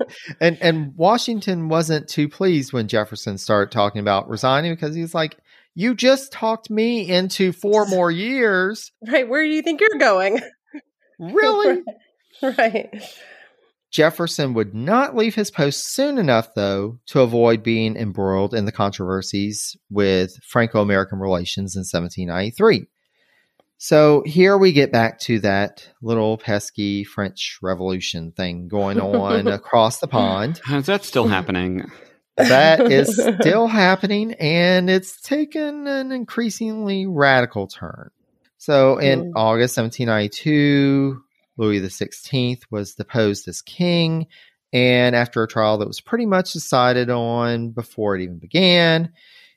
And 0.41 0.57
and 0.63 0.95
Washington 0.97 1.69
wasn't 1.69 2.09
too 2.09 2.27
pleased 2.27 2.73
when 2.73 2.89
Jefferson 2.89 3.37
started 3.37 3.71
talking 3.71 4.01
about 4.01 4.31
resigning 4.31 4.73
because 4.73 4.95
he 4.95 5.03
was 5.03 5.15
like, 5.15 5.37
You 5.75 5.95
just 5.95 6.33
talked 6.33 6.71
me 6.71 7.07
into 7.07 7.53
four 7.53 7.85
more 7.85 8.11
years. 8.11 8.93
Right. 9.07 9.29
Where 9.29 9.45
do 9.45 9.51
you 9.51 9.61
think 9.61 9.83
you're 9.83 9.99
going? 9.99 10.41
Really? 11.33 11.83
right. 12.43 13.03
Jefferson 13.91 14.55
would 14.55 14.75
not 14.75 15.17
leave 15.17 15.35
his 15.35 15.51
post 15.51 15.93
soon 15.93 16.17
enough, 16.17 16.55
though, 16.55 16.99
to 17.07 17.21
avoid 17.21 17.63
being 17.63 17.97
embroiled 17.97 18.55
in 18.55 18.65
the 18.65 18.73
controversies 18.73 19.77
with 19.91 20.37
Franco 20.45 20.81
American 20.81 21.19
relations 21.19 21.75
in 21.75 21.81
1793. 21.81 22.87
So 23.83 24.23
here 24.27 24.57
we 24.59 24.73
get 24.73 24.93
back 24.93 25.19
to 25.21 25.41
that 25.41 25.89
little 26.03 26.37
pesky 26.37 27.03
French 27.03 27.59
Revolution 27.63 28.31
thing 28.31 28.69
going 28.69 29.01
on 29.01 29.47
across 29.49 29.99
the 29.99 30.07
pond. 30.07 30.61
How's 30.65 30.87
that 30.87 31.03
still 31.03 31.27
happening? 31.27 31.91
That 32.37 32.93
is 32.93 33.17
still 33.41 33.67
happening, 33.67 34.35
and 34.35 34.89
it's 34.89 35.21
taken 35.21 35.87
an 35.87 36.13
increasingly 36.13 37.07
radical 37.07 37.67
turn. 37.67 38.11
So 38.61 38.99
in 38.99 39.33
mm. 39.33 39.33
August 39.37 39.79
1792, 39.79 41.23
Louis 41.57 41.81
XVI 41.81 42.61
was 42.71 42.95
deposed 42.95 43.49
as 43.49 43.63
king. 43.63 44.27
And 44.71 45.17
after 45.17 45.43
a 45.43 45.49
trial 45.49 45.79
that 45.79 45.89
was 45.89 46.03
pretty 46.03 46.27
much 46.27 46.53
decided 46.53 47.09
on 47.09 47.71
before 47.71 48.17
it 48.17 48.23
even 48.23 48.39
began, 48.39 49.15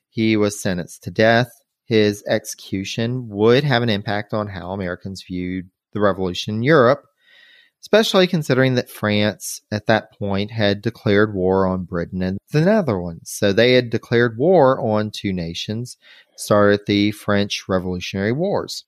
he 0.08 0.38
was 0.38 0.58
sentenced 0.58 1.02
to 1.02 1.10
death. 1.10 1.50
His 1.84 2.24
execution 2.26 3.28
would 3.28 3.62
have 3.62 3.82
an 3.82 3.90
impact 3.90 4.32
on 4.32 4.48
how 4.48 4.70
Americans 4.70 5.22
viewed 5.22 5.68
the 5.92 6.00
revolution 6.00 6.54
in 6.54 6.62
Europe, 6.62 7.04
especially 7.82 8.26
considering 8.26 8.76
that 8.76 8.88
France 8.88 9.60
at 9.70 9.84
that 9.84 10.18
point 10.18 10.50
had 10.50 10.80
declared 10.80 11.34
war 11.34 11.66
on 11.66 11.84
Britain 11.84 12.22
and 12.22 12.38
the 12.52 12.62
Netherlands. 12.62 13.30
So 13.30 13.52
they 13.52 13.74
had 13.74 13.90
declared 13.90 14.38
war 14.38 14.80
on 14.80 15.10
two 15.10 15.34
nations, 15.34 15.98
started 16.38 16.80
the 16.86 17.10
French 17.10 17.68
Revolutionary 17.68 18.32
Wars. 18.32 18.86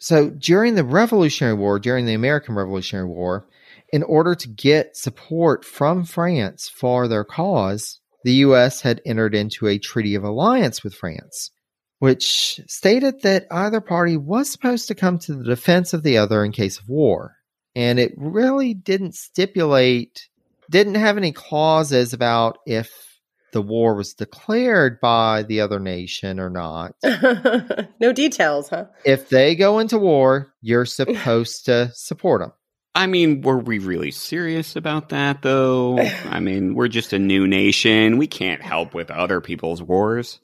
So 0.00 0.30
during 0.30 0.74
the 0.74 0.84
Revolutionary 0.84 1.54
War, 1.54 1.78
during 1.78 2.06
the 2.06 2.14
American 2.14 2.54
Revolutionary 2.54 3.08
War, 3.08 3.46
in 3.92 4.02
order 4.02 4.34
to 4.34 4.48
get 4.48 4.96
support 4.96 5.64
from 5.64 6.04
France 6.04 6.68
for 6.68 7.08
their 7.08 7.24
cause, 7.24 8.00
the 8.24 8.34
U.S. 8.34 8.80
had 8.80 9.00
entered 9.06 9.34
into 9.34 9.68
a 9.68 9.78
treaty 9.78 10.14
of 10.14 10.24
alliance 10.24 10.82
with 10.82 10.94
France, 10.94 11.50
which 11.98 12.60
stated 12.66 13.22
that 13.22 13.46
either 13.50 13.80
party 13.80 14.16
was 14.16 14.50
supposed 14.50 14.88
to 14.88 14.94
come 14.94 15.18
to 15.20 15.34
the 15.34 15.44
defense 15.44 15.94
of 15.94 16.02
the 16.02 16.18
other 16.18 16.44
in 16.44 16.52
case 16.52 16.78
of 16.78 16.88
war. 16.88 17.36
And 17.74 17.98
it 17.98 18.12
really 18.16 18.74
didn't 18.74 19.14
stipulate, 19.14 20.28
didn't 20.70 20.96
have 20.96 21.16
any 21.16 21.32
clauses 21.32 22.12
about 22.12 22.58
if 22.66 23.15
the 23.52 23.62
war 23.62 23.94
was 23.94 24.14
declared 24.14 25.00
by 25.00 25.42
the 25.42 25.60
other 25.60 25.78
nation 25.80 26.40
or 26.40 26.50
not. 26.50 26.94
no 28.00 28.12
details, 28.12 28.68
huh? 28.68 28.86
If 29.04 29.28
they 29.28 29.54
go 29.54 29.78
into 29.78 29.98
war, 29.98 30.52
you're 30.60 30.84
supposed 30.84 31.66
to 31.66 31.90
support 31.94 32.40
them. 32.42 32.52
I 32.94 33.06
mean, 33.06 33.42
were 33.42 33.58
we 33.58 33.78
really 33.78 34.10
serious 34.10 34.74
about 34.74 35.10
that, 35.10 35.42
though? 35.42 35.98
I 35.98 36.40
mean, 36.40 36.74
we're 36.74 36.88
just 36.88 37.12
a 37.12 37.18
new 37.18 37.46
nation. 37.46 38.16
We 38.16 38.26
can't 38.26 38.62
help 38.62 38.94
with 38.94 39.10
other 39.10 39.42
people's 39.42 39.82
wars. 39.82 40.40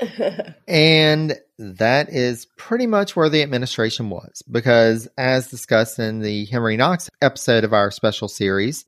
and 0.68 1.38
that 1.58 2.08
is 2.10 2.46
pretty 2.56 2.86
much 2.86 3.16
where 3.16 3.28
the 3.28 3.42
administration 3.42 4.08
was, 4.08 4.42
because 4.50 5.08
as 5.18 5.48
discussed 5.48 5.98
in 5.98 6.20
the 6.20 6.46
Henry 6.46 6.76
Knox 6.76 7.10
episode 7.20 7.64
of 7.64 7.72
our 7.72 7.90
special 7.90 8.28
series, 8.28 8.84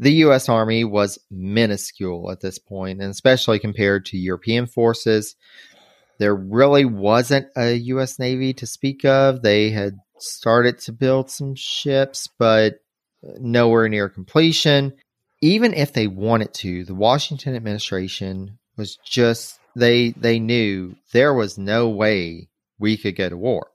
the 0.00 0.12
U.S. 0.24 0.48
Army 0.48 0.82
was 0.82 1.18
minuscule 1.30 2.30
at 2.30 2.40
this 2.40 2.58
point, 2.58 3.02
and 3.02 3.10
especially 3.10 3.58
compared 3.58 4.06
to 4.06 4.16
European 4.16 4.66
forces. 4.66 5.36
There 6.18 6.34
really 6.34 6.86
wasn't 6.86 7.48
a 7.54 7.74
U.S. 7.74 8.18
Navy 8.18 8.54
to 8.54 8.66
speak 8.66 9.04
of. 9.04 9.42
They 9.42 9.70
had 9.70 9.98
started 10.18 10.78
to 10.80 10.92
build 10.92 11.30
some 11.30 11.54
ships, 11.54 12.28
but 12.38 12.80
nowhere 13.38 13.90
near 13.90 14.08
completion. 14.08 14.94
Even 15.42 15.74
if 15.74 15.92
they 15.92 16.06
wanted 16.06 16.54
to, 16.54 16.84
the 16.84 16.94
Washington 16.94 17.54
administration 17.54 18.58
was 18.78 18.96
just 19.04 19.58
they 19.76 20.10
they 20.12 20.38
knew 20.38 20.96
there 21.12 21.34
was 21.34 21.58
no 21.58 21.90
way 21.90 22.48
we 22.78 22.96
could 22.96 23.16
go 23.16 23.28
to 23.28 23.36
war. 23.36 23.70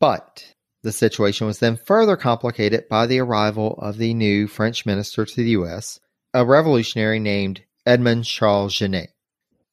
But 0.00 0.51
the 0.82 0.92
situation 0.92 1.46
was 1.46 1.58
then 1.58 1.76
further 1.76 2.16
complicated 2.16 2.88
by 2.88 3.06
the 3.06 3.20
arrival 3.20 3.78
of 3.80 3.98
the 3.98 4.14
new 4.14 4.46
French 4.46 4.84
minister 4.84 5.24
to 5.24 5.36
the 5.36 5.50
U.S., 5.50 6.00
a 6.34 6.44
revolutionary 6.44 7.18
named 7.18 7.62
Edmond 7.86 8.24
Charles 8.24 8.74
Genet. 8.74 9.10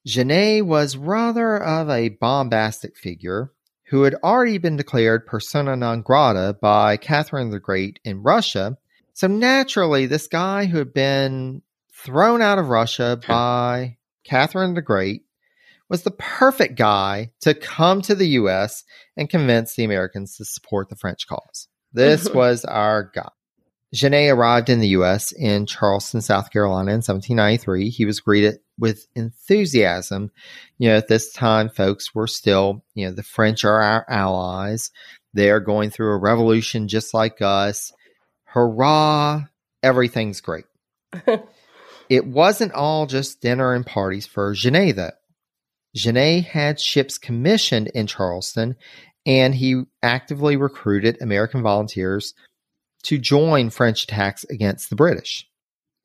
Genet 0.06 0.66
was 0.66 0.98
rather 0.98 1.58
of 1.58 1.90
a 1.90 2.10
bombastic 2.10 2.98
figure 2.98 3.52
who 3.90 4.04
had 4.04 4.16
already 4.24 4.58
been 4.58 4.78
declared 4.78 5.26
persona 5.26 5.76
non 5.76 6.02
grata 6.02 6.56
by 6.62 6.96
Catherine 6.96 7.50
the 7.50 7.60
Great 7.60 8.00
in 8.04 8.22
Russia. 8.22 8.78
So 9.14 9.28
naturally, 9.28 10.06
this 10.06 10.28
guy 10.28 10.66
who 10.66 10.78
had 10.78 10.94
been 10.94 11.64
thrown 11.94 12.42
out 12.42 12.60
of 12.60 12.70
Russia 12.70 13.20
by 13.28 13.98
Catherine 14.24 14.76
the 14.76 14.82
Great 14.82 15.24
was 15.90 16.04
the 16.04 16.12
perfect 16.12 16.76
guy 16.76 17.32
to 17.42 17.54
come 17.54 18.02
to 18.04 18.16
the 18.16 18.28
US 18.28 18.84
and 19.18 19.30
convince 19.30 19.76
the 19.76 19.84
Americans 19.84 20.38
to 20.38 20.46
support 20.46 20.90
the 20.90 20.96
French 20.96 21.28
cause. 21.28 21.68
This 21.92 22.30
was 22.34 22.64
our 22.66 23.12
guy. 23.14 23.30
Genet 23.94 24.32
arrived 24.32 24.70
in 24.70 24.80
the 24.80 24.90
U.S. 24.90 25.32
in 25.32 25.66
Charleston, 25.66 26.22
South 26.22 26.52
Carolina 26.52 26.92
in 26.92 26.98
1793. 26.98 27.90
He 27.90 28.06
was 28.06 28.20
greeted 28.20 28.60
with 28.78 29.08
enthusiasm. 29.16 30.32
You 30.78 30.90
know, 30.90 30.98
at 30.98 31.08
this 31.08 31.34
time, 31.34 31.70
folks 31.70 32.14
were 32.14 32.28
still, 32.28 32.84
you 32.94 33.08
know, 33.08 33.12
the 33.14 33.24
French 33.24 33.66
are 33.66 33.82
our 33.82 34.06
allies. 34.08 34.92
They 35.34 35.50
are 35.50 35.60
going 35.60 35.90
through 35.90 36.12
a 36.12 36.18
revolution 36.20 36.88
just 36.88 37.14
like 37.14 37.42
us. 37.42 37.92
hurrah, 38.44 39.46
everything's 39.82 40.42
great. 40.42 40.66
it 42.10 42.28
wasn't 42.28 42.74
all 42.74 43.08
just 43.08 43.42
dinner 43.42 43.74
and 43.74 43.86
parties 43.86 44.28
for 44.28 44.54
Genet, 44.54 44.96
though. 44.96 45.12
Genet 46.00 46.46
had 46.46 46.80
ships 46.80 47.18
commissioned 47.18 47.88
in 47.90 48.08
Charleston, 48.08 48.76
and 49.26 49.54
he 49.54 49.84
actively 50.02 50.58
recruited 50.58 51.22
American 51.22 51.62
volunteers 51.62 52.34
to 53.04 53.18
join 53.18 53.70
French 53.70 54.04
attacks 54.04 54.44
against 54.46 54.90
the 54.90 54.96
British. 54.96 55.48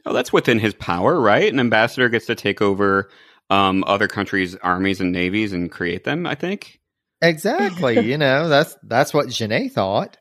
Oh, 0.07 0.13
that's 0.13 0.33
within 0.33 0.59
his 0.59 0.75
power, 0.75 1.19
right? 1.19 1.51
An 1.53 1.61
ambassador 1.61 2.09
gets 2.09 2.27
to 2.27 2.35
take 2.35 2.61
over 2.61 3.09
um, 3.51 3.85
other 3.87 4.09
countries' 4.09 4.57
armies 4.57 5.01
and 5.01 5.13
navies 5.13 5.53
and 5.53 5.71
create 5.71 6.05
them. 6.05 6.27
I 6.27 6.35
think. 6.35 6.81
Exactly. 7.23 8.01
you 8.07 8.19
know, 8.19 8.49
that's 8.49 8.77
that's 8.83 9.15
what 9.15 9.29
Genet 9.29 9.73
thought. 9.73 10.17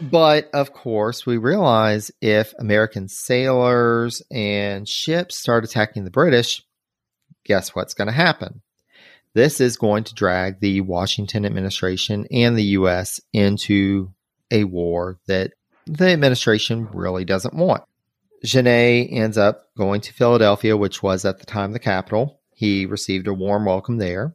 but 0.00 0.50
of 0.52 0.72
course, 0.72 1.24
we 1.24 1.38
realize 1.38 2.10
if 2.20 2.52
American 2.58 3.08
sailors 3.08 4.22
and 4.30 4.88
ships 4.88 5.38
start 5.38 5.64
attacking 5.64 6.04
the 6.04 6.10
British, 6.10 6.62
guess 7.44 7.74
what's 7.74 7.94
going 7.94 8.06
to 8.06 8.12
happen? 8.12 8.62
This 9.34 9.60
is 9.60 9.76
going 9.76 10.04
to 10.04 10.14
drag 10.14 10.60
the 10.60 10.80
Washington 10.80 11.44
administration 11.44 12.26
and 12.30 12.56
the 12.56 12.64
US 12.78 13.20
into 13.32 14.12
a 14.50 14.64
war 14.64 15.18
that 15.26 15.52
the 15.86 16.08
administration 16.08 16.88
really 16.92 17.24
doesn't 17.24 17.54
want. 17.54 17.82
Genet 18.44 19.08
ends 19.10 19.38
up 19.38 19.68
going 19.76 20.00
to 20.02 20.12
Philadelphia, 20.12 20.76
which 20.76 21.02
was 21.02 21.24
at 21.24 21.38
the 21.38 21.46
time 21.46 21.72
the 21.72 21.78
capital. 21.78 22.40
He 22.54 22.86
received 22.86 23.26
a 23.26 23.34
warm 23.34 23.64
welcome 23.64 23.98
there. 23.98 24.34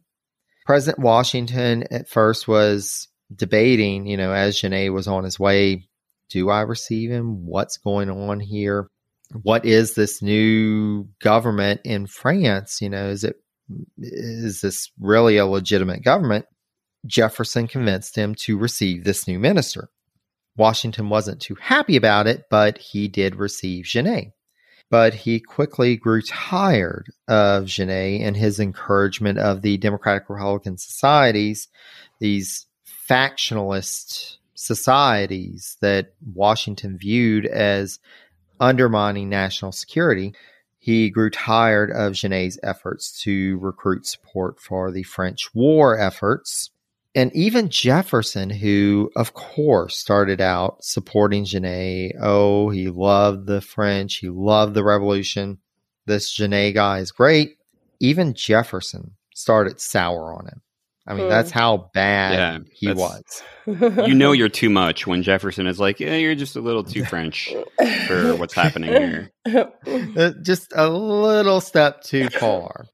President 0.65 1.03
Washington 1.03 1.86
at 1.91 2.10
first 2.10 2.48
was 2.48 3.07
debating, 3.34 4.06
you 4.06 4.18
know, 4.18 4.34
as 4.34 4.60
Genet 4.60 4.91
was 4.91 5.07
on 5.07 5.23
his 5.23 5.40
way, 5.40 5.88
do 6.30 6.49
I 6.49 6.61
receive 6.61 7.10
him? 7.10 7.45
What's 7.45 7.77
going 7.77 8.10
on 8.10 8.40
here? 8.40 8.90
What 9.31 9.65
is 9.65 9.93
this 9.93 10.22
new 10.22 11.07
government 11.22 11.81
in 11.84 12.07
France? 12.07 12.81
You 12.81 12.89
know, 12.89 13.10
is 13.10 13.23
it 13.23 13.35
is 13.97 14.61
this 14.61 14.91
really 14.99 15.38
a 15.38 15.45
legitimate 15.45 16.03
government? 16.03 16.45
Jefferson 17.06 17.68
convinced 17.68 18.15
him 18.15 18.35
to 18.35 18.57
receive 18.57 19.03
this 19.03 19.27
new 19.27 19.39
minister. 19.39 19.89
Washington 20.57 21.10
wasn't 21.10 21.41
too 21.41 21.56
happy 21.56 21.95
about 21.95 22.27
it, 22.27 22.45
but 22.49 22.77
he 22.77 23.07
did 23.07 23.35
receive 23.35 23.85
Genet 23.85 24.34
but 24.89 25.14
he 25.14 25.39
quickly 25.39 25.95
grew 25.95 26.22
tired 26.22 27.11
of 27.27 27.65
Genet 27.65 28.22
and 28.22 28.35
his 28.35 28.60
encouragement 28.60 29.38
of 29.38 29.61
the 29.61 29.77
Democratic 29.77 30.30
Republican 30.30 30.77
societies, 30.77 31.68
these 32.19 32.65
factionalist 33.10 34.38
societies 34.56 35.77
that 35.81 36.14
Washington 36.34 36.97
viewed 36.97 37.45
as 37.45 37.99
undermining 38.60 39.30
national 39.30 39.72
security. 39.72 40.34
He 40.77 41.10
grew 41.10 41.30
tired 41.30 41.91
of 41.91 42.14
Genet's 42.14 42.57
efforts 42.64 43.22
to 43.23 43.57
recruit 43.60 44.06
support 44.06 44.60
for 44.60 44.91
the 44.91 45.03
French 45.03 45.53
war 45.53 45.99
efforts 45.99 46.72
and 47.15 47.36
even 47.36 47.69
Jefferson, 47.69 48.49
who 48.49 49.11
of 49.15 49.34
course 49.34 49.98
started 49.98 50.40
out 50.40 50.84
supporting 50.84 51.44
Genet. 51.44 52.15
Oh, 52.22 52.69
he 52.69 52.90
loved 52.90 53.48
the 53.48 53.61
French, 53.61 54.18
he 54.18 54.30
loved 54.30 54.73
the 54.73 54.84
revolution. 54.84 55.57
This 56.06 56.31
Genet 56.31 56.76
guy 56.76 56.99
is 56.99 57.11
great. 57.11 57.57
Even 57.99 58.34
Jefferson 58.34 59.15
started 59.34 59.81
sour 59.81 60.34
on 60.34 60.48
him. 60.48 60.61
I 61.10 61.14
mean, 61.15 61.23
hmm. 61.23 61.30
that's 61.30 61.49
how 61.49 61.90
bad 61.94 62.34
yeah, 62.34 62.60
he 62.72 62.94
was. 62.94 63.23
you 63.65 64.14
know, 64.14 64.31
you're 64.31 64.48
too 64.48 64.69
much 64.69 65.07
when 65.07 65.23
Jefferson 65.23 65.65
is 65.65 65.80
like, 65.80 65.99
yeah, 65.99 66.15
you're 66.15 66.36
just 66.36 66.56
a 66.56 66.61
little 66.61 66.84
too 66.84 67.03
French 67.03 67.52
for 68.06 68.36
what's 68.36 68.53
happening 68.53 68.91
here. 68.91 69.31
Uh, 70.15 70.31
just 70.44 70.72
a 70.76 70.88
little 70.88 71.60
step 71.60 72.03
too 72.03 72.30
far. 72.30 72.86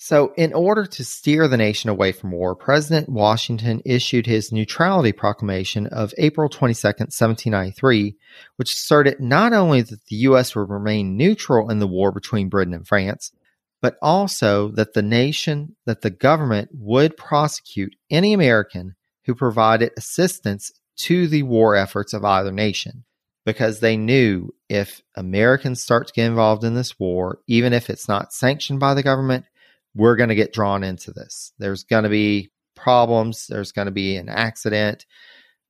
So, 0.00 0.32
in 0.36 0.52
order 0.52 0.86
to 0.86 1.04
steer 1.04 1.48
the 1.48 1.56
nation 1.56 1.90
away 1.90 2.12
from 2.12 2.30
war, 2.30 2.54
President 2.54 3.08
Washington 3.08 3.82
issued 3.84 4.26
his 4.26 4.52
Neutrality 4.52 5.10
Proclamation 5.10 5.88
of 5.88 6.14
April 6.18 6.48
22, 6.48 6.86
1793, 6.86 8.16
which 8.54 8.72
asserted 8.72 9.18
not 9.18 9.52
only 9.52 9.82
that 9.82 10.04
the 10.04 10.16
U.S. 10.16 10.54
would 10.54 10.70
remain 10.70 11.16
neutral 11.16 11.68
in 11.68 11.80
the 11.80 11.88
war 11.88 12.12
between 12.12 12.48
Britain 12.48 12.74
and 12.74 12.86
France, 12.86 13.32
but 13.80 13.96
also 14.02 14.68
that 14.72 14.94
the 14.94 15.02
nation, 15.02 15.76
that 15.86 16.02
the 16.02 16.10
government 16.10 16.70
would 16.72 17.16
prosecute 17.16 17.94
any 18.10 18.32
American 18.32 18.96
who 19.24 19.34
provided 19.34 19.92
assistance 19.96 20.72
to 20.96 21.26
the 21.28 21.42
war 21.44 21.76
efforts 21.76 22.12
of 22.12 22.24
either 22.24 22.52
nation. 22.52 23.04
Because 23.46 23.80
they 23.80 23.96
knew 23.96 24.50
if 24.68 25.00
Americans 25.16 25.82
start 25.82 26.08
to 26.08 26.12
get 26.12 26.26
involved 26.26 26.64
in 26.64 26.74
this 26.74 26.98
war, 26.98 27.38
even 27.46 27.72
if 27.72 27.88
it's 27.88 28.08
not 28.08 28.32
sanctioned 28.32 28.80
by 28.80 28.92
the 28.92 29.02
government, 29.02 29.46
we're 29.94 30.16
going 30.16 30.28
to 30.28 30.34
get 30.34 30.52
drawn 30.52 30.84
into 30.84 31.12
this. 31.12 31.52
There's 31.58 31.84
going 31.84 32.02
to 32.02 32.10
be 32.10 32.50
problems. 32.76 33.46
There's 33.46 33.72
going 33.72 33.86
to 33.86 33.92
be 33.92 34.16
an 34.16 34.28
accident. 34.28 35.06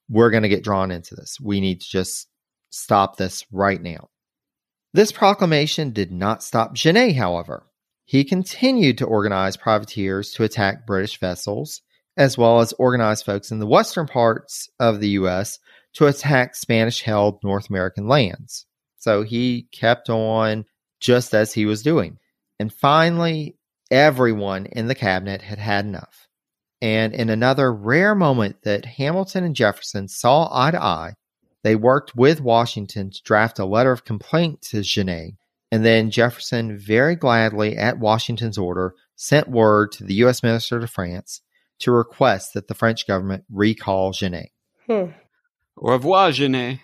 We're 0.09 0.31
going 0.31 0.43
to 0.43 0.49
get 0.49 0.65
drawn 0.65 0.91
into 0.91 1.15
this. 1.15 1.39
We 1.41 1.61
need 1.61 1.81
to 1.83 1.89
just 1.89 2.27
stop 2.71 3.17
this 3.17 3.47
right 3.53 3.81
now. 3.81 4.09
This 4.93 5.13
proclamation 5.13 5.91
did 5.91 6.11
not 6.11 6.43
stop 6.43 6.75
Genet, 6.75 7.15
however. 7.15 7.65
He 8.09 8.25
continued 8.25 8.99
to 8.99 9.07
organize 9.07 9.57
privateers 9.57 10.33
to 10.33 10.43
attack 10.43 10.87
British 10.87 11.21
vessels, 11.21 11.83
as 12.17 12.37
well 12.37 12.61
as 12.61 12.73
organize 12.73 13.23
folks 13.23 13.53
in 13.53 13.59
the 13.59 13.67
western 13.67 14.07
parts 14.07 14.69
of 14.81 15.01
the 15.01 15.11
U.S. 15.11 15.59
to 15.95 16.07
attack 16.07 16.57
Spanish 16.57 17.03
held 17.03 17.39
North 17.45 17.69
American 17.71 18.09
lands. 18.09 18.67
So 18.97 19.23
he 19.23 19.69
kept 19.73 20.09
on 20.09 20.65
just 21.01 21.35
as 21.35 21.53
he 21.53 21.67
was 21.67 21.83
doing. 21.83 22.19
And 22.59 22.73
finally, 22.73 23.59
Everyone 23.91 24.67
in 24.67 24.87
the 24.87 24.95
cabinet 24.95 25.41
had 25.41 25.59
had 25.59 25.87
enough. 25.87 26.29
And 26.83 27.15
in 27.15 27.31
another 27.31 27.73
rare 27.73 28.15
moment 28.15 28.63
that 28.63 28.85
Hamilton 28.85 29.45
and 29.45 29.57
Jefferson 29.57 30.09
saw 30.09 30.49
eye 30.53 30.71
to 30.73 30.83
eye, 30.83 31.15
they 31.65 31.75
worked 31.75 32.15
with 32.15 32.41
Washington 32.41 33.11
to 33.11 33.23
draft 33.23 33.59
a 33.59 33.65
letter 33.65 33.91
of 33.91 34.05
complaint 34.05 34.61
to 34.63 34.83
Genet. 34.83 35.35
And 35.71 35.85
then 35.85 36.11
Jefferson, 36.11 36.79
very 36.79 37.15
gladly 37.15 37.77
at 37.77 37.99
Washington's 37.99 38.57
order, 38.57 38.95
sent 39.17 39.49
word 39.49 39.93
to 39.93 40.05
the 40.05 40.15
U.S. 40.15 40.43
Minister 40.43 40.81
to 40.81 40.87
France 40.87 41.43
to 41.81 41.93
request 41.93 42.55
that 42.55 42.69
the 42.69 42.75
French 42.75 43.07
government 43.07 43.45
recall 43.51 44.13
Genet. 44.13 44.51
Hmm. 44.87 45.13
Au 45.77 45.93
revoir, 45.93 46.33
Genet. 46.33 46.81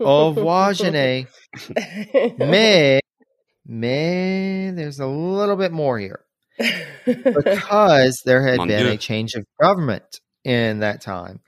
Au 0.00 0.30
revoir, 0.30 0.72
Genet. 0.72 1.28
Mais 2.38 3.00
man, 3.66 4.76
there's 4.76 5.00
a 5.00 5.06
little 5.06 5.56
bit 5.56 5.72
more 5.72 5.98
here. 5.98 6.20
because 7.04 8.22
there 8.24 8.46
had 8.46 8.56
Mon 8.56 8.68
been 8.68 8.84
Dieu. 8.84 8.92
a 8.92 8.96
change 8.96 9.34
of 9.34 9.44
government 9.60 10.20
in 10.44 10.80
that 10.80 11.02
time. 11.02 11.40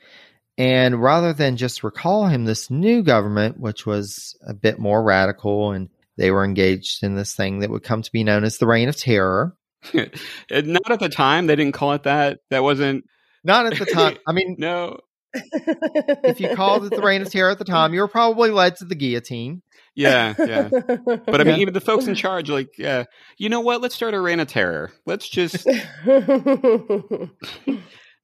And 0.58 1.00
rather 1.00 1.32
than 1.32 1.56
just 1.56 1.84
recall 1.84 2.26
him, 2.26 2.44
this 2.44 2.70
new 2.70 3.02
government, 3.02 3.58
which 3.58 3.86
was 3.86 4.36
a 4.46 4.52
bit 4.52 4.78
more 4.78 5.02
radical, 5.02 5.72
and 5.72 5.88
they 6.18 6.30
were 6.30 6.44
engaged 6.44 7.02
in 7.02 7.14
this 7.14 7.34
thing 7.34 7.60
that 7.60 7.70
would 7.70 7.84
come 7.84 8.02
to 8.02 8.12
be 8.12 8.24
known 8.24 8.44
as 8.44 8.58
the 8.58 8.66
Reign 8.66 8.88
of 8.88 8.96
Terror. 8.96 9.56
not 9.94 10.90
at 10.90 11.00
the 11.00 11.08
time. 11.08 11.46
They 11.46 11.56
didn't 11.56 11.74
call 11.74 11.92
it 11.92 12.02
that. 12.02 12.40
That 12.50 12.62
wasn't. 12.62 13.04
Not 13.44 13.66
at 13.66 13.78
the 13.78 13.86
time. 13.92 14.18
I 14.26 14.32
mean, 14.32 14.56
no. 14.58 14.98
if 15.32 16.40
you 16.40 16.54
called 16.56 16.84
it 16.86 16.90
the 16.90 17.00
Reign 17.02 17.22
of 17.22 17.30
Terror 17.30 17.50
at 17.50 17.58
the 17.58 17.64
time, 17.64 17.94
you 17.94 18.00
were 18.00 18.08
probably 18.08 18.50
led 18.50 18.76
to 18.76 18.84
the 18.84 18.96
guillotine. 18.96 19.62
Yeah, 19.94 20.34
yeah. 20.38 20.68
But 20.70 21.40
I 21.40 21.44
mean, 21.44 21.54
yeah. 21.54 21.62
even 21.62 21.74
the 21.74 21.80
folks 21.80 22.06
in 22.06 22.14
charge, 22.14 22.48
like, 22.50 22.78
yeah, 22.78 23.04
you 23.36 23.48
know 23.48 23.60
what? 23.60 23.80
Let's 23.80 23.94
start 23.94 24.14
a 24.14 24.20
reign 24.20 24.38
of 24.40 24.48
terror. 24.48 24.92
Let's 25.06 25.28
just. 25.28 25.66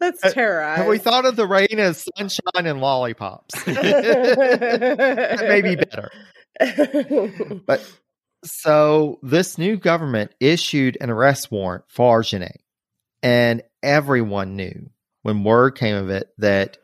Let's 0.01 0.25
uh, 0.25 0.31
terrorize. 0.31 0.79
Have 0.79 0.89
we 0.89 0.99
thought 0.99 1.25
of 1.25 1.37
the 1.37 1.47
reign 1.47 1.79
as 1.79 2.07
sunshine 2.17 2.67
and 2.67 2.81
lollipops? 2.81 3.65
that 3.65 5.45
may 5.49 5.63
be 5.63 5.77
better. 5.77 6.11
but 7.67 7.85
so 8.45 9.19
this 9.23 9.59
new 9.59 9.77
government 9.77 10.33
issued 10.41 10.99
an 11.01 11.11
arrest 11.11 11.51
warrant 11.51 11.85
for 11.89 12.23
Genet, 12.23 12.61
and 13.23 13.63
everyone 13.83 14.57
knew 14.57 14.91
when 15.23 15.45
word 15.45 15.73
came 15.73 15.97
of 15.97 16.11
it 16.11 16.29
that 16.39 16.77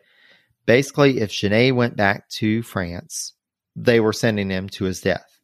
basically, 0.66 1.20
if 1.20 1.30
Genet 1.30 1.74
went 1.74 1.96
back 1.96 2.28
to 2.30 2.62
France, 2.62 3.34
they 3.76 4.00
were 4.00 4.12
sending 4.12 4.50
him 4.50 4.68
to 4.70 4.84
his 4.84 5.00
death. 5.00 5.38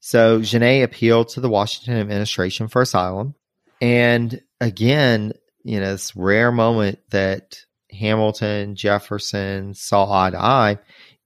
So 0.00 0.42
Genet 0.42 0.82
appealed 0.82 1.28
to 1.30 1.40
the 1.40 1.48
Washington 1.48 2.00
administration 2.00 2.68
for 2.68 2.82
asylum. 2.82 3.34
And 3.80 4.40
again, 4.60 5.32
you 5.62 5.78
know, 5.78 5.92
this 5.92 6.16
rare 6.16 6.50
moment 6.50 6.98
that 7.10 7.64
Hamilton, 7.90 8.74
Jefferson 8.74 9.74
saw 9.74 10.10
eye 10.10 10.30
to 10.30 10.38
eye, 10.40 10.78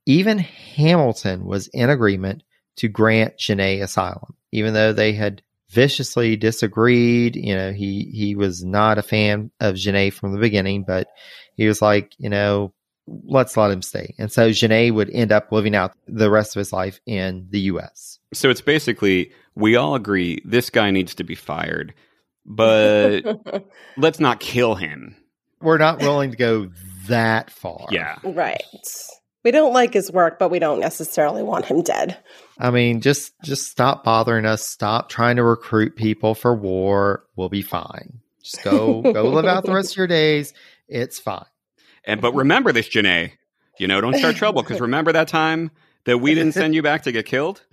even 0.07 0.39
Hamilton 0.39 1.45
was 1.45 1.69
in 1.69 1.91
agreement 1.91 2.43
to 2.77 2.89
grant 2.89 3.39
Genet 3.39 3.83
asylum, 3.83 4.35
even 4.53 4.73
though 4.73 4.93
they 4.93 5.13
had 5.13 5.43
viciously 5.71 6.37
disagreed. 6.37 7.37
You 7.37 7.57
know, 7.57 7.73
he 7.73 8.11
he 8.13 8.37
was 8.37 8.65
not 8.65 8.99
a 8.99 9.03
fan 9.03 9.51
of 9.61 9.75
Genet 9.75 10.15
from 10.15 10.33
the 10.33 10.39
beginning, 10.39 10.85
but 10.87 11.09
he 11.57 11.67
was 11.67 11.83
like, 11.83 12.13
you 12.19 12.31
know, 12.31 12.73
let's 13.07 13.57
let 13.57 13.71
him 13.71 13.83
stay. 13.83 14.15
And 14.19 14.31
so 14.31 14.53
Genet 14.53 14.95
would 14.95 15.11
end 15.11 15.33
up 15.33 15.53
living 15.53 15.75
out 15.75 15.93
the 16.07 16.31
rest 16.31 16.57
of 16.57 16.61
his 16.61 16.73
life 16.73 17.01
in 17.07 17.47
the 17.51 17.61
US. 17.61 18.19
So 18.33 18.51
it's 18.51 18.61
basically 18.61 19.33
we 19.55 19.77
all 19.77 19.95
agree 19.95 20.41
this 20.45 20.71
guy 20.71 20.91
needs 20.91 21.15
to 21.17 21.25
be 21.25 21.35
fired, 21.35 21.95
but 22.45 23.23
let's 23.97 24.21
not 24.21 24.41
kill 24.41 24.75
him. 24.75 25.17
We're 25.61 25.79
not 25.79 26.01
willing 26.01 26.31
to 26.33 26.37
go 26.37 26.71
that 27.09 27.51
far. 27.51 27.87
Yeah. 27.91 28.19
right. 28.23 28.63
We 29.47 29.53
don't 29.53 29.73
like 29.73 29.95
his 29.95 30.11
work, 30.11 30.41
but 30.41 30.51
we 30.51 30.59
don't 30.59 30.81
necessarily 30.81 31.45
want 31.45 31.67
him 31.67 31.83
dead. 31.83 32.19
I 32.59 32.73
mean, 32.73 33.01
just 33.01 33.33
just 33.45 33.71
stop 33.71 34.03
bothering 34.03 34.45
us. 34.45 34.67
Stop 34.67 35.09
trying 35.09 35.37
to 35.37 35.45
recruit 35.45 35.95
people 35.95 36.35
for 36.35 36.53
war. 36.53 37.23
We'll 37.37 37.49
be 37.49 37.63
fine. 37.63 38.19
Just 38.43 38.65
go 38.65 39.03
go 39.03 39.29
live 39.29 39.45
out 39.45 39.65
the 39.65 39.73
rest 39.73 39.93
of 39.93 39.99
your 39.99 40.09
days. 40.09 40.53
It's 40.89 41.21
fine. 41.21 41.45
And 42.05 42.21
but 42.21 42.35
remember 42.35 42.73
this, 42.73 42.89
Genet. 42.89 43.35
You 43.79 43.87
know, 43.87 44.01
don't 44.01 44.17
start 44.17 44.35
trouble 44.35 44.63
because 44.63 44.81
remember 44.81 45.13
that 45.13 45.29
time 45.29 45.71
that 46.07 46.19
we 46.19 46.35
didn't 46.35 46.55
send 46.55 46.75
you 46.75 46.83
back 46.83 47.05
to 47.05 47.13
get 47.13 47.27
killed. 47.27 47.65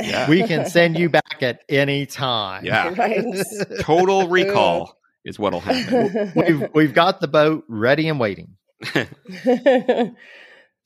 Yeah. 0.00 0.30
We 0.30 0.44
can 0.44 0.64
send 0.64 0.98
you 0.98 1.10
back 1.10 1.42
at 1.42 1.62
any 1.68 2.06
time. 2.06 2.64
Yeah. 2.64 2.94
Right. 2.96 3.22
Total 3.80 4.28
recall 4.28 4.96
is 5.26 5.38
what'll 5.38 5.60
happen. 5.60 6.32
We've 6.34 6.68
we've 6.72 6.94
got 6.94 7.20
the 7.20 7.28
boat 7.28 7.64
ready 7.68 8.08
and 8.08 8.18
waiting. 8.18 8.56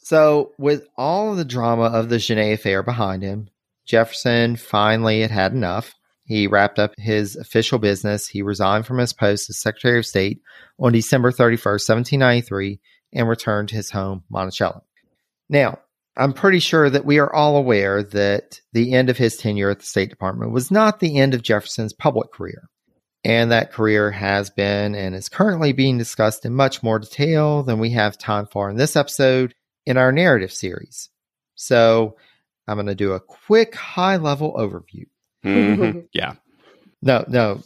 So, 0.04 0.52
with 0.58 0.88
all 0.96 1.30
of 1.30 1.36
the 1.36 1.44
drama 1.44 1.84
of 1.84 2.08
the 2.08 2.18
Genet 2.18 2.58
affair 2.58 2.82
behind 2.82 3.22
him, 3.22 3.48
Jefferson 3.86 4.56
finally 4.56 5.20
had 5.20 5.30
had 5.30 5.52
enough. 5.52 5.94
He 6.24 6.48
wrapped 6.48 6.80
up 6.80 6.92
his 6.98 7.36
official 7.36 7.78
business. 7.78 8.26
He 8.26 8.42
resigned 8.42 8.84
from 8.86 8.98
his 8.98 9.12
post 9.12 9.48
as 9.48 9.60
Secretary 9.60 9.98
of 9.98 10.06
State 10.06 10.40
on 10.78 10.92
December 10.92 11.30
31st, 11.30 11.88
1793, 11.88 12.80
and 13.12 13.28
returned 13.28 13.68
to 13.68 13.76
his 13.76 13.90
home, 13.90 14.24
Monticello. 14.28 14.82
Now, 15.48 15.78
I'm 16.16 16.32
pretty 16.32 16.58
sure 16.58 16.90
that 16.90 17.04
we 17.04 17.18
are 17.18 17.32
all 17.32 17.56
aware 17.56 18.02
that 18.02 18.60
the 18.72 18.94
end 18.94 19.08
of 19.08 19.18
his 19.18 19.36
tenure 19.36 19.70
at 19.70 19.80
the 19.80 19.86
State 19.86 20.10
Department 20.10 20.52
was 20.52 20.70
not 20.70 20.98
the 20.98 21.18
end 21.18 21.32
of 21.32 21.42
Jefferson's 21.42 21.92
public 21.92 22.32
career. 22.32 22.68
And 23.24 23.52
that 23.52 23.72
career 23.72 24.10
has 24.10 24.50
been 24.50 24.96
and 24.96 25.14
is 25.14 25.28
currently 25.28 25.72
being 25.72 25.96
discussed 25.96 26.44
in 26.44 26.54
much 26.54 26.82
more 26.82 26.98
detail 26.98 27.62
than 27.62 27.78
we 27.78 27.90
have 27.90 28.18
time 28.18 28.46
for 28.50 28.68
in 28.68 28.76
this 28.76 28.96
episode 28.96 29.54
in 29.86 29.96
our 29.96 30.12
narrative 30.12 30.52
series. 30.52 31.08
So 31.54 32.16
I'm 32.68 32.76
going 32.76 32.86
to 32.86 32.94
do 32.94 33.12
a 33.12 33.20
quick 33.20 33.74
high 33.74 34.16
level 34.16 34.54
overview. 34.54 35.06
Mhm. 35.44 36.06
Yeah. 36.12 36.34
No, 37.04 37.24
no, 37.26 37.60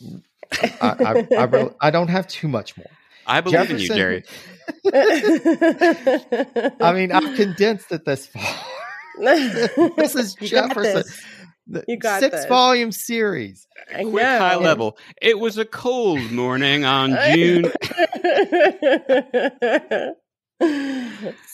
I, 0.63 0.73
I, 0.81 1.27
I, 1.37 1.45
really- 1.45 1.75
I 1.81 1.91
don't 1.91 2.09
have 2.09 2.27
too 2.27 2.49
much 2.49 2.75
more. 2.79 2.87
I 3.27 3.41
believe 3.43 3.71
in 3.71 3.79
you, 3.79 3.89
Jefferson- 3.89 3.97
Jerry. 3.97 4.25
I 6.81 6.93
mean, 6.95 7.13
I've 7.13 7.37
condensed 7.37 7.91
it 7.93 8.05
this 8.07 8.27
far. 8.29 8.43
this 9.97 10.15
is 10.15 10.37
You 10.41 10.49
got 10.51 10.69
Jefferson. 10.69 10.95
this. 11.67 11.85
You 11.89 11.97
got 11.99 12.21
six 12.21 12.37
this. 12.37 12.47
volume 12.47 12.93
series. 12.93 13.67
I 13.93 14.03
Quick 14.05 14.15
know. 14.15 14.39
high 14.39 14.57
level. 14.57 14.97
It 15.21 15.39
was 15.39 15.59
a 15.59 15.65
cold 15.65 16.31
morning 16.31 16.85
on 16.85 17.11
June. 17.35 17.71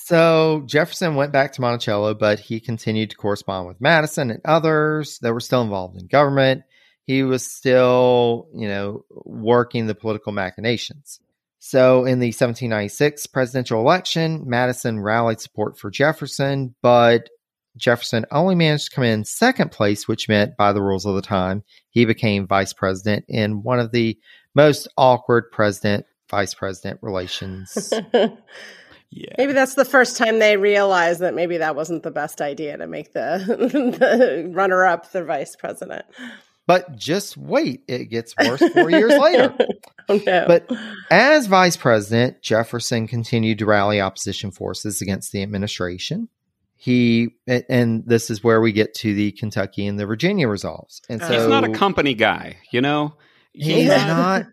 So 0.05 0.62
Jefferson 0.66 1.14
went 1.14 1.32
back 1.32 1.52
to 1.52 1.60
Monticello, 1.60 2.14
but 2.14 2.40
he 2.40 2.60
continued 2.60 3.10
to 3.10 3.16
correspond 3.16 3.68
with 3.68 3.80
Madison 3.80 4.30
and 4.30 4.40
others 4.44 5.18
that 5.20 5.32
were 5.32 5.40
still 5.40 5.62
involved 5.62 5.97
in 5.97 6.06
government. 6.06 6.64
He 7.05 7.22
was 7.22 7.47
still, 7.47 8.48
you 8.55 8.68
know, 8.68 9.05
working 9.10 9.86
the 9.86 9.94
political 9.94 10.32
machinations. 10.32 11.20
So 11.60 12.05
in 12.05 12.18
the 12.18 12.28
1796 12.28 13.26
presidential 13.28 13.80
election, 13.80 14.43
Madison 14.47 15.01
rallied 15.01 15.40
support 15.40 15.78
for 15.78 15.90
Jefferson, 15.90 16.74
but 16.82 17.30
Jefferson 17.76 18.26
only 18.30 18.55
managed 18.55 18.90
to 18.90 18.94
come 18.97 19.05
in 19.05 19.24
second 19.24 19.70
place, 19.70 20.06
which 20.06 20.28
meant 20.28 20.56
by 20.56 20.72
the 20.72 20.82
rules 20.82 21.06
of 21.06 21.14
the 21.14 21.22
time, 21.22 21.62
he 21.90 22.05
became 22.05 22.47
vice 22.47 22.72
president 22.72 23.24
in 23.28 23.62
one 23.62 23.78
of 23.78 23.93
the 23.93 24.18
most 24.55 24.89
awkward 24.97 25.51
president 25.52 26.05
vice 26.28 26.55
president 26.55 26.98
relations 27.02 27.93
Yeah. 29.14 29.34
Maybe 29.36 29.52
that's 29.52 29.74
the 29.74 29.84
first 29.84 30.16
time 30.16 30.39
they 30.39 30.56
realized 30.56 31.20
that 31.20 31.34
maybe 31.34 31.59
that 31.59 31.76
wasn't 31.76 32.02
the 32.02 32.10
best 32.10 32.40
idea 32.40 32.76
to 32.78 32.86
make 32.86 33.12
the, 33.12 33.44
the 33.47 34.51
runner 34.52 34.84
up 34.86 35.12
the 35.12 35.22
vice 35.22 35.55
president. 35.55 36.06
But 36.66 36.97
just 36.97 37.36
wait, 37.36 37.82
it 37.89 38.05
gets 38.06 38.34
worse 38.36 38.62
four 38.72 38.90
years 38.90 39.12
later. 39.18 39.55
Oh 40.09 40.20
no. 40.26 40.47
But 40.48 40.68
as 41.12 41.47
vice 41.47 41.76
president, 41.76 42.43
Jefferson 42.43 43.06
continued 43.06 43.59
to 43.60 43.66
rally 43.66 44.01
opposition 44.01 44.51
forces 44.51 45.01
against 45.01 45.30
the 45.30 45.43
administration. 45.44 46.28
He 46.76 47.36
and 47.47 48.02
this 48.05 48.28
is 48.28 48.43
where 48.43 48.60
we 48.60 48.72
get 48.72 48.94
to 48.97 49.14
the 49.14 49.30
Kentucky 49.30 49.86
and 49.86 50.01
the 50.01 50.05
Virginia 50.05 50.48
resolves. 50.48 51.02
And 51.09 51.20
He's 51.20 51.28
so 51.28 51.39
He's 51.39 51.47
not 51.47 51.62
a 51.62 51.72
company 51.72 52.14
guy, 52.14 52.56
you 52.72 52.80
know? 52.80 53.14
he's 53.52 53.84
Yeah. 53.86 54.06
not 54.09 54.47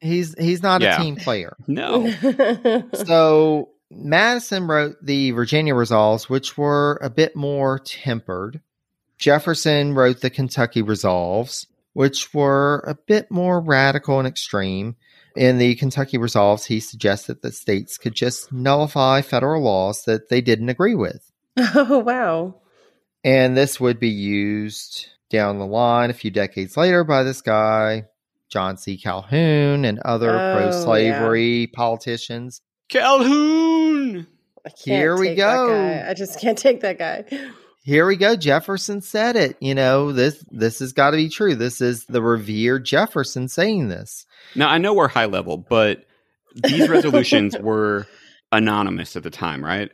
he's 0.00 0.34
he's 0.38 0.62
not 0.62 0.80
Yeah. 0.80 0.96
a 0.98 1.02
team 1.02 1.16
player. 1.16 1.54
No. 1.66 2.10
So 2.94 3.68
Madison 3.96 4.66
wrote 4.66 4.96
the 5.02 5.30
Virginia 5.32 5.74
resolves, 5.74 6.28
which 6.28 6.58
were 6.58 6.98
a 7.02 7.10
bit 7.10 7.36
more 7.36 7.78
tempered. 7.78 8.60
Jefferson 9.18 9.94
wrote 9.94 10.20
the 10.20 10.30
Kentucky 10.30 10.82
resolves, 10.82 11.66
which 11.92 12.34
were 12.34 12.84
a 12.86 12.94
bit 12.94 13.30
more 13.30 13.60
radical 13.60 14.18
and 14.18 14.28
extreme. 14.28 14.96
In 15.36 15.58
the 15.58 15.74
Kentucky 15.74 16.18
resolves, 16.18 16.66
he 16.66 16.80
suggested 16.80 17.42
that 17.42 17.54
states 17.54 17.98
could 17.98 18.14
just 18.14 18.52
nullify 18.52 19.20
federal 19.20 19.62
laws 19.62 20.04
that 20.04 20.28
they 20.28 20.40
didn't 20.40 20.68
agree 20.68 20.94
with. 20.94 21.30
oh 21.56 21.98
wow. 21.98 22.54
And 23.24 23.56
this 23.56 23.80
would 23.80 23.98
be 23.98 24.10
used 24.10 25.08
down 25.30 25.58
the 25.58 25.66
line 25.66 26.10
a 26.10 26.14
few 26.14 26.30
decades 26.30 26.76
later 26.76 27.02
by 27.04 27.22
this 27.22 27.40
guy, 27.40 28.04
John 28.48 28.76
C. 28.76 28.96
Calhoun, 28.96 29.84
and 29.84 29.98
other 30.00 30.30
Oh, 30.30 30.56
pro 30.56 30.70
slavery 30.70 31.68
politicians. 31.72 32.60
Calhoun. 32.88 34.26
Here 34.82 35.16
we 35.18 35.34
go. 35.34 36.04
I 36.08 36.14
just 36.14 36.40
can't 36.40 36.56
take 36.58 36.80
that 36.80 36.98
guy. 36.98 37.24
here 37.82 38.06
we 38.06 38.16
go 38.16 38.34
jefferson 38.34 39.02
said 39.02 39.36
it 39.36 39.58
you 39.60 39.74
know 39.74 40.10
this 40.10 40.42
this 40.50 40.78
has 40.78 40.94
got 40.94 41.10
to 41.10 41.18
be 41.18 41.28
true 41.28 41.54
this 41.54 41.82
is 41.82 42.06
the 42.06 42.22
revered 42.22 42.82
jefferson 42.82 43.46
saying 43.46 43.88
this 43.88 44.24
Now, 44.54 44.68
I 44.70 44.78
know 44.78 44.94
we're 44.94 45.08
high 45.08 45.26
level, 45.26 45.58
but 45.58 46.06
these 46.54 46.88
resolutions 46.88 47.58
were 47.60 48.06
anonymous 48.52 49.16
at 49.16 49.22
the 49.22 49.30
time, 49.30 49.62
right? 49.62 49.90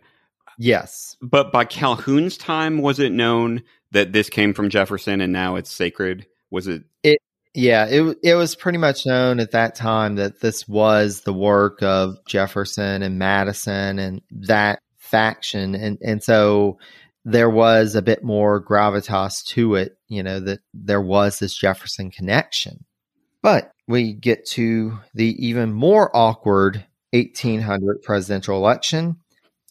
yes 0.58 1.16
But 1.20 1.50
by 1.52 1.64
Calhoun's 1.64 2.36
time, 2.36 2.78
was 2.78 3.00
it 3.00 3.10
known 3.10 3.62
that 3.90 4.12
this 4.12 4.30
came 4.30 4.54
from 4.54 4.70
Jefferson 4.70 5.20
and 5.20 5.32
now 5.32 5.56
it's 5.56 5.72
sacred? 5.72 6.26
Was 6.50 6.68
it? 6.68 6.84
it? 7.02 7.18
Yeah 7.54 7.86
it, 7.86 8.16
it 8.22 8.34
was 8.34 8.54
pretty 8.54 8.78
much 8.78 9.06
known 9.06 9.40
at 9.40 9.52
that 9.52 9.74
time 9.74 10.16
that 10.16 10.40
this 10.40 10.68
was 10.68 11.22
the 11.22 11.32
work 11.32 11.82
of 11.82 12.16
jefferson 12.26 13.02
and 13.02 13.18
madison 13.18 13.98
and 13.98 14.22
that 14.30 14.80
faction 14.98 15.74
and 15.74 15.98
and 16.02 16.22
so 16.22 16.78
there 17.24 17.50
was 17.50 17.94
a 17.94 18.02
bit 18.02 18.24
more 18.24 18.64
gravitas 18.64 19.44
to 19.44 19.74
it 19.74 19.96
you 20.08 20.22
know 20.22 20.40
that 20.40 20.60
there 20.74 21.00
was 21.00 21.38
this 21.38 21.56
jefferson 21.56 22.10
connection. 22.10 22.84
But 23.42 23.72
we 23.88 24.12
get 24.12 24.44
to 24.50 24.98
the 25.14 25.34
even 25.46 25.72
more 25.72 26.14
awkward 26.14 26.84
1800 27.12 28.02
presidential 28.02 28.56
election. 28.56 29.16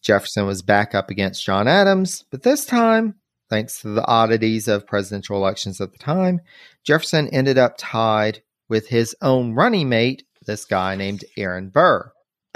Jefferson 0.01 0.45
was 0.45 0.61
back 0.61 0.95
up 0.95 1.09
against 1.09 1.45
John 1.45 1.67
Adams, 1.67 2.25
but 2.31 2.41
this 2.41 2.65
time, 2.65 3.15
thanks 3.49 3.81
to 3.81 3.89
the 3.89 4.05
oddities 4.05 4.67
of 4.67 4.85
presidential 4.87 5.35
elections 5.37 5.81
at 5.81 5.91
the 5.91 5.97
time, 5.97 6.41
Jefferson 6.83 7.27
ended 7.29 7.57
up 7.57 7.75
tied 7.77 8.41
with 8.67 8.87
his 8.87 9.15
own 9.21 9.53
running 9.53 9.89
mate, 9.89 10.23
this 10.45 10.65
guy 10.65 10.95
named 10.95 11.23
Aaron 11.37 11.69
Burr. 11.69 12.11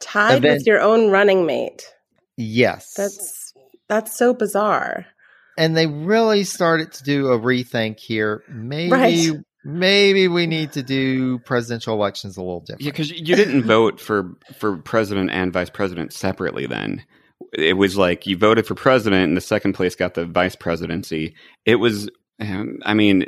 Tied 0.00 0.36
Event- 0.38 0.58
with 0.58 0.66
your 0.66 0.80
own 0.80 1.10
running 1.10 1.44
mate. 1.46 1.84
Yes. 2.36 2.94
That's 2.94 3.52
that's 3.88 4.16
so 4.16 4.32
bizarre. 4.34 5.06
and 5.56 5.76
they 5.76 5.86
really 5.86 6.44
started 6.44 6.92
to 6.92 7.02
do 7.04 7.32
a 7.32 7.38
rethink 7.38 7.98
here. 7.98 8.42
Maybe 8.48 8.92
Right. 8.92 9.30
maybe 9.64 10.28
we 10.28 10.46
need 10.46 10.72
to 10.72 10.82
do 10.84 11.38
presidential 11.40 11.94
elections 11.94 12.36
a 12.36 12.40
little 12.42 12.60
different. 12.60 12.82
Yeah, 12.82 12.90
because 12.92 13.10
you 13.10 13.34
didn't 13.34 13.64
vote 13.64 13.98
for 14.00 14.36
for 14.58 14.76
president 14.76 15.30
and 15.30 15.52
vice 15.52 15.70
president 15.70 16.12
separately. 16.12 16.66
Then 16.66 17.04
it 17.52 17.76
was 17.76 17.96
like 17.96 18.26
you 18.26 18.36
voted 18.36 18.66
for 18.66 18.74
president, 18.74 19.24
and 19.24 19.36
the 19.36 19.42
second 19.42 19.74
place 19.74 19.94
got 19.94 20.14
the 20.14 20.26
vice 20.26 20.56
presidency. 20.56 21.34
It 21.64 21.76
was, 21.76 22.10
um, 22.40 22.78
I 22.84 22.94
mean, 22.94 23.26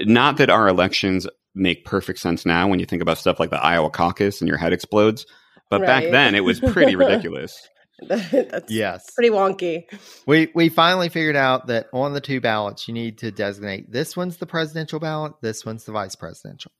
not 0.00 0.36
that 0.38 0.50
our 0.50 0.68
elections 0.68 1.26
make 1.54 1.84
perfect 1.84 2.18
sense 2.18 2.46
now 2.46 2.68
when 2.68 2.80
you 2.80 2.86
think 2.86 3.02
about 3.02 3.18
stuff 3.18 3.38
like 3.38 3.50
the 3.50 3.62
Iowa 3.62 3.90
caucus 3.90 4.40
and 4.40 4.48
your 4.48 4.58
head 4.58 4.72
explodes, 4.72 5.26
but 5.70 5.82
back 5.82 6.04
then 6.10 6.34
it 6.34 6.44
was 6.44 6.60
pretty 6.60 6.96
ridiculous. 6.96 7.68
that's 8.08 8.70
yes. 8.70 9.10
pretty 9.14 9.30
wonky. 9.30 9.84
We 10.26 10.50
we 10.54 10.68
finally 10.68 11.08
figured 11.08 11.36
out 11.36 11.68
that 11.68 11.86
on 11.92 12.14
the 12.14 12.20
two 12.20 12.40
ballots 12.40 12.88
you 12.88 12.94
need 12.94 13.18
to 13.18 13.30
designate 13.30 13.92
this 13.92 14.16
one's 14.16 14.38
the 14.38 14.46
presidential 14.46 14.98
ballot, 14.98 15.34
this 15.40 15.64
one's 15.64 15.84
the 15.84 15.92
vice 15.92 16.16
presidential. 16.16 16.72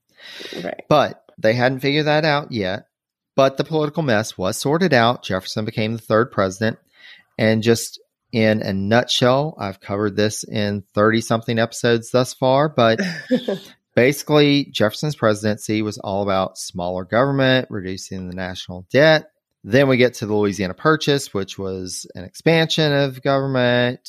Right. 0.62 0.82
But 0.88 1.22
they 1.38 1.52
hadn't 1.52 1.80
figured 1.80 2.06
that 2.06 2.24
out 2.24 2.50
yet. 2.50 2.86
But 3.34 3.56
the 3.56 3.64
political 3.64 4.02
mess 4.02 4.36
was 4.36 4.58
sorted 4.58 4.92
out. 4.92 5.22
Jefferson 5.22 5.64
became 5.64 5.92
the 5.92 6.02
third 6.02 6.30
president. 6.30 6.78
And 7.38 7.62
just 7.62 8.00
in 8.32 8.62
a 8.62 8.72
nutshell, 8.72 9.54
I've 9.58 9.80
covered 9.80 10.16
this 10.16 10.44
in 10.44 10.84
30 10.94 11.20
something 11.20 11.58
episodes 11.58 12.10
thus 12.10 12.34
far, 12.34 12.68
but 12.68 13.00
basically, 13.94 14.64
Jefferson's 14.66 15.16
presidency 15.16 15.82
was 15.82 15.98
all 15.98 16.22
about 16.22 16.58
smaller 16.58 17.04
government, 17.04 17.68
reducing 17.70 18.28
the 18.28 18.34
national 18.34 18.86
debt. 18.90 19.30
Then 19.64 19.88
we 19.88 19.96
get 19.96 20.14
to 20.14 20.26
the 20.26 20.34
Louisiana 20.34 20.74
Purchase, 20.74 21.32
which 21.32 21.58
was 21.58 22.06
an 22.14 22.24
expansion 22.24 22.92
of 22.92 23.22
government, 23.22 24.00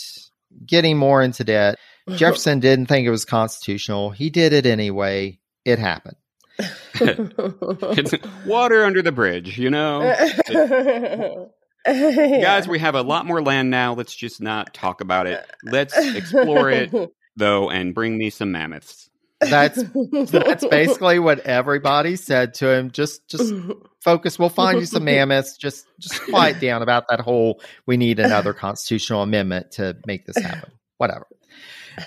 getting 0.65 0.97
more 0.97 1.21
into 1.21 1.43
debt. 1.43 1.77
Jefferson 2.09 2.59
didn't 2.59 2.87
think 2.87 3.05
it 3.05 3.11
was 3.11 3.25
constitutional. 3.25 4.09
He 4.09 4.29
did 4.29 4.53
it 4.53 4.65
anyway. 4.65 5.39
It 5.63 5.79
happened. 5.79 6.17
It's 6.59 8.13
water 8.45 8.83
under 8.83 9.01
the 9.01 9.11
bridge, 9.11 9.57
you 9.57 9.69
know? 9.69 10.01
Guys, 11.85 12.67
we 12.67 12.79
have 12.79 12.95
a 12.95 13.01
lot 13.01 13.25
more 13.25 13.41
land 13.41 13.69
now. 13.69 13.93
Let's 13.93 14.15
just 14.15 14.41
not 14.41 14.73
talk 14.73 15.01
about 15.01 15.27
it. 15.27 15.45
Let's 15.63 15.97
explore 15.97 16.69
it, 16.69 16.91
though, 17.35 17.69
and 17.69 17.93
bring 17.93 18.17
me 18.17 18.29
some 18.29 18.51
mammoths. 18.51 19.09
That's 19.41 19.83
that's 20.31 20.65
basically 20.65 21.19
what 21.19 21.39
everybody 21.39 22.15
said 22.15 22.53
to 22.55 22.71
him. 22.71 22.91
Just 22.91 23.27
just 23.27 23.53
focus. 24.01 24.39
We'll 24.39 24.47
find 24.47 24.79
you 24.79 24.85
some 24.85 25.03
mammoths. 25.03 25.57
Just 25.57 25.85
just 25.99 26.21
quiet 26.23 26.61
down 26.61 26.81
about 26.81 27.09
that 27.09 27.19
whole. 27.19 27.61
We 27.85 27.97
need 27.97 28.19
another 28.19 28.53
constitutional 28.53 29.21
amendment 29.21 29.71
to 29.71 29.97
make 30.07 30.25
this 30.25 30.37
happen. 30.37 30.71
Whatever. 30.97 31.27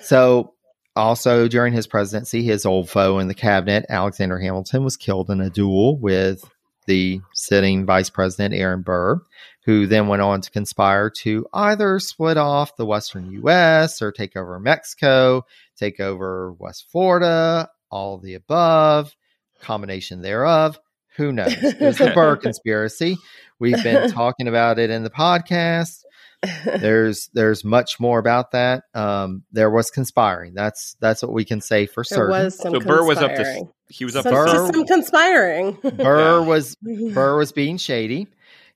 So 0.00 0.54
also 0.96 1.48
during 1.48 1.72
his 1.72 1.86
presidency, 1.86 2.42
his 2.42 2.66
old 2.66 2.88
foe 2.90 3.18
in 3.18 3.28
the 3.28 3.34
cabinet, 3.34 3.86
Alexander 3.88 4.38
Hamilton, 4.38 4.84
was 4.84 4.96
killed 4.96 5.30
in 5.30 5.40
a 5.40 5.50
duel 5.50 5.98
with 5.98 6.44
the 6.86 7.20
sitting 7.34 7.84
vice 7.84 8.10
president 8.10 8.54
Aaron 8.54 8.82
Burr 8.82 9.20
who 9.66 9.86
then 9.86 10.06
went 10.06 10.22
on 10.22 10.40
to 10.40 10.50
conspire 10.50 11.10
to 11.10 11.44
either 11.52 11.98
split 11.98 12.36
off 12.36 12.76
the 12.76 12.86
western 12.86 13.32
U.S. 13.32 14.00
or 14.00 14.12
take 14.12 14.36
over 14.36 14.58
Mexico, 14.60 15.44
take 15.76 15.98
over 15.98 16.52
West 16.52 16.86
Florida, 16.90 17.68
all 17.90 18.16
the 18.16 18.34
above, 18.34 19.14
combination 19.60 20.22
thereof. 20.22 20.78
Who 21.16 21.32
knows? 21.32 21.52
It 21.52 21.80
was 21.80 21.98
the 21.98 22.12
Burr 22.14 22.36
conspiracy. 22.42 23.16
We've 23.58 23.82
been 23.82 24.10
talking 24.12 24.46
about 24.46 24.78
it 24.78 24.90
in 24.90 25.02
the 25.02 25.10
podcast. 25.10 26.04
There's 26.80 27.28
there's 27.32 27.64
much 27.64 27.98
more 28.00 28.18
about 28.18 28.52
that. 28.52 28.84
Um, 28.94 29.44
there 29.52 29.70
was 29.70 29.90
conspiring. 29.90 30.54
That's 30.54 30.96
that's 31.00 31.22
what 31.22 31.32
we 31.32 31.44
can 31.44 31.60
say 31.60 31.86
for 31.86 32.04
There 32.08 32.16
certain. 32.18 32.30
was 32.44 32.58
some 32.58 32.72
So 32.74 32.80
Burr 32.80 33.04
was 33.04 33.18
up 33.18 33.34
to 33.34 33.68
he 33.88 34.04
was 34.04 34.16
up 34.16 34.24
Some, 34.24 34.32
to 34.34 34.52
Burr- 34.52 34.72
some 34.72 34.84
conspiring. 34.84 35.78
Burr 35.82 36.42
was 36.42 36.76
Burr 37.14 37.36
was 37.38 37.52
being 37.52 37.76
shady. 37.76 38.26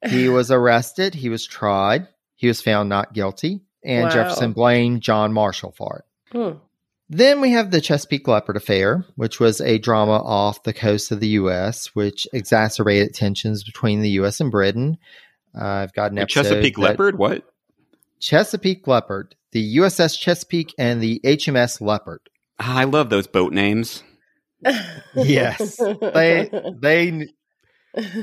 He 0.08 0.28
was 0.28 0.50
arrested. 0.50 1.14
He 1.14 1.28
was 1.28 1.46
tried. 1.46 2.08
He 2.36 2.46
was 2.46 2.62
found 2.62 2.88
not 2.88 3.12
guilty, 3.12 3.60
and 3.84 4.04
Wow. 4.04 4.10
Jefferson 4.10 4.52
blamed 4.52 5.02
John 5.02 5.32
Marshall 5.32 5.72
for 5.76 6.04
it. 6.32 6.36
Hmm. 6.36 6.58
Then 7.12 7.40
we 7.40 7.50
have 7.50 7.72
the 7.72 7.80
Chesapeake 7.80 8.28
Leopard 8.28 8.56
Affair, 8.56 9.04
which 9.16 9.40
was 9.40 9.60
a 9.60 9.78
drama 9.78 10.22
off 10.22 10.62
the 10.62 10.72
coast 10.72 11.10
of 11.10 11.18
the 11.18 11.26
U.S., 11.30 11.86
which 11.92 12.24
exacerbated 12.32 13.14
tensions 13.14 13.64
between 13.64 14.00
the 14.00 14.10
U.S. 14.10 14.38
and 14.40 14.48
Britain. 14.50 14.96
Uh, 15.52 15.64
I've 15.64 15.92
got 15.92 16.10
an 16.12 16.14
the 16.14 16.22
episode 16.22 16.44
Chesapeake 16.44 16.76
that- 16.76 16.82
Leopard. 16.82 17.18
What? 17.18 17.42
Chesapeake 18.20 18.86
Leopard, 18.86 19.34
the 19.52 19.76
USS 19.78 20.18
Chesapeake, 20.18 20.74
and 20.78 21.02
the 21.02 21.20
HMS 21.24 21.80
Leopard. 21.80 22.20
Ah, 22.58 22.78
I 22.78 22.84
love 22.84 23.10
those 23.10 23.26
boat 23.26 23.52
names. 23.52 24.02
Yes, 25.14 25.76
they 25.76 26.50
they 26.80 27.28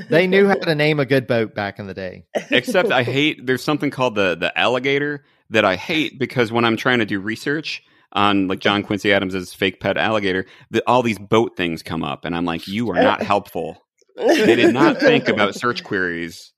they 0.08 0.26
knew 0.26 0.46
how 0.46 0.54
to 0.54 0.74
name 0.74 1.00
a 1.00 1.06
good 1.06 1.26
boat 1.26 1.54
back 1.54 1.78
in 1.78 1.86
the 1.86 1.94
day. 1.94 2.24
Except 2.50 2.90
I 2.92 3.02
hate 3.02 3.44
there's 3.44 3.62
something 3.62 3.90
called 3.90 4.14
the 4.14 4.36
the 4.36 4.56
alligator 4.56 5.24
that 5.50 5.64
I 5.64 5.76
hate 5.76 6.18
because 6.18 6.52
when 6.52 6.64
I'm 6.64 6.76
trying 6.76 7.00
to 7.00 7.06
do 7.06 7.20
research 7.20 7.82
on 8.12 8.48
like 8.48 8.60
John 8.60 8.82
Quincy 8.82 9.12
Adams's 9.12 9.52
fake 9.52 9.80
pet 9.80 9.98
alligator, 9.98 10.46
the, 10.70 10.82
all 10.86 11.02
these 11.02 11.18
boat 11.18 11.56
things 11.56 11.82
come 11.82 12.04
up, 12.04 12.24
and 12.24 12.36
I'm 12.36 12.44
like, 12.44 12.68
you 12.68 12.90
are 12.90 13.02
not 13.02 13.22
helpful. 13.22 13.82
They 14.16 14.56
did 14.56 14.72
not 14.72 14.98
think 14.98 15.28
about 15.28 15.54
search 15.54 15.84
queries 15.84 16.52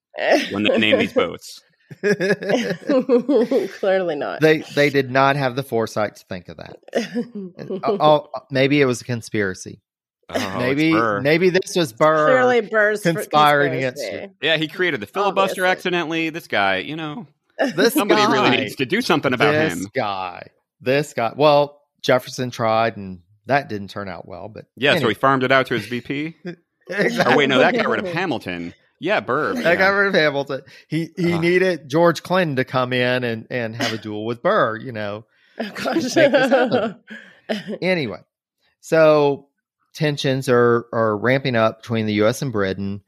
when 0.50 0.62
they 0.62 0.78
named 0.78 1.00
these 1.00 1.12
boats. 1.12 1.60
Clearly 3.78 4.16
not. 4.16 4.40
they 4.40 4.58
they 4.74 4.90
did 4.90 5.10
not 5.10 5.36
have 5.36 5.56
the 5.56 5.62
foresight 5.62 6.16
to 6.16 6.24
think 6.26 6.48
of 6.48 6.56
that. 6.58 6.76
Oh, 7.84 7.98
oh, 8.00 8.28
maybe 8.50 8.80
it 8.80 8.84
was 8.86 9.00
a 9.00 9.04
conspiracy. 9.04 9.80
Oh, 10.28 10.58
maybe 10.58 10.92
maybe 11.20 11.50
this 11.50 11.74
was 11.74 11.92
Burr. 11.92 12.26
Clearly 12.26 12.60
Burr's 12.60 13.02
conspiring 13.02 13.74
against 13.74 14.00
conspiracy. 14.02 14.34
Yeah, 14.40 14.56
he 14.56 14.68
created 14.68 15.00
the 15.00 15.06
filibuster 15.06 15.62
Obviously. 15.66 15.70
accidentally. 15.70 16.30
This 16.30 16.46
guy, 16.46 16.76
you 16.78 16.94
know, 16.96 17.26
This 17.74 17.94
somebody 17.94 18.22
guy, 18.22 18.32
really 18.32 18.50
needs 18.56 18.76
to 18.76 18.86
do 18.86 19.00
something 19.00 19.32
about 19.34 19.52
this 19.52 19.72
him. 19.74 19.86
guy. 19.94 20.46
This 20.80 21.12
guy. 21.14 21.32
Well, 21.36 21.80
Jefferson 22.02 22.50
tried, 22.50 22.96
and 22.96 23.20
that 23.46 23.68
didn't 23.68 23.88
turn 23.88 24.08
out 24.08 24.26
well. 24.28 24.48
But 24.48 24.66
Yeah, 24.76 24.98
so 24.98 25.08
he 25.08 25.14
farmed 25.14 25.42
it 25.42 25.50
out 25.52 25.66
to 25.66 25.74
his 25.74 25.86
VP. 25.86 26.36
exactly. 26.88 27.24
Oh 27.32 27.36
wait, 27.36 27.48
no, 27.48 27.58
that 27.58 27.74
got 27.74 27.88
rid 27.88 28.00
of 28.00 28.12
Hamilton. 28.12 28.72
Yeah, 29.00 29.20
Burr. 29.20 29.54
That 29.54 29.64
yeah. 29.64 29.76
got 29.76 29.88
rid 29.88 30.08
of 30.08 30.14
Hamilton. 30.14 30.60
He 30.88 31.08
he 31.16 31.32
Ah. 31.32 31.40
needed 31.40 31.88
George 31.88 32.22
Clinton 32.22 32.56
to 32.56 32.64
come 32.64 32.92
in 32.92 33.24
and 33.24 33.46
and 33.50 33.74
have 33.74 33.92
a 33.94 33.98
duel 33.98 34.24
with 34.26 34.42
Burr. 34.42 34.76
You 34.76 34.92
know. 34.92 35.24
Oh, 35.58 35.70
gosh. 35.74 36.14
Make 36.16 36.32
this. 36.32 36.94
Anyway, 37.82 38.20
so 38.80 39.48
tensions 39.94 40.48
are 40.48 40.86
are 40.92 41.16
ramping 41.16 41.56
up 41.56 41.80
between 41.82 42.06
the 42.06 42.14
U.S. 42.14 42.42
and 42.42 42.52
Britain. 42.52 43.00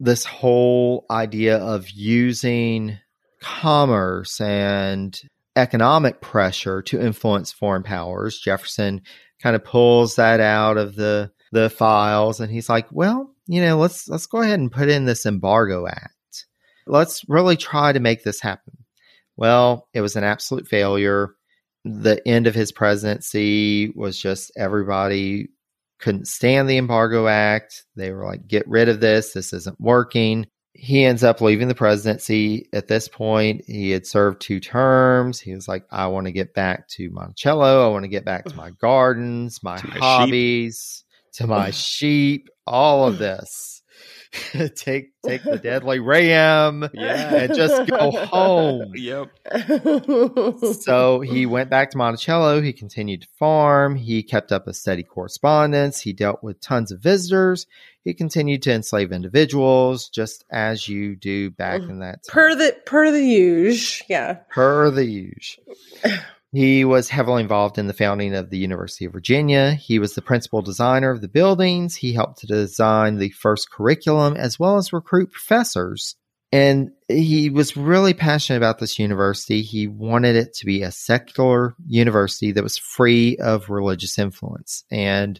This 0.00 0.24
whole 0.24 1.06
idea 1.10 1.58
of 1.58 1.88
using 1.90 2.98
commerce 3.40 4.40
and 4.40 5.20
economic 5.56 6.20
pressure 6.20 6.82
to 6.82 7.00
influence 7.00 7.52
foreign 7.52 7.82
powers, 7.82 8.38
Jefferson 8.40 9.02
kind 9.42 9.54
of 9.56 9.64
pulls 9.64 10.16
that 10.16 10.40
out 10.40 10.76
of 10.76 10.94
the 10.96 11.30
the 11.52 11.70
files, 11.70 12.40
and 12.40 12.50
he's 12.50 12.68
like, 12.68 12.86
"Well, 12.90 13.34
you 13.48 13.60
know, 13.60 13.78
let's 13.78 14.08
let's 14.08 14.26
go 14.26 14.42
ahead 14.42 14.60
and 14.60 14.70
put 14.70 14.88
in 14.88 15.04
this 15.04 15.26
embargo 15.26 15.86
act. 15.88 16.46
Let's 16.86 17.22
really 17.28 17.56
try 17.56 17.92
to 17.92 18.00
make 18.00 18.22
this 18.22 18.40
happen." 18.40 18.74
Well, 19.36 19.88
it 19.92 20.00
was 20.00 20.14
an 20.16 20.24
absolute 20.24 20.68
failure 20.68 21.30
the 21.84 22.20
end 22.26 22.46
of 22.46 22.54
his 22.54 22.72
presidency 22.72 23.90
was 23.94 24.18
just 24.18 24.52
everybody 24.56 25.48
couldn't 26.00 26.28
stand 26.28 26.68
the 26.68 26.76
embargo 26.76 27.26
act. 27.26 27.84
They 27.96 28.12
were 28.12 28.26
like, 28.26 28.46
get 28.46 28.68
rid 28.68 28.88
of 28.88 29.00
this. 29.00 29.32
This 29.32 29.52
isn't 29.52 29.80
working. 29.80 30.46
He 30.74 31.04
ends 31.04 31.24
up 31.24 31.40
leaving 31.40 31.66
the 31.66 31.74
presidency. 31.74 32.68
At 32.72 32.86
this 32.86 33.08
point, 33.08 33.64
he 33.66 33.90
had 33.90 34.06
served 34.06 34.40
two 34.40 34.60
terms. 34.60 35.40
He 35.40 35.54
was 35.54 35.66
like, 35.66 35.84
I 35.90 36.06
want 36.06 36.26
to 36.26 36.32
get 36.32 36.54
back 36.54 36.88
to 36.90 37.10
Monticello. 37.10 37.84
I 37.84 37.90
want 37.90 38.04
to 38.04 38.08
get 38.08 38.24
back 38.24 38.44
to 38.44 38.54
my 38.54 38.70
gardens, 38.70 39.60
my 39.62 39.78
To 39.78 39.86
my 39.88 39.94
sheep. 39.94 40.02
hobbies, 40.02 41.04
to 41.34 41.46
my 41.48 41.70
sheep, 41.72 42.48
all 42.68 43.06
of 43.06 43.18
this. 43.18 43.74
take 44.76 45.06
take 45.24 45.42
the 45.42 45.56
deadly 45.58 46.00
ram 46.00 46.86
Yeah. 46.92 47.34
and 47.34 47.54
just 47.54 47.88
go 47.88 48.10
home 48.26 48.92
Yep. 48.94 49.30
so 50.82 51.20
he 51.20 51.46
went 51.46 51.70
back 51.70 51.90
to 51.92 51.98
Monticello. 51.98 52.60
He 52.60 52.74
continued 52.74 53.22
to 53.22 53.28
farm. 53.38 53.96
He 53.96 54.22
kept 54.22 54.52
up 54.52 54.66
a 54.68 54.74
steady 54.74 55.02
correspondence. 55.02 56.00
He 56.02 56.12
dealt 56.12 56.44
with 56.44 56.60
tons 56.60 56.92
of 56.92 57.00
visitors. 57.00 57.66
He 58.04 58.12
continued 58.12 58.62
to 58.62 58.72
enslave 58.72 59.12
individuals, 59.12 60.10
just 60.10 60.44
as 60.50 60.86
you 60.88 61.16
do 61.16 61.50
back 61.50 61.80
mm. 61.80 61.88
in 61.90 61.98
that 62.00 62.22
time, 62.24 62.34
per 62.34 62.54
the 62.54 62.76
per 62.84 63.10
the 63.10 63.24
usual. 63.24 64.06
Yeah. 64.10 64.32
per 64.50 64.90
the 64.90 65.06
usual. 65.06 65.64
He 66.52 66.84
was 66.84 67.10
heavily 67.10 67.42
involved 67.42 67.76
in 67.76 67.88
the 67.88 67.92
founding 67.92 68.34
of 68.34 68.48
the 68.48 68.58
University 68.58 69.04
of 69.04 69.12
Virginia. 69.12 69.72
He 69.72 69.98
was 69.98 70.14
the 70.14 70.22
principal 70.22 70.62
designer 70.62 71.10
of 71.10 71.20
the 71.20 71.28
buildings. 71.28 71.96
He 71.96 72.14
helped 72.14 72.38
to 72.38 72.46
design 72.46 73.16
the 73.16 73.30
first 73.30 73.70
curriculum 73.70 74.34
as 74.34 74.58
well 74.58 74.78
as 74.78 74.92
recruit 74.92 75.30
professors. 75.30 76.16
And 76.50 76.92
he 77.08 77.50
was 77.50 77.76
really 77.76 78.14
passionate 78.14 78.56
about 78.56 78.78
this 78.78 78.98
university. 78.98 79.60
He 79.60 79.86
wanted 79.86 80.36
it 80.36 80.54
to 80.54 80.66
be 80.66 80.82
a 80.82 80.90
secular 80.90 81.74
university 81.86 82.52
that 82.52 82.62
was 82.62 82.78
free 82.78 83.36
of 83.36 83.68
religious 83.68 84.18
influence. 84.18 84.84
And, 84.90 85.38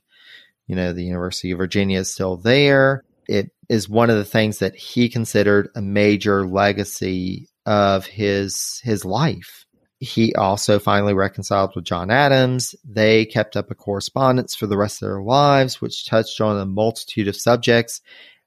you 0.67 0.77
know, 0.77 0.93
the 0.93 1.05
University 1.05 1.53
of 1.53 1.59
Virginia 1.59 2.01
is 2.01 2.13
still 2.13 2.37
there. 2.37 3.05
It 3.27 3.51
is 3.71 3.89
one 3.89 4.11
of 4.11 4.17
the 4.17 4.25
things 4.25 4.59
that 4.59 4.77
he 4.77 5.09
considered 5.09 5.71
a 5.75 5.81
major 5.81 6.47
legacy 6.47 7.49
of 7.65 8.05
his 8.07 8.81
his 8.85 9.05
life. 9.07 9.67
He 10.01 10.33
also 10.35 10.79
finally 10.79 11.15
reconciled 11.15 11.73
with 11.75 11.85
John 11.85 12.11
Adams. 12.11 12.75
They 12.85 13.25
kept 13.25 13.57
up 13.57 13.71
a 13.71 13.75
correspondence 13.75 14.55
for 14.55 14.67
the 14.67 14.77
rest 14.77 15.03
of 15.03 15.09
their 15.09 15.23
lives, 15.23 15.81
which 15.81 16.07
touched 16.07 16.41
on 16.41 16.59
a 16.59 16.67
multitude 16.67 17.27
of 17.27 17.35
subjects. 17.35 18.01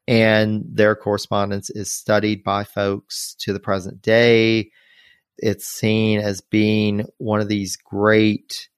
And 0.08 0.64
their 0.68 0.96
correspondence 0.96 1.70
is 1.70 1.94
studied 1.94 2.44
by 2.44 2.64
folks 2.64 3.36
to 3.40 3.54
the 3.54 3.60
present 3.60 4.02
day. 4.02 4.72
It's 5.38 5.68
seen 5.68 6.20
as 6.20 6.42
being 6.42 7.06
one 7.18 7.42
of 7.42 7.50
these 7.50 7.76
great 7.76 8.70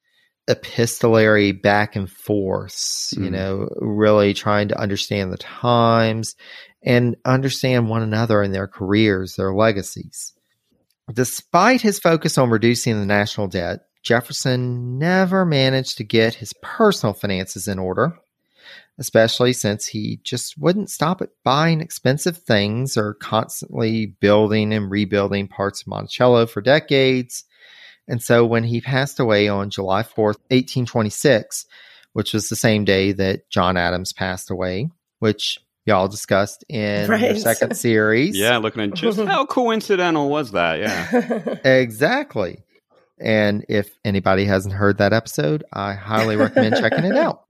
epistolary 0.47 1.51
back 1.51 1.95
and 1.95 2.09
forths, 2.09 3.13
mm. 3.15 3.21
you 3.21 3.27
hmm. 3.27 3.33
know, 3.33 3.69
really 3.77 4.33
trying 4.33 4.69
to 4.69 4.79
understand 4.79 5.31
the 5.31 5.37
times 5.37 6.35
and 6.81 7.15
understand 7.23 7.87
one 7.87 8.01
another 8.01 8.41
and 8.41 8.53
their 8.53 8.67
careers, 8.67 9.35
their 9.35 9.53
legacies. 9.53 10.33
Despite 11.11 11.81
his 11.81 11.99
focus 11.99 12.37
on 12.37 12.49
reducing 12.49 12.99
the 12.99 13.05
national 13.05 13.47
debt, 13.47 13.81
Jefferson 14.03 14.97
never 14.99 15.45
managed 15.45 15.97
to 15.97 16.03
get 16.03 16.35
his 16.35 16.53
personal 16.61 17.13
finances 17.13 17.67
in 17.67 17.79
order, 17.79 18.17
especially 18.97 19.53
since 19.53 19.87
he 19.87 20.19
just 20.23 20.57
wouldn't 20.57 20.89
stop 20.89 21.21
at 21.21 21.29
buying 21.43 21.81
expensive 21.81 22.37
things 22.37 22.97
or 22.97 23.15
constantly 23.15 24.05
building 24.05 24.73
and 24.73 24.89
rebuilding 24.89 25.47
parts 25.47 25.81
of 25.81 25.87
Monticello 25.87 26.45
for 26.45 26.61
decades. 26.61 27.43
And 28.07 28.21
so 28.21 28.45
when 28.45 28.63
he 28.63 28.81
passed 28.81 29.19
away 29.19 29.47
on 29.47 29.69
July 29.69 30.03
4th, 30.03 30.39
1826, 30.51 31.65
which 32.13 32.33
was 32.33 32.47
the 32.47 32.55
same 32.55 32.85
day 32.85 33.11
that 33.13 33.49
John 33.49 33.75
Adams 33.77 34.13
passed 34.13 34.51
away, 34.51 34.89
which 35.19 35.59
y'all 35.85 36.07
discussed 36.07 36.63
in 36.69 37.09
right. 37.09 37.21
your 37.21 37.35
second 37.35 37.75
series. 37.77 38.37
Yeah, 38.37 38.57
looking 38.57 38.83
at 38.83 38.93
just 38.93 39.19
how 39.25 39.45
coincidental 39.45 40.29
was 40.29 40.51
that? 40.51 40.79
Yeah. 40.79 41.55
exactly. 41.69 42.63
And 43.19 43.65
if 43.69 43.89
anybody 44.03 44.45
hasn't 44.45 44.73
heard 44.73 44.97
that 44.97 45.13
episode, 45.13 45.63
I 45.71 45.93
highly 45.93 46.35
recommend 46.35 46.75
checking 46.75 47.05
it 47.05 47.15
out. 47.15 47.43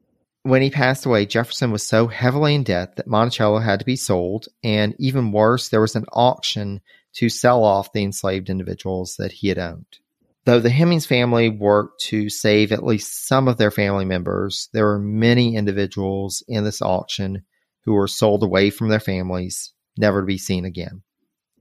When 0.43 0.61
he 0.61 0.69
passed 0.69 1.05
away, 1.05 1.25
Jefferson 1.25 1.71
was 1.71 1.87
so 1.87 2.07
heavily 2.07 2.53
in 2.53 2.63
debt 2.63 2.97
that 2.97 3.07
Monticello 3.07 3.59
had 3.59 3.79
to 3.79 3.85
be 3.85 3.95
sold. 3.95 4.47
And 4.61 4.93
even 4.99 5.31
worse, 5.31 5.69
there 5.69 5.81
was 5.81 5.95
an 5.95 6.05
auction 6.11 6.81
to 7.13 7.29
sell 7.29 7.63
off 7.63 7.93
the 7.93 8.03
enslaved 8.03 8.49
individuals 8.49 9.15
that 9.17 9.31
he 9.31 9.47
had 9.47 9.57
owned. 9.57 9.99
Though 10.45 10.59
the 10.59 10.69
Hemings 10.69 11.05
family 11.05 11.49
worked 11.49 12.01
to 12.05 12.29
save 12.29 12.73
at 12.73 12.83
least 12.83 13.25
some 13.25 13.47
of 13.47 13.57
their 13.57 13.71
family 13.71 14.03
members, 14.03 14.67
there 14.73 14.85
were 14.85 14.99
many 14.99 15.55
individuals 15.55 16.43
in 16.49 16.65
this 16.65 16.81
auction 16.81 17.45
who 17.85 17.93
were 17.93 18.07
sold 18.07 18.43
away 18.43 18.69
from 18.69 18.89
their 18.89 18.99
families, 18.99 19.73
never 19.97 20.21
to 20.21 20.25
be 20.25 20.37
seen 20.37 20.65
again. 20.65 21.03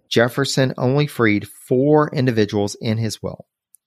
Jefferson 0.08 0.74
only 0.76 1.06
freed 1.06 1.48
four 1.48 2.10
individuals 2.14 2.76
in 2.80 2.98
his 2.98 3.22
will 3.22 3.46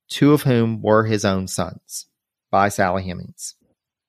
two 0.09 0.33
of 0.33 0.43
whom 0.43 0.81
were 0.81 1.05
his 1.05 1.25
own 1.25 1.47
sons 1.47 2.07
by 2.51 2.69
Sally 2.69 3.03
Hemings, 3.03 3.55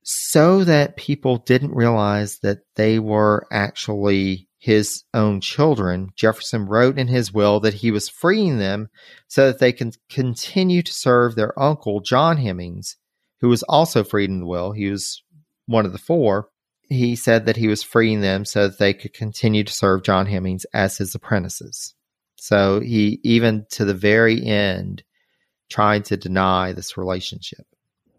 so 0.03 0.65
that 0.65 0.97
people 0.97 1.39
didn't 1.39 1.75
realize 1.75 2.39
that 2.41 2.59
they 2.77 2.99
were 2.99 3.47
actually 3.51 4.49
his 4.59 5.05
own 5.15 5.41
children. 5.41 6.11
Jefferson 6.17 6.67
wrote 6.67 6.99
in 6.99 7.09
his 7.09 7.33
will 7.33 7.61
that 7.61 7.75
he 7.75 7.91
was 7.91 8.09
freeing 8.09 8.59
them 8.59 8.89
so 9.29 9.47
that 9.47 9.59
they 9.59 9.73
can 9.73 9.93
continue 10.11 10.83
to 10.83 10.93
serve 10.93 11.35
their 11.35 11.59
uncle, 11.59 12.01
John 12.01 12.37
Hemings, 12.37 12.97
who 13.41 13.49
was 13.49 13.63
also 13.65 14.03
freed 14.03 14.31
in 14.31 14.41
the 14.41 14.47
will. 14.47 14.73
He 14.73 14.91
was 14.91 15.23
one 15.67 15.87
of 15.87 15.93
the 15.93 15.99
four. 15.99 16.49
He 16.89 17.17
said 17.17 17.47
that 17.47 17.57
he 17.57 17.67
was 17.67 17.83
freeing 17.83 18.21
them 18.21 18.45
so 18.45 18.69
that 18.69 18.79
they 18.79 18.95
could 18.95 19.13
continue 19.13 19.65
to 19.65 19.73
serve 19.73 20.05
John 20.05 20.27
Hemings 20.27 20.65
as 20.73 20.99
his 20.99 21.15
apprentices. 21.15 21.95
So 22.37 22.81
he, 22.81 23.21
even 23.25 23.67
to 23.71 23.85
the 23.85 23.95
very 23.95 24.45
end, 24.45 25.03
tried 25.69 26.05
to 26.07 26.17
deny 26.17 26.73
this 26.73 26.97
relationship. 26.97 27.67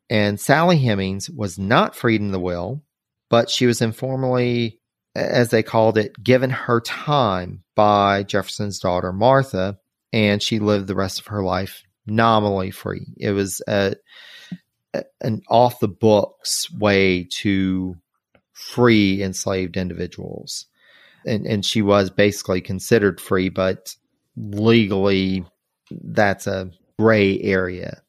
And 0.10 0.39
Sally 0.39 0.77
Hemings 0.77 1.30
was 1.30 1.57
not 1.57 1.95
freed 1.95 2.22
in 2.22 2.31
the 2.31 2.39
will, 2.39 2.81
but 3.30 3.49
she 3.49 3.65
was 3.65 3.81
informally, 3.81 4.80
as 5.15 5.49
they 5.49 5.64
called 5.64 5.98
it, 5.98 6.22
given 6.22 6.49
her 6.49 6.81
time 6.81 7.64
by 7.76 8.23
Jefferson's 8.23 8.80
daughter, 8.80 9.14
Martha, 9.14 9.77
and 10.14 10.41
she 10.41 10.60
lived 10.60 10.88
the 10.88 10.95
rest 10.95 11.19
of 11.19 11.27
her 11.27 11.44
life 11.44 11.84
nominally 12.06 12.72
free. 12.72 13.06
It 13.18 13.31
was 13.31 13.61
a, 13.68 13.95
an 15.22 15.41
off 15.49 15.80
the 15.80 15.88
books 15.88 16.72
way 16.72 17.27
to 17.39 17.95
free 18.57 19.21
enslaved 19.21 19.77
individuals. 19.77 20.65
And, 21.25 21.45
and 21.45 21.63
she 21.63 21.81
was 21.81 22.09
basically 22.09 22.59
considered 22.59 23.21
free, 23.21 23.49
but 23.49 23.95
legally, 24.35 25.45
that's 25.91 26.47
a 26.47 26.71
gray 26.97 27.39
area. 27.41 28.01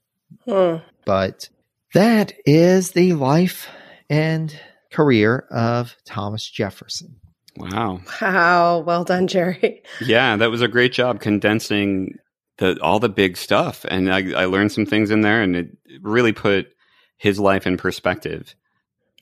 Huh. 0.46 0.80
But 1.04 1.48
that 1.94 2.32
is 2.46 2.92
the 2.92 3.12
life 3.12 3.68
and 4.08 4.58
career 4.90 5.46
of 5.50 5.94
Thomas 6.04 6.48
Jefferson. 6.48 7.16
Wow. 7.56 8.00
Wow. 8.22 8.78
Well 8.78 9.04
done, 9.04 9.26
Jerry. 9.26 9.82
Yeah, 10.00 10.36
that 10.36 10.50
was 10.50 10.62
a 10.62 10.68
great 10.68 10.92
job 10.92 11.20
condensing 11.20 12.18
the 12.58 12.78
all 12.80 13.00
the 13.00 13.08
big 13.08 13.36
stuff. 13.36 13.84
And 13.88 14.12
I, 14.12 14.32
I 14.32 14.44
learned 14.46 14.72
some 14.72 14.86
things 14.86 15.10
in 15.10 15.22
there 15.22 15.42
and 15.42 15.56
it 15.56 15.70
really 16.00 16.32
put 16.32 16.68
his 17.16 17.38
life 17.38 17.66
in 17.66 17.76
perspective. 17.76 18.54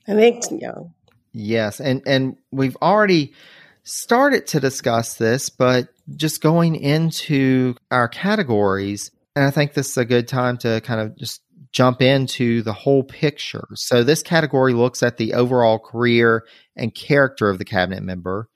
I 0.07 0.13
think 0.13 0.43
yeah. 0.51 0.75
Yes. 1.33 1.79
And 1.79 2.01
and 2.05 2.37
we've 2.51 2.77
already 2.81 3.33
started 3.83 4.47
to 4.47 4.59
discuss 4.59 5.15
this, 5.15 5.49
but 5.49 5.89
just 6.15 6.41
going 6.41 6.75
into 6.75 7.75
our 7.89 8.07
categories, 8.07 9.11
and 9.35 9.45
I 9.45 9.51
think 9.51 9.73
this 9.73 9.91
is 9.91 9.97
a 9.97 10.05
good 10.05 10.27
time 10.27 10.57
to 10.59 10.81
kind 10.81 10.99
of 10.99 11.17
just 11.17 11.41
jump 11.71 12.01
into 12.01 12.61
the 12.63 12.73
whole 12.73 13.03
picture. 13.03 13.67
So, 13.75 14.03
this 14.03 14.23
category 14.23 14.73
looks 14.73 15.03
at 15.03 15.17
the 15.17 15.33
overall 15.33 15.79
career 15.79 16.45
and 16.75 16.93
character 16.93 17.49
of 17.49 17.59
the 17.59 17.65
cabinet 17.65 18.03
member. 18.03 18.49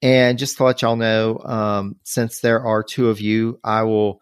And 0.00 0.38
just 0.38 0.58
to 0.58 0.64
let 0.64 0.82
y'all 0.82 0.96
know, 0.96 1.40
um, 1.44 1.96
since 2.04 2.40
there 2.40 2.64
are 2.64 2.82
two 2.84 3.08
of 3.08 3.20
you, 3.20 3.58
I 3.64 3.82
will 3.82 4.20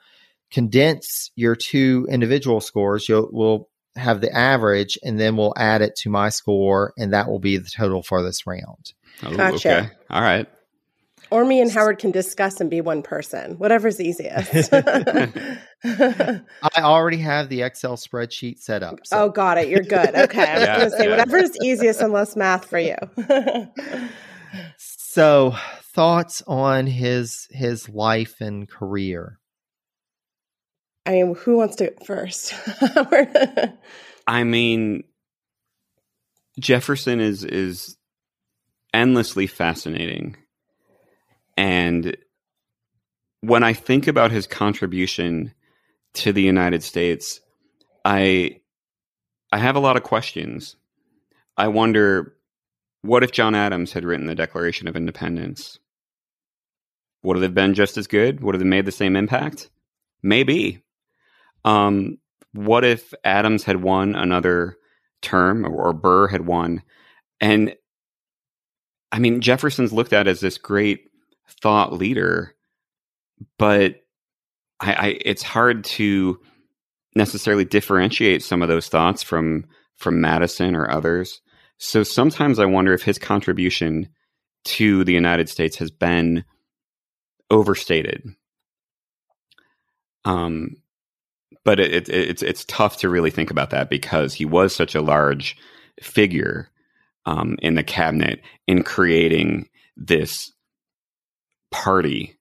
condense 0.50 1.30
your 1.36 1.54
two 1.54 2.06
individual 2.10 2.60
scores. 2.60 3.08
You'll 3.08 3.28
we'll 3.32 3.68
have 3.96 4.20
the 4.20 4.32
average, 4.32 4.98
and 5.02 5.18
then 5.18 5.36
we'll 5.36 5.54
add 5.56 5.82
it 5.82 5.96
to 5.96 6.10
my 6.10 6.28
score, 6.28 6.92
and 6.96 7.12
that 7.12 7.28
will 7.28 7.38
be 7.38 7.56
the 7.56 7.70
total 7.70 8.02
for 8.02 8.22
this 8.22 8.46
round. 8.46 8.92
Oh, 9.22 9.34
gotcha. 9.36 9.78
Okay. 9.78 9.90
All 10.10 10.22
right. 10.22 10.46
Or 11.30 11.44
me 11.44 11.60
and 11.60 11.70
Howard 11.70 11.98
can 11.98 12.12
discuss 12.12 12.60
and 12.60 12.70
be 12.70 12.80
one 12.80 13.02
person, 13.02 13.58
whatever's 13.58 14.00
easiest. 14.00 14.72
I 15.84 16.40
already 16.78 17.16
have 17.16 17.48
the 17.48 17.62
Excel 17.62 17.96
spreadsheet 17.96 18.60
set 18.60 18.84
up. 18.84 19.00
So. 19.04 19.24
Oh, 19.24 19.28
got 19.28 19.58
it. 19.58 19.68
You're 19.68 19.80
good. 19.80 20.14
Okay. 20.26 20.44
I 20.44 20.54
was 20.54 20.62
yeah, 20.62 20.78
going 20.78 20.90
to 20.90 20.96
say, 20.96 21.04
yeah. 21.04 21.10
whatever's 21.10 21.50
easiest 21.62 22.00
and 22.00 22.12
less 22.12 22.36
math 22.36 22.66
for 22.66 22.78
you. 22.78 22.96
so, 24.76 25.54
thoughts 25.82 26.42
on 26.46 26.86
his 26.86 27.48
his 27.50 27.88
life 27.88 28.40
and 28.40 28.68
career? 28.68 29.38
I 31.06 31.12
mean, 31.12 31.34
who 31.34 31.56
wants 31.56 31.76
to 31.76 31.92
first? 32.04 32.54
I 34.26 34.44
mean, 34.44 35.04
Jefferson 36.58 37.20
is 37.20 37.44
is 37.44 37.96
endlessly 38.92 39.46
fascinating 39.46 40.36
and 41.56 42.16
when 43.40 43.62
I 43.62 43.72
think 43.72 44.06
about 44.06 44.30
his 44.30 44.46
contribution 44.46 45.52
to 46.14 46.32
the 46.32 46.42
United 46.42 46.82
States, 46.82 47.40
I 48.04 48.60
I 49.52 49.58
have 49.58 49.76
a 49.76 49.80
lot 49.80 49.96
of 49.96 50.02
questions. 50.02 50.76
I 51.56 51.68
wonder 51.68 52.34
what 53.02 53.22
if 53.22 53.32
John 53.32 53.54
Adams 53.54 53.92
had 53.92 54.04
written 54.04 54.26
the 54.26 54.34
Declaration 54.34 54.88
of 54.88 54.96
Independence? 54.96 55.78
Would 57.22 57.38
it 57.38 57.42
have 57.42 57.54
been 57.54 57.74
just 57.74 57.96
as 57.96 58.06
good? 58.06 58.42
Would 58.42 58.56
it 58.56 58.60
have 58.60 58.66
made 58.66 58.84
the 58.84 58.92
same 58.92 59.16
impact? 59.16 59.70
Maybe. 60.22 60.82
Um, 61.66 62.18
what 62.52 62.84
if 62.84 63.12
Adams 63.24 63.64
had 63.64 63.82
won 63.82 64.14
another 64.14 64.78
term 65.20 65.66
or, 65.66 65.88
or 65.88 65.92
Burr 65.92 66.28
had 66.28 66.46
won? 66.46 66.82
And 67.40 67.74
I 69.12 69.18
mean, 69.18 69.40
Jefferson's 69.40 69.92
looked 69.92 70.12
at 70.12 70.26
as 70.28 70.40
this 70.40 70.56
great 70.56 71.08
thought 71.60 71.92
leader, 71.92 72.54
but 73.58 73.96
I, 74.80 74.92
I 74.92 75.18
it's 75.24 75.42
hard 75.42 75.84
to 75.84 76.40
necessarily 77.14 77.64
differentiate 77.64 78.42
some 78.42 78.62
of 78.62 78.68
those 78.68 78.88
thoughts 78.88 79.22
from 79.22 79.66
from 79.96 80.20
Madison 80.20 80.74
or 80.74 80.90
others. 80.90 81.40
So 81.78 82.02
sometimes 82.02 82.58
I 82.58 82.66
wonder 82.66 82.94
if 82.94 83.02
his 83.02 83.18
contribution 83.18 84.08
to 84.64 85.04
the 85.04 85.12
United 85.12 85.48
States 85.48 85.76
has 85.76 85.90
been 85.90 86.44
overstated. 87.50 88.34
Um, 90.24 90.76
but 91.66 91.80
it, 91.80 92.08
it, 92.08 92.08
it's 92.08 92.42
it's 92.42 92.64
tough 92.66 92.96
to 92.98 93.08
really 93.10 93.30
think 93.30 93.50
about 93.50 93.70
that 93.70 93.90
because 93.90 94.32
he 94.32 94.46
was 94.46 94.74
such 94.74 94.94
a 94.94 95.02
large 95.02 95.56
figure 96.00 96.70
um, 97.26 97.56
in 97.60 97.74
the 97.74 97.82
cabinet 97.82 98.40
in 98.68 98.84
creating 98.84 99.68
this 99.96 100.52
party 101.72 102.38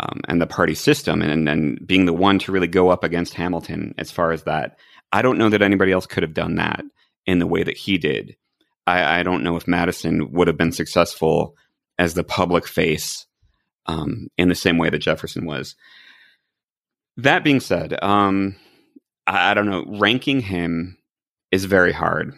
um, 0.00 0.22
and 0.26 0.40
the 0.40 0.46
party 0.46 0.74
system 0.74 1.20
and, 1.20 1.46
and 1.46 1.86
being 1.86 2.06
the 2.06 2.12
one 2.14 2.38
to 2.38 2.52
really 2.52 2.66
go 2.66 2.88
up 2.88 3.04
against 3.04 3.34
Hamilton 3.34 3.94
as 3.98 4.10
far 4.10 4.32
as 4.32 4.44
that. 4.44 4.78
I 5.12 5.20
don't 5.20 5.36
know 5.36 5.50
that 5.50 5.60
anybody 5.60 5.92
else 5.92 6.06
could 6.06 6.22
have 6.22 6.32
done 6.32 6.54
that 6.54 6.82
in 7.26 7.38
the 7.38 7.46
way 7.46 7.62
that 7.62 7.76
he 7.76 7.98
did. 7.98 8.36
I, 8.86 9.20
I 9.20 9.22
don't 9.22 9.44
know 9.44 9.56
if 9.56 9.68
Madison 9.68 10.32
would 10.32 10.48
have 10.48 10.56
been 10.56 10.72
successful 10.72 11.54
as 11.98 12.14
the 12.14 12.24
public 12.24 12.66
face 12.66 13.26
um, 13.84 14.28
in 14.38 14.48
the 14.48 14.54
same 14.54 14.78
way 14.78 14.88
that 14.88 14.98
Jefferson 15.00 15.44
was. 15.44 15.76
That 17.18 17.44
being 17.44 17.60
said, 17.60 18.02
um, 18.02 18.56
I, 19.26 19.50
I, 19.50 19.54
don't 19.54 19.68
know, 19.68 19.84
ranking 19.98 20.40
him 20.40 20.98
is 21.50 21.64
very 21.66 21.92
hard. 21.92 22.34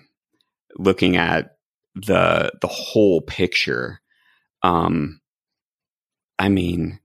Looking 0.77 1.17
at 1.17 1.57
the 1.95 2.51
the 2.61 2.67
whole 2.67 3.21
picture, 3.21 4.01
um, 4.63 5.21
I 6.39 6.49
mean, 6.49 6.99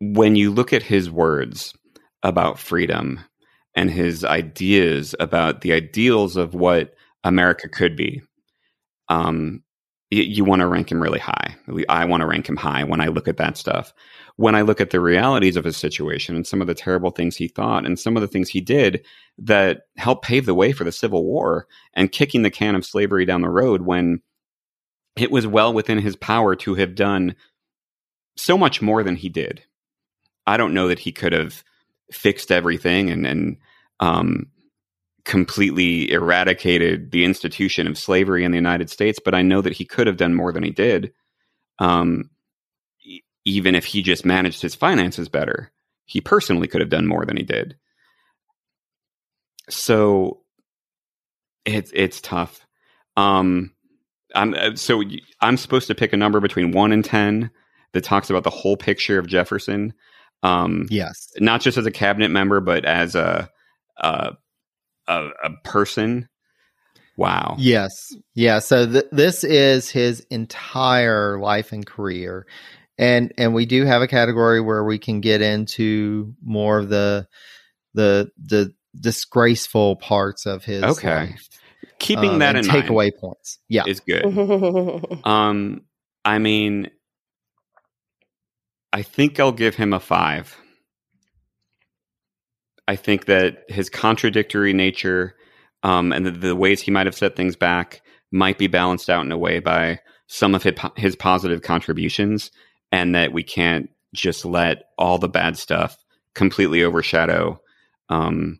when 0.00 0.36
you 0.36 0.52
look 0.52 0.72
at 0.72 0.84
his 0.84 1.10
words 1.10 1.74
about 2.22 2.58
freedom 2.60 3.20
and 3.74 3.90
his 3.90 4.24
ideas 4.24 5.14
about 5.18 5.62
the 5.62 5.72
ideals 5.72 6.36
of 6.36 6.54
what 6.54 6.94
America 7.24 7.68
could 7.68 7.96
be, 7.96 8.22
um, 9.08 9.64
you, 10.10 10.44
want 10.44 10.60
to 10.60 10.66
rank 10.66 10.90
him 10.90 11.02
really 11.02 11.18
high. 11.18 11.56
I 11.88 12.04
want 12.06 12.22
to 12.22 12.26
rank 12.26 12.48
him 12.48 12.56
high 12.56 12.84
when 12.84 13.00
I 13.00 13.08
look 13.08 13.28
at 13.28 13.36
that 13.36 13.56
stuff. 13.56 13.92
When 14.36 14.54
I 14.54 14.62
look 14.62 14.80
at 14.80 14.90
the 14.90 15.00
realities 15.00 15.56
of 15.56 15.64
his 15.64 15.76
situation 15.76 16.34
and 16.34 16.46
some 16.46 16.60
of 16.60 16.66
the 16.66 16.74
terrible 16.74 17.10
things 17.10 17.36
he 17.36 17.48
thought 17.48 17.84
and 17.84 17.98
some 17.98 18.16
of 18.16 18.22
the 18.22 18.28
things 18.28 18.48
he 18.48 18.60
did 18.60 19.04
that 19.38 19.82
helped 19.96 20.24
pave 20.24 20.46
the 20.46 20.54
way 20.54 20.72
for 20.72 20.84
the 20.84 20.92
Civil 20.92 21.24
War 21.24 21.66
and 21.94 22.12
kicking 22.12 22.42
the 22.42 22.50
can 22.50 22.74
of 22.74 22.86
slavery 22.86 23.26
down 23.26 23.42
the 23.42 23.50
road 23.50 23.82
when 23.82 24.22
it 25.16 25.30
was 25.30 25.46
well 25.46 25.72
within 25.74 25.98
his 25.98 26.16
power 26.16 26.54
to 26.56 26.74
have 26.74 26.94
done 26.94 27.34
so 28.36 28.56
much 28.56 28.80
more 28.80 29.02
than 29.02 29.16
he 29.16 29.28
did. 29.28 29.62
I 30.46 30.56
don't 30.56 30.74
know 30.74 30.88
that 30.88 31.00
he 31.00 31.12
could 31.12 31.32
have 31.32 31.62
fixed 32.10 32.50
everything 32.50 33.10
and 33.10 33.26
and 33.26 33.56
um, 34.00 34.46
completely 35.28 36.10
eradicated 36.10 37.10
the 37.10 37.24
institution 37.24 37.86
of 37.86 37.98
slavery 37.98 38.44
in 38.44 38.50
the 38.50 38.56
United 38.56 38.88
States, 38.88 39.20
but 39.22 39.34
I 39.34 39.42
know 39.42 39.60
that 39.60 39.74
he 39.74 39.84
could 39.84 40.06
have 40.06 40.16
done 40.16 40.34
more 40.34 40.52
than 40.52 40.64
he 40.64 40.70
did. 40.70 41.12
Um, 41.78 42.30
even 43.44 43.74
if 43.74 43.84
he 43.84 44.02
just 44.02 44.24
managed 44.24 44.62
his 44.62 44.74
finances 44.74 45.28
better, 45.28 45.70
he 46.06 46.22
personally 46.22 46.66
could 46.66 46.80
have 46.80 46.90
done 46.90 47.06
more 47.06 47.26
than 47.26 47.36
he 47.36 47.42
did. 47.42 47.76
So 49.68 50.40
it's 51.66 51.92
it's 51.94 52.22
tough. 52.22 52.66
Um, 53.16 53.74
I'm 54.34 54.54
uh, 54.54 54.76
so 54.76 55.02
I'm 55.42 55.58
supposed 55.58 55.88
to 55.88 55.94
pick 55.94 56.14
a 56.14 56.16
number 56.16 56.40
between 56.40 56.72
one 56.72 56.90
and 56.90 57.04
ten 57.04 57.50
that 57.92 58.02
talks 58.02 58.30
about 58.30 58.44
the 58.44 58.50
whole 58.50 58.78
picture 58.78 59.18
of 59.18 59.26
Jefferson. 59.26 59.92
Um, 60.42 60.86
yes, 60.88 61.32
not 61.38 61.60
just 61.60 61.76
as 61.76 61.84
a 61.84 61.90
cabinet 61.90 62.30
member, 62.30 62.60
but 62.60 62.86
as 62.86 63.14
a, 63.14 63.50
a 63.98 64.36
a, 65.08 65.28
a 65.44 65.50
person. 65.64 66.28
Wow. 67.16 67.56
Yes. 67.58 67.90
Yeah. 68.34 68.60
So 68.60 68.86
th- 68.86 69.06
this 69.10 69.42
is 69.42 69.90
his 69.90 70.20
entire 70.30 71.38
life 71.40 71.72
and 71.72 71.84
career. 71.84 72.46
And 72.96 73.32
and 73.38 73.54
we 73.54 73.66
do 73.66 73.84
have 73.84 74.02
a 74.02 74.08
category 74.08 74.60
where 74.60 74.84
we 74.84 74.98
can 74.98 75.20
get 75.20 75.40
into 75.40 76.34
more 76.44 76.78
of 76.78 76.88
the 76.88 77.26
the 77.94 78.30
the 78.44 78.72
disgraceful 78.98 79.96
parts 79.96 80.46
of 80.46 80.64
his 80.64 80.84
okay. 80.84 81.26
life. 81.26 81.48
Keeping 81.98 82.30
um, 82.30 82.38
that 82.40 82.56
in 82.56 82.64
takeaway 82.64 83.10
mind 83.10 83.14
points. 83.20 83.58
Yeah. 83.68 83.84
Is 83.86 84.00
good. 84.00 84.24
um 85.24 85.82
I 86.24 86.38
mean 86.38 86.90
I 88.92 89.02
think 89.02 89.38
I'll 89.38 89.52
give 89.52 89.74
him 89.74 89.92
a 89.92 90.00
5. 90.00 90.56
I 92.88 92.96
think 92.96 93.26
that 93.26 93.64
his 93.68 93.90
contradictory 93.90 94.72
nature 94.72 95.36
um, 95.82 96.10
and 96.10 96.24
the, 96.24 96.30
the, 96.30 96.56
ways 96.56 96.80
he 96.80 96.90
might 96.90 97.06
have 97.06 97.14
set 97.14 97.36
things 97.36 97.54
back 97.54 98.00
might 98.32 98.58
be 98.58 98.66
balanced 98.66 99.10
out 99.10 99.24
in 99.24 99.30
a 99.30 99.38
way 99.38 99.60
by 99.60 100.00
some 100.26 100.54
of 100.54 100.62
his, 100.62 100.74
his 100.96 101.14
positive 101.14 101.62
contributions, 101.62 102.50
and 102.90 103.14
that 103.14 103.32
we 103.32 103.42
can't 103.42 103.90
just 104.14 104.44
let 104.44 104.84
all 104.96 105.18
the 105.18 105.28
bad 105.28 105.56
stuff 105.56 105.96
completely 106.34 106.82
overshadow 106.82 107.60
um, 108.08 108.58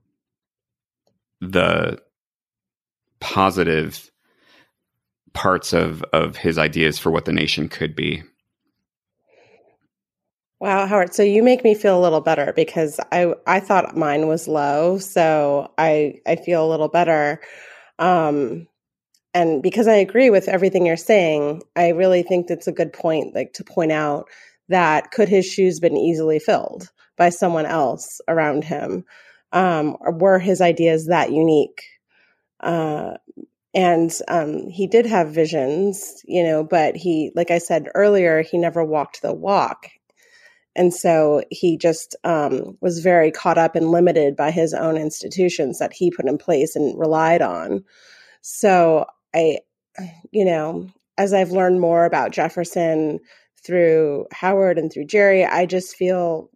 the 1.41 1.99
positive 3.21 4.11
parts 5.33 5.73
of 5.73 6.03
of 6.13 6.37
his 6.37 6.59
ideas 6.59 6.99
for 6.99 7.11
what 7.11 7.25
the 7.25 7.33
nation 7.33 7.69
could 7.69 7.97
be. 7.97 8.23
Wow, 10.61 10.87
Howard. 10.87 11.15
So 11.15 11.23
you 11.23 11.43
make 11.43 11.63
me 11.63 11.75
feel 11.75 11.99
a 11.99 12.03
little 12.03 12.21
better 12.21 12.53
because 12.55 12.99
I 13.13 13.33
I 13.47 13.61
thought 13.61 13.97
mine 13.97 14.27
was 14.27 14.49
low, 14.49 14.99
so 14.99 15.73
I 15.79 16.15
I 16.27 16.37
feel 16.37 16.67
a 16.67 16.71
little 16.71 16.89
better. 16.89 17.41
Um 17.99 18.69
and 19.35 19.63
because 19.63 19.89
I 19.89 19.95
agree 19.97 20.31
with 20.31 20.49
everything 20.49 20.87
you're 20.87 20.97
saying, 20.97 21.63
I 21.77 21.91
really 21.91 22.23
think 22.25 22.49
that's 22.49 22.69
a 22.69 22.73
good 22.73 22.93
point 22.93 23.35
like 23.35 23.53
to 23.55 23.65
point 23.65 23.93
out 23.93 24.29
that 24.69 25.13
could 25.13 25.29
his 25.29 25.47
shoes 25.47 25.81
been 25.81 25.97
easily 25.99 26.39
filled 26.41 26.91
by 27.19 27.31
someone 27.31 27.67
else 27.67 28.21
around 28.29 28.65
him? 28.65 29.05
Um 29.53 29.97
were 30.03 30.39
his 30.41 30.61
ideas 30.63 31.07
that 31.09 31.33
unique? 31.33 31.83
Uh 32.61 33.15
and 33.75 34.13
um, 34.29 34.69
he 34.71 34.87
did 34.87 35.07
have 35.07 35.31
visions, 35.35 36.23
you 36.27 36.43
know, 36.45 36.65
but 36.65 36.97
he, 36.97 37.33
like 37.37 37.51
I 37.53 37.59
said 37.59 37.89
earlier, 37.95 38.43
he 38.43 38.59
never 38.59 38.85
walked 38.85 39.23
the 39.23 39.33
walk. 39.35 39.89
And 40.79 40.95
so 40.95 41.43
he 41.51 41.77
just 41.77 42.15
um, 42.23 42.79
was 42.81 43.01
very 43.01 43.33
caught 43.33 43.59
up 43.59 43.75
and 43.75 43.91
limited 43.91 44.37
by 44.37 44.53
his 44.53 44.73
own 44.73 44.97
institutions 44.97 45.81
that 45.81 45.93
he 45.93 46.13
put 46.13 46.29
in 46.29 46.39
place 46.39 46.77
and 46.77 46.97
relied 46.97 47.43
on. 47.43 47.85
So 48.43 49.05
I, 49.35 49.59
you 50.31 50.45
know, 50.45 50.89
as 51.19 51.33
I've 51.33 51.51
learned 51.51 51.81
more 51.81 52.05
about 52.05 52.31
Jefferson 52.31 53.19
through 53.67 54.27
Howard 54.33 54.79
and 54.79 54.93
through 54.93 55.07
Jerry, 55.07 55.45
I 55.45 55.67
just 55.67 55.97
feel 55.97 56.49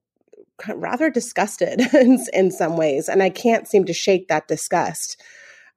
rather 0.72 1.10
disgusted 1.10 1.80
in, 1.92 2.24
in 2.32 2.52
some 2.52 2.76
ways. 2.76 3.08
And 3.08 3.24
I 3.24 3.28
can't 3.28 3.66
seem 3.66 3.86
to 3.86 3.92
shake 3.92 4.28
that 4.28 4.46
disgust 4.46 5.20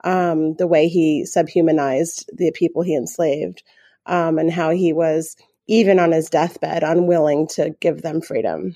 um, 0.03 0.53
the 0.57 0.67
way 0.67 0.87
he 0.87 1.25
subhumanized 1.25 2.29
the 2.31 2.51
people 2.51 2.83
he 2.83 2.95
enslaved 2.95 3.63
um, 4.05 4.37
and 4.37 4.51
how 4.51 4.69
he 4.69 4.93
was 4.93 5.35
even 5.67 5.99
on 5.99 6.11
his 6.11 6.29
deathbed, 6.29 6.83
unwilling 6.83 7.47
to 7.47 7.75
give 7.79 8.01
them 8.01 8.21
freedom 8.21 8.75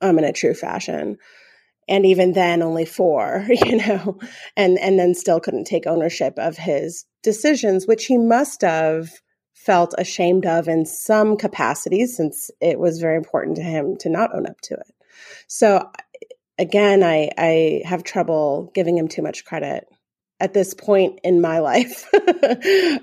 um, 0.00 0.18
in 0.18 0.24
a 0.24 0.32
true 0.32 0.54
fashion. 0.54 1.18
And 1.88 2.06
even 2.06 2.32
then, 2.32 2.62
only 2.62 2.84
four, 2.84 3.46
you 3.48 3.76
know, 3.76 4.18
and 4.56 4.78
and 4.78 4.98
then 4.98 5.14
still 5.14 5.40
couldn't 5.40 5.64
take 5.64 5.86
ownership 5.86 6.34
of 6.38 6.56
his 6.56 7.04
decisions, 7.22 7.86
which 7.86 8.06
he 8.06 8.16
must 8.16 8.62
have 8.62 9.10
felt 9.54 9.94
ashamed 9.98 10.46
of 10.46 10.68
in 10.68 10.86
some 10.86 11.36
capacity, 11.36 12.06
since 12.06 12.50
it 12.60 12.78
was 12.78 13.00
very 13.00 13.16
important 13.16 13.56
to 13.56 13.62
him 13.62 13.96
to 13.98 14.08
not 14.08 14.34
own 14.34 14.46
up 14.46 14.60
to 14.62 14.74
it. 14.74 14.94
So, 15.48 15.90
again, 16.58 17.02
I 17.02 17.30
I 17.36 17.82
have 17.84 18.04
trouble 18.04 18.70
giving 18.74 18.96
him 18.96 19.08
too 19.08 19.22
much 19.22 19.44
credit 19.44 19.86
at 20.40 20.54
this 20.54 20.74
point 20.74 21.20
in 21.22 21.40
my 21.40 21.58
life 21.60 22.08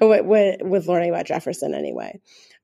with, 0.01 0.61
with, 0.61 0.87
learning 0.87 1.09
about 1.09 1.25
Jefferson 1.25 1.73
anyway. 1.73 2.19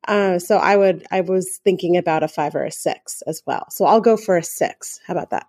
Uh, 0.07 0.39
so 0.39 0.57
I 0.57 0.75
would 0.75 1.05
I 1.11 1.21
was 1.21 1.59
thinking 1.63 1.97
about 1.97 2.23
a 2.23 2.27
five 2.27 2.55
or 2.55 2.63
a 2.63 2.71
six 2.71 3.21
as 3.23 3.41
well. 3.45 3.65
So 3.69 3.85
I'll 3.85 4.01
go 4.01 4.17
for 4.17 4.37
a 4.37 4.43
six. 4.43 4.99
How 5.05 5.13
about 5.13 5.29
that? 5.29 5.47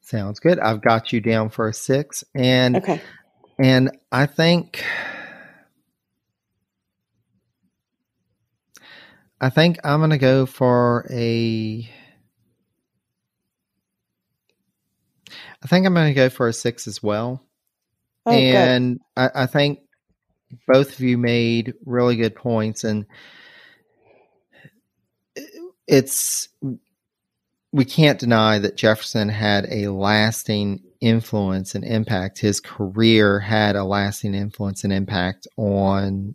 Sounds 0.00 0.40
good. 0.40 0.58
I've 0.58 0.82
got 0.82 1.12
you 1.12 1.20
down 1.20 1.50
for 1.50 1.68
a 1.68 1.74
six, 1.74 2.24
and 2.34 2.76
okay, 2.76 3.00
and 3.58 3.90
I 4.10 4.26
think 4.26 4.82
I 9.40 9.50
think 9.50 9.78
I'm 9.84 10.00
going 10.00 10.10
to 10.10 10.18
go 10.18 10.46
for 10.46 11.06
a. 11.10 11.88
I 15.62 15.66
think 15.66 15.86
I'm 15.86 15.94
going 15.94 16.08
to 16.08 16.14
go 16.14 16.28
for 16.28 16.48
a 16.48 16.52
six 16.52 16.86
as 16.86 17.02
well. 17.02 17.44
Oh, 18.26 18.32
and 18.32 19.00
I, 19.16 19.30
I, 19.34 19.46
think 19.46 19.80
both 20.66 20.92
of 20.92 21.00
you 21.00 21.18
made 21.18 21.74
really 21.84 22.16
good 22.16 22.34
points 22.34 22.84
and 22.84 23.06
it's 25.86 26.48
we 27.72 27.84
can't 27.84 28.18
deny 28.18 28.58
that 28.58 28.76
Jefferson 28.76 29.28
had 29.28 29.66
a 29.70 29.88
lasting 29.88 30.82
influence 31.00 31.74
and 31.74 31.84
impact. 31.84 32.38
His 32.38 32.60
career 32.60 33.40
had 33.40 33.76
a 33.76 33.84
lasting 33.84 34.34
influence 34.34 34.84
and 34.84 34.92
impact 34.92 35.46
on 35.56 36.34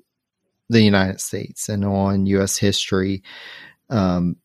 the 0.69 0.81
United 0.81 1.19
States 1.21 1.69
and 1.69 1.83
on 1.83 2.25
U.S. 2.27 2.57
history. 2.57 3.23
Um, 3.89 4.37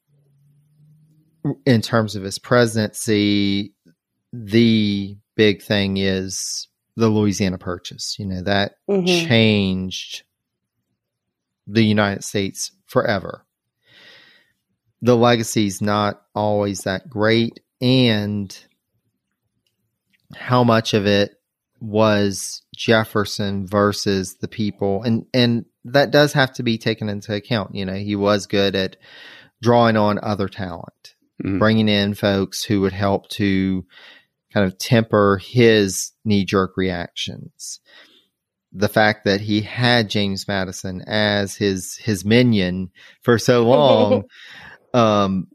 in 1.64 1.82
terms 1.82 2.16
of 2.16 2.22
his 2.22 2.38
presidency, 2.38 3.74
the 4.32 5.16
big 5.36 5.62
thing 5.62 5.98
is 5.98 6.67
the 6.98 7.08
Louisiana 7.08 7.58
Purchase. 7.58 8.16
You 8.18 8.26
know, 8.26 8.42
that 8.42 8.74
mm-hmm. 8.90 9.06
changed 9.06 10.24
the 11.66 11.84
United 11.84 12.24
States 12.24 12.72
forever. 12.86 13.44
The 15.00 15.16
legacy 15.16 15.66
is 15.66 15.80
not 15.80 16.20
always 16.34 16.80
that 16.80 17.08
great, 17.08 17.60
and 17.80 18.56
how 20.34 20.64
much 20.64 20.92
of 20.92 21.06
it 21.06 21.40
was 21.80 22.62
Jefferson 22.74 23.66
versus 23.66 24.34
the 24.40 24.48
people, 24.48 25.02
and 25.04 25.24
and 25.32 25.66
that 25.84 26.10
does 26.10 26.32
have 26.32 26.52
to 26.54 26.64
be 26.64 26.78
taken 26.78 27.08
into 27.08 27.32
account. 27.32 27.76
You 27.76 27.86
know, 27.86 27.94
he 27.94 28.16
was 28.16 28.46
good 28.46 28.74
at 28.74 28.96
drawing 29.62 29.96
on 29.96 30.18
other 30.20 30.48
talent, 30.48 31.14
mm-hmm. 31.42 31.60
bringing 31.60 31.88
in 31.88 32.14
folks 32.14 32.64
who 32.64 32.80
would 32.80 32.92
help 32.92 33.28
to 33.30 33.84
kind 34.52 34.66
of 34.66 34.78
temper 34.78 35.38
his 35.42 36.12
knee 36.24 36.44
jerk 36.44 36.76
reactions. 36.76 37.80
The 38.72 38.88
fact 38.88 39.24
that 39.24 39.40
he 39.40 39.62
had 39.62 40.10
James 40.10 40.46
Madison 40.46 41.02
as 41.06 41.56
his 41.56 41.96
his 41.96 42.24
minion 42.24 42.90
for 43.22 43.38
so 43.38 43.64
long, 43.68 44.24
um, 44.92 45.48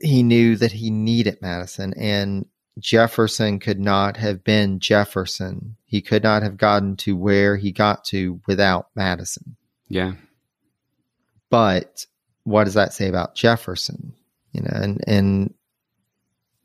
he 0.00 0.22
knew 0.22 0.56
that 0.56 0.72
he 0.72 0.90
needed 0.90 1.38
Madison, 1.40 1.94
and 1.94 2.46
Jefferson 2.78 3.58
could 3.58 3.80
not 3.80 4.16
have 4.16 4.44
been 4.44 4.78
Jefferson. 4.78 5.76
He 5.84 6.00
could 6.00 6.22
not 6.22 6.42
have 6.42 6.56
gotten 6.56 6.96
to 6.98 7.16
where 7.16 7.56
he 7.56 7.72
got 7.72 8.04
to 8.06 8.40
without 8.46 8.88
Madison. 8.94 9.56
Yeah. 9.88 10.12
But 11.50 12.06
what 12.44 12.64
does 12.64 12.74
that 12.74 12.92
say 12.92 13.08
about 13.08 13.34
Jefferson? 13.34 14.14
You 14.52 14.62
know, 14.62 14.70
and 14.72 15.04
and 15.06 15.54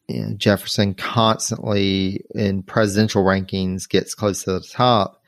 you 0.08 0.26
know, 0.26 0.34
Jefferson 0.36 0.94
constantly 0.94 2.24
in 2.36 2.64
presidential 2.64 3.24
rankings 3.24 3.88
gets 3.88 4.16
close 4.16 4.44
to 4.44 4.54
the 4.54 4.62
top. 4.62 5.22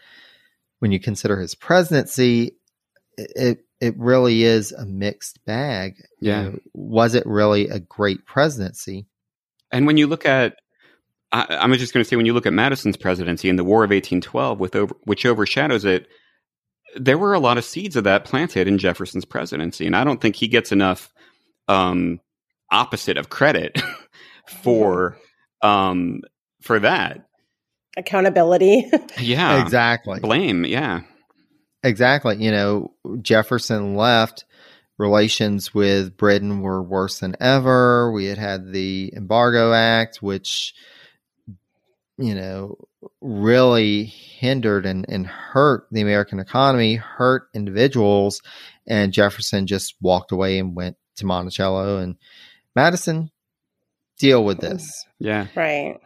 When 0.80 0.92
you 0.92 1.00
consider 1.00 1.40
his 1.40 1.56
presidency, 1.56 2.58
it 3.18 3.66
it 3.82 3.98
really 3.98 4.44
is 4.44 4.72
a 4.72 4.86
mixed 4.86 5.44
bag. 5.46 5.96
Yeah. 6.20 6.44
You 6.44 6.50
know, 6.50 6.60
was 6.74 7.16
it 7.16 7.26
really 7.26 7.68
a 7.68 7.80
great 7.80 8.26
presidency? 8.26 9.08
And 9.72 9.86
when 9.86 9.98
you 9.98 10.08
look 10.08 10.26
at, 10.26 10.58
I, 11.32 11.46
I'm 11.50 11.74
just 11.74 11.94
going 11.94 12.04
to 12.04 12.08
say, 12.08 12.16
when 12.16 12.26
you 12.26 12.34
look 12.34 12.46
at 12.46 12.54
Madison's 12.54 12.98
presidency 12.98 13.50
and 13.50 13.60
the 13.60 13.64
War 13.64 13.84
of 13.84 13.90
1812, 13.90 14.60
with 14.60 14.76
over, 14.76 14.96
which 15.04 15.26
overshadows 15.26 15.84
it, 15.86 16.08
there 16.96 17.18
were 17.18 17.34
a 17.34 17.40
lot 17.40 17.58
of 17.58 17.66
seeds 17.66 17.96
of 17.96 18.06
that 18.06 18.24
planted 18.24 18.68
in 18.68 18.78
Jefferson's 18.78 19.26
presidency, 19.26 19.86
and 19.86 19.96
I 19.96 20.04
don't 20.04 20.22
think 20.22 20.36
he 20.36 20.48
gets 20.48 20.72
enough 20.72 21.12
um, 21.68 22.22
opposite 22.72 23.18
of 23.18 23.30
credit 23.30 23.78
for 24.50 25.18
um, 25.62 26.22
for 26.62 26.80
that. 26.80 27.28
Accountability. 27.98 28.90
Yeah, 29.20 29.62
exactly. 29.62 30.20
Blame. 30.20 30.66
Yeah, 30.66 31.02
exactly. 31.84 32.38
You 32.38 32.52
know, 32.52 32.94
Jefferson 33.22 33.96
left. 33.96 34.46
Relations 34.98 35.74
with 35.74 36.16
Britain 36.16 36.62
were 36.62 36.82
worse 36.82 37.20
than 37.20 37.36
ever. 37.42 38.14
We 38.14 38.26
had 38.28 38.38
had 38.38 38.72
the 38.72 39.12
Embargo 39.14 39.74
Act, 39.74 40.22
which 40.22 40.74
you 42.18 42.34
know 42.34 42.78
really 43.22 44.06
hindered 44.06 44.86
and, 44.86 45.06
and 45.10 45.28
hurt 45.28 45.88
the 45.92 46.02
American 46.02 46.40
economy, 46.40 46.96
hurt 46.96 47.50
individuals. 47.54 48.42
And 48.88 49.12
Jefferson 49.12 49.68
just 49.68 49.96
walked 50.02 50.32
away 50.32 50.60
and 50.60 50.76
went 50.76 50.98
to 51.18 51.26
Monticello 51.26 51.98
and 51.98 52.16
Madison, 52.76 53.32
deal 54.18 54.44
with 54.44 54.60
this. 54.60 55.06
Yeah. 55.20 55.48
Right. 55.56 56.00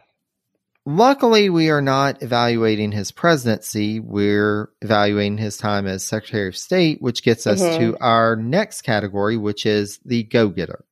Luckily, 0.86 1.50
we 1.50 1.70
are 1.70 1.82
not 1.82 2.22
evaluating 2.22 2.92
his 2.92 3.12
presidency. 3.12 4.00
We're 4.00 4.70
evaluating 4.80 5.38
his 5.38 5.58
time 5.58 5.86
as 5.86 6.04
Secretary 6.04 6.48
of 6.48 6.56
State, 6.56 7.02
which 7.02 7.22
gets 7.22 7.46
us 7.46 7.60
mm-hmm. 7.60 7.92
to 7.92 7.98
our 8.00 8.34
next 8.34 8.82
category, 8.82 9.36
which 9.36 9.66
is 9.66 10.00
the 10.04 10.22
go 10.24 10.48
getter. 10.48 10.84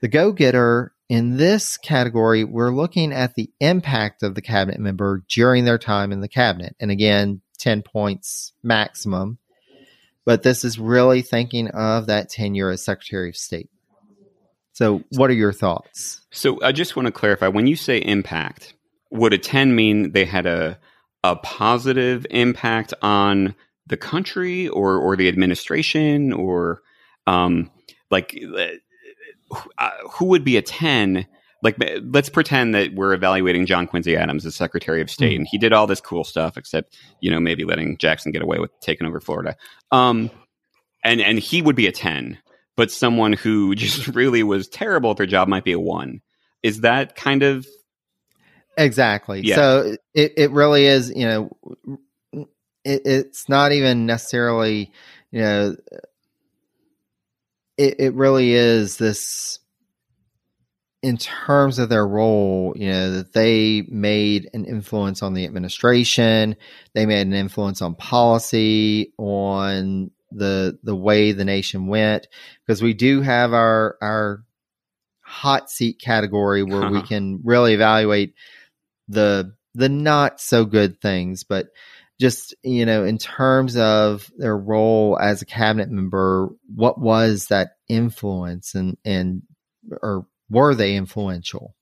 The 0.00 0.08
go 0.08 0.32
getter 0.32 0.92
in 1.08 1.38
this 1.38 1.78
category, 1.78 2.44
we're 2.44 2.74
looking 2.74 3.12
at 3.12 3.34
the 3.34 3.50
impact 3.60 4.22
of 4.22 4.34
the 4.34 4.42
cabinet 4.42 4.78
member 4.78 5.24
during 5.28 5.64
their 5.64 5.78
time 5.78 6.12
in 6.12 6.20
the 6.20 6.28
cabinet. 6.28 6.76
And 6.78 6.90
again, 6.90 7.40
10 7.58 7.82
points 7.82 8.52
maximum. 8.62 9.38
But 10.26 10.42
this 10.42 10.64
is 10.64 10.78
really 10.78 11.22
thinking 11.22 11.68
of 11.68 12.06
that 12.06 12.28
tenure 12.28 12.70
as 12.70 12.84
Secretary 12.84 13.30
of 13.30 13.36
State. 13.36 13.70
So, 14.78 15.02
what 15.10 15.28
are 15.28 15.34
your 15.34 15.52
thoughts? 15.52 16.24
So, 16.30 16.62
I 16.62 16.70
just 16.70 16.94
want 16.94 17.06
to 17.06 17.10
clarify 17.12 17.48
when 17.48 17.66
you 17.66 17.74
say 17.74 17.98
impact, 17.98 18.74
would 19.10 19.32
a 19.32 19.38
10 19.38 19.74
mean 19.74 20.12
they 20.12 20.24
had 20.24 20.46
a, 20.46 20.78
a 21.24 21.34
positive 21.34 22.24
impact 22.30 22.94
on 23.02 23.56
the 23.88 23.96
country 23.96 24.68
or, 24.68 24.94
or 24.96 25.16
the 25.16 25.26
administration 25.26 26.32
or 26.32 26.80
um, 27.26 27.72
like 28.12 28.40
uh, 29.78 29.90
who 30.12 30.26
would 30.26 30.44
be 30.44 30.56
a 30.56 30.62
10 30.62 31.26
like 31.60 31.74
let's 32.04 32.28
pretend 32.28 32.72
that 32.76 32.94
we're 32.94 33.14
evaluating 33.14 33.66
John 33.66 33.88
Quincy 33.88 34.16
Adams 34.16 34.46
as 34.46 34.54
Secretary 34.54 35.02
of 35.02 35.10
State, 35.10 35.32
mm. 35.32 35.38
and 35.38 35.48
he 35.50 35.58
did 35.58 35.72
all 35.72 35.88
this 35.88 36.00
cool 36.00 36.22
stuff, 36.22 36.56
except 36.56 36.96
you 37.20 37.32
know 37.32 37.40
maybe 37.40 37.64
letting 37.64 37.98
Jackson 37.98 38.30
get 38.30 38.42
away 38.42 38.60
with 38.60 38.70
taking 38.78 39.08
over 39.08 39.18
Florida. 39.18 39.56
Um, 39.90 40.30
and 41.02 41.20
and 41.20 41.36
he 41.40 41.62
would 41.62 41.74
be 41.74 41.88
a 41.88 41.92
ten, 41.92 42.38
but 42.78 42.92
someone 42.92 43.32
who 43.34 43.74
just 43.74 44.06
really 44.06 44.42
was 44.42 44.68
terrible 44.68 45.10
at 45.10 45.18
their 45.18 45.26
job 45.26 45.48
might 45.48 45.64
be 45.64 45.72
a 45.72 45.80
one. 45.80 46.22
Is 46.62 46.80
that 46.80 47.16
kind 47.16 47.42
of 47.42 47.66
exactly? 48.78 49.42
Yeah. 49.42 49.56
So 49.56 49.96
it 50.14 50.32
it 50.38 50.50
really 50.52 50.86
is. 50.86 51.12
You 51.14 51.26
know, 51.26 51.56
it, 52.84 53.02
it's 53.04 53.48
not 53.48 53.72
even 53.72 54.06
necessarily 54.06 54.92
you 55.30 55.40
know 55.40 55.76
it, 57.76 57.96
it 57.98 58.14
really 58.14 58.52
is 58.52 58.96
this 58.96 59.58
in 61.00 61.16
terms 61.16 61.78
of 61.78 61.88
their 61.88 62.06
role, 62.06 62.72
you 62.76 62.90
know, 62.90 63.12
that 63.12 63.32
they 63.32 63.82
made 63.88 64.50
an 64.52 64.64
influence 64.64 65.22
on 65.22 65.32
the 65.32 65.44
administration, 65.44 66.56
they 66.92 67.06
made 67.06 67.24
an 67.24 67.34
influence 67.34 67.80
on 67.80 67.94
policy, 67.94 69.12
on 69.16 70.10
the 70.30 70.78
the 70.82 70.96
way 70.96 71.32
the 71.32 71.44
nation 71.44 71.86
went, 71.86 72.26
because 72.66 72.82
we 72.82 72.94
do 72.94 73.20
have 73.22 73.52
our 73.52 73.96
our 74.00 74.44
hot 75.22 75.70
seat 75.70 76.00
category 76.00 76.62
where 76.62 76.82
uh-huh. 76.82 76.92
we 76.92 77.02
can 77.06 77.40
really 77.44 77.74
evaluate 77.74 78.34
the 79.08 79.54
the 79.74 79.88
not 79.88 80.40
so 80.40 80.64
good 80.64 81.00
things, 81.00 81.44
but 81.44 81.68
just 82.20 82.54
you 82.62 82.84
know 82.84 83.04
in 83.04 83.18
terms 83.18 83.76
of 83.76 84.30
their 84.36 84.56
role 84.56 85.18
as 85.20 85.40
a 85.40 85.46
cabinet 85.46 85.88
member 85.88 86.48
what 86.74 87.00
was 87.00 87.46
that 87.46 87.70
influence 87.88 88.74
and 88.74 88.96
and 89.04 89.42
or 90.02 90.26
were 90.50 90.74
they 90.74 90.96
influential 90.96 91.74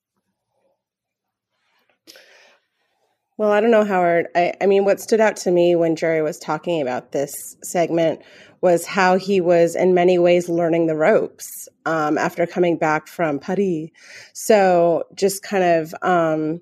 well 3.36 3.52
i 3.52 3.60
don't 3.60 3.70
know 3.70 3.84
howard 3.84 4.28
I, 4.34 4.54
I 4.60 4.66
mean 4.66 4.84
what 4.84 5.00
stood 5.00 5.20
out 5.20 5.36
to 5.38 5.50
me 5.50 5.74
when 5.74 5.96
jerry 5.96 6.22
was 6.22 6.38
talking 6.38 6.80
about 6.82 7.12
this 7.12 7.56
segment 7.62 8.20
was 8.60 8.86
how 8.86 9.18
he 9.18 9.40
was 9.40 9.76
in 9.76 9.94
many 9.94 10.18
ways 10.18 10.48
learning 10.48 10.86
the 10.86 10.96
ropes 10.96 11.68
um, 11.84 12.18
after 12.18 12.46
coming 12.46 12.76
back 12.76 13.08
from 13.08 13.38
paris 13.38 13.90
so 14.32 15.04
just 15.14 15.42
kind 15.42 15.64
of 15.64 15.94
um, 16.02 16.60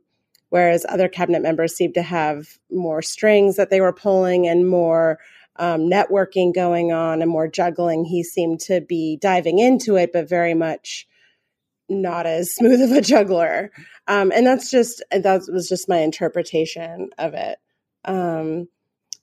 whereas 0.50 0.84
other 0.88 1.08
cabinet 1.08 1.42
members 1.42 1.74
seemed 1.74 1.94
to 1.94 2.02
have 2.02 2.46
more 2.70 3.02
strings 3.02 3.56
that 3.56 3.70
they 3.70 3.80
were 3.80 3.92
pulling 3.92 4.46
and 4.46 4.68
more 4.68 5.18
um, 5.56 5.82
networking 5.82 6.54
going 6.54 6.92
on 6.92 7.22
and 7.22 7.30
more 7.30 7.48
juggling. 7.48 8.04
He 8.04 8.22
seemed 8.22 8.60
to 8.60 8.80
be 8.80 9.18
diving 9.20 9.58
into 9.58 9.96
it, 9.96 10.10
but 10.12 10.28
very 10.28 10.54
much 10.54 11.06
not 11.88 12.26
as 12.26 12.54
smooth 12.54 12.80
of 12.80 12.92
a 12.92 13.00
juggler. 13.00 13.70
Um, 14.06 14.32
and 14.32 14.46
that's 14.46 14.70
just 14.70 15.02
that 15.10 15.42
was 15.48 15.68
just 15.68 15.88
my 15.88 15.98
interpretation 15.98 17.10
of 17.18 17.34
it. 17.34 17.58
Um, 18.04 18.68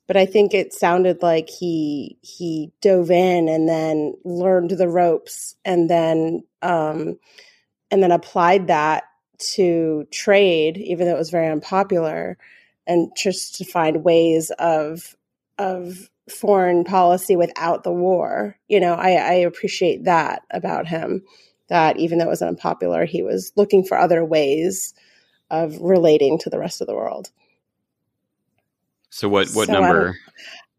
but 0.06 0.16
I 0.16 0.26
think 0.26 0.52
it 0.52 0.74
sounded 0.74 1.22
like 1.22 1.48
he 1.48 2.18
he 2.22 2.72
dove 2.80 3.10
in 3.10 3.48
and 3.48 3.68
then 3.68 4.14
learned 4.24 4.70
the 4.70 4.88
ropes 4.88 5.56
and 5.64 5.88
then 5.88 6.44
um, 6.60 7.18
and 7.90 8.02
then 8.02 8.12
applied 8.12 8.66
that 8.66 9.04
to 9.54 10.06
trade, 10.10 10.76
even 10.78 11.06
though 11.06 11.14
it 11.14 11.18
was 11.18 11.30
very 11.30 11.48
unpopular, 11.48 12.36
and 12.86 13.10
just 13.16 13.56
to 13.56 13.64
find 13.64 14.04
ways 14.04 14.50
of 14.58 15.16
of 15.58 16.10
foreign 16.28 16.84
policy 16.84 17.36
without 17.36 17.84
the 17.84 17.92
war. 17.92 18.56
You 18.68 18.80
know, 18.80 18.94
I, 18.94 19.12
I 19.12 19.32
appreciate 19.32 20.04
that 20.04 20.42
about 20.50 20.86
him. 20.86 21.22
That 21.68 21.96
even 21.98 22.18
though 22.18 22.26
it 22.26 22.30
was 22.30 22.42
unpopular, 22.42 23.04
he 23.04 23.22
was 23.22 23.52
looking 23.56 23.84
for 23.84 23.98
other 23.98 24.24
ways 24.24 24.94
of 25.50 25.78
relating 25.80 26.38
to 26.38 26.50
the 26.50 26.58
rest 26.58 26.80
of 26.80 26.86
the 26.86 26.94
world. 26.94 27.30
So 29.10 29.28
what 29.28 29.50
what 29.50 29.66
so 29.66 29.72
number? 29.74 30.18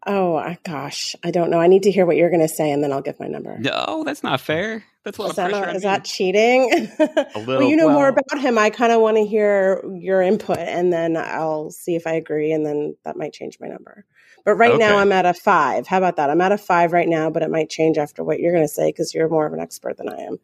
Um, 0.05 0.15
oh 0.15 0.55
gosh, 0.63 1.15
I 1.23 1.31
don't 1.31 1.49
know. 1.51 1.59
I 1.59 1.67
need 1.67 1.83
to 1.83 1.91
hear 1.91 2.05
what 2.05 2.17
you're 2.17 2.31
going 2.31 2.41
to 2.41 2.47
say, 2.47 2.71
and 2.71 2.83
then 2.83 2.91
I'll 2.91 3.01
give 3.01 3.19
my 3.19 3.27
number. 3.27 3.57
No, 3.59 4.03
that's 4.03 4.23
not 4.23 4.41
fair. 4.41 4.83
That's 5.03 5.17
a 5.17 5.21
lot 5.21 5.31
is 5.31 5.37
of 5.37 5.49
pressure. 5.49 5.59
That 5.59 5.67
not, 5.67 5.75
is 5.75 5.81
that 5.83 6.05
cheating? 6.05 6.89
A 6.99 7.39
little. 7.39 7.45
well, 7.45 7.63
you 7.63 7.75
know 7.75 7.87
well, 7.87 7.95
more 7.95 8.07
about 8.07 8.39
him. 8.39 8.57
I 8.57 8.71
kind 8.71 8.91
of 8.91 9.01
want 9.01 9.17
to 9.17 9.25
hear 9.25 9.83
your 9.93 10.21
input, 10.21 10.57
and 10.57 10.91
then 10.91 11.15
I'll 11.15 11.69
see 11.69 11.95
if 11.95 12.07
I 12.07 12.13
agree, 12.13 12.51
and 12.51 12.65
then 12.65 12.95
that 13.03 13.17
might 13.17 13.33
change 13.33 13.59
my 13.59 13.67
number. 13.67 14.05
But 14.45 14.55
right 14.55 14.71
okay. 14.71 14.79
now, 14.79 14.97
I'm 14.97 15.11
at 15.11 15.25
a 15.25 15.33
five. 15.33 15.87
How 15.87 15.99
about 15.99 16.15
that? 16.17 16.29
I'm 16.29 16.41
at 16.41 16.51
a 16.51 16.57
five 16.57 16.91
right 16.91 17.07
now, 17.07 17.29
but 17.29 17.43
it 17.43 17.51
might 17.51 17.69
change 17.69 17.97
after 17.97 18.23
what 18.23 18.39
you're 18.39 18.51
going 18.51 18.65
to 18.65 18.73
say 18.73 18.89
because 18.89 19.13
you're 19.13 19.29
more 19.29 19.45
of 19.45 19.53
an 19.53 19.59
expert 19.59 19.97
than 19.97 20.09
I 20.09 20.17
am. 20.21 20.39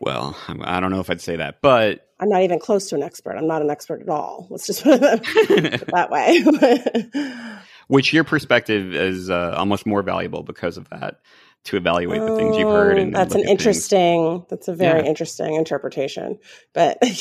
Well, 0.00 0.36
I 0.48 0.80
don't 0.80 0.90
know 0.90 1.00
if 1.00 1.08
I'd 1.08 1.20
say 1.20 1.36
that, 1.36 1.60
but 1.62 2.08
I'm 2.20 2.28
not 2.28 2.42
even 2.42 2.58
close 2.58 2.88
to 2.90 2.96
an 2.96 3.02
expert. 3.02 3.36
I'm 3.36 3.46
not 3.46 3.62
an 3.62 3.70
expert 3.70 4.02
at 4.02 4.08
all. 4.08 4.46
Let's 4.50 4.66
just 4.66 4.82
put 4.84 5.00
it 5.02 5.86
that 5.88 6.10
way. 6.10 7.60
which 7.88 8.12
your 8.12 8.24
perspective 8.24 8.94
is 8.94 9.30
uh, 9.30 9.54
almost 9.56 9.86
more 9.86 10.02
valuable 10.02 10.42
because 10.42 10.76
of 10.76 10.88
that 10.90 11.20
to 11.64 11.76
evaluate 11.76 12.20
the 12.20 12.36
things 12.36 12.56
you've 12.56 12.68
heard. 12.68 12.98
And 12.98 13.14
oh, 13.14 13.18
that's 13.18 13.34
an 13.34 13.48
interesting. 13.48 14.40
Things. 14.40 14.46
That's 14.50 14.68
a 14.68 14.74
very 14.74 15.00
yeah. 15.00 15.08
interesting 15.08 15.54
interpretation. 15.54 16.38
But 16.72 17.02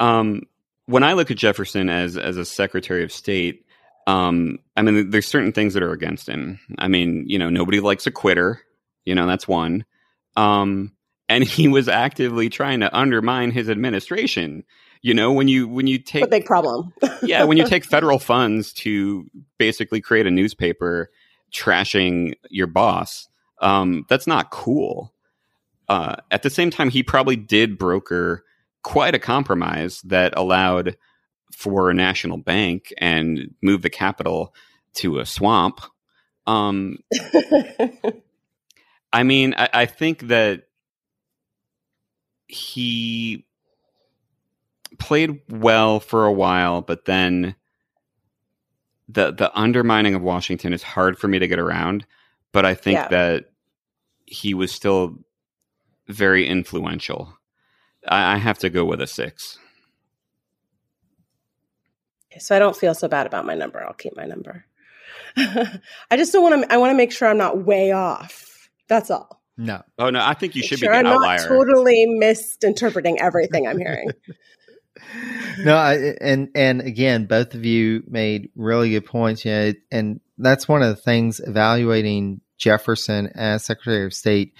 Um, 0.00 0.42
when 0.86 1.04
I 1.04 1.12
look 1.12 1.30
at 1.30 1.36
Jefferson 1.36 1.88
as 1.88 2.16
as 2.16 2.36
a 2.36 2.44
Secretary 2.44 3.04
of 3.04 3.12
State, 3.12 3.66
um, 4.08 4.58
I 4.76 4.82
mean, 4.82 5.10
there's 5.10 5.28
certain 5.28 5.52
things 5.52 5.74
that 5.74 5.84
are 5.84 5.92
against 5.92 6.28
him. 6.28 6.58
I 6.78 6.88
mean, 6.88 7.24
you 7.28 7.38
know, 7.38 7.50
nobody 7.50 7.78
likes 7.78 8.06
a 8.06 8.10
quitter. 8.10 8.60
You 9.04 9.14
know, 9.14 9.26
that's 9.26 9.46
one. 9.46 9.84
Um, 10.36 10.92
and 11.30 11.44
he 11.44 11.68
was 11.68 11.88
actively 11.88 12.50
trying 12.50 12.80
to 12.80 12.94
undermine 12.94 13.52
his 13.52 13.70
administration. 13.70 14.64
You 15.00 15.14
know, 15.14 15.32
when 15.32 15.48
you 15.48 15.66
when 15.66 15.86
you 15.86 15.98
take 15.98 16.24
a 16.24 16.28
big 16.28 16.44
problem. 16.44 16.92
yeah, 17.22 17.44
when 17.44 17.56
you 17.56 17.66
take 17.66 17.86
federal 17.86 18.18
funds 18.18 18.74
to 18.74 19.30
basically 19.56 20.02
create 20.02 20.26
a 20.26 20.30
newspaper 20.30 21.10
trashing 21.54 22.34
your 22.50 22.66
boss, 22.66 23.28
um, 23.62 24.04
that's 24.08 24.26
not 24.26 24.50
cool. 24.50 25.14
Uh, 25.88 26.16
at 26.30 26.42
the 26.42 26.50
same 26.50 26.68
time, 26.68 26.90
he 26.90 27.02
probably 27.02 27.36
did 27.36 27.78
broker 27.78 28.44
quite 28.82 29.14
a 29.14 29.18
compromise 29.18 30.02
that 30.02 30.34
allowed 30.36 30.96
for 31.52 31.90
a 31.90 31.94
national 31.94 32.36
bank 32.36 32.92
and 32.98 33.54
move 33.62 33.82
the 33.82 33.90
capital 33.90 34.54
to 34.94 35.18
a 35.18 35.26
swamp. 35.26 35.80
Um, 36.46 36.98
I 39.12 39.22
mean, 39.22 39.54
I, 39.56 39.68
I 39.72 39.86
think 39.86 40.28
that 40.28 40.64
he 42.50 43.46
played 44.98 45.40
well 45.48 46.00
for 46.00 46.26
a 46.26 46.32
while, 46.32 46.82
but 46.82 47.04
then 47.04 47.54
the 49.08 49.32
the 49.32 49.56
undermining 49.58 50.14
of 50.14 50.22
Washington 50.22 50.72
is 50.72 50.82
hard 50.82 51.18
for 51.18 51.28
me 51.28 51.38
to 51.38 51.48
get 51.48 51.58
around. 51.58 52.06
But 52.52 52.66
I 52.66 52.74
think 52.74 52.96
yeah. 52.96 53.08
that 53.08 53.44
he 54.26 54.54
was 54.54 54.72
still 54.72 55.18
very 56.08 56.46
influential. 56.46 57.32
I, 58.06 58.34
I 58.34 58.36
have 58.38 58.58
to 58.58 58.70
go 58.70 58.84
with 58.84 59.00
a 59.00 59.06
six. 59.06 59.58
So 62.38 62.54
I 62.54 62.58
don't 62.58 62.76
feel 62.76 62.94
so 62.94 63.08
bad 63.08 63.26
about 63.26 63.44
my 63.44 63.54
number. 63.54 63.84
I'll 63.84 63.92
keep 63.92 64.16
my 64.16 64.24
number. 64.24 64.64
I 65.36 66.16
just 66.16 66.32
don't 66.32 66.42
want 66.42 66.62
to. 66.62 66.72
I 66.72 66.78
want 66.78 66.90
to 66.90 66.96
make 66.96 67.12
sure 67.12 67.28
I'm 67.28 67.38
not 67.38 67.64
way 67.64 67.92
off. 67.92 68.70
That's 68.88 69.10
all. 69.10 69.39
No. 69.60 69.82
Oh 69.98 70.08
no, 70.08 70.24
I 70.24 70.32
think 70.32 70.56
you 70.56 70.62
should 70.62 70.78
sure 70.78 70.88
be 70.88 70.92
the 70.92 70.98
I'm 71.00 71.06
outlier. 71.06 71.36
not 71.36 71.46
totally 71.46 72.06
misinterpreting 72.06 73.20
everything 73.20 73.68
I'm 73.68 73.78
hearing. 73.78 74.08
no, 75.58 75.76
I, 75.76 76.14
and 76.18 76.48
and 76.54 76.80
again, 76.80 77.26
both 77.26 77.52
of 77.52 77.66
you 77.66 78.02
made 78.08 78.48
really 78.56 78.88
good 78.88 79.04
points. 79.04 79.44
You 79.44 79.50
know, 79.50 79.72
and 79.92 80.20
that's 80.38 80.66
one 80.66 80.80
of 80.80 80.88
the 80.88 81.02
things 81.02 81.40
evaluating 81.40 82.40
Jefferson 82.56 83.32
as 83.34 83.62
Secretary 83.62 84.06
of 84.06 84.14
State. 84.14 84.54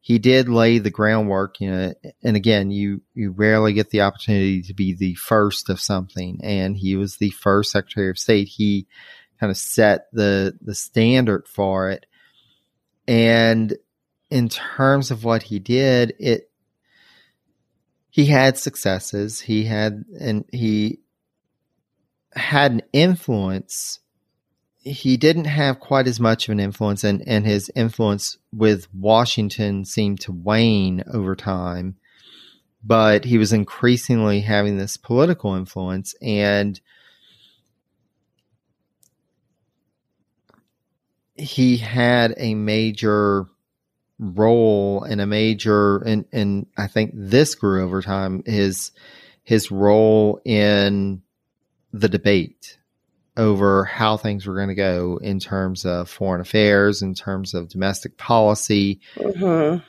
He 0.00 0.18
did 0.18 0.48
lay 0.48 0.78
the 0.78 0.90
groundwork, 0.90 1.60
you 1.60 1.70
know, 1.70 1.92
and 2.22 2.34
again, 2.34 2.70
you 2.70 3.02
you 3.12 3.32
rarely 3.32 3.74
get 3.74 3.90
the 3.90 4.00
opportunity 4.00 4.62
to 4.62 4.72
be 4.72 4.94
the 4.94 5.16
first 5.16 5.68
of 5.68 5.80
something, 5.80 6.40
and 6.42 6.78
he 6.78 6.96
was 6.96 7.18
the 7.18 7.30
first 7.30 7.72
Secretary 7.72 8.08
of 8.08 8.18
State. 8.18 8.48
He 8.48 8.86
kind 9.38 9.50
of 9.50 9.58
set 9.58 10.06
the 10.14 10.56
the 10.62 10.74
standard 10.74 11.46
for 11.46 11.90
it, 11.90 12.06
and 13.06 13.76
in 14.30 14.48
terms 14.48 15.10
of 15.10 15.24
what 15.24 15.44
he 15.44 15.58
did, 15.58 16.14
it 16.18 16.50
he 18.10 18.26
had 18.26 18.56
successes. 18.56 19.40
He 19.40 19.64
had 19.64 20.04
and 20.18 20.44
he 20.52 21.00
had 22.34 22.72
an 22.72 22.82
influence. 22.92 24.00
He 24.78 25.16
didn't 25.16 25.46
have 25.46 25.80
quite 25.80 26.06
as 26.06 26.20
much 26.20 26.48
of 26.48 26.52
an 26.52 26.60
influence, 26.60 27.02
and, 27.02 27.22
and 27.26 27.44
his 27.44 27.70
influence 27.74 28.38
with 28.52 28.86
Washington 28.94 29.84
seemed 29.84 30.20
to 30.20 30.32
wane 30.32 31.02
over 31.12 31.34
time. 31.34 31.96
But 32.84 33.24
he 33.24 33.36
was 33.36 33.52
increasingly 33.52 34.40
having 34.40 34.78
this 34.78 34.96
political 34.96 35.54
influence, 35.54 36.14
and 36.22 36.80
he 41.34 41.78
had 41.78 42.34
a 42.36 42.54
major 42.54 43.46
role 44.18 45.04
in 45.04 45.20
a 45.20 45.26
major 45.26 45.98
and 45.98 46.24
and 46.32 46.66
I 46.76 46.86
think 46.86 47.10
this 47.14 47.54
grew 47.54 47.84
over 47.84 48.00
time 48.00 48.42
his 48.46 48.92
his 49.42 49.70
role 49.70 50.40
in 50.44 51.22
the 51.92 52.08
debate 52.08 52.78
over 53.36 53.84
how 53.84 54.16
things 54.16 54.46
were 54.46 54.56
going 54.56 54.68
to 54.68 54.74
go 54.74 55.18
in 55.22 55.38
terms 55.38 55.84
of 55.84 56.08
foreign 56.08 56.40
affairs, 56.40 57.02
in 57.02 57.14
terms 57.14 57.54
of 57.54 57.68
domestic 57.68 58.16
policy. 58.16 59.00
Mm-hmm. 59.16 59.82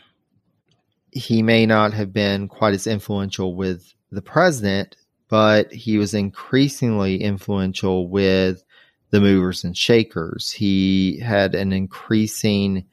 He 1.12 1.42
may 1.42 1.66
not 1.66 1.94
have 1.94 2.12
been 2.12 2.48
quite 2.48 2.74
as 2.74 2.88
influential 2.88 3.56
with 3.56 3.94
the 4.12 4.22
president, 4.22 4.98
but 5.30 5.72
he 5.72 5.98
was 5.98 6.14
increasingly 6.14 7.22
influential 7.22 8.10
with 8.10 8.64
the 9.10 9.22
movers 9.22 9.64
and 9.64 9.76
shakers. 9.76 10.52
He 10.52 11.20
had 11.20 11.56
an 11.56 11.72
increasing 11.72 12.86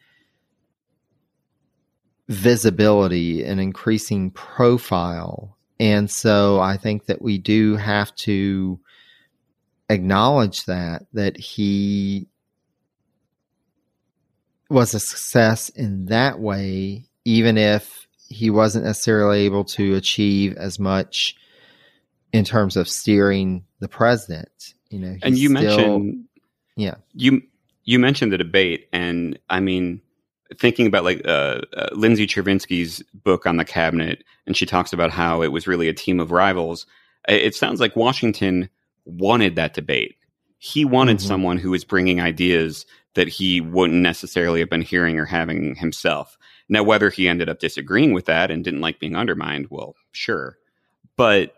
visibility 2.29 3.45
and 3.45 3.61
increasing 3.61 4.31
profile. 4.31 5.57
And 5.79 6.11
so 6.11 6.61
I 6.61 6.77
think 6.77 7.07
that 7.07 7.21
we 7.21 7.39
do 7.39 7.77
have 7.77 8.15
to 8.17 8.81
acknowledge 9.89 10.65
that, 10.65 11.03
that 11.13 11.37
he 11.37 12.29
was 14.71 14.95
a 14.95 15.01
success 15.01 15.69
in 15.69 16.07
that 16.07 16.39
way, 16.41 17.07
even 17.25 17.59
if 17.59 18.07
he 18.29 18.51
wasn't 18.51 18.85
necessarily 18.85 19.41
able 19.41 19.65
to 19.65 19.95
achieve 19.95 20.57
as 20.57 20.79
much 20.79 21.37
in 22.33 22.45
terms 22.45 22.77
of 22.77 22.89
steering 22.89 23.65
the 23.81 23.89
president. 23.89 24.75
You 24.91 24.99
know, 24.99 25.17
and 25.23 25.39
you 25.39 25.49
still, 25.49 25.99
mentioned, 25.99 26.25
yeah, 26.77 26.95
you 27.13 27.43
you 27.85 27.99
mentioned 27.99 28.33
the 28.33 28.39
debate, 28.39 28.89
and 28.93 29.39
I 29.51 29.61
mean, 29.61 30.01
thinking 30.59 30.87
about 30.87 31.05
like 31.05 31.23
uh, 31.27 31.61
uh, 31.77 31.89
Lindsay 31.93 32.27
Chervinsky's 32.27 33.03
book 33.13 33.47
on 33.47 33.57
the 33.57 33.65
cabinet, 33.65 34.25
and 34.47 34.57
she 34.57 34.67
talks 34.67 34.93
about 34.93 35.11
how 35.11 35.43
it 35.43 35.53
was 35.53 35.67
really 35.67 35.89
a 35.89 35.95
team 35.95 36.21
of 36.21 36.31
rivals. 36.31 36.87
It 37.29 37.55
sounds 37.55 37.81
like 37.81 37.97
Washington 37.97 38.69
wanted 39.05 39.57
that 39.57 39.75
debate. 39.75 40.17
He 40.59 40.85
wanted 40.85 41.19
mm-hmm. 41.19 41.29
someone 41.29 41.59
who 41.59 41.71
was 41.71 41.85
bringing 41.85 42.21
ideas 42.21 42.87
that 43.15 43.29
he 43.29 43.61
wouldn't 43.61 44.03
necessarily 44.03 44.61
have 44.61 44.71
been 44.71 44.83
hearing 44.83 45.19
or 45.19 45.25
having 45.25 45.77
himself. 45.77 46.37
Now, 46.69 46.83
whether 46.83 47.11
he 47.11 47.29
ended 47.29 47.49
up 47.49 47.61
disagreeing 47.61 48.13
with 48.13 48.27
that 48.27 48.51
and 48.51 48.65
didn't 48.65 48.81
like 48.81 48.99
being 48.99 49.17
undermined, 49.17 49.69
well, 49.71 49.95
sure. 50.13 50.59
But 51.17 51.55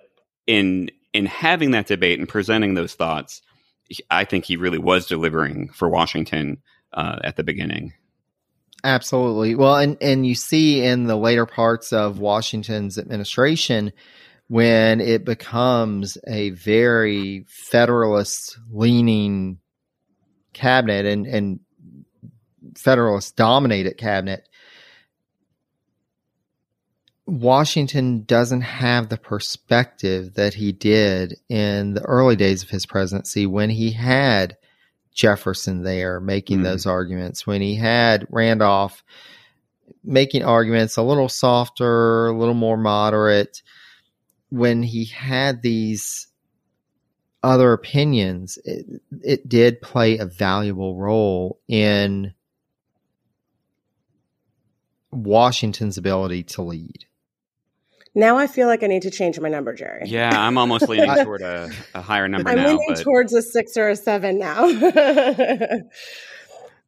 in 0.46 0.90
in 1.12 1.26
having 1.26 1.70
that 1.70 1.86
debate 1.86 2.18
and 2.18 2.28
presenting 2.28 2.74
those 2.74 2.94
thoughts, 2.94 3.40
I 4.10 4.24
think 4.24 4.44
he 4.44 4.56
really 4.56 4.78
was 4.78 5.06
delivering 5.06 5.70
for 5.70 5.88
Washington 5.88 6.58
uh, 6.92 7.20
at 7.24 7.36
the 7.36 7.44
beginning. 7.44 7.94
Absolutely. 8.86 9.56
Well, 9.56 9.74
and 9.74 9.96
and 10.00 10.24
you 10.24 10.36
see 10.36 10.80
in 10.80 11.08
the 11.08 11.16
later 11.16 11.44
parts 11.44 11.92
of 11.92 12.20
Washington's 12.20 12.98
administration 12.98 13.92
when 14.46 15.00
it 15.00 15.24
becomes 15.24 16.16
a 16.28 16.50
very 16.50 17.44
federalist 17.48 18.56
leaning 18.70 19.58
cabinet 20.52 21.04
and 21.04 21.26
and 21.26 21.58
federalist 22.76 23.34
dominated 23.34 23.98
cabinet 23.98 24.48
Washington 27.26 28.22
doesn't 28.22 28.60
have 28.60 29.08
the 29.08 29.18
perspective 29.18 30.34
that 30.34 30.54
he 30.54 30.70
did 30.70 31.34
in 31.48 31.94
the 31.94 32.02
early 32.02 32.36
days 32.36 32.62
of 32.62 32.70
his 32.70 32.86
presidency 32.86 33.46
when 33.46 33.68
he 33.68 33.90
had 33.90 34.56
Jefferson 35.16 35.82
there 35.82 36.20
making 36.20 36.60
mm. 36.60 36.64
those 36.64 36.86
arguments 36.86 37.46
when 37.46 37.62
he 37.62 37.74
had 37.74 38.26
Randolph 38.30 39.02
making 40.04 40.44
arguments 40.44 40.96
a 40.96 41.02
little 41.02 41.28
softer, 41.28 42.26
a 42.26 42.38
little 42.38 42.54
more 42.54 42.76
moderate. 42.76 43.62
When 44.50 44.82
he 44.82 45.06
had 45.06 45.62
these 45.62 46.28
other 47.42 47.72
opinions, 47.72 48.58
it, 48.64 48.86
it 49.22 49.48
did 49.48 49.80
play 49.80 50.18
a 50.18 50.26
valuable 50.26 50.96
role 50.96 51.60
in 51.66 52.34
Washington's 55.10 55.98
ability 55.98 56.44
to 56.44 56.62
lead. 56.62 57.06
Now 58.16 58.38
I 58.38 58.46
feel 58.46 58.66
like 58.66 58.82
I 58.82 58.86
need 58.86 59.02
to 59.02 59.10
change 59.10 59.38
my 59.38 59.50
number, 59.50 59.74
Jerry. 59.74 60.04
Yeah, 60.06 60.30
I'm 60.34 60.56
almost 60.56 60.88
leaning 60.88 61.14
toward 61.22 61.42
a, 61.42 61.70
a 61.94 62.00
higher 62.00 62.26
number 62.28 62.48
I'm 62.48 62.56
now. 62.56 62.68
leaning 62.68 62.86
but... 62.88 63.02
towards 63.02 63.34
a 63.34 63.42
six 63.42 63.76
or 63.76 63.90
a 63.90 63.96
seven 63.96 64.38
now. 64.38 64.64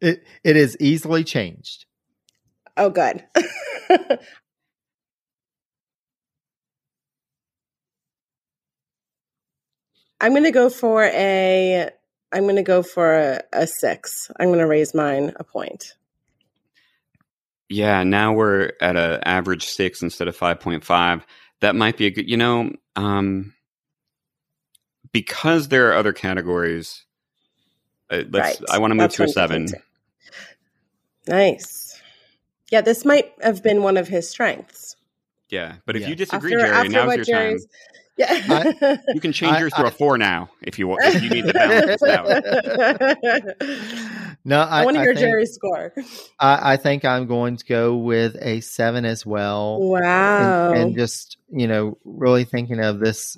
it 0.01 0.25
it 0.43 0.57
is 0.57 0.75
easily 0.81 1.25
changed. 1.25 1.85
Oh, 2.79 2.89
good. 2.89 3.23
I'm 10.21 10.33
going 10.33 10.45
to 10.45 10.51
go 10.51 10.71
for 10.71 11.05
a. 11.05 11.91
I'm 12.33 12.45
going 12.45 12.57
to 12.57 12.63
go 12.63 12.83
for 12.83 13.15
a, 13.15 13.43
a 13.53 13.67
six. 13.67 14.31
I'm 14.41 14.49
going 14.49 14.61
to 14.61 14.67
raise 14.67 14.95
mine 14.95 15.35
a 15.37 15.45
point. 15.45 15.95
Yeah, 17.69 18.03
now 18.03 18.33
we're 18.33 18.73
at 18.81 18.97
an 18.97 19.21
average 19.25 19.67
six 19.67 20.03
instead 20.03 20.27
of 20.29 20.37
5.5. 20.37 21.23
That 21.61 21.77
might 21.77 21.97
be 21.97 22.07
a 22.07 22.11
good, 22.11 22.29
you 22.29 22.37
know, 22.37 22.71
um, 22.97 23.53
because 25.13 25.69
there 25.69 25.91
are 25.91 25.95
other 25.95 26.13
categories. 26.13 27.05
Uh, 28.11 28.23
let's. 28.31 28.61
Right. 28.61 28.71
I 28.71 28.79
want 28.79 28.93
to 28.93 28.95
move 28.95 29.03
That's 29.11 29.17
to 29.17 29.23
a 29.25 29.27
what 29.27 29.39
I'm 29.39 29.49
thinking 29.51 29.69
seven. 29.69 29.83
Nice. 31.27 32.01
Yeah, 32.71 32.81
this 32.81 33.05
might 33.05 33.33
have 33.43 33.63
been 33.63 33.83
one 33.83 33.97
of 33.97 34.09
his 34.09 34.29
strengths. 34.31 34.97
Yeah, 35.51 35.77
but 35.85 35.97
if 35.97 36.03
Yeah. 36.03 36.09
you 36.09 36.15
disagree, 36.17 36.55
after 36.55 36.67
Jerry, 36.67 36.77
after 36.77 36.91
now's 36.91 37.17
your 37.17 37.25
Jerry's, 37.25 37.67
time. 37.67 38.75
yeah. 38.81 38.97
You 39.15 39.21
can 39.21 39.33
change 39.33 39.55
I- 39.57 39.61
yours 39.61 39.73
to 39.75 39.81
I- 39.85 39.89
a 39.89 39.91
four 39.91 40.17
now 40.19 40.51
if 40.63 40.79
you 40.79 40.87
want. 40.89 41.01
If 41.05 41.23
you 41.23 41.31
need 41.31 41.47
to 41.47 41.53
balance 41.53 42.01
this 42.01 42.03
out. 42.11 42.27
No, 44.49 44.61
I, 44.61 44.83
I 44.83 44.85
want 44.85 44.97
to 44.97 45.03
hear 45.03 45.15
think, 45.15 45.27
Jerry's 45.27 45.55
score. 45.55 45.93
I, 46.41 46.73
I 46.73 46.77
think 46.77 47.05
I'm 47.05 47.27
going 47.27 47.57
to 47.59 47.65
go 47.65 47.97
with 47.97 48.37
a 48.41 48.61
seven 48.61 49.05
as 49.05 49.25
well. 49.27 49.79
Wow. 49.81 50.73
and, 50.73 50.83
and 50.83 50.97
just 50.97 51.37
you 51.51 51.67
know 51.67 51.99
really 52.05 52.45
thinking 52.45 52.81
of 52.81 52.99
this 53.01 53.37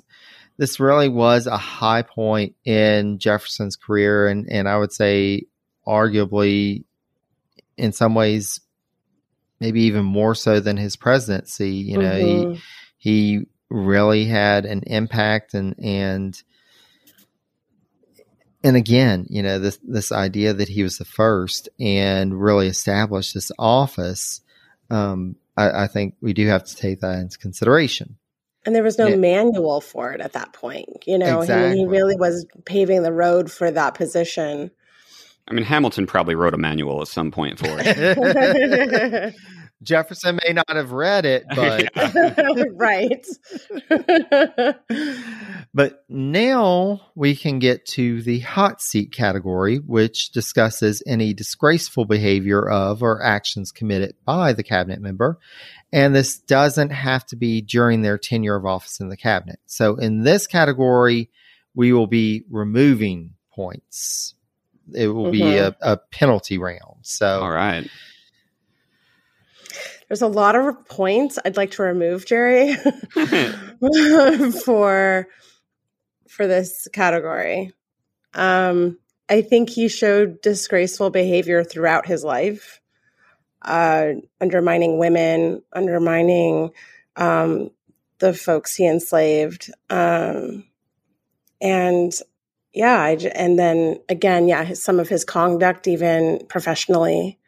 this 0.57 0.79
really 0.79 1.09
was 1.09 1.47
a 1.47 1.57
high 1.57 2.01
point 2.01 2.55
in 2.65 3.17
jefferson's 3.19 3.77
career 3.77 4.27
and 4.27 4.47
and 4.51 4.67
i 4.67 4.77
would 4.77 4.91
say 4.91 5.43
arguably 5.87 6.83
in 7.77 7.91
some 7.93 8.13
ways 8.15 8.59
maybe 9.59 9.83
even 9.83 10.03
more 10.03 10.35
so 10.35 10.59
than 10.59 10.75
his 10.77 10.95
presidency 10.97 11.71
you 11.71 11.97
know 11.97 12.11
Mhm. 12.11 12.59
he 12.97 13.09
he 13.37 13.45
really 13.69 14.25
had 14.25 14.65
an 14.65 14.83
impact 14.87 15.53
and 15.53 15.73
and 15.81 16.41
and 18.63 18.75
again 18.77 19.25
you 19.29 19.41
know 19.43 19.59
this 19.59 19.79
this 19.83 20.11
idea 20.11 20.53
that 20.53 20.69
he 20.69 20.83
was 20.83 20.97
the 20.97 21.05
first 21.05 21.69
and 21.79 22.39
really 22.41 22.67
established 22.67 23.33
this 23.33 23.51
office 23.57 24.41
um 24.89 25.35
I, 25.57 25.83
I 25.83 25.87
think 25.87 26.15
we 26.21 26.33
do 26.33 26.47
have 26.47 26.63
to 26.65 26.75
take 26.75 27.01
that 27.01 27.19
into 27.19 27.37
consideration 27.37 28.17
And 28.65 28.75
there 28.75 28.83
was 28.83 28.97
no 28.97 29.09
Yeah. 29.09 29.15
manual 29.15 29.81
for 29.81 30.13
it 30.13 30.21
at 30.21 30.33
that 30.33 30.53
point. 30.53 31.03
You 31.07 31.17
know, 31.17 31.41
he, 31.41 31.77
he 31.79 31.85
really 31.87 32.15
was 32.15 32.45
paving 32.65 33.01
the 33.03 33.11
road 33.11 33.51
for 33.51 33.71
that 33.71 33.95
position. 33.95 34.69
I 35.47 35.53
mean, 35.53 35.65
Hamilton 35.65 36.05
probably 36.05 36.35
wrote 36.35 36.53
a 36.53 36.57
manual 36.57 37.01
at 37.01 37.07
some 37.07 37.31
point 37.31 37.57
for 37.59 37.67
it. 37.79 38.17
Jefferson 39.83 40.39
may 40.45 40.53
not 40.53 40.69
have 40.69 40.91
read 40.91 41.25
it, 41.25 41.45
but 41.55 41.89
right. 42.73 43.25
but 45.73 46.05
now 46.07 47.01
we 47.15 47.35
can 47.35 47.59
get 47.59 47.85
to 47.87 48.21
the 48.21 48.39
hot 48.39 48.81
seat 48.81 49.11
category, 49.11 49.77
which 49.77 50.31
discusses 50.31 51.01
any 51.07 51.33
disgraceful 51.33 52.05
behavior 52.05 52.67
of 52.69 53.01
or 53.01 53.23
actions 53.23 53.71
committed 53.71 54.15
by 54.25 54.53
the 54.53 54.63
cabinet 54.63 55.01
member. 55.01 55.39
And 55.91 56.15
this 56.15 56.39
doesn't 56.39 56.91
have 56.91 57.25
to 57.27 57.35
be 57.35 57.61
during 57.61 58.01
their 58.01 58.17
tenure 58.17 58.55
of 58.55 58.65
office 58.65 58.99
in 58.99 59.09
the 59.09 59.17
cabinet. 59.17 59.59
So 59.65 59.95
in 59.95 60.23
this 60.23 60.47
category, 60.47 61.29
we 61.73 61.91
will 61.91 62.07
be 62.07 62.43
removing 62.49 63.33
points. 63.53 64.35
It 64.93 65.07
will 65.07 65.31
be 65.31 65.41
mm-hmm. 65.41 65.75
a, 65.81 65.93
a 65.93 65.97
penalty 65.97 66.57
round. 66.57 66.99
So 67.01 67.41
All 67.41 67.51
right. 67.51 67.89
There's 70.11 70.21
a 70.21 70.27
lot 70.27 70.57
of 70.57 70.89
points 70.89 71.39
I'd 71.45 71.55
like 71.55 71.71
to 71.71 71.83
remove, 71.83 72.25
Jerry, 72.25 72.75
for 74.65 75.25
for 76.27 76.47
this 76.47 76.89
category. 76.91 77.71
Um, 78.33 78.99
I 79.29 79.41
think 79.41 79.69
he 79.69 79.87
showed 79.87 80.41
disgraceful 80.41 81.11
behavior 81.11 81.63
throughout 81.63 82.07
his 82.07 82.25
life, 82.25 82.81
uh, 83.61 84.15
undermining 84.41 84.97
women, 84.97 85.63
undermining 85.71 86.71
um, 87.15 87.71
the 88.19 88.33
folks 88.33 88.75
he 88.75 88.85
enslaved, 88.85 89.71
um, 89.89 90.65
and 91.61 92.11
yeah, 92.73 92.99
I 92.99 93.11
and 93.33 93.57
then 93.57 94.01
again, 94.09 94.49
yeah, 94.49 94.65
his, 94.65 94.83
some 94.83 94.99
of 94.99 95.07
his 95.07 95.23
conduct, 95.23 95.87
even 95.87 96.45
professionally, 96.49 97.39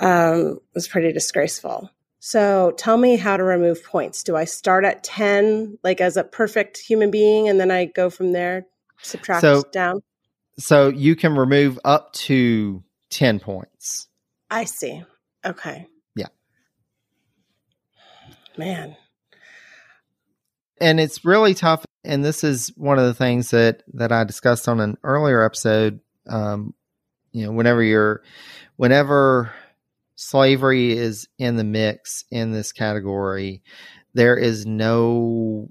um, 0.00 0.58
was 0.74 0.88
pretty 0.88 1.12
disgraceful. 1.12 1.90
So 2.20 2.72
tell 2.76 2.96
me 2.96 3.16
how 3.16 3.36
to 3.36 3.42
remove 3.42 3.84
points. 3.84 4.22
Do 4.22 4.36
I 4.36 4.44
start 4.44 4.84
at 4.84 5.02
10, 5.02 5.78
like 5.82 6.00
as 6.00 6.16
a 6.16 6.22
perfect 6.24 6.78
human 6.78 7.10
being, 7.10 7.48
and 7.48 7.58
then 7.60 7.70
I 7.70 7.86
go 7.86 8.10
from 8.10 8.32
there, 8.32 8.66
subtract 9.02 9.40
So- 9.42 9.62
down? 9.72 10.02
so 10.58 10.88
you 10.88 11.16
can 11.16 11.34
remove 11.36 11.78
up 11.84 12.12
to 12.12 12.84
10 13.10 13.40
points. 13.40 14.08
I 14.50 14.64
see. 14.64 15.02
Okay. 15.44 15.88
Yeah. 16.14 16.26
Man. 18.56 18.96
and 20.80 21.00
it's 21.00 21.24
really 21.24 21.54
tough 21.54 21.84
and 22.04 22.24
this 22.24 22.42
is 22.44 22.72
one 22.76 22.98
of 22.98 23.04
the 23.06 23.14
things 23.14 23.50
that 23.50 23.82
that 23.94 24.10
i 24.12 24.24
discussed 24.24 24.68
on 24.68 24.80
an 24.80 24.96
earlier 25.04 25.42
episode 25.44 26.00
um 26.28 26.74
you 27.32 27.44
know 27.46 27.52
whenever 27.52 27.82
you're 27.82 28.22
whenever 28.76 29.52
slavery 30.22 30.92
is 30.96 31.28
in 31.38 31.56
the 31.56 31.64
mix 31.64 32.24
in 32.30 32.52
this 32.52 32.72
category. 32.72 33.62
There 34.14 34.36
is 34.36 34.64
no 34.66 35.68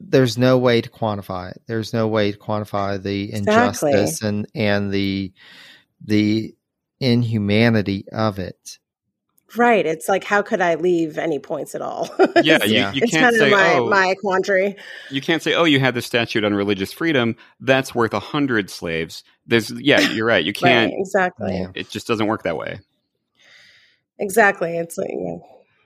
there's 0.00 0.38
no 0.38 0.58
way 0.58 0.80
to 0.80 0.88
quantify 0.88 1.50
it. 1.50 1.62
There's 1.66 1.92
no 1.92 2.06
way 2.06 2.30
to 2.32 2.38
quantify 2.38 3.02
the 3.02 3.34
Exactly. 3.34 3.90
injustice 3.92 4.22
and 4.22 4.46
and 4.54 4.92
the 4.92 5.32
the 6.04 6.54
inhumanity 7.00 8.04
of 8.12 8.38
it 8.38 8.78
Right. 9.56 9.86
It's 9.86 10.08
like, 10.08 10.24
how 10.24 10.42
could 10.42 10.60
I 10.60 10.74
leave 10.74 11.16
any 11.16 11.38
points 11.38 11.74
at 11.74 11.80
all? 11.82 12.08
Yeah, 12.42 12.62
you, 12.64 12.74
Yeah. 12.74 12.92
you 12.92 13.00
it's 13.02 13.12
can't 13.12 13.24
kind 13.24 13.36
say, 13.36 13.46
of 13.46 13.50
my, 13.52 13.74
oh, 13.74 13.88
my 13.88 14.14
quandary. 14.20 14.76
you 15.10 15.20
can't 15.20 15.42
say, 15.42 15.54
oh, 15.54 15.64
you 15.64 15.80
had 15.80 15.94
the 15.94 16.02
statute 16.02 16.44
on 16.44 16.54
religious 16.54 16.92
freedom. 16.92 17.34
That's 17.60 17.94
worth 17.94 18.12
a 18.14 18.20
hundred 18.20 18.68
slaves. 18.70 19.24
There's, 19.46 19.70
yeah, 19.70 20.00
you're 20.00 20.26
right. 20.26 20.44
You 20.44 20.52
can't. 20.54 20.92
right. 20.92 20.98
Exactly. 21.00 21.66
It 21.74 21.88
just 21.88 22.06
doesn't 22.06 22.26
work 22.26 22.42
that 22.44 22.56
way. 22.56 22.80
Exactly. 24.18 24.76
It's 24.76 24.98
like, 24.98 25.10
yeah. 25.12 25.36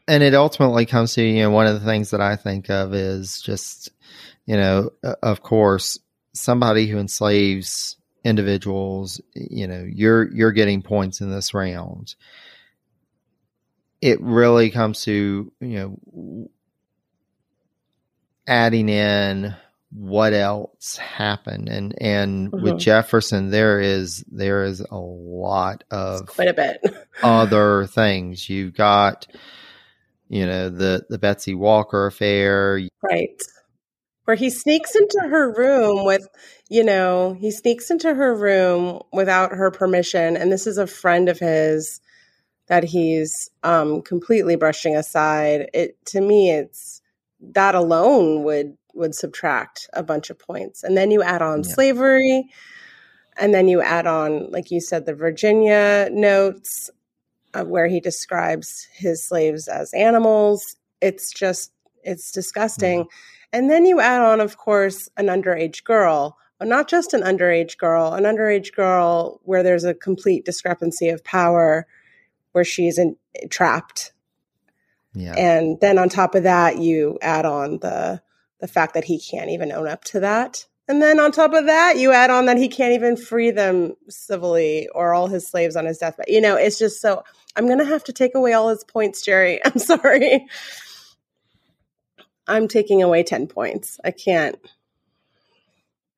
and 0.09 0.23
it 0.23 0.35
ultimately 0.35 0.87
comes 0.87 1.15
to 1.15 1.23
you 1.23 1.43
know 1.43 1.51
one 1.51 1.67
of 1.67 1.75
the 1.75 1.87
things 1.87 2.11
that 2.11 2.21
I 2.21 2.37
think 2.37 2.71
of 2.71 2.95
is 2.95 3.41
just 3.41 3.91
you 4.47 4.57
know 4.57 4.91
uh, 5.05 5.15
of 5.23 5.43
course 5.43 5.99
somebody 6.33 6.87
who 6.87 6.99
enslaves 6.99 7.97
individuals 8.25 9.21
you 9.35 9.67
know 9.67 9.85
you're 9.87 10.33
you're 10.33 10.53
getting 10.53 10.81
points 10.83 11.21
in 11.21 11.31
this 11.31 11.53
round 11.53 12.15
it 14.03 14.21
really 14.21 14.69
comes 14.71 15.05
to 15.05 15.51
you 15.61 15.99
know 16.11 16.51
adding 18.47 18.89
in 18.89 19.55
what 19.95 20.33
else 20.33 20.97
happened 20.97 21.69
and 21.69 21.95
and 22.01 22.51
with 22.51 22.75
Mhm. 22.75 22.79
Jefferson 22.81 23.51
there 23.51 23.79
is 23.81 24.25
there 24.31 24.65
is 24.65 24.81
a 24.81 24.97
lot 24.99 25.85
of 25.91 26.27
quite 26.27 26.49
a 26.49 26.55
bit. 26.55 26.81
other 27.23 27.87
things. 27.87 28.49
You've 28.49 28.75
got, 28.75 29.27
you 30.29 30.47
know, 30.47 30.71
the 30.71 31.05
the 31.11 31.19
Betsy 31.19 31.55
Walker 31.55 32.07
affair. 32.07 32.81
Right. 33.03 33.41
Where 34.25 34.37
he 34.37 34.49
sneaks 34.51 34.95
into 34.95 35.19
her 35.29 35.53
room 35.53 36.05
with, 36.07 36.27
you 36.71 36.85
know, 36.85 37.35
he 37.39 37.51
sneaks 37.51 37.91
into 37.91 38.15
her 38.15 38.35
room 38.35 39.03
without 39.13 39.51
her 39.53 39.71
permission. 39.71 40.37
And 40.37 40.51
this 40.51 40.67
is 40.67 40.79
a 40.79 40.87
friend 40.87 41.29
of 41.29 41.39
his 41.39 42.01
that 42.73 42.85
he's 42.85 43.51
um, 43.65 44.01
completely 44.01 44.57
brushing 44.57 44.97
aside. 44.97 45.69
It 45.75 46.03
to 46.07 46.23
me, 46.23 46.51
it's 46.51 47.03
that 47.39 47.75
alone 47.75 48.45
would 48.45 48.79
would 48.95 49.15
subtract 49.15 49.91
a 49.93 50.03
bunch 50.03 50.31
of 50.31 50.39
points. 50.39 50.83
And 50.83 50.97
then 50.97 51.11
you 51.11 51.23
add 51.23 51.43
on 51.43 51.59
Yeah. 51.59 51.75
slavery, 51.75 52.49
and 53.37 53.53
then 53.53 53.69
you 53.69 53.83
add 53.83 54.07
on, 54.07 54.51
like 54.51 54.71
you 54.71 54.81
said, 54.81 55.05
the 55.05 55.15
Virginia 55.15 56.09
notes 56.11 56.89
uh, 57.53 57.65
where 57.65 57.89
he 57.89 58.01
describes 58.01 58.89
his 58.91 59.23
slaves 59.23 59.69
as 59.69 59.93
animals. 59.93 60.77
It's 61.03 61.31
just 61.31 61.73
it's 62.03 62.33
disgusting. 62.33 63.05
And 63.53 63.69
then 63.69 63.85
you 63.85 64.01
add 64.01 64.23
on, 64.23 64.41
of 64.41 64.57
course, 64.57 65.11
an 65.19 65.27
underage 65.27 65.85
girl, 65.85 66.39
not 66.59 66.89
just 66.89 67.13
an 67.13 67.21
underage 67.21 67.77
girl, 67.77 68.15
an 68.15 68.25
underage 68.25 68.75
girl 68.75 69.43
where 69.45 69.63
there's 69.63 69.85
a 69.85 69.93
complete 69.93 70.47
discrepancy 70.47 71.11
of 71.11 71.23
power, 71.23 71.87
where 72.53 72.65
she's 72.65 72.99
in, 72.99 73.17
trapped. 73.51 74.13
Yeah. 75.15 75.35
And 75.37 75.79
then 75.81 75.99
on 75.99 76.09
top 76.09 76.35
of 76.35 76.45
that, 76.45 76.79
you 76.79 77.19
add 77.21 77.45
on 77.45 77.79
the 77.79 78.23
the 78.61 78.69
fact 78.69 78.95
that 78.95 79.05
he 79.05 79.19
can't 79.19 79.51
even 79.51 79.73
own 79.73 79.89
up 79.89 80.05
to 80.05 80.21
that. 80.21 80.67
And 80.89 81.03
then 81.03 81.19
on 81.19 81.33
top 81.33 81.53
of 81.53 81.67
that, 81.67 81.97
you 81.97 82.13
add 82.13 82.31
on 82.31 82.47
that 82.47 82.59
he 82.59 82.69
can't 82.69 82.93
even 82.93 83.17
free 83.17 83.51
them 83.51 83.95
civilly 84.09 84.89
or 84.95 85.13
all 85.15 85.27
his 85.27 85.47
slaves 85.47 85.75
on 85.75 85.85
his 85.85 85.99
deathbed. 85.99 86.27
You 86.29 86.41
know, 86.41 86.57
it's 86.57 86.79
just 86.79 87.01
so 87.01 87.25
I'm 87.57 87.67
going 87.67 87.79
to 87.79 87.85
have 87.85 88.05
to 88.05 88.13
take 88.13 88.35
away 88.35 88.53
all 88.53 88.69
his 88.69 88.85
points, 88.85 89.23
Jerry. 89.23 89.61
I'm 89.65 89.79
sorry. 89.79 90.47
I'm 92.47 92.69
taking 92.69 93.03
away 93.03 93.23
10 93.23 93.47
points. 93.49 93.99
I 94.05 94.11
can't. 94.11 94.59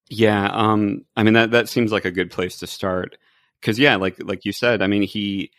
Yeah, 0.08 0.48
um, 0.52 1.04
I 1.16 1.22
mean 1.22 1.34
that 1.34 1.50
that 1.52 1.68
seems 1.68 1.90
like 1.90 2.04
a 2.04 2.10
good 2.10 2.30
place 2.30 2.58
to 2.58 2.66
start 2.66 3.16
because 3.60 3.78
yeah, 3.78 3.96
like 3.96 4.22
like 4.22 4.44
you 4.44 4.52
said, 4.52 4.82
I 4.82 4.86
mean 4.86 5.02
he, 5.02 5.50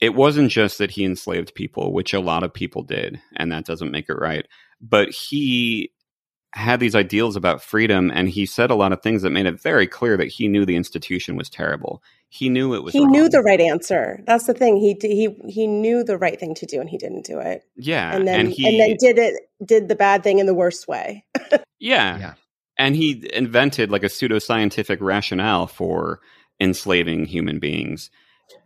it 0.00 0.14
wasn't 0.14 0.50
just 0.50 0.78
that 0.78 0.90
he 0.90 1.04
enslaved 1.04 1.54
people, 1.54 1.92
which 1.92 2.12
a 2.12 2.20
lot 2.20 2.42
of 2.42 2.52
people 2.52 2.82
did, 2.82 3.20
and 3.36 3.50
that 3.52 3.64
doesn't 3.64 3.90
make 3.92 4.08
it 4.08 4.14
right. 4.18 4.46
But 4.80 5.10
he 5.10 5.92
had 6.52 6.78
these 6.78 6.94
ideals 6.94 7.34
about 7.36 7.62
freedom, 7.62 8.10
and 8.14 8.28
he 8.28 8.46
said 8.46 8.70
a 8.70 8.74
lot 8.76 8.92
of 8.92 9.02
things 9.02 9.22
that 9.22 9.30
made 9.30 9.46
it 9.46 9.60
very 9.60 9.86
clear 9.86 10.16
that 10.16 10.28
he 10.28 10.46
knew 10.46 10.64
the 10.64 10.76
institution 10.76 11.36
was 11.36 11.48
terrible. 11.50 12.02
He 12.28 12.48
knew 12.48 12.74
it 12.74 12.82
was. 12.82 12.92
He 12.92 13.00
wrong. 13.00 13.10
knew 13.12 13.28
the 13.28 13.42
right 13.42 13.60
answer. 13.60 14.20
That's 14.26 14.46
the 14.46 14.54
thing. 14.54 14.76
He 14.76 14.96
he 15.00 15.28
he 15.48 15.66
knew 15.66 16.04
the 16.04 16.18
right 16.18 16.38
thing 16.38 16.54
to 16.56 16.66
do, 16.66 16.80
and 16.80 16.88
he 16.88 16.98
didn't 16.98 17.24
do 17.24 17.38
it. 17.38 17.62
Yeah, 17.76 18.14
and 18.14 18.26
then 18.26 18.40
and 18.40 18.48
he 18.50 18.68
and 18.68 18.80
then 18.80 18.96
did 19.00 19.18
it 19.18 19.34
did 19.64 19.88
the 19.88 19.94
bad 19.96 20.22
thing 20.22 20.38
in 20.38 20.46
the 20.46 20.54
worst 20.54 20.86
way. 20.88 21.24
yeah, 21.78 22.18
Yeah. 22.18 22.34
and 22.76 22.94
he 22.96 23.28
invented 23.32 23.90
like 23.90 24.02
a 24.02 24.08
pseudoscientific 24.08 24.98
rationale 25.00 25.66
for 25.66 26.20
enslaving 26.60 27.26
human 27.26 27.58
beings. 27.58 28.10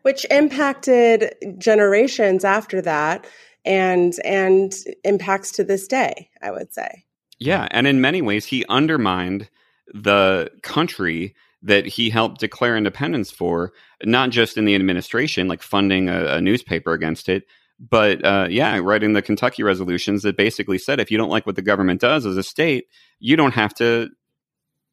Which 0.02 0.26
impacted 0.30 1.34
generations 1.58 2.44
after 2.44 2.80
that 2.80 3.26
and 3.64 4.14
and 4.24 4.74
impacts 5.04 5.52
to 5.52 5.64
this 5.64 5.86
day 5.86 6.30
i 6.42 6.50
would 6.50 6.72
say. 6.72 7.04
Yeah, 7.38 7.68
and 7.70 7.86
in 7.86 8.00
many 8.00 8.20
ways, 8.20 8.46
he 8.46 8.64
undermined 8.68 9.48
the 9.94 10.50
country 10.62 11.34
that 11.62 11.86
he 11.86 12.10
helped 12.10 12.40
declare 12.40 12.76
independence 12.76 13.30
for, 13.30 13.72
not 14.04 14.30
just 14.30 14.56
in 14.56 14.64
the 14.64 14.74
administration, 14.74 15.48
like 15.48 15.62
funding 15.62 16.08
a, 16.08 16.26
a 16.34 16.40
newspaper 16.40 16.92
against 16.92 17.28
it, 17.28 17.44
but 17.78 18.24
uh, 18.24 18.48
yeah, 18.50 18.78
writing 18.78 19.12
the 19.12 19.22
Kentucky 19.22 19.62
resolutions 19.62 20.22
that 20.22 20.36
basically 20.36 20.78
said 20.78 21.00
if 21.00 21.10
you 21.10 21.18
don't 21.18 21.30
like 21.30 21.46
what 21.46 21.56
the 21.56 21.62
government 21.62 22.00
does 22.00 22.26
as 22.26 22.36
a 22.36 22.42
state, 22.42 22.86
you 23.20 23.36
don't 23.36 23.54
have 23.54 23.74
to 23.74 24.08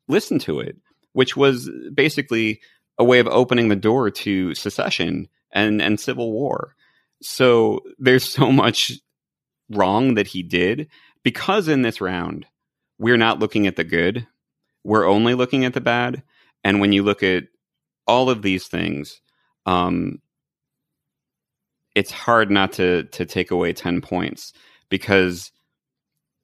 listen 0.07 0.37
to 0.39 0.59
it, 0.59 0.77
which 1.13 1.35
was 1.35 1.69
basically 1.93 2.61
a 2.97 3.03
way 3.03 3.19
of 3.19 3.27
opening 3.27 3.69
the 3.69 3.76
door 3.76 4.09
to 4.09 4.55
secession 4.55 5.27
and, 5.51 5.81
and 5.81 5.99
civil 5.99 6.31
war. 6.31 6.76
So 7.22 7.81
there's 7.97 8.23
so 8.30 8.51
much 8.51 8.93
wrong 9.69 10.15
that 10.15 10.27
he 10.27 10.43
did 10.43 10.89
because 11.23 11.67
in 11.67 11.81
this 11.81 12.01
round, 12.01 12.45
we're 12.97 13.17
not 13.17 13.39
looking 13.39 13.67
at 13.67 13.76
the 13.76 13.84
good, 13.84 14.27
we're 14.84 15.07
only 15.07 15.34
looking 15.34 15.65
at 15.65 15.73
the 15.73 15.81
bad. 15.81 16.23
And 16.63 16.80
when 16.80 16.91
you 16.91 17.03
look 17.03 17.23
at 17.23 17.45
all 18.07 18.30
of 18.30 18.41
these 18.41 18.67
things, 18.67 19.19
um, 19.65 20.22
it's 21.95 22.11
hard 22.11 22.51
not 22.51 22.73
to 22.73 23.03
to 23.03 23.26
take 23.26 23.51
away 23.51 23.73
ten 23.73 24.01
points 24.01 24.53
because, 24.89 25.51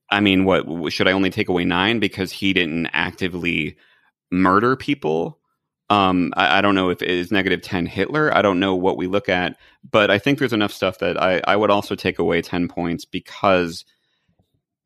I 0.09 0.19
mean, 0.19 0.45
what 0.45 0.91
should 0.91 1.07
I 1.07 1.11
only 1.11 1.29
take 1.29 1.49
away 1.49 1.65
nine 1.65 1.99
because 1.99 2.31
he 2.31 2.53
didn't 2.53 2.87
actively 2.87 3.77
murder 4.31 4.75
people? 4.75 5.39
Um, 5.91 6.33
I, 6.37 6.59
I 6.59 6.61
don't 6.61 6.75
know 6.75 6.89
if 6.91 7.03
it 7.03 7.11
is 7.11 7.31
negative 7.31 7.61
ten 7.63 7.85
Hitler. 7.87 8.35
I 8.35 8.41
don't 8.43 8.61
know 8.61 8.75
what 8.75 8.97
we 8.97 9.07
look 9.07 9.29
at, 9.29 9.57
but 9.91 10.11
I 10.11 10.19
think 10.19 10.39
there's 10.39 10.53
enough 10.53 10.73
stuff 10.73 10.99
that 10.99 11.21
I, 11.21 11.41
I 11.47 11.57
would 11.57 11.71
also 11.71 11.95
take 11.95 12.19
away 12.19 12.41
ten 12.43 12.69
points 12.69 13.05
because 13.05 13.85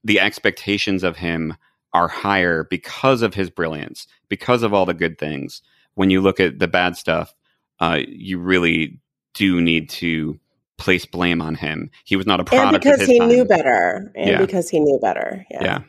the 0.03 0.19
expectations 0.19 1.03
of 1.03 1.17
him 1.17 1.55
are 1.93 2.09
higher 2.09 2.65
because 2.65 3.23
of 3.23 3.35
his 3.35 3.49
brilliance, 3.51 4.07
because 4.29 4.63
of 4.63 4.73
all 4.73 4.85
the 4.87 4.95
good 4.95 5.19
things. 5.19 5.61
When 5.95 6.11
you 6.11 6.21
look 6.21 6.39
at 6.41 6.59
the 6.59 6.69
bad 6.69 6.97
stuff, 6.97 7.35
uh, 7.79 7.99
you 8.07 8.39
really 8.39 8.99
do 9.35 9.61
need 9.61 9.89
to 9.91 10.39
place 10.77 11.05
blame 11.05 11.41
on 11.41 11.55
him. 11.55 11.91
He 12.05 12.17
was 12.17 12.27
not 12.27 12.41
a 12.41 12.45
and 12.51 12.73
product 12.73 12.83
because 12.83 12.95
of 12.95 12.99
his 12.99 13.09
he 13.09 13.19
time. 13.19 13.29
knew 13.29 13.45
better 13.45 14.11
and 14.15 14.29
Yeah. 14.31 14.37
because 14.37 14.69
he 14.69 14.79
knew 14.81 14.99
better 15.01 15.45
yeah, 15.51 15.63
Yeah. 15.63 15.79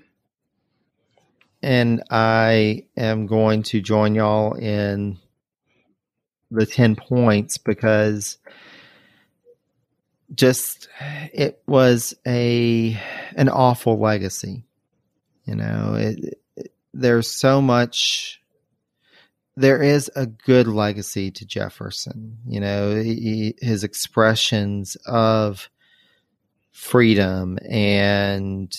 And 1.67 2.05
I 2.13 2.85
am 2.97 3.27
going 3.27 3.65
to 3.65 3.81
join 3.81 4.15
y'all 4.15 4.53
in 4.55 5.19
the 6.49 6.65
10 6.65 6.95
points 6.95 7.59
because 7.59 8.39
just 10.33 10.87
it 11.33 11.61
was 11.67 12.15
a 12.25 12.97
an 13.35 13.49
awful 13.49 13.99
legacy. 13.99 14.63
You 15.45 15.57
know, 15.57 15.95
it, 15.99 16.39
it- 16.57 16.73
there's 16.95 17.31
so 17.33 17.61
much 17.61 18.41
there 19.57 19.83
is 19.83 20.09
a 20.15 20.25
good 20.27 20.69
legacy 20.69 21.33
to 21.33 21.45
Jefferson. 21.45 22.39
You 22.47 22.61
know, 22.61 22.95
he, 22.95 23.57
his 23.61 23.83
expressions 23.83 24.97
of 25.05 25.69
freedom 26.71 27.59
and 27.69 28.73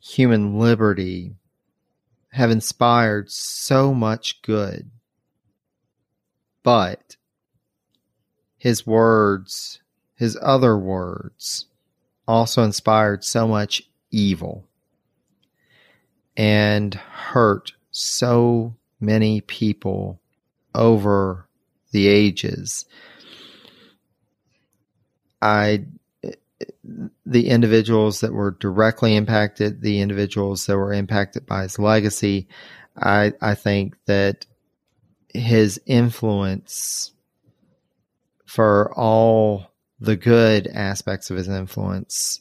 human 0.00 0.58
liberty 0.58 1.34
have 2.32 2.50
inspired 2.50 3.30
so 3.30 3.92
much 3.92 4.40
good. 4.42 4.90
But 6.62 7.16
his 8.56 8.86
words, 8.86 9.80
his 10.14 10.38
other 10.40 10.76
words, 10.76 11.66
also 12.28 12.62
inspired 12.62 13.24
so 13.24 13.48
much 13.48 13.82
evil 14.10 14.64
and 16.36 16.94
hurt 16.94 17.72
so 17.90 18.74
many 19.00 19.40
people 19.40 20.20
over 20.74 21.48
the 21.90 22.06
ages. 22.06 22.84
I 25.42 25.84
the 27.26 27.48
individuals 27.48 28.20
that 28.20 28.32
were 28.32 28.52
directly 28.52 29.16
impacted, 29.16 29.82
the 29.82 30.00
individuals 30.00 30.66
that 30.66 30.76
were 30.76 30.92
impacted 30.92 31.46
by 31.46 31.62
his 31.62 31.78
legacy, 31.78 32.48
I 32.96 33.32
I 33.40 33.54
think 33.54 33.96
that 34.06 34.46
his 35.28 35.80
influence 35.86 37.12
for 38.46 38.92
all 38.98 39.70
the 40.00 40.16
good 40.16 40.66
aspects 40.66 41.30
of 41.30 41.36
his 41.36 41.48
influence, 41.48 42.40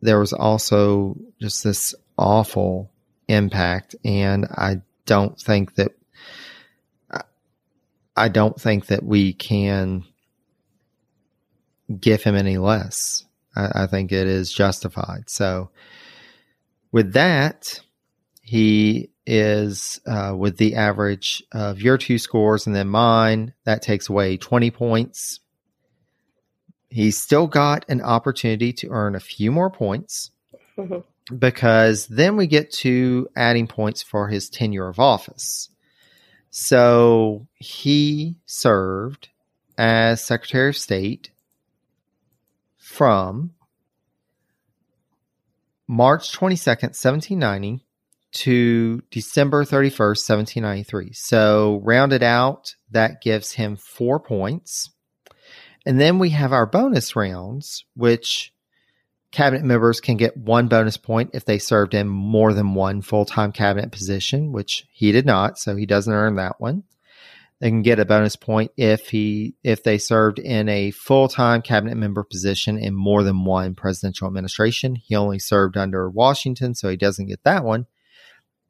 there 0.00 0.20
was 0.20 0.32
also 0.32 1.16
just 1.40 1.64
this 1.64 1.94
awful 2.16 2.92
impact, 3.26 3.96
and 4.04 4.44
I 4.46 4.82
don't 5.06 5.40
think 5.40 5.74
that 5.76 5.92
I- 8.16 8.28
don't 8.28 8.60
think 8.60 8.86
that 8.86 9.02
we 9.04 9.32
can 9.32 10.04
give 12.00 12.22
him 12.22 12.34
any 12.34 12.58
less. 12.58 13.24
I, 13.56 13.84
I 13.84 13.86
think 13.86 14.12
it 14.12 14.26
is 14.26 14.52
justified. 14.52 15.28
So, 15.28 15.70
with 16.92 17.12
that, 17.12 17.80
he 18.42 19.10
is 19.26 20.00
uh, 20.06 20.34
with 20.36 20.56
the 20.56 20.74
average 20.74 21.42
of 21.52 21.82
your 21.82 21.98
two 21.98 22.18
scores 22.18 22.66
and 22.66 22.74
then 22.74 22.88
mine. 22.88 23.52
That 23.64 23.82
takes 23.82 24.08
away 24.08 24.38
20 24.38 24.70
points. 24.70 25.40
He's 26.88 27.18
still 27.20 27.46
got 27.46 27.84
an 27.90 28.00
opportunity 28.00 28.72
to 28.74 28.88
earn 28.88 29.14
a 29.14 29.20
few 29.20 29.52
more 29.52 29.68
points 29.70 30.30
Mhm. 30.78 31.04
because 31.38 32.06
then 32.06 32.36
we 32.38 32.46
get 32.46 32.72
to 32.72 33.28
adding 33.36 33.66
points 33.66 34.02
for 34.02 34.28
his 34.28 34.48
tenure 34.48 34.88
of 34.88 34.98
office. 34.98 35.68
So 36.50 37.46
he 37.56 38.36
served 38.46 39.28
as 39.76 40.24
Secretary 40.24 40.70
of 40.70 40.76
State 40.78 41.30
from 42.88 43.52
March 45.86 46.32
22nd, 46.32 46.94
1790 46.96 47.84
to 48.32 49.02
December 49.10 49.64
31st, 49.64 50.28
1793. 50.28 51.12
So 51.12 51.80
rounded 51.84 52.22
out, 52.22 52.74
that 52.90 53.20
gives 53.20 53.52
him 53.52 53.76
four 53.76 54.18
points. 54.18 54.90
And 55.84 56.00
then 56.00 56.18
we 56.18 56.30
have 56.30 56.52
our 56.52 56.66
bonus 56.66 57.14
rounds, 57.14 57.84
which 57.94 58.52
cabinet 59.32 59.64
members 59.64 60.00
can 60.00 60.16
get 60.16 60.36
one 60.36 60.68
bonus 60.68 60.96
point 60.96 61.30
if 61.34 61.44
they 61.44 61.58
served 61.58 61.94
in 61.94 62.08
more 62.08 62.54
than 62.54 62.74
one 62.74 63.02
full 63.02 63.26
time 63.26 63.52
cabinet 63.52 63.92
position, 63.92 64.50
which 64.50 64.86
he 64.90 65.12
did 65.12 65.26
not, 65.26 65.58
so 65.58 65.76
he 65.76 65.86
doesn't 65.86 66.12
earn 66.12 66.36
that 66.36 66.58
one. 66.58 66.84
They 67.60 67.70
can 67.70 67.82
get 67.82 67.98
a 67.98 68.04
bonus 68.04 68.36
point 68.36 68.70
if 68.76 69.08
he 69.08 69.56
if 69.64 69.82
they 69.82 69.98
served 69.98 70.38
in 70.38 70.68
a 70.68 70.92
full 70.92 71.28
time 71.28 71.60
cabinet 71.60 71.96
member 71.96 72.22
position 72.22 72.78
in 72.78 72.94
more 72.94 73.24
than 73.24 73.44
one 73.44 73.74
presidential 73.74 74.28
administration. 74.28 74.94
He 74.94 75.16
only 75.16 75.40
served 75.40 75.76
under 75.76 76.08
Washington, 76.08 76.74
so 76.74 76.88
he 76.88 76.96
doesn't 76.96 77.26
get 77.26 77.42
that 77.44 77.64
one. 77.64 77.86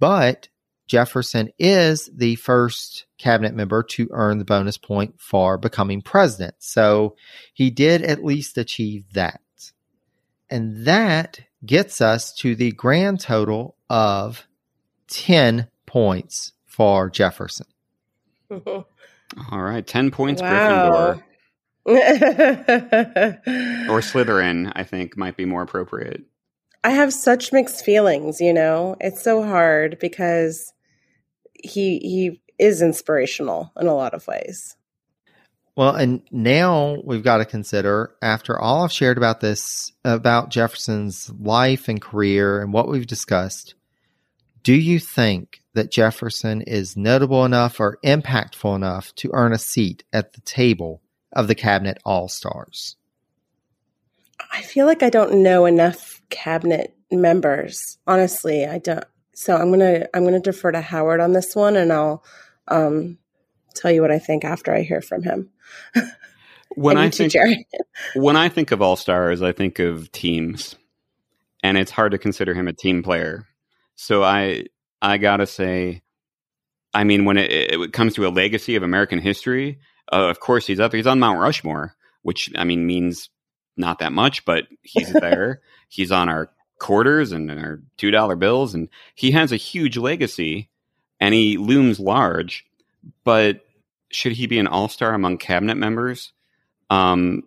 But 0.00 0.48
Jefferson 0.86 1.50
is 1.58 2.08
the 2.14 2.36
first 2.36 3.04
cabinet 3.18 3.54
member 3.54 3.82
to 3.82 4.08
earn 4.10 4.38
the 4.38 4.44
bonus 4.44 4.78
point 4.78 5.20
for 5.20 5.58
becoming 5.58 6.00
president. 6.00 6.54
So 6.58 7.14
he 7.52 7.70
did 7.70 8.02
at 8.02 8.24
least 8.24 8.56
achieve 8.56 9.04
that. 9.12 9.42
And 10.48 10.86
that 10.86 11.40
gets 11.64 12.00
us 12.00 12.32
to 12.36 12.54
the 12.54 12.72
grand 12.72 13.20
total 13.20 13.76
of 13.90 14.46
10 15.08 15.68
points 15.84 16.52
for 16.64 17.10
Jefferson. 17.10 17.66
All 18.50 18.86
right, 19.52 19.86
ten 19.86 20.10
points 20.10 20.42
Wow. 20.42 21.14
Gryffindor 21.14 21.22
or 23.88 24.00
Slytherin. 24.00 24.72
I 24.74 24.84
think 24.84 25.16
might 25.16 25.36
be 25.36 25.44
more 25.44 25.62
appropriate. 25.62 26.24
I 26.84 26.90
have 26.90 27.12
such 27.12 27.52
mixed 27.52 27.84
feelings, 27.84 28.40
you 28.40 28.52
know. 28.52 28.96
It's 29.00 29.22
so 29.22 29.42
hard 29.42 29.98
because 30.00 30.72
he 31.54 31.98
he 31.98 32.40
is 32.58 32.82
inspirational 32.82 33.72
in 33.78 33.86
a 33.86 33.94
lot 33.94 34.14
of 34.14 34.26
ways. 34.26 34.76
Well, 35.76 35.94
and 35.94 36.22
now 36.32 36.96
we've 37.04 37.22
got 37.22 37.36
to 37.38 37.44
consider, 37.44 38.12
after 38.20 38.58
all 38.58 38.82
I've 38.82 38.90
shared 38.90 39.16
about 39.16 39.40
this, 39.40 39.92
about 40.04 40.50
Jefferson's 40.50 41.30
life 41.38 41.86
and 41.86 42.02
career 42.02 42.60
and 42.60 42.72
what 42.72 42.88
we've 42.88 43.06
discussed, 43.06 43.76
do 44.64 44.74
you 44.74 44.98
think 44.98 45.62
that 45.78 45.92
Jefferson 45.92 46.60
is 46.62 46.96
notable 46.96 47.44
enough 47.44 47.78
or 47.78 47.98
impactful 48.04 48.74
enough 48.74 49.14
to 49.14 49.30
earn 49.32 49.52
a 49.52 49.58
seat 49.58 50.02
at 50.12 50.32
the 50.32 50.40
table 50.40 51.00
of 51.32 51.46
the 51.46 51.54
Cabinet 51.54 51.98
All 52.04 52.26
Stars? 52.26 52.96
I 54.52 54.62
feel 54.62 54.86
like 54.86 55.04
I 55.04 55.08
don't 55.08 55.44
know 55.44 55.66
enough 55.66 56.20
cabinet 56.30 56.96
members. 57.12 57.98
Honestly, 58.08 58.66
I 58.66 58.78
don't. 58.78 59.04
So 59.34 59.56
I'm 59.56 59.70
gonna 59.70 60.06
I'm 60.12 60.24
gonna 60.24 60.40
defer 60.40 60.72
to 60.72 60.80
Howard 60.80 61.20
on 61.20 61.32
this 61.32 61.54
one, 61.54 61.76
and 61.76 61.92
I'll 61.92 62.24
um, 62.66 63.18
tell 63.76 63.92
you 63.92 64.02
what 64.02 64.10
I 64.10 64.18
think 64.18 64.44
after 64.44 64.74
I 64.74 64.82
hear 64.82 65.00
from 65.00 65.22
him. 65.22 65.50
when 66.74 66.98
I 66.98 67.08
think 67.10 67.34
when 68.16 68.36
I 68.36 68.48
think 68.48 68.72
of 68.72 68.82
all 68.82 68.96
stars, 68.96 69.42
I 69.42 69.52
think 69.52 69.78
of 69.78 70.10
teams, 70.10 70.74
and 71.62 71.78
it's 71.78 71.92
hard 71.92 72.12
to 72.12 72.18
consider 72.18 72.52
him 72.52 72.66
a 72.66 72.72
team 72.72 73.04
player. 73.04 73.46
So 73.94 74.24
I 74.24 74.64
I 75.00 75.18
gotta 75.18 75.46
say, 75.46 76.02
I 76.94 77.04
mean, 77.04 77.24
when 77.24 77.36
it, 77.36 77.50
it 77.50 77.92
comes 77.92 78.14
to 78.14 78.26
a 78.26 78.30
legacy 78.30 78.76
of 78.76 78.82
American 78.82 79.18
history, 79.20 79.78
uh, 80.12 80.28
of 80.28 80.40
course 80.40 80.66
he's 80.66 80.80
up. 80.80 80.92
He's 80.92 81.06
on 81.06 81.20
Mount 81.20 81.38
Rushmore, 81.38 81.94
which 82.22 82.50
I 82.56 82.64
mean 82.64 82.86
means 82.86 83.30
not 83.76 84.00
that 84.00 84.12
much, 84.12 84.44
but 84.44 84.66
he's 84.82 85.12
there. 85.20 85.60
he's 85.88 86.12
on 86.12 86.28
our 86.28 86.50
quarters 86.78 87.32
and 87.32 87.50
our 87.50 87.82
two 87.96 88.10
dollar 88.10 88.36
bills, 88.36 88.74
and 88.74 88.88
he 89.14 89.32
has 89.32 89.52
a 89.52 89.56
huge 89.56 89.96
legacy, 89.96 90.70
and 91.20 91.34
he 91.34 91.56
looms 91.56 92.00
large. 92.00 92.64
But 93.24 93.64
should 94.10 94.32
he 94.32 94.46
be 94.46 94.58
an 94.58 94.66
all 94.66 94.88
star 94.88 95.14
among 95.14 95.38
cabinet 95.38 95.76
members? 95.76 96.32
Um, 96.90 97.44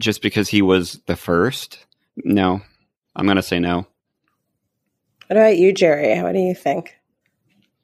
just 0.00 0.22
because 0.22 0.48
he 0.48 0.62
was 0.62 1.00
the 1.06 1.16
first? 1.16 1.84
No, 2.16 2.60
I'm 3.14 3.26
going 3.26 3.36
to 3.36 3.42
say 3.42 3.60
no. 3.60 3.86
What 5.32 5.38
about 5.38 5.56
you, 5.56 5.72
Jerry? 5.72 6.20
What 6.20 6.32
do 6.32 6.40
you 6.40 6.54
think? 6.54 6.94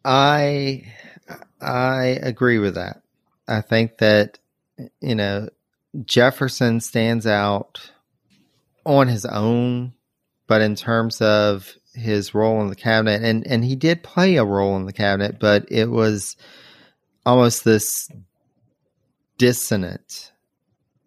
I 0.04 0.84
I 1.62 2.18
agree 2.20 2.58
with 2.58 2.74
that. 2.74 3.00
I 3.48 3.62
think 3.62 3.96
that 4.00 4.38
you 5.00 5.14
know 5.14 5.48
Jefferson 6.04 6.80
stands 6.80 7.26
out 7.26 7.90
on 8.84 9.08
his 9.08 9.24
own, 9.24 9.94
but 10.46 10.60
in 10.60 10.74
terms 10.74 11.22
of 11.22 11.74
his 11.94 12.34
role 12.34 12.60
in 12.60 12.68
the 12.68 12.76
cabinet, 12.76 13.22
and 13.22 13.46
and 13.46 13.64
he 13.64 13.76
did 13.76 14.02
play 14.02 14.36
a 14.36 14.44
role 14.44 14.76
in 14.76 14.84
the 14.84 14.92
cabinet, 14.92 15.40
but 15.40 15.64
it 15.70 15.88
was 15.88 16.36
almost 17.24 17.64
this 17.64 18.10
dissonant 19.38 20.32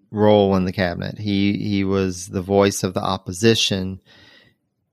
role 0.09 0.55
in 0.55 0.65
the 0.65 0.73
cabinet. 0.73 1.19
He 1.19 1.59
he 1.59 1.83
was 1.83 2.29
the 2.29 2.41
voice 2.41 2.81
of 2.81 2.95
the 2.95 3.03
opposition 3.03 4.01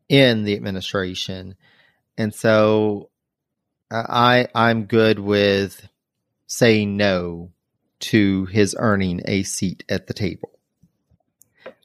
in 0.08 0.44
the 0.44 0.54
administration, 0.54 1.54
and 2.16 2.34
so 2.34 3.10
I 3.90 4.48
I'm 4.54 4.84
good 4.84 5.18
with 5.18 5.88
saying 6.46 6.96
no 6.96 7.50
to 8.00 8.46
his 8.46 8.76
earning 8.78 9.22
a 9.26 9.42
seat 9.42 9.84
at 9.88 10.06
the 10.06 10.14
table. 10.14 10.50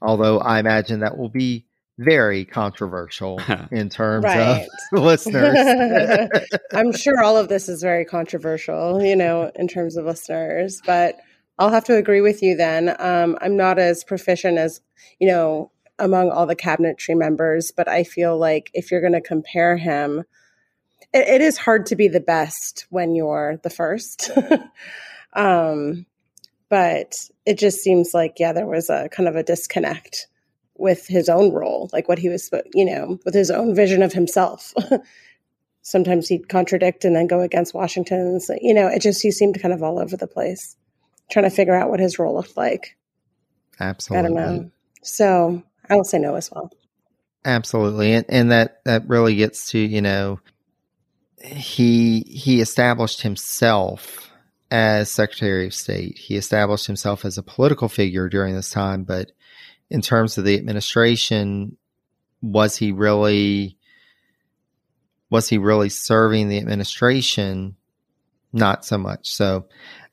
Although 0.01 0.39
I 0.39 0.59
imagine 0.59 0.99
that 0.99 1.17
will 1.17 1.29
be 1.29 1.65
very 1.97 2.45
controversial 2.45 3.39
in 3.71 3.89
terms 3.89 4.23
right. 4.23 4.67
of 4.93 4.99
listeners. 5.03 5.57
I'm 6.73 6.91
sure 6.91 7.21
all 7.23 7.37
of 7.37 7.49
this 7.49 7.69
is 7.69 7.81
very 7.81 8.05
controversial, 8.05 9.03
you 9.03 9.15
know, 9.15 9.51
in 9.55 9.67
terms 9.67 9.97
of 9.97 10.05
listeners, 10.05 10.81
but 10.85 11.19
I'll 11.59 11.69
have 11.69 11.85
to 11.85 11.95
agree 11.95 12.21
with 12.21 12.41
you 12.41 12.55
then. 12.55 12.95
Um, 12.99 13.37
I'm 13.41 13.55
not 13.55 13.77
as 13.77 14.03
proficient 14.03 14.57
as, 14.57 14.81
you 15.19 15.27
know, 15.27 15.71
among 15.99 16.31
all 16.31 16.45
the 16.45 16.55
cabinetry 16.55 17.15
members, 17.15 17.71
but 17.75 17.87
I 17.87 18.03
feel 18.03 18.37
like 18.37 18.71
if 18.73 18.91
you're 18.91 19.01
going 19.01 19.13
to 19.13 19.21
compare 19.21 19.77
him, 19.77 20.23
it, 21.13 21.27
it 21.27 21.41
is 21.41 21.57
hard 21.57 21.85
to 21.87 21.95
be 21.95 22.07
the 22.07 22.19
best 22.19 22.85
when 22.89 23.15
you're 23.15 23.59
the 23.63 23.69
first. 23.69 24.31
um, 25.33 26.05
but 26.69 27.15
it 27.45 27.59
just 27.59 27.79
seems 27.79 28.13
like, 28.13 28.39
yeah, 28.39 28.53
there 28.53 28.65
was 28.65 28.89
a 28.89 29.09
kind 29.09 29.29
of 29.29 29.35
a 29.35 29.43
disconnect 29.43 30.27
with 30.75 31.05
his 31.05 31.29
own 31.29 31.51
role, 31.51 31.89
like 31.93 32.09
what 32.09 32.17
he 32.17 32.29
was, 32.29 32.49
you 32.73 32.85
know, 32.85 33.19
with 33.25 33.33
his 33.33 33.51
own 33.51 33.75
vision 33.75 34.01
of 34.01 34.13
himself. 34.13 34.73
Sometimes 35.83 36.27
he'd 36.27 36.49
contradict 36.49 37.05
and 37.05 37.15
then 37.15 37.27
go 37.27 37.41
against 37.41 37.73
Washington's, 37.73 38.49
you 38.61 38.73
know, 38.73 38.87
it 38.87 39.01
just, 39.01 39.21
he 39.21 39.31
seemed 39.31 39.61
kind 39.61 39.73
of 39.73 39.83
all 39.83 39.99
over 39.99 40.17
the 40.17 40.27
place, 40.27 40.75
trying 41.29 41.43
to 41.43 41.55
figure 41.55 41.75
out 41.75 41.89
what 41.89 41.99
his 41.99 42.17
role 42.17 42.33
looked 42.33 42.57
like. 42.57 42.97
Absolutely. 43.79 44.19
I 44.19 44.21
don't 44.27 44.35
know. 44.35 44.71
So 45.03 45.63
I 45.89 45.95
will 45.95 46.03
say 46.03 46.19
no 46.19 46.35
as 46.35 46.49
well. 46.51 46.71
Absolutely. 47.45 48.13
And, 48.13 48.25
and 48.29 48.51
that, 48.51 48.83
that 48.85 49.07
really 49.07 49.35
gets 49.35 49.71
to, 49.71 49.79
you 49.79 50.01
know, 50.01 50.39
he, 51.43 52.21
he 52.21 52.61
established 52.61 53.21
himself 53.21 54.31
as 54.71 55.11
Secretary 55.11 55.67
of 55.67 55.73
State. 55.73 56.17
He 56.17 56.37
established 56.37 56.87
himself 56.87 57.25
as 57.25 57.37
a 57.37 57.43
political 57.43 57.89
figure 57.89 58.29
during 58.29 58.55
this 58.55 58.69
time, 58.69 59.03
but 59.03 59.31
in 59.89 60.01
terms 60.01 60.37
of 60.37 60.45
the 60.45 60.55
administration, 60.55 61.77
was 62.41 62.75
he 62.75 62.91
really 62.91 63.77
was 65.29 65.49
he 65.49 65.57
really 65.57 65.89
serving 65.89 66.49
the 66.49 66.57
administration? 66.57 67.75
Not 68.51 68.85
so 68.85 68.97
much. 68.97 69.31
So 69.31 69.65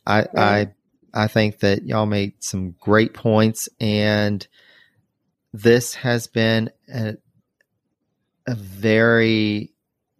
I 0.06 0.26
I 0.36 0.68
I 1.12 1.26
think 1.26 1.58
that 1.60 1.84
y'all 1.84 2.06
made 2.06 2.42
some 2.42 2.74
great 2.80 3.12
points 3.12 3.68
and 3.80 4.46
this 5.52 5.94
has 5.94 6.26
been 6.26 6.70
a, 6.92 7.16
a 8.46 8.54
very 8.54 9.72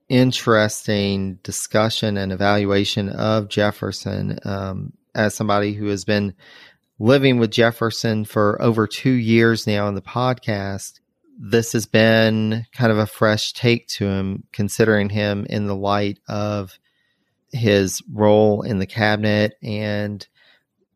interesting 0.09 1.39
discussion 1.43 2.17
and 2.17 2.33
evaluation 2.33 3.09
of 3.09 3.49
Jefferson 3.49 4.39
um, 4.45 4.93
as 5.15 5.35
somebody 5.35 5.73
who 5.73 5.87
has 5.87 6.05
been 6.05 6.35
living 6.99 7.39
with 7.39 7.51
Jefferson 7.51 8.25
for 8.25 8.61
over 8.61 8.87
two 8.87 9.13
years 9.13 9.67
now 9.67 9.89
in 9.89 9.95
the 9.95 10.03
podcast, 10.03 11.01
this 11.39 11.73
has 11.73 11.87
been 11.87 12.67
kind 12.73 12.93
of 12.93 12.99
a 12.99 13.07
fresh 13.07 13.53
take 13.53 13.89
to 13.89 14.07
him, 14.07 14.45
considering 14.53 15.09
him 15.09 15.47
in 15.49 15.67
the 15.67 15.77
light 15.77 16.19
of 16.29 16.79
his 17.53 18.03
role 18.13 18.63
in 18.63 18.79
the 18.79 18.87
cabinet 18.87 19.55
and 19.63 20.27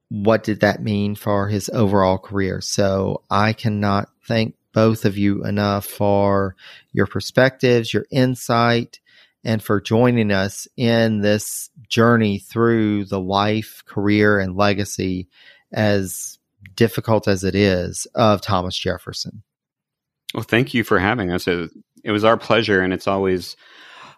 what 0.08 0.44
did 0.44 0.60
that 0.60 0.82
mean 0.82 1.14
for 1.14 1.48
his 1.48 1.68
overall 1.70 2.18
career. 2.18 2.60
So 2.60 3.22
I 3.30 3.52
cannot 3.52 4.08
thank 4.26 4.54
both 4.72 5.04
of 5.04 5.16
you 5.16 5.44
enough 5.44 5.86
for 5.86 6.56
your 6.92 7.06
perspectives, 7.06 7.94
your 7.94 8.06
insight, 8.10 9.00
and 9.44 9.62
for 9.62 9.80
joining 9.80 10.32
us 10.32 10.66
in 10.76 11.20
this 11.20 11.70
journey 11.88 12.38
through 12.38 13.04
the 13.04 13.20
life, 13.20 13.82
career, 13.86 14.38
and 14.38 14.56
legacy 14.56 15.28
as 15.72 16.38
difficult 16.74 17.28
as 17.28 17.44
it 17.44 17.54
is 17.54 18.06
of 18.14 18.40
Thomas 18.40 18.76
Jefferson. 18.76 19.42
Well, 20.34 20.42
thank 20.42 20.74
you 20.74 20.82
for 20.82 20.98
having 20.98 21.30
us. 21.30 21.46
It, 21.46 21.70
it 22.02 22.10
was 22.10 22.24
our 22.24 22.36
pleasure, 22.36 22.80
and 22.80 22.92
it's 22.92 23.06
always 23.06 23.56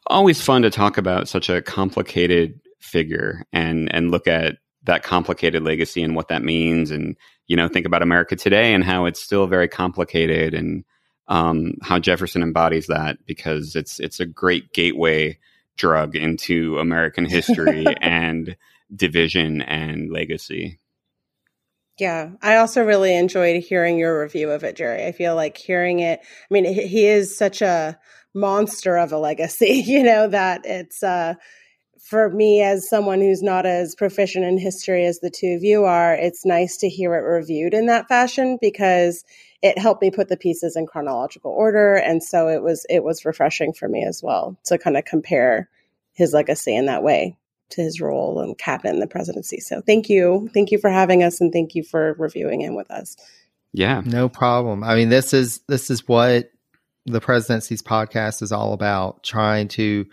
always 0.08 0.40
fun 0.40 0.62
to 0.62 0.70
talk 0.70 0.98
about 0.98 1.28
such 1.28 1.48
a 1.48 1.60
complicated 1.60 2.60
figure 2.78 3.44
and 3.52 3.92
and 3.92 4.10
look 4.10 4.28
at 4.28 4.56
that 4.86 5.02
complicated 5.02 5.62
legacy 5.62 6.02
and 6.02 6.16
what 6.16 6.28
that 6.28 6.42
means, 6.42 6.90
and 6.90 7.16
you 7.46 7.56
know 7.56 7.68
think 7.68 7.86
about 7.86 8.02
America 8.02 8.36
today 8.36 8.74
and 8.74 8.82
how 8.84 9.04
it's 9.04 9.20
still 9.20 9.46
very 9.46 9.68
complicated, 9.68 10.54
and 10.54 10.84
um, 11.28 11.74
how 11.82 11.98
Jefferson 11.98 12.42
embodies 12.42 12.86
that 12.86 13.18
because 13.26 13.76
it's 13.76 14.00
it's 14.00 14.20
a 14.20 14.26
great 14.26 14.72
gateway 14.72 15.38
drug 15.76 16.16
into 16.16 16.78
American 16.78 17.26
history 17.26 17.84
and 18.00 18.56
division 18.94 19.62
and 19.62 20.10
legacy. 20.10 20.78
Yeah, 21.98 22.32
I 22.42 22.56
also 22.56 22.82
really 22.84 23.16
enjoyed 23.16 23.62
hearing 23.62 23.98
your 23.98 24.20
review 24.20 24.50
of 24.50 24.64
it, 24.64 24.76
Jerry. 24.76 25.06
I 25.06 25.12
feel 25.12 25.34
like 25.34 25.56
hearing 25.56 26.00
it. 26.00 26.20
I 26.22 26.46
mean, 26.50 26.66
he 26.66 27.06
is 27.06 27.36
such 27.36 27.62
a 27.62 27.98
monster 28.34 28.98
of 28.98 29.12
a 29.12 29.18
legacy, 29.18 29.82
you 29.86 30.02
know, 30.02 30.28
that 30.28 30.62
it's 30.64 31.02
uh 31.02 31.34
for 32.06 32.30
me 32.30 32.62
as 32.62 32.88
someone 32.88 33.20
who's 33.20 33.42
not 33.42 33.66
as 33.66 33.96
proficient 33.96 34.44
in 34.44 34.58
history 34.58 35.04
as 35.04 35.18
the 35.18 35.30
two 35.30 35.56
of 35.56 35.64
you 35.64 35.84
are, 35.84 36.14
it's 36.14 36.46
nice 36.46 36.76
to 36.76 36.88
hear 36.88 37.14
it 37.14 37.18
reviewed 37.18 37.74
in 37.74 37.86
that 37.86 38.06
fashion 38.06 38.58
because 38.60 39.24
it 39.60 39.76
helped 39.76 40.02
me 40.02 40.10
put 40.12 40.28
the 40.28 40.36
pieces 40.36 40.76
in 40.76 40.86
chronological 40.86 41.50
order 41.50 41.96
and 41.96 42.22
so 42.22 42.46
it 42.46 42.62
was 42.62 42.86
it 42.88 43.02
was 43.02 43.24
refreshing 43.24 43.72
for 43.72 43.88
me 43.88 44.04
as 44.04 44.22
well 44.22 44.56
to 44.64 44.78
kind 44.78 44.96
of 44.96 45.04
compare 45.04 45.68
his 46.12 46.32
legacy 46.32 46.76
in 46.76 46.86
that 46.86 47.02
way 47.02 47.36
to 47.70 47.82
his 47.82 48.00
role 48.00 48.40
and 48.40 48.56
cabinet 48.56 48.94
in 48.94 49.00
the 49.00 49.08
presidency. 49.08 49.58
So 49.58 49.80
thank 49.80 50.08
you. 50.08 50.48
Thank 50.54 50.70
you 50.70 50.78
for 50.78 50.90
having 50.90 51.24
us 51.24 51.40
and 51.40 51.52
thank 51.52 51.74
you 51.74 51.82
for 51.82 52.14
reviewing 52.20 52.60
him 52.60 52.76
with 52.76 52.88
us. 52.88 53.16
Yeah. 53.72 54.02
No 54.04 54.28
problem. 54.28 54.84
I 54.84 54.94
mean, 54.94 55.08
this 55.08 55.34
is 55.34 55.60
this 55.66 55.90
is 55.90 56.06
what 56.06 56.52
the 57.04 57.20
presidency's 57.20 57.82
podcast 57.82 58.42
is 58.42 58.52
all 58.52 58.72
about, 58.72 59.24
trying 59.24 59.66
to 59.68 60.06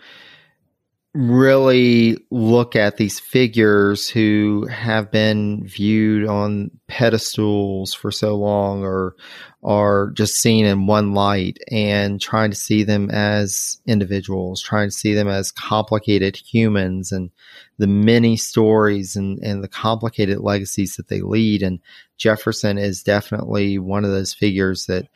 really 1.14 2.18
look 2.32 2.74
at 2.74 2.96
these 2.96 3.20
figures 3.20 4.08
who 4.08 4.66
have 4.66 5.12
been 5.12 5.64
viewed 5.64 6.26
on 6.26 6.72
pedestals 6.88 7.94
for 7.94 8.10
so 8.10 8.34
long 8.34 8.82
or 8.82 9.14
are 9.62 10.10
just 10.10 10.34
seen 10.34 10.66
in 10.66 10.88
one 10.88 11.14
light 11.14 11.58
and 11.70 12.20
trying 12.20 12.50
to 12.50 12.56
see 12.56 12.82
them 12.82 13.10
as 13.10 13.80
individuals, 13.86 14.60
trying 14.60 14.88
to 14.88 14.94
see 14.94 15.14
them 15.14 15.28
as 15.28 15.52
complicated 15.52 16.36
humans 16.36 17.12
and 17.12 17.30
the 17.78 17.86
many 17.86 18.36
stories 18.36 19.14
and, 19.14 19.38
and 19.38 19.62
the 19.62 19.68
complicated 19.68 20.40
legacies 20.40 20.96
that 20.96 21.06
they 21.06 21.20
lead. 21.20 21.62
And 21.62 21.78
Jefferson 22.18 22.76
is 22.76 23.04
definitely 23.04 23.78
one 23.78 24.04
of 24.04 24.10
those 24.10 24.34
figures 24.34 24.86
that 24.86 25.06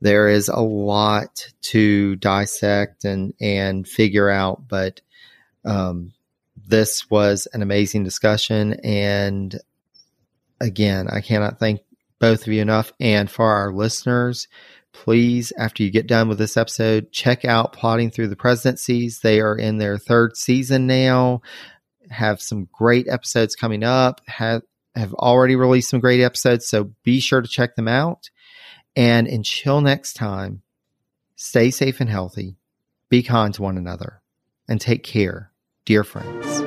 there 0.00 0.28
is 0.28 0.48
a 0.48 0.60
lot 0.60 1.46
to 1.62 2.16
dissect 2.16 3.04
and 3.04 3.34
and 3.40 3.86
figure 3.86 4.30
out, 4.30 4.68
but 4.68 5.00
um, 5.64 6.12
this 6.66 7.10
was 7.10 7.46
an 7.52 7.62
amazing 7.62 8.04
discussion. 8.04 8.74
And 8.84 9.58
again, 10.60 11.08
I 11.08 11.20
cannot 11.20 11.58
thank 11.58 11.80
both 12.18 12.42
of 12.46 12.52
you 12.52 12.62
enough. 12.62 12.92
And 13.00 13.30
for 13.30 13.46
our 13.46 13.72
listeners, 13.72 14.48
please, 14.92 15.52
after 15.58 15.82
you 15.82 15.90
get 15.90 16.06
done 16.06 16.28
with 16.28 16.38
this 16.38 16.56
episode, 16.56 17.12
check 17.12 17.44
out 17.44 17.72
Plodding 17.72 18.10
Through 18.10 18.28
the 18.28 18.36
Presidencies. 18.36 19.20
They 19.20 19.40
are 19.40 19.56
in 19.56 19.78
their 19.78 19.98
third 19.98 20.36
season 20.36 20.86
now. 20.86 21.42
Have 22.10 22.40
some 22.40 22.68
great 22.72 23.06
episodes 23.08 23.54
coming 23.54 23.84
up. 23.84 24.20
Have 24.26 24.62
have 24.96 25.14
already 25.14 25.54
released 25.54 25.88
some 25.88 26.00
great 26.00 26.20
episodes, 26.20 26.68
so 26.68 26.90
be 27.04 27.20
sure 27.20 27.40
to 27.40 27.48
check 27.48 27.76
them 27.76 27.86
out. 27.86 28.28
And 28.96 29.26
until 29.26 29.80
next 29.80 30.14
time, 30.14 30.62
stay 31.36 31.70
safe 31.70 32.00
and 32.00 32.10
healthy, 32.10 32.56
be 33.08 33.22
kind 33.22 33.54
to 33.54 33.62
one 33.62 33.78
another, 33.78 34.22
and 34.68 34.80
take 34.80 35.04
care, 35.04 35.52
dear 35.84 36.04
friends. 36.04 36.60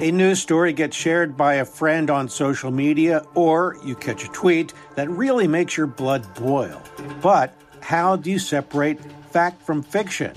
A 0.00 0.10
news 0.10 0.38
story 0.38 0.74
gets 0.74 0.94
shared 0.94 1.34
by 1.34 1.54
a 1.54 1.64
friend 1.64 2.10
on 2.10 2.28
social 2.28 2.70
media, 2.70 3.24
or 3.34 3.78
you 3.82 3.94
catch 3.94 4.22
a 4.22 4.28
tweet 4.28 4.74
that 4.96 5.08
really 5.08 5.48
makes 5.48 5.78
your 5.78 5.86
blood 5.86 6.26
boil. 6.34 6.82
But 7.22 7.58
how 7.80 8.16
do 8.16 8.30
you 8.30 8.38
separate 8.38 9.00
fact 9.30 9.62
from 9.62 9.82
fiction? 9.82 10.36